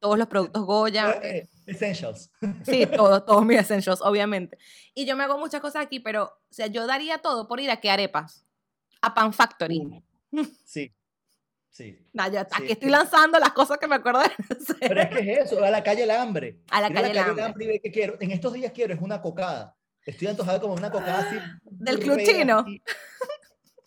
todos 0.04 0.18
los 0.18 0.26
productos 0.26 0.66
Goya. 0.66 1.18
Eh, 1.22 1.48
essentials. 1.66 2.30
Sí, 2.66 2.84
todos, 2.84 3.24
todos 3.24 3.42
mis 3.42 3.58
essentials, 3.58 4.02
obviamente. 4.02 4.58
Y 4.94 5.06
yo 5.06 5.16
me 5.16 5.24
hago 5.24 5.38
muchas 5.38 5.62
cosas 5.62 5.82
aquí, 5.82 5.98
pero, 5.98 6.24
o 6.24 6.52
sea, 6.52 6.66
yo 6.66 6.86
daría 6.86 7.22
todo 7.22 7.48
por 7.48 7.58
ir 7.58 7.70
a 7.70 7.78
que 7.80 7.90
arepas, 7.90 8.44
a 9.00 9.14
Pan 9.14 9.32
Factory. 9.32 10.04
Sí, 10.66 10.92
Sí. 11.70 11.98
aquí 12.52 12.70
estoy 12.72 12.90
lanzando 12.90 13.38
las 13.38 13.52
cosas 13.52 13.78
que 13.78 13.88
me 13.88 13.94
acuerdo 13.94 14.20
de 14.20 14.28
Pero 14.80 15.00
es 15.00 15.08
que 15.08 15.32
es 15.32 15.38
eso, 15.46 15.64
a 15.64 15.70
la 15.70 15.82
calle 15.82 16.02
el 16.02 16.10
hambre. 16.10 16.60
A 16.70 16.82
la 16.82 16.92
calle, 16.92 17.10
el 17.12 17.18
hambre. 17.18 17.80
que 17.80 17.90
quiero. 17.90 18.18
En 18.20 18.30
estos 18.30 18.52
días 18.52 18.72
quiero 18.72 18.92
es 18.92 19.00
una 19.00 19.22
cocada. 19.22 19.74
Estoy 20.04 20.28
antojado 20.28 20.60
como 20.60 20.74
una 20.74 20.90
cocada 20.90 21.20
así. 21.20 21.36
Del 21.64 21.98
club 21.98 22.20
chino. 22.22 22.62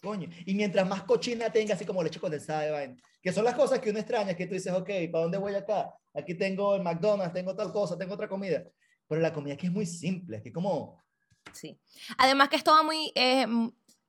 Coño. 0.01 0.29
Y 0.47 0.55
mientras 0.55 0.87
más 0.87 1.03
cochina 1.03 1.51
tenga, 1.51 1.75
así 1.75 1.85
como 1.85 2.01
leche 2.03 2.19
condensada, 2.19 2.83
que 3.27 3.33
son 3.33 3.43
las 3.43 3.55
cosas 3.55 3.79
que 3.79 3.89
uno 3.89 3.99
extraña, 3.99 4.35
que 4.35 4.47
tú 4.47 4.53
dices, 4.53 4.71
ok, 4.71 4.89
¿para 5.11 5.23
dónde 5.23 5.37
voy 5.37 5.53
acá? 5.53 5.93
Aquí 6.13 6.33
tengo 6.35 6.77
el 6.77 6.81
McDonald's, 6.81 7.33
tengo 7.33 7.53
tal 7.57 7.73
cosa, 7.73 7.97
tengo 7.97 8.13
otra 8.13 8.29
comida. 8.29 8.63
Pero 9.05 9.19
la 9.19 9.33
comida 9.33 9.55
aquí 9.55 9.65
es 9.65 9.73
muy 9.73 9.85
simple, 9.85 10.41
que 10.41 10.53
como... 10.53 11.03
Sí. 11.51 11.77
Además 12.17 12.47
que 12.47 12.55
es 12.55 12.63
todo 12.63 12.81
muy... 12.85 13.11
Eh, 13.15 13.45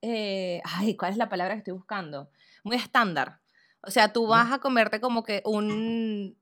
eh, 0.01 0.61
ay, 0.63 0.95
¿cuál 0.95 1.11
es 1.11 1.17
la 1.17 1.27
palabra 1.27 1.55
que 1.55 1.57
estoy 1.57 1.73
buscando? 1.73 2.31
Muy 2.63 2.77
estándar. 2.77 3.41
O 3.81 3.91
sea, 3.91 4.13
tú 4.13 4.25
vas 4.25 4.53
a 4.53 4.59
comerte 4.59 5.01
como 5.01 5.21
que 5.21 5.41
un, 5.43 6.37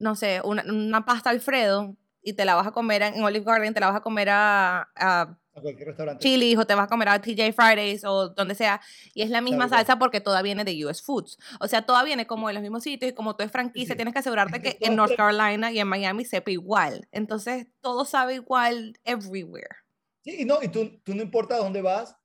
no 0.00 0.16
sé, 0.16 0.40
una, 0.42 0.64
una 0.64 1.04
pasta 1.04 1.30
Alfredo 1.30 1.96
y 2.22 2.32
te 2.32 2.44
la 2.44 2.56
vas 2.56 2.66
a 2.66 2.72
comer 2.72 3.02
en 3.02 3.22
Olive 3.22 3.44
Garden, 3.44 3.72
te 3.72 3.78
la 3.78 3.86
vas 3.86 3.98
a 3.98 4.02
comer 4.02 4.30
a, 4.30 4.90
a, 4.96 5.38
cualquier 5.60 5.88
restaurante. 5.88 6.22
Chili's 6.22 6.58
o 6.58 6.66
te 6.66 6.74
vas 6.74 6.84
a 6.84 6.88
comer 6.88 7.08
a 7.08 7.20
TJ 7.20 7.52
Fridays 7.52 8.04
o 8.04 8.28
donde 8.28 8.54
sea. 8.54 8.80
Y 9.14 9.22
es 9.22 9.30
la 9.30 9.40
misma 9.40 9.68
salsa 9.68 9.98
porque 9.98 10.20
toda 10.20 10.42
viene 10.42 10.64
de 10.64 10.84
US 10.84 11.02
Foods. 11.02 11.38
O 11.60 11.68
sea, 11.68 11.82
toda 11.82 12.02
viene 12.02 12.26
como 12.26 12.48
de 12.48 12.54
los 12.54 12.62
mismos 12.62 12.82
sitios 12.82 13.12
y 13.12 13.14
como 13.14 13.36
tú 13.36 13.44
es 13.44 13.50
franquicia, 13.50 13.96
tienes 13.96 14.14
que 14.14 14.20
asegurarte 14.20 14.60
que 14.60 14.78
en 14.80 14.96
North 14.96 15.16
Carolina 15.16 15.72
y 15.72 15.78
en 15.78 15.88
Miami 15.88 16.24
sepa 16.24 16.50
igual. 16.50 17.08
Entonces, 17.12 17.66
todo 17.80 18.04
sabe 18.04 18.34
igual 18.34 18.98
everywhere. 19.04 19.76
Sí, 20.22 20.36
y 20.40 20.44
no, 20.44 20.62
y 20.62 20.68
tú, 20.68 21.00
tú 21.04 21.14
no 21.14 21.22
importa 21.22 21.56
dónde 21.56 21.82
vas, 21.82 22.16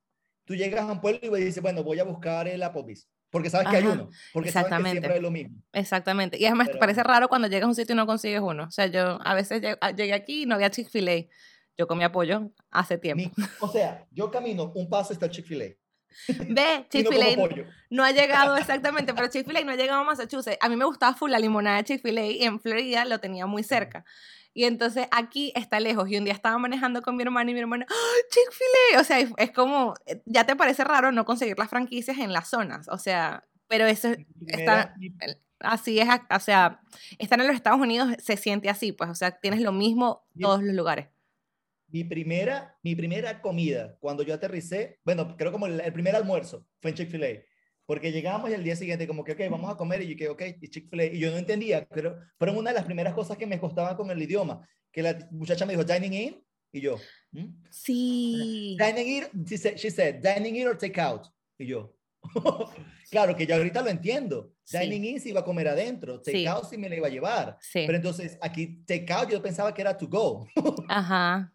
tú 0.44 0.54
llegas 0.54 0.82
a 0.82 0.92
un 0.92 1.00
pueblo 1.00 1.36
y 1.38 1.44
dices, 1.44 1.62
bueno, 1.62 1.82
voy 1.82 2.00
a 2.00 2.04
buscar 2.04 2.48
el 2.48 2.62
Applebee's. 2.62 3.08
Porque 3.32 3.48
sabes 3.48 3.68
que 3.68 3.76
hay 3.78 3.86
uno. 3.86 4.10
Porque 4.34 4.50
Exactamente. 4.50 4.70
sabes 4.70 4.92
que 4.92 5.00
siempre 5.00 5.16
es 5.16 5.22
lo 5.22 5.30
mismo. 5.30 5.62
Exactamente. 5.72 6.38
Y 6.38 6.44
además 6.44 6.70
te 6.70 6.76
parece 6.76 7.02
raro 7.02 7.28
cuando 7.28 7.48
llegas 7.48 7.64
a 7.64 7.68
un 7.68 7.74
sitio 7.74 7.94
y 7.94 7.96
no 7.96 8.06
consigues 8.06 8.42
uno. 8.42 8.64
O 8.64 8.70
sea, 8.70 8.88
yo 8.88 9.18
a 9.24 9.34
veces 9.34 9.62
llegué 9.96 10.12
aquí 10.12 10.42
y 10.42 10.46
no 10.46 10.54
había 10.54 10.70
Chick-fil-A. 10.70 11.28
Yo 11.76 11.86
comí 11.86 12.06
pollo 12.10 12.50
hace 12.70 12.98
tiempo. 12.98 13.30
o 13.60 13.68
sea, 13.68 14.06
yo 14.10 14.30
camino 14.30 14.72
un 14.74 14.88
paso 14.88 15.12
está 15.12 15.30
Chick-fil-A. 15.30 15.66
Ve, 16.48 16.86
Chick-fil-A 16.90 17.66
no, 17.90 18.04
ha 18.04 18.10
llegado 18.10 18.56
exactamente, 18.56 19.14
pero 19.14 19.28
Chick-fil-A 19.28 19.64
no 19.64 19.72
ha 19.72 19.76
llegado 19.76 20.00
a 20.00 20.04
Massachusetts. 20.04 20.58
A 20.60 20.68
mí 20.68 20.76
me 20.76 20.84
gustaba 20.84 21.14
full 21.14 21.30
la 21.30 21.38
limonada 21.38 21.78
de 21.78 21.84
Chick-fil-A 21.84 22.26
y 22.26 22.44
en 22.44 22.60
Florida 22.60 23.04
lo 23.04 23.18
tenía 23.18 23.46
muy 23.46 23.62
cerca. 23.62 24.04
Y 24.54 24.64
entonces 24.64 25.06
aquí 25.10 25.50
está 25.56 25.80
lejos. 25.80 26.10
Y 26.10 26.18
un 26.18 26.24
día 26.24 26.34
estaba 26.34 26.58
manejando 26.58 27.00
con 27.00 27.16
mi 27.16 27.22
hermana 27.22 27.50
y 27.50 27.54
mi 27.54 27.60
hermana, 27.60 27.86
¡Oh, 27.88 28.16
Chick-fil-A. 28.30 29.00
O 29.00 29.04
sea, 29.04 29.18
es 29.38 29.50
como, 29.52 29.94
eh, 30.04 30.22
ya 30.26 30.44
te 30.44 30.54
parece 30.56 30.84
raro 30.84 31.10
no 31.10 31.24
conseguir 31.24 31.58
las 31.58 31.70
franquicias 31.70 32.18
en 32.18 32.34
las 32.34 32.48
zonas. 32.48 32.86
O 32.88 32.98
sea, 32.98 33.44
pero 33.72 33.86
eso 33.86 34.08
está, 34.48 34.94
así 35.60 35.98
es, 35.98 36.06
o 36.30 36.40
sea, 36.40 36.82
estar 37.18 37.40
en 37.40 37.46
los 37.46 37.56
Estados 37.56 37.80
Unidos 37.80 38.10
se 38.18 38.36
siente 38.36 38.68
así, 38.68 38.92
pues, 38.92 39.08
o 39.08 39.14
sea, 39.14 39.30
tienes 39.30 39.62
lo 39.62 39.72
mismo 39.72 40.26
en 40.34 40.42
todos 40.42 40.62
los 40.62 40.74
lugares. 40.74 41.08
Mi 41.92 42.04
primera, 42.04 42.76
mi 42.82 42.94
primera 42.94 43.40
comida, 43.40 43.96
cuando 44.00 44.22
yo 44.22 44.34
aterricé, 44.34 44.98
bueno, 45.04 45.36
creo 45.36 45.52
como 45.52 45.66
el, 45.66 45.92
primer 45.92 46.16
almuerzo 46.16 46.66
fue 46.80 46.90
en 46.90 46.96
Chick-fil-A. 46.96 47.42
Porque 47.84 48.10
llegamos 48.10 48.48
y 48.50 48.54
el 48.54 48.64
día 48.64 48.76
siguiente 48.76 49.06
como 49.06 49.22
que, 49.24 49.32
ok, 49.32 49.40
vamos 49.50 49.70
a 49.70 49.76
comer. 49.76 50.02
Y 50.02 50.08
yo 50.08 50.16
que, 50.16 50.28
ok, 50.28 50.42
y 50.60 50.68
Chick-fil-A. 50.68 51.04
Y 51.04 51.18
yo 51.18 51.30
no 51.30 51.36
entendía, 51.36 51.86
pero 51.88 52.16
fueron 52.38 52.56
una 52.56 52.70
de 52.70 52.76
las 52.76 52.84
primeras 52.84 53.12
cosas 53.12 53.36
que 53.36 53.46
me 53.46 53.60
costaban 53.60 53.94
con 53.96 54.10
el 54.10 54.22
idioma. 54.22 54.66
Que 54.90 55.02
la 55.02 55.28
muchacha 55.30 55.66
me 55.66 55.74
dijo, 55.74 55.84
dining 55.84 56.12
in. 56.14 56.44
Y 56.74 56.80
yo, 56.80 56.96
¿Mm? 57.32 57.48
sí. 57.70 58.76
Dining 58.78 59.08
in, 59.08 59.44
she 59.44 59.58
said, 59.58 59.76
she 59.76 59.90
said, 59.90 60.22
dining 60.22 60.56
in 60.56 60.66
or 60.66 60.78
take 60.78 60.98
out. 60.98 61.26
Y 61.58 61.66
yo, 61.66 61.94
claro 63.10 63.36
que 63.36 63.46
yo 63.46 63.54
ahorita 63.54 63.82
lo 63.82 63.90
entiendo. 63.90 64.54
Dining 64.70 65.04
in 65.04 65.20
se 65.20 65.28
iba 65.28 65.40
a 65.40 65.44
comer 65.44 65.68
adentro, 65.68 66.22
take 66.22 66.48
out 66.48 66.64
sí 66.64 66.78
me 66.78 66.88
la 66.88 66.96
iba 66.96 67.08
a 67.08 67.10
llevar. 67.10 67.58
Pero 67.72 67.94
entonces 67.94 68.38
aquí 68.40 68.82
take 68.86 69.12
out 69.12 69.28
yo 69.28 69.42
pensaba 69.42 69.74
que 69.74 69.82
era 69.82 69.96
to 69.96 70.08
go. 70.08 70.46
Ajá. 70.88 71.52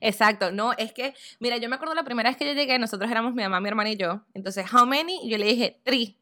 Exacto, 0.00 0.52
no, 0.52 0.72
es 0.72 0.92
que, 0.92 1.14
mira, 1.38 1.56
yo 1.56 1.68
me 1.68 1.76
acuerdo 1.76 1.94
la 1.94 2.04
primera 2.04 2.30
vez 2.30 2.36
que 2.36 2.46
yo 2.46 2.52
llegué, 2.52 2.78
nosotros 2.78 3.10
éramos 3.10 3.34
mi 3.34 3.42
mamá, 3.42 3.60
mi 3.60 3.68
hermana 3.68 3.90
y 3.90 3.96
yo. 3.96 4.22
Entonces, 4.34 4.66
how 4.72 4.86
many? 4.86 5.28
Yo 5.28 5.38
le 5.38 5.46
dije, 5.46 5.80
three. 5.84 6.18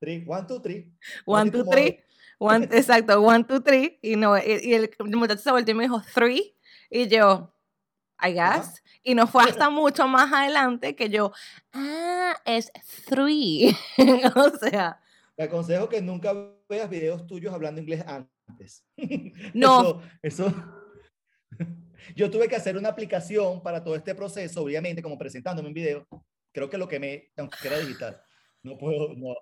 Three, 0.00 0.24
one, 0.26 0.46
two, 0.46 0.60
three. 0.60 0.90
One, 1.26 1.50
two, 1.50 1.64
three. 1.64 2.00
One, 2.42 2.64
exacto, 2.72 3.20
one, 3.20 3.44
two, 3.44 3.60
three. 3.60 3.98
Y, 4.00 4.16
no, 4.16 4.34
y, 4.38 4.72
el 4.72 4.90
muchacho 5.14 5.42
se 5.42 5.50
volvió 5.50 5.72
y 5.72 5.74
me 5.74 5.84
dijo, 5.84 6.02
three. 6.14 6.56
Y 6.88 7.06
yo, 7.06 7.52
I 8.18 8.32
guess. 8.32 8.82
Y 9.02 9.14
no 9.14 9.26
fue 9.26 9.44
hasta 9.50 9.68
mucho 9.68 10.08
más 10.08 10.32
adelante 10.32 10.96
que 10.96 11.10
yo, 11.10 11.32
ah, 11.74 12.34
es 12.46 12.72
three. 13.06 13.76
o 14.34 14.50
sea. 14.58 15.02
Te 15.36 15.42
aconsejo 15.42 15.90
que 15.90 16.00
nunca 16.00 16.32
veas 16.66 16.88
videos 16.88 17.26
tuyos 17.26 17.52
hablando 17.52 17.80
inglés 17.80 18.04
antes. 18.06 18.84
No. 19.52 20.00
Eso. 20.22 20.46
eso 20.46 20.54
yo 22.14 22.30
tuve 22.30 22.48
que 22.48 22.56
hacer 22.56 22.76
una 22.76 22.88
aplicación 22.88 23.62
para 23.62 23.82
todo 23.82 23.94
este 23.96 24.14
proceso, 24.14 24.62
obviamente, 24.62 25.02
como 25.02 25.18
presentándome 25.18 25.68
un 25.68 25.74
video. 25.74 26.06
Creo 26.52 26.68
que 26.68 26.78
lo 26.78 26.88
que 26.88 26.98
me, 26.98 27.30
aunque 27.36 27.68
era 27.68 27.78
digital, 27.78 28.20
no 28.62 28.76
puedo, 28.76 29.14
no. 29.14 29.34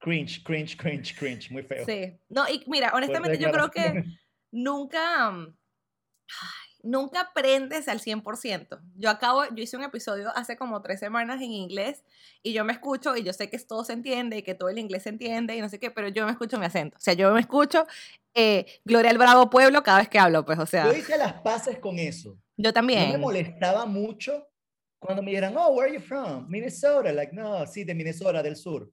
Cringe, 0.00 0.42
cringe, 0.44 0.76
cringe, 0.76 1.18
cringe, 1.18 1.50
muy 1.50 1.62
feo. 1.62 1.84
Sí. 1.84 2.16
No, 2.28 2.48
y 2.48 2.62
mira, 2.68 2.92
honestamente 2.94 3.36
yo 3.38 3.50
creo 3.50 3.68
que 3.68 4.04
nunca, 4.52 5.32
nunca 6.82 7.20
aprendes 7.22 7.88
al 7.88 8.00
100%. 8.00 8.80
Yo 8.96 9.10
acabo, 9.10 9.44
yo 9.46 9.62
hice 9.62 9.76
un 9.76 9.82
episodio 9.82 10.30
hace 10.36 10.56
como 10.56 10.80
tres 10.82 11.00
semanas 11.00 11.42
en 11.42 11.50
inglés 11.50 12.04
y 12.44 12.52
yo 12.52 12.64
me 12.64 12.72
escucho 12.72 13.16
y 13.16 13.24
yo 13.24 13.32
sé 13.32 13.50
que 13.50 13.58
todo 13.58 13.82
se 13.82 13.92
entiende 13.92 14.38
y 14.38 14.42
que 14.42 14.54
todo 14.54 14.68
el 14.68 14.78
inglés 14.78 15.02
se 15.02 15.08
entiende 15.08 15.56
y 15.56 15.60
no 15.60 15.68
sé 15.68 15.80
qué, 15.80 15.90
pero 15.90 16.08
yo 16.08 16.24
me 16.24 16.30
escucho 16.30 16.58
mi 16.60 16.66
acento. 16.66 16.96
O 16.96 17.00
sea, 17.00 17.14
yo 17.14 17.32
me 17.32 17.40
escucho 17.40 17.84
eh, 18.38 18.66
Gloria 18.84 19.10
al 19.10 19.18
Bravo 19.18 19.50
Pueblo 19.50 19.82
cada 19.82 19.98
vez 19.98 20.08
que 20.08 20.18
hablo, 20.18 20.44
pues, 20.44 20.58
o 20.58 20.66
sea. 20.66 20.86
Yo 20.86 20.96
hice 20.96 21.18
las 21.18 21.34
paces 21.34 21.78
con 21.78 21.98
eso. 21.98 22.38
Yo 22.56 22.72
también. 22.72 23.06
No 23.06 23.12
me 23.12 23.18
molestaba 23.18 23.84
mucho 23.84 24.48
cuando 24.98 25.22
me 25.22 25.30
dijeran, 25.30 25.56
oh, 25.56 25.70
where 25.70 25.90
are 25.90 25.98
you 25.98 26.04
from? 26.04 26.48
Minnesota. 26.48 27.12
Like, 27.12 27.34
no, 27.34 27.66
sí, 27.66 27.84
de 27.84 27.94
Minnesota, 27.94 28.42
del 28.42 28.56
sur. 28.56 28.90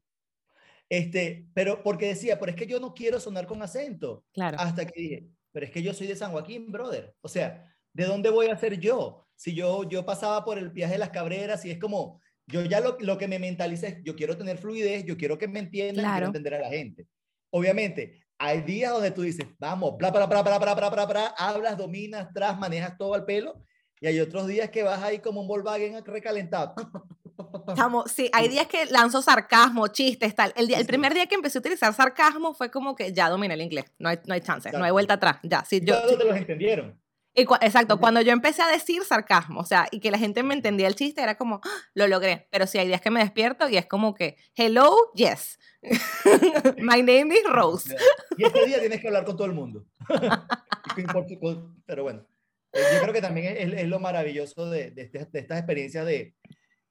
Este, 0.90 1.48
pero 1.54 1.82
porque 1.84 2.08
decía, 2.08 2.40
pero 2.40 2.52
es 2.52 2.56
que 2.56 2.68
yo 2.68 2.80
no 2.80 2.94
quiero 2.94 3.20
sonar 3.20 3.48
con 3.48 3.62
acento. 3.62 4.24
Claro. 4.34 4.58
Hasta 4.60 4.86
que 4.86 5.00
dije, 5.00 5.28
pero 5.52 5.66
es 5.66 5.72
que 5.72 5.82
yo 5.82 5.94
soy 5.94 6.08
de 6.08 6.16
San 6.16 6.32
Joaquín, 6.32 6.72
brother. 6.72 7.16
O 7.22 7.28
sea, 7.28 7.72
¿de 7.94 8.06
dónde 8.06 8.30
voy 8.30 8.48
a 8.48 8.58
ser 8.58 8.80
yo? 8.80 9.28
Si 9.36 9.54
yo, 9.54 9.88
yo 9.88 10.06
pasaba 10.06 10.44
por 10.44 10.58
el 10.58 10.70
viaje 10.70 10.94
de 10.94 11.00
las 11.00 11.10
cabreras 11.10 11.66
y 11.66 11.72
es 11.72 11.80
como, 11.80 12.22
yo 12.48 12.64
ya 12.64 12.80
lo, 12.80 12.98
lo 13.00 13.18
que 13.18 13.28
me 13.28 13.40
mentalice 13.40 13.88
es, 13.88 13.98
yo 14.04 14.16
quiero 14.16 14.38
tener 14.38 14.58
fluidez, 14.58 15.06
yo 15.06 15.18
quiero 15.18 15.38
que 15.38 15.48
me 15.48 15.60
entiendan, 15.60 16.12
quiero 16.12 16.28
entender 16.28 16.54
a 16.56 16.60
la 16.62 16.70
gente. 16.70 17.08
Obviamente, 17.52 18.25
hay 18.38 18.62
días 18.62 18.92
donde 18.92 19.12
tú 19.12 19.22
dices, 19.22 19.46
vamos, 19.60 19.98
bla, 19.98 20.12
bla, 20.12 20.26
bla, 20.26 20.42
bla, 20.42 20.60
bla, 20.60 20.74
bla, 20.76 20.90
bla, 20.90 21.06
bla, 21.06 21.28
hablas, 21.38 21.78
dominas, 21.78 22.30
tras, 22.34 22.58
manejas 22.58 22.98
todo 22.98 23.14
al 23.14 23.26
pelo. 23.26 23.62
Y 24.02 24.08
hay 24.08 24.20
otros 24.20 24.48
días 24.48 24.70
que 24.70 24.84
vas 24.84 25.02
ahí 25.02 25.20
como 25.20 25.42
un 25.42 25.48
Volkswagen 25.48 26.04
recalentado. 26.06 26.76
Estamos, 27.68 28.12
sí, 28.12 28.30
hay 28.34 28.48
días 28.48 28.68
que 28.68 28.86
lanzo 28.86 29.22
sarcasmo, 29.22 29.88
chistes, 29.88 30.36
tal. 30.36 30.54
El, 30.56 30.68
día, 30.68 30.78
el 30.80 30.86
primer 30.86 31.14
día 31.14 31.26
que 31.26 31.36
empecé 31.36 31.58
a 31.58 31.60
utilizar 31.60 31.94
sarcasmo 31.94 32.54
fue 32.54 32.70
como 32.70 32.96
que 32.96 33.14
ya 33.14 33.30
dominé 33.30 33.54
el 33.54 33.62
inglés. 33.62 33.86
No 34.00 34.10
hay, 34.10 34.20
no 34.26 34.34
hay 34.34 34.42
chance, 34.42 34.72
no 34.72 34.84
hay 34.84 34.92
vuelta 34.92 35.16
atrás. 35.16 35.38
Ya, 35.44 35.64
sí, 35.66 35.82
yo, 35.84 35.96
te 36.18 36.24
los 36.24 36.36
entendieron. 36.36 37.00
Exacto, 37.36 38.00
cuando 38.00 38.22
yo 38.22 38.32
empecé 38.32 38.62
a 38.62 38.68
decir 38.68 39.04
sarcasmo, 39.04 39.60
o 39.60 39.66
sea, 39.66 39.88
y 39.92 40.00
que 40.00 40.12
la 40.12 40.18
gente 40.18 40.42
me 40.44 40.54
entendía 40.54 40.88
el 40.88 40.96
chiste, 40.96 41.22
era 41.22 41.36
como, 41.36 41.62
¡Ah! 41.64 41.70
lo 41.94 42.08
logré. 42.08 42.48
Pero 42.52 42.68
sí, 42.68 42.78
hay 42.78 42.88
días 42.88 43.02
que 43.02 43.12
me 43.12 43.20
despierto 43.20 43.68
y 43.70 43.78
es 43.78 43.86
como 43.86 44.14
que, 44.14 44.38
hello, 44.56 44.96
yes. 45.16 45.60
My 46.78 47.02
name 47.02 47.36
is 47.36 47.44
Rose. 47.48 47.96
Y 48.38 48.46
este 48.46 48.66
día 48.66 48.80
tienes 48.80 49.02
que 49.02 49.08
hablar 49.08 49.26
con 49.26 49.36
todo 49.36 49.48
el 49.48 49.54
mundo. 49.54 49.86
Pero 51.86 52.04
bueno, 52.04 52.26
eh, 52.72 52.80
yo 52.94 53.02
creo 53.02 53.14
que 53.14 53.22
también 53.22 53.56
es, 53.58 53.88
lo 53.88 54.00
maravilloso 54.00 54.70
de, 54.70 54.94
este, 54.96 55.26
de, 55.26 55.40
estas 55.40 55.58
experiencias 55.58 56.06
de, 56.06 56.36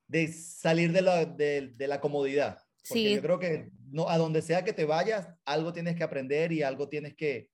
de 0.09 0.33
salir 0.33 0.93
de 0.93 1.03
la, 1.03 1.25
de, 1.25 1.75
la 1.79 2.01
comodidad. 2.01 2.59
Porque 2.89 3.01
sí. 3.01 3.15
yo 3.15 3.23
creo 3.23 3.39
que 3.39 3.71
no, 3.91 4.09
a 4.09 4.19
donde 4.19 4.43
sea 4.43 4.65
que 4.65 4.73
te 4.73 4.85
vayas, 4.85 5.29
algo 5.45 5.73
tienes 5.73 5.97
que 5.97 6.05
aprender 6.05 6.53
y 6.53 6.63
algo 6.63 6.89
tienes 6.89 7.15
que, 7.15 7.51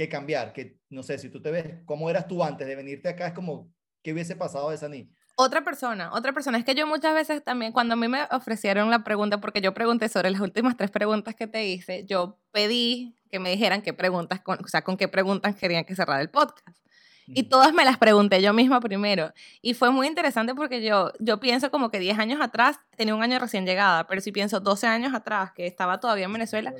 que 0.00 0.08
cambiar. 0.08 0.52
Que 0.52 0.78
no 0.88 1.02
sé, 1.02 1.18
si 1.18 1.28
tú 1.28 1.42
te 1.42 1.50
ves 1.50 1.66
cómo 1.84 2.08
eras 2.08 2.26
tú 2.26 2.42
antes 2.42 2.66
de 2.66 2.74
venirte 2.74 3.08
acá, 3.08 3.26
es 3.26 3.32
como, 3.32 3.72
¿qué 4.02 4.12
hubiese 4.12 4.34
pasado 4.34 4.70
de 4.70 4.76
esa 4.76 4.88
niña? 4.88 5.10
Otra 5.36 5.62
persona, 5.62 6.12
otra 6.12 6.32
persona. 6.32 6.58
Es 6.58 6.64
que 6.64 6.74
yo 6.74 6.86
muchas 6.86 7.14
veces 7.14 7.44
también, 7.44 7.72
cuando 7.72 7.94
a 7.94 7.96
mí 7.96 8.08
me 8.08 8.24
ofrecieron 8.30 8.90
la 8.90 9.04
pregunta, 9.04 9.40
porque 9.40 9.60
yo 9.60 9.72
pregunté 9.74 10.08
sobre 10.08 10.30
las 10.30 10.40
últimas 10.40 10.76
tres 10.76 10.90
preguntas 10.90 11.34
que 11.34 11.46
te 11.46 11.66
hice, 11.66 12.04
yo 12.06 12.38
pedí 12.50 13.14
que 13.30 13.38
me 13.38 13.50
dijeran 13.50 13.82
qué 13.82 13.92
preguntas, 13.92 14.40
con, 14.40 14.62
o 14.64 14.68
sea, 14.68 14.82
con 14.82 14.96
qué 14.96 15.08
preguntas 15.08 15.54
querían 15.54 15.84
que 15.84 15.94
cerrara 15.94 16.20
el 16.20 16.30
podcast. 16.30 16.78
Y 17.26 17.44
todas 17.44 17.72
me 17.72 17.84
las 17.84 17.96
pregunté 17.96 18.42
yo 18.42 18.52
misma 18.52 18.80
primero. 18.80 19.32
Y 19.62 19.74
fue 19.74 19.90
muy 19.90 20.08
interesante 20.08 20.54
porque 20.54 20.82
yo, 20.82 21.12
yo 21.20 21.38
pienso 21.38 21.70
como 21.70 21.90
que 21.90 22.00
10 22.00 22.18
años 22.18 22.40
atrás, 22.40 22.80
tenía 22.96 23.14
un 23.14 23.22
año 23.22 23.38
recién 23.38 23.66
llegada, 23.66 24.06
pero 24.08 24.20
si 24.20 24.32
pienso 24.32 24.58
12 24.58 24.88
años 24.88 25.14
atrás, 25.14 25.52
que 25.52 25.66
estaba 25.66 26.00
todavía 26.00 26.24
en 26.24 26.32
Venezuela, 26.32 26.74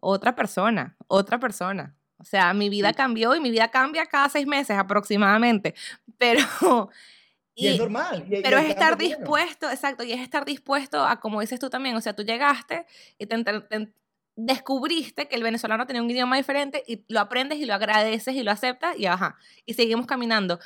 otra 0.00 0.34
persona, 0.34 0.96
otra 1.06 1.38
persona. 1.38 1.94
O 2.22 2.24
sea, 2.24 2.54
mi 2.54 2.68
vida 2.68 2.94
cambió 2.94 3.34
y 3.34 3.40
mi 3.40 3.50
vida 3.50 3.68
cambia 3.68 4.06
cada 4.06 4.28
seis 4.28 4.46
meses 4.46 4.78
aproximadamente. 4.78 5.74
Pero... 6.18 6.90
Y, 7.54 7.66
es 7.68 7.78
normal. 7.78 8.24
pero 8.42 8.56
es 8.56 8.70
estar 8.70 8.96
dispuesto, 8.96 9.68
exacto, 9.68 10.02
y 10.04 10.12
es 10.12 10.20
estar 10.20 10.46
dispuesto 10.46 11.04
a, 11.04 11.20
como 11.20 11.42
dices 11.42 11.60
tú 11.60 11.68
también, 11.68 11.94
o 11.94 12.00
sea, 12.00 12.16
tú 12.16 12.22
llegaste 12.22 12.86
y 13.18 13.26
te, 13.26 13.36
descubriste 14.36 15.28
que 15.28 15.36
el 15.36 15.42
venezolano 15.42 15.86
tenía 15.86 16.02
un 16.02 16.10
idioma 16.10 16.36
diferente 16.36 16.82
y 16.86 17.04
lo 17.08 17.20
aprendes 17.20 17.58
y 17.58 17.66
lo 17.66 17.74
agradeces 17.74 18.34
y 18.34 18.42
lo 18.42 18.50
aceptas 18.50 18.98
y 18.98 19.06
ajá, 19.06 19.36
y 19.66 19.74
seguimos 19.74 20.06
caminando. 20.06 20.58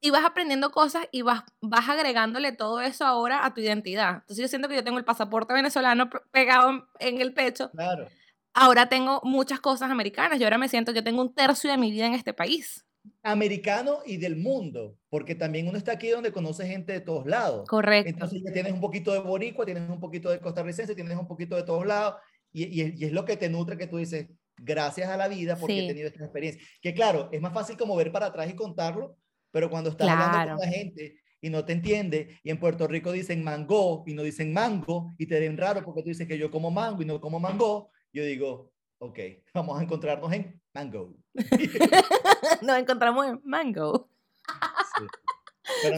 Y 0.00 0.10
vas 0.10 0.24
aprendiendo 0.24 0.72
cosas 0.72 1.06
y 1.12 1.22
vas, 1.22 1.44
vas 1.60 1.88
agregándole 1.88 2.50
todo 2.52 2.80
eso 2.80 3.06
ahora 3.06 3.44
a 3.44 3.54
tu 3.54 3.60
identidad. 3.60 4.14
Entonces 4.14 4.38
yo 4.38 4.48
siento 4.48 4.68
que 4.68 4.74
yo 4.74 4.82
tengo 4.82 4.98
el 4.98 5.04
pasaporte 5.04 5.54
venezolano 5.54 6.10
pegado 6.32 6.88
en, 6.98 7.20
el 7.20 7.32
pecho. 7.34 7.70
Claro. 7.70 8.08
Ahora 8.54 8.88
tengo 8.88 9.20
muchas 9.24 9.60
cosas 9.60 9.90
americanas. 9.90 10.38
Yo 10.38 10.46
ahora 10.46 10.58
me 10.58 10.68
siento, 10.68 10.92
yo 10.92 11.02
tengo 11.02 11.22
un 11.22 11.34
tercio 11.34 11.70
de 11.70 11.78
mi 11.78 11.90
vida 11.90 12.06
en 12.06 12.14
este 12.14 12.34
país. 12.34 12.84
Americano 13.22 13.98
y 14.06 14.16
del 14.16 14.36
mundo, 14.36 14.96
porque 15.08 15.34
también 15.34 15.66
uno 15.68 15.78
está 15.78 15.92
aquí 15.92 16.10
donde 16.10 16.32
conoce 16.32 16.66
gente 16.66 16.92
de 16.92 17.00
todos 17.00 17.26
lados. 17.26 17.68
Correcto. 17.68 18.10
Entonces 18.10 18.42
tienes 18.52 18.72
un 18.72 18.80
poquito 18.80 19.12
de 19.12 19.20
boricua, 19.20 19.64
tienes 19.64 19.88
un 19.88 20.00
poquito 20.00 20.30
de 20.30 20.40
costarricense, 20.40 20.94
tienes 20.94 21.16
un 21.16 21.26
poquito 21.26 21.56
de 21.56 21.64
todos 21.64 21.86
lados 21.86 22.16
y, 22.52 23.04
es 23.04 23.12
lo 23.12 23.24
que 23.24 23.36
te 23.36 23.48
nutre 23.48 23.76
que 23.76 23.86
tú 23.86 23.96
dices, 23.96 24.28
gracias 24.56 25.08
a 25.08 25.16
la 25.16 25.28
vida 25.28 25.56
porque 25.56 25.84
he 25.84 25.88
tenido 25.88 26.08
esta 26.08 26.24
experiencia. 26.24 26.62
Que 26.80 26.94
claro, 26.94 27.28
es 27.32 27.40
más 27.40 27.52
fácil 27.52 27.76
como 27.76 27.96
ver 27.96 28.12
para 28.12 28.26
atrás 28.26 28.48
y 28.50 28.54
contarlo, 28.54 29.16
pero 29.50 29.70
cuando 29.70 29.90
estás 29.90 30.08
hablando 30.08 30.56
con 30.56 30.66
la 30.66 30.72
gente 30.72 31.16
y 31.40 31.50
no 31.50 31.64
te 31.64 31.72
entiende, 31.72 32.38
y 32.44 32.50
en 32.50 32.60
Puerto 32.60 32.86
Rico 32.86 33.10
dicen 33.10 33.42
mango 33.42 34.04
y 34.06 34.14
no 34.14 34.22
dicen 34.22 34.52
mango, 34.52 35.12
y 35.18 35.26
te 35.26 35.40
ven 35.40 35.56
raro 35.56 35.82
porque 35.84 36.02
tú 36.02 36.10
dices 36.10 36.28
que 36.28 36.38
yo 36.38 36.52
como 36.52 36.70
mango 36.70 37.02
y 37.02 37.04
no 37.04 37.20
como 37.20 37.40
mango, 37.40 37.90
yo 38.12 38.24
digo, 38.24 38.72
ok, 38.98 39.18
vamos 39.54 39.78
a 39.78 39.82
encontrarnos 39.82 40.32
en 40.32 40.60
mango. 40.74 41.14
Nos 42.62 42.78
encontramos 42.78 43.26
en 43.26 43.40
mango. 43.44 44.08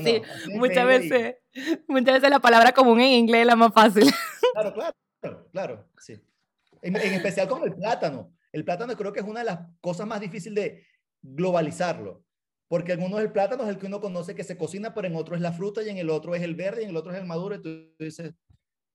Sí. 0.03 0.23
muchas 0.55 0.87
veces, 0.87 1.37
muchas 1.89 2.15
veces 2.15 2.31
la 2.31 2.39
palabra 2.39 2.73
común 2.73 3.01
en 3.01 3.13
inglés 3.13 3.43
es 3.43 3.47
la 3.47 3.57
más 3.57 3.73
fácil. 3.73 4.05
Claro, 4.55 4.73
claro, 4.73 5.49
claro, 5.51 5.89
sí. 5.99 6.23
En, 6.81 6.95
especial 6.95 7.49
con 7.49 7.65
el 7.65 7.75
plátano. 7.75 8.33
El 8.53 8.65
plátano 8.65 8.95
creo 8.97 9.13
que 9.13 9.19
es 9.19 9.27
una 9.27 9.41
de 9.41 9.47
las 9.47 9.59
cosas 9.81 10.07
más 10.07 10.21
difíciles 10.21 10.55
de 10.55 10.87
globalizarlo. 11.23 12.25
Porque 12.69 12.93
en 12.93 13.03
uno 13.03 13.19
el 13.19 13.33
plátano 13.33 13.65
es 13.65 13.71
el 13.71 13.79
que 13.79 13.87
uno 13.87 14.01
conoce 14.01 14.37
que 14.37 14.45
se 14.45 14.57
cocina, 14.57 14.95
pero 14.95 15.09
en 15.09 15.17
otro 15.17 15.35
es 15.35 15.41
la 15.41 15.53
fruta 15.53 15.83
y 15.83 15.89
en 15.89 15.99
el 15.99 16.09
otro 16.09 16.37
es 16.37 16.43
el 16.43 16.55
verde 16.55 16.83
y 16.83 16.85
en 16.85 16.91
el 16.91 16.97
otro 16.97 17.11
es 17.11 17.19
el 17.19 17.27
maduro. 17.27 17.57
Y 17.57 17.63
tú 17.63 17.93
dices, 17.99 18.33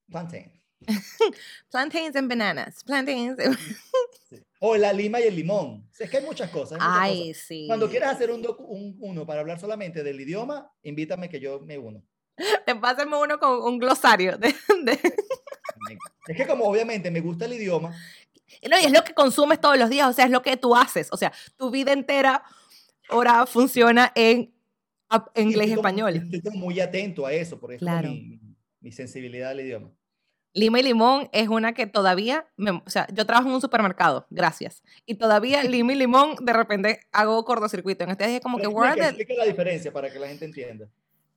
plantain. 0.10 0.54
Plantains 1.72 2.16
and 2.16 2.30
bananas. 2.30 2.84
Plantains. 2.84 3.38
O 4.60 4.76
la 4.76 4.92
lima 4.92 5.20
y 5.20 5.24
el 5.24 5.36
limón. 5.36 5.90
es 5.98 6.10
que 6.10 6.18
hay 6.18 6.26
muchas 6.26 6.50
cosas. 6.50 6.80
Ay, 6.82 7.34
sí. 7.34 7.66
Cuando 7.68 7.90
quieras 7.90 8.16
hacer 8.16 8.30
un, 8.30 8.46
un, 8.60 8.98
uno 9.00 9.26
para 9.26 9.42
hablar 9.42 9.60
solamente 9.60 10.04
del 10.04 10.20
idioma, 10.20 10.72
invítame 10.84 11.30
que 11.30 11.40
yo 11.40 11.62
me 11.62 11.78
uno. 11.78 12.04
Pásame 12.82 13.18
uno 13.18 13.40
con 13.40 13.62
un 13.64 13.80
glosario 13.80 14.38
de, 14.38 14.54
es 16.28 16.38
que 16.38 16.48
como 16.48 16.66
obviamente 16.66 17.12
me 17.12 17.22
gusta 17.22 17.46
el 17.46 17.54
idioma. 17.54 17.96
No, 18.70 18.80
y 18.80 18.86
es 18.86 18.92
lo 18.92 19.04
que 19.04 19.14
consumes 19.14 19.62
todos 19.62 19.78
los 19.78 19.90
días, 19.90 20.08
o 20.10 20.14
sea, 20.14 20.26
es 20.26 20.32
lo 20.32 20.42
que 20.42 20.58
tú 20.58 20.76
haces. 20.76 21.08
O 21.12 21.18
sea, 21.18 21.32
tu 21.58 21.70
vida 21.72 21.92
entera 21.92 22.44
ahora 23.10 23.46
funciona 23.46 24.12
en, 24.16 24.54
inglés 25.36 25.70
y 25.70 25.74
español. 25.74 26.30
Estoy 26.32 26.58
muy 26.58 26.80
atento 26.80 27.26
a 27.26 27.34
eso, 27.34 27.60
por 27.60 27.76
claro. 27.78 28.10
mi, 28.10 28.40
mi, 28.80 28.92
sensibilidad 28.92 29.52
al 29.52 29.60
idioma. 29.62 29.92
Lima 30.54 30.80
y 30.80 30.84
limón 30.84 31.30
es 31.32 31.48
una 31.48 31.74
que 31.74 31.86
todavía, 31.86 32.48
o 32.58 32.90
sea, 32.90 33.08
yo 33.14 33.26
trabajo 33.26 33.50
en 33.50 33.56
un 33.56 33.62
supermercado, 33.62 34.26
gracias. 34.30 34.84
Y 35.06 35.16
todavía 35.16 35.64
lima 35.64 35.94
y 35.94 35.96
limón, 35.96 36.36
de 36.42 36.54
repente 36.54 37.02
hago 37.12 37.44
cortocircuito. 37.46 38.04
En 38.04 38.12
este 38.12 38.28
día 38.28 38.38
es 38.38 38.42
como 38.42 38.58
que... 38.58 38.64
Explica, 38.64 39.08
explica 39.08 39.34
la 39.36 39.46
diferencia 39.46 39.92
para 39.94 40.12
que 40.12 40.20
la 40.20 40.28
gente 40.28 40.46
entienda. 40.46 40.88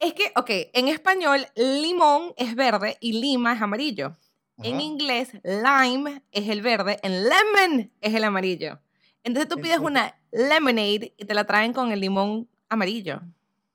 Es 0.00 0.14
que, 0.14 0.32
ok, 0.34 0.50
en 0.72 0.88
español 0.88 1.46
limón 1.54 2.32
es 2.36 2.56
verde 2.56 2.96
y 3.00 3.20
lima 3.20 3.52
es 3.52 3.62
amarillo. 3.62 4.16
En 4.62 4.80
inglés, 4.80 5.30
lime 5.42 6.22
es 6.30 6.48
el 6.48 6.62
verde, 6.62 6.98
en 7.02 7.24
lemon 7.24 7.90
es 8.00 8.14
el 8.14 8.24
amarillo. 8.24 8.80
Entonces 9.24 9.48
tú 9.48 9.60
pides 9.60 9.78
una 9.78 10.16
lemonade 10.30 11.14
y 11.16 11.24
te 11.24 11.34
la 11.34 11.44
traen 11.44 11.72
con 11.72 11.92
el 11.92 12.00
limón 12.00 12.48
amarillo. 12.68 13.20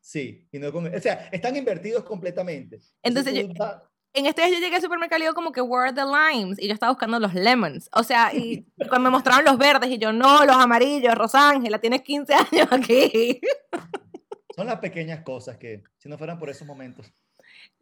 Sí, 0.01 0.47
y 0.51 0.59
no 0.59 0.71
con, 0.71 0.93
o 0.93 0.99
sea, 0.99 1.29
están 1.31 1.55
invertidos 1.55 2.03
completamente. 2.03 2.79
Entonces, 3.03 3.33
yo, 3.33 3.53
en 4.13 4.25
este 4.25 4.41
día 4.41 4.55
yo 4.55 4.59
llegué 4.59 4.75
al 4.77 4.81
supermercado 4.81 5.19
y 5.19 5.23
digo 5.23 5.33
como 5.33 5.51
que 5.51 5.61
where 5.61 5.89
are 5.89 5.93
the 5.93 6.03
limes 6.03 6.59
y 6.59 6.67
yo 6.67 6.73
estaba 6.73 6.91
buscando 6.91 7.19
los 7.19 7.33
lemons. 7.33 7.89
O 7.93 8.03
sea, 8.03 8.33
y 8.33 8.65
cuando 8.89 9.01
me 9.01 9.09
mostraron 9.09 9.45
los 9.45 9.57
verdes 9.57 9.89
y 9.89 9.97
yo 9.97 10.11
no, 10.11 10.45
los 10.45 10.55
amarillos, 10.55 11.15
Rosángela, 11.15 11.79
tienes 11.79 12.01
15 12.01 12.33
años 12.33 12.67
aquí. 12.71 13.39
Son 14.55 14.65
las 14.65 14.79
pequeñas 14.79 15.21
cosas 15.23 15.57
que, 15.57 15.83
si 15.97 16.09
no 16.09 16.17
fueran 16.17 16.39
por 16.39 16.49
esos 16.49 16.67
momentos. 16.67 17.13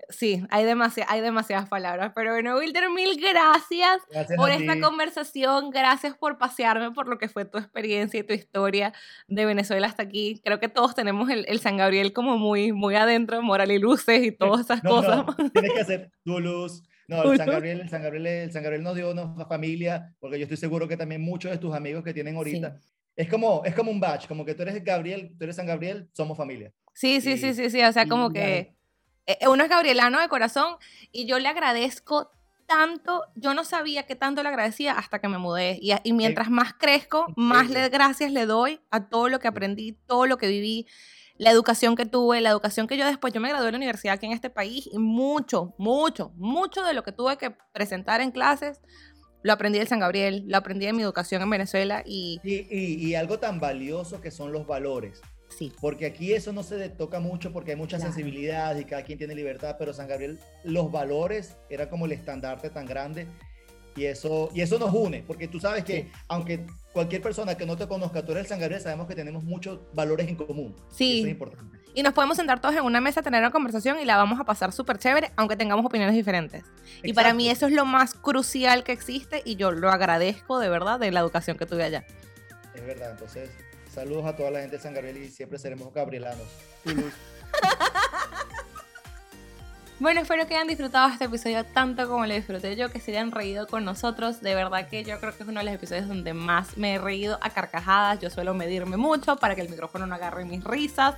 Sí, 0.10 0.44
hay, 0.50 0.66
hay 1.08 1.22
demasiadas 1.22 1.70
palabras. 1.70 2.12
Pero 2.16 2.32
bueno, 2.32 2.58
Wilder, 2.58 2.90
mil 2.90 3.20
gracias, 3.20 4.00
por 4.36 4.50
esta 4.50 4.80
conversación. 4.80 5.70
Gracias 5.70 6.16
por 6.16 6.38
pasearme 6.38 6.92
por 6.92 7.08
lo 7.08 7.18
que 7.18 7.30
fue 7.30 7.46
tu 7.46 7.58
experiencia 7.58 8.20
y 8.20 8.24
tu 8.24 8.34
historia 8.34 8.94
de 9.28 9.46
Venezuela 9.46 9.88
hasta 9.88 10.04
aquí. 10.04 10.42
Creo 10.44 10.60
que 10.60 10.70
todos 10.70 10.96
tenemos 10.96 11.30
el, 11.30 11.46
el 11.48 11.60
San 11.60 11.78
Gabriel 11.78 12.14
como 12.14 12.38
muy, 12.38 12.72
muy 12.72 12.96
adentro, 12.96 13.42
moral 13.42 13.72
y 13.72 13.80
luces 13.80 14.24
y 14.24 14.32
todas 14.32 14.62
esas 14.62 14.82
cosas. 14.82 15.26
tienes 15.54 15.74
que 15.74 15.82
hacer 15.82 16.12
tu 16.24 16.40
luz. 16.40 16.84
No, 17.08 17.32
el 17.32 17.38
San, 17.38 17.48
Gabriel, 17.52 17.82
el, 17.82 17.90
San 17.90 18.02
Gabriel, 18.02 18.28
el 18.28 18.52
San 18.52 18.64
Gabriel 18.64 18.84
nos 18.84 18.96
dio 18.96 19.12
una 19.12 19.46
familia, 19.46 20.16
porque 20.20 20.40
yo 20.40 20.44
estoy 20.44 20.58
seguro 20.58 20.88
que 20.88 20.98
también 20.98 21.22
muchos 21.22 21.52
de 21.52 21.58
tus 21.58 21.76
amigos 21.76 22.04
que 22.04 22.14
tienen 22.14 22.36
ahorita 22.36 22.80
es 23.16 23.30
como, 23.30 23.64
es 23.64 23.74
como 23.74 23.92
un 23.92 24.00
batch, 24.00 24.28
como 24.28 24.44
que 24.44 24.54
tú 24.54 24.64
eres 24.64 24.84
Gabriel, 24.84 25.34
tú 25.38 25.46
eres 25.46 25.56
San 25.56 25.66
Gabriel, 25.66 26.10
somos 26.14 26.38
familia. 26.38 26.74
Sí, 26.94 27.22
sí, 27.22 27.38
sí, 27.38 27.54
sí, 27.54 27.70
sí, 27.70 27.84
o 27.84 27.92
sea, 27.92 28.08
como 28.08 28.32
que 28.32 28.75
uno 29.48 29.64
es 29.64 29.70
gabrielano 29.70 30.20
de 30.20 30.28
corazón 30.28 30.76
y 31.12 31.26
yo 31.26 31.40
le 31.40 31.48
agradezco 31.48 32.32
tanto, 32.68 33.24
yo 33.36 33.54
no 33.54 33.64
sabía 33.64 34.04
que 34.04 34.16
tanto 34.16 34.42
le 34.44 34.50
agradecía 34.50 34.94
hasta 34.94 35.20
que 35.20 35.28
me 35.28 35.38
mudé. 35.38 35.78
Y, 35.82 35.94
y 36.04 36.14
mientras 36.14 36.50
más 36.50 36.74
crezco, 36.74 37.28
más 37.36 37.70
le, 37.70 37.90
gracias 37.90 38.32
le 38.32 38.46
doy 38.46 38.82
a 38.90 39.08
todo 39.08 39.30
lo 39.30 39.40
que 39.40 39.48
aprendí, 39.48 39.94
todo 40.08 40.26
lo 40.26 40.38
que 40.38 40.48
viví, 40.48 40.88
la 41.38 41.52
educación 41.52 41.96
que 41.96 42.06
tuve, 42.06 42.42
la 42.42 42.50
educación 42.50 42.88
que 42.88 42.98
yo 42.98 43.06
después, 43.06 43.34
yo 43.34 43.42
me 43.42 43.50
gradué 43.50 43.68
de 43.68 43.72
la 43.74 43.78
universidad 43.78 44.16
aquí 44.16 44.26
en 44.26 44.32
este 44.32 44.50
país 44.50 44.90
y 44.92 44.98
mucho, 44.98 45.74
mucho, 45.78 46.32
mucho 46.36 46.84
de 46.84 46.94
lo 46.94 47.04
que 47.04 47.12
tuve 47.12 47.38
que 47.38 47.52
presentar 47.74 48.22
en 48.22 48.32
clases 48.32 48.82
lo 49.46 49.54
aprendí 49.54 49.78
en 49.78 49.86
San 49.86 50.00
Gabriel, 50.00 50.44
lo 50.48 50.58
aprendí 50.58 50.88
en 50.88 50.96
mi 50.96 51.04
educación 51.04 51.44
en 51.44 51.52
Venezuela 51.52 52.02
y... 52.04 52.40
Y, 52.44 53.14
algo 53.14 53.38
tan 53.38 53.60
valioso 53.60 54.20
que 54.20 54.32
son 54.32 54.52
los 54.52 54.66
valores. 54.66 55.22
Sí. 55.58 55.72
Porque 55.80 56.06
aquí 56.06 56.34
eso 56.34 56.52
no 56.52 56.64
se 56.64 56.90
toca 56.90 57.20
mucho 57.20 57.54
porque 57.54 57.72
hay 57.72 57.78
mucha 57.78 58.00
sensibilidad 58.00 58.76
y 58.76 58.86
cada 58.86 59.04
quien 59.04 59.18
tiene 59.18 59.36
libertad, 59.36 59.76
pero 59.80 59.94
San 59.94 60.08
Gabriel, 60.08 60.40
los 60.64 60.92
valores 60.92 61.56
era 61.70 61.90
como 61.90 62.06
el 62.06 62.12
estandarte 62.12 62.70
tan 62.70 62.86
grande 62.86 63.28
y 63.96 64.06
eso, 64.06 64.50
y 64.54 64.62
eso 64.62 64.78
nos 64.78 64.94
une, 64.94 65.24
porque 65.26 65.48
tú 65.48 65.60
sabes 65.60 65.86
que 65.86 66.10
aunque 66.28 66.66
cualquier 66.92 67.22
persona 67.22 67.56
que 67.56 67.66
no 67.66 67.78
te 67.78 67.88
conozca, 67.88 68.26
tú 68.26 68.34
eres 68.34 68.44
el 68.44 68.50
San 68.50 68.60
Gabriel, 68.60 68.82
sabemos 68.82 69.08
que 69.08 69.16
tenemos 69.16 69.44
muchos 69.44 69.80
valores 69.94 70.28
en 70.28 70.36
común. 70.36 70.76
Sí. 70.90 71.20
Eso 71.20 71.28
es 71.28 71.32
importante 71.32 71.86
y 71.96 72.04
nos 72.04 72.14
podemos 72.14 72.36
sentar 72.36 72.60
todos 72.60 72.76
en 72.76 72.84
una 72.84 73.00
mesa, 73.00 73.22
tener 73.24 73.40
una 73.40 73.52
conversación 73.52 73.98
y 74.00 74.06
la 74.06 74.18
vamos 74.18 74.40
a 74.40 74.44
pasar 74.44 74.74
súper 74.74 75.00
chévere, 75.00 75.32
aunque 75.38 75.56
tengamos 75.56 75.86
opiniones 75.86 76.14
diferentes. 76.14 76.64
Y 77.02 77.14
para 77.14 77.34
mí 77.34 77.50
eso 77.50 77.68
es 77.68 77.72
lo 77.72 77.86
más 77.86 78.14
crucial 78.14 78.84
que 78.84 78.92
existe 78.92 79.42
y 79.46 79.56
yo 79.56 79.72
lo 79.72 79.90
agradezco 79.90 80.60
de 80.60 80.68
verdad 80.68 81.00
de 81.00 81.12
la 81.12 81.22
educación 81.22 81.58
que 81.58 81.66
tuve 81.66 81.86
allá. 81.86 82.06
Es 82.76 82.86
verdad, 82.86 83.12
entonces 83.12 83.50
saludos 83.96 84.26
a 84.26 84.36
toda 84.36 84.52
la 84.52 84.60
gente 84.60 84.76
de 84.76 84.82
San 84.82 84.94
Gabriel 84.94 85.18
y 85.18 85.30
siempre 85.30 85.58
seremos 85.58 85.92
gabrielanos. 85.94 86.48
Bueno, 89.98 90.20
espero 90.20 90.46
que 90.46 90.56
hayan 90.56 90.68
disfrutado 90.68 91.08
este 91.08 91.24
episodio 91.24 91.64
tanto 91.64 92.06
como 92.10 92.26
lo 92.26 92.34
disfruté 92.34 92.76
yo, 92.76 92.92
que 92.92 93.00
se 93.00 93.12
hayan 93.12 93.32
reído 93.32 93.66
con 93.66 93.86
nosotros. 93.86 94.42
De 94.42 94.54
verdad 94.54 94.90
que 94.90 95.06
yo 95.06 95.18
creo 95.22 95.34
que 95.34 95.44
es 95.44 95.48
uno 95.48 95.62
de 95.62 95.66
los 95.66 95.74
episodios 95.74 96.10
donde 96.10 96.34
más 96.34 96.76
me 96.76 96.96
he 96.96 96.98
reído 97.00 97.40
a 97.42 97.50
carcajadas. 97.50 98.20
Yo 98.20 98.30
suelo 98.30 98.54
medirme 98.54 98.98
mucho 98.98 99.38
para 99.38 99.56
que 99.56 99.62
el 99.62 99.70
micrófono 99.70 100.06
no 100.06 100.14
agarre 100.14 100.44
mis 100.44 100.66
risas, 100.66 101.16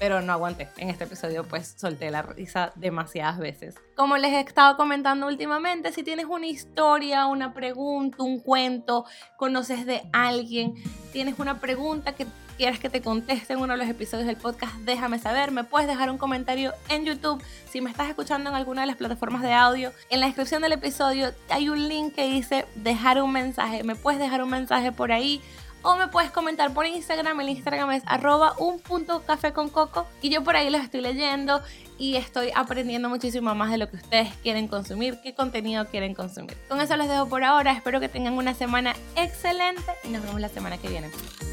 pero 0.00 0.22
no 0.22 0.32
aguanté. 0.32 0.68
En 0.78 0.88
este 0.88 1.04
episodio 1.04 1.44
pues 1.44 1.74
solté 1.78 2.10
la 2.10 2.22
risa 2.22 2.72
demasiadas 2.74 3.38
veces. 3.38 3.76
Como 3.94 4.16
les 4.16 4.32
he 4.32 4.40
estado 4.40 4.78
comentando 4.78 5.26
últimamente, 5.26 5.92
si 5.92 6.02
tienes 6.02 6.24
una 6.24 6.46
historia, 6.46 7.26
una 7.26 7.52
pregunta, 7.52 8.22
un 8.22 8.40
cuento, 8.40 9.04
conoces 9.36 9.84
de 9.84 10.02
alguien, 10.12 10.74
tienes 11.12 11.38
una 11.38 11.60
pregunta 11.60 12.14
que 12.14 12.26
quieras 12.56 12.78
que 12.78 12.88
te 12.88 13.02
conteste 13.02 13.54
en 13.54 13.60
uno 13.60 13.74
de 13.74 13.78
los 13.78 13.88
episodios 13.88 14.26
del 14.26 14.36
podcast, 14.36 14.74
déjame 14.84 15.18
saber. 15.18 15.50
Me 15.50 15.64
puedes 15.64 15.86
dejar 15.86 16.10
un 16.10 16.18
comentario 16.18 16.72
en 16.88 17.04
YouTube. 17.04 17.42
Si 17.70 17.80
me 17.80 17.90
estás 17.90 18.08
escuchando 18.08 18.48
en 18.50 18.56
alguna 18.56 18.82
de 18.82 18.86
las 18.86 18.96
plataformas 18.96 19.42
de 19.42 19.52
audio, 19.52 19.92
en 20.08 20.20
la 20.20 20.26
descripción 20.26 20.62
del 20.62 20.72
episodio 20.72 21.32
hay 21.50 21.68
un 21.68 21.88
link 21.88 22.14
que 22.14 22.26
dice 22.26 22.66
dejar 22.74 23.22
un 23.22 23.32
mensaje. 23.32 23.82
Me 23.82 23.96
puedes 23.96 24.20
dejar 24.20 24.42
un 24.42 24.50
mensaje 24.50 24.92
por 24.92 25.12
ahí 25.12 25.42
o 25.82 25.96
me 25.96 26.08
puedes 26.08 26.30
comentar 26.30 26.72
por 26.72 26.86
Instagram. 26.86 27.40
El 27.40 27.50
Instagram 27.50 27.90
es 27.92 28.02
arroba 28.06 28.54
un 28.58 28.80
punto 28.80 29.22
café 29.26 29.52
con 29.52 29.68
coco 29.68 30.06
y 30.22 30.30
yo 30.30 30.42
por 30.42 30.56
ahí 30.56 30.70
los 30.70 30.82
estoy 30.82 31.00
leyendo 31.00 31.60
y 31.98 32.16
estoy 32.16 32.50
aprendiendo 32.54 33.08
muchísimo 33.08 33.54
más 33.54 33.70
de 33.70 33.78
lo 33.78 33.90
que 33.90 33.96
ustedes 33.96 34.34
quieren 34.42 34.68
consumir, 34.68 35.18
qué 35.22 35.34
contenido 35.34 35.86
quieren 35.86 36.14
consumir. 36.14 36.56
Con 36.68 36.80
eso 36.80 36.96
les 36.96 37.08
dejo 37.08 37.28
por 37.28 37.44
ahora. 37.44 37.72
Espero 37.72 38.00
que 38.00 38.08
tengan 38.08 38.34
una 38.34 38.54
semana 38.54 38.94
excelente 39.16 39.92
y 40.04 40.08
nos 40.08 40.22
vemos 40.22 40.40
la 40.40 40.48
semana 40.48 40.78
que 40.78 40.88
viene. 40.88 41.10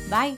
Bye. 0.10 0.38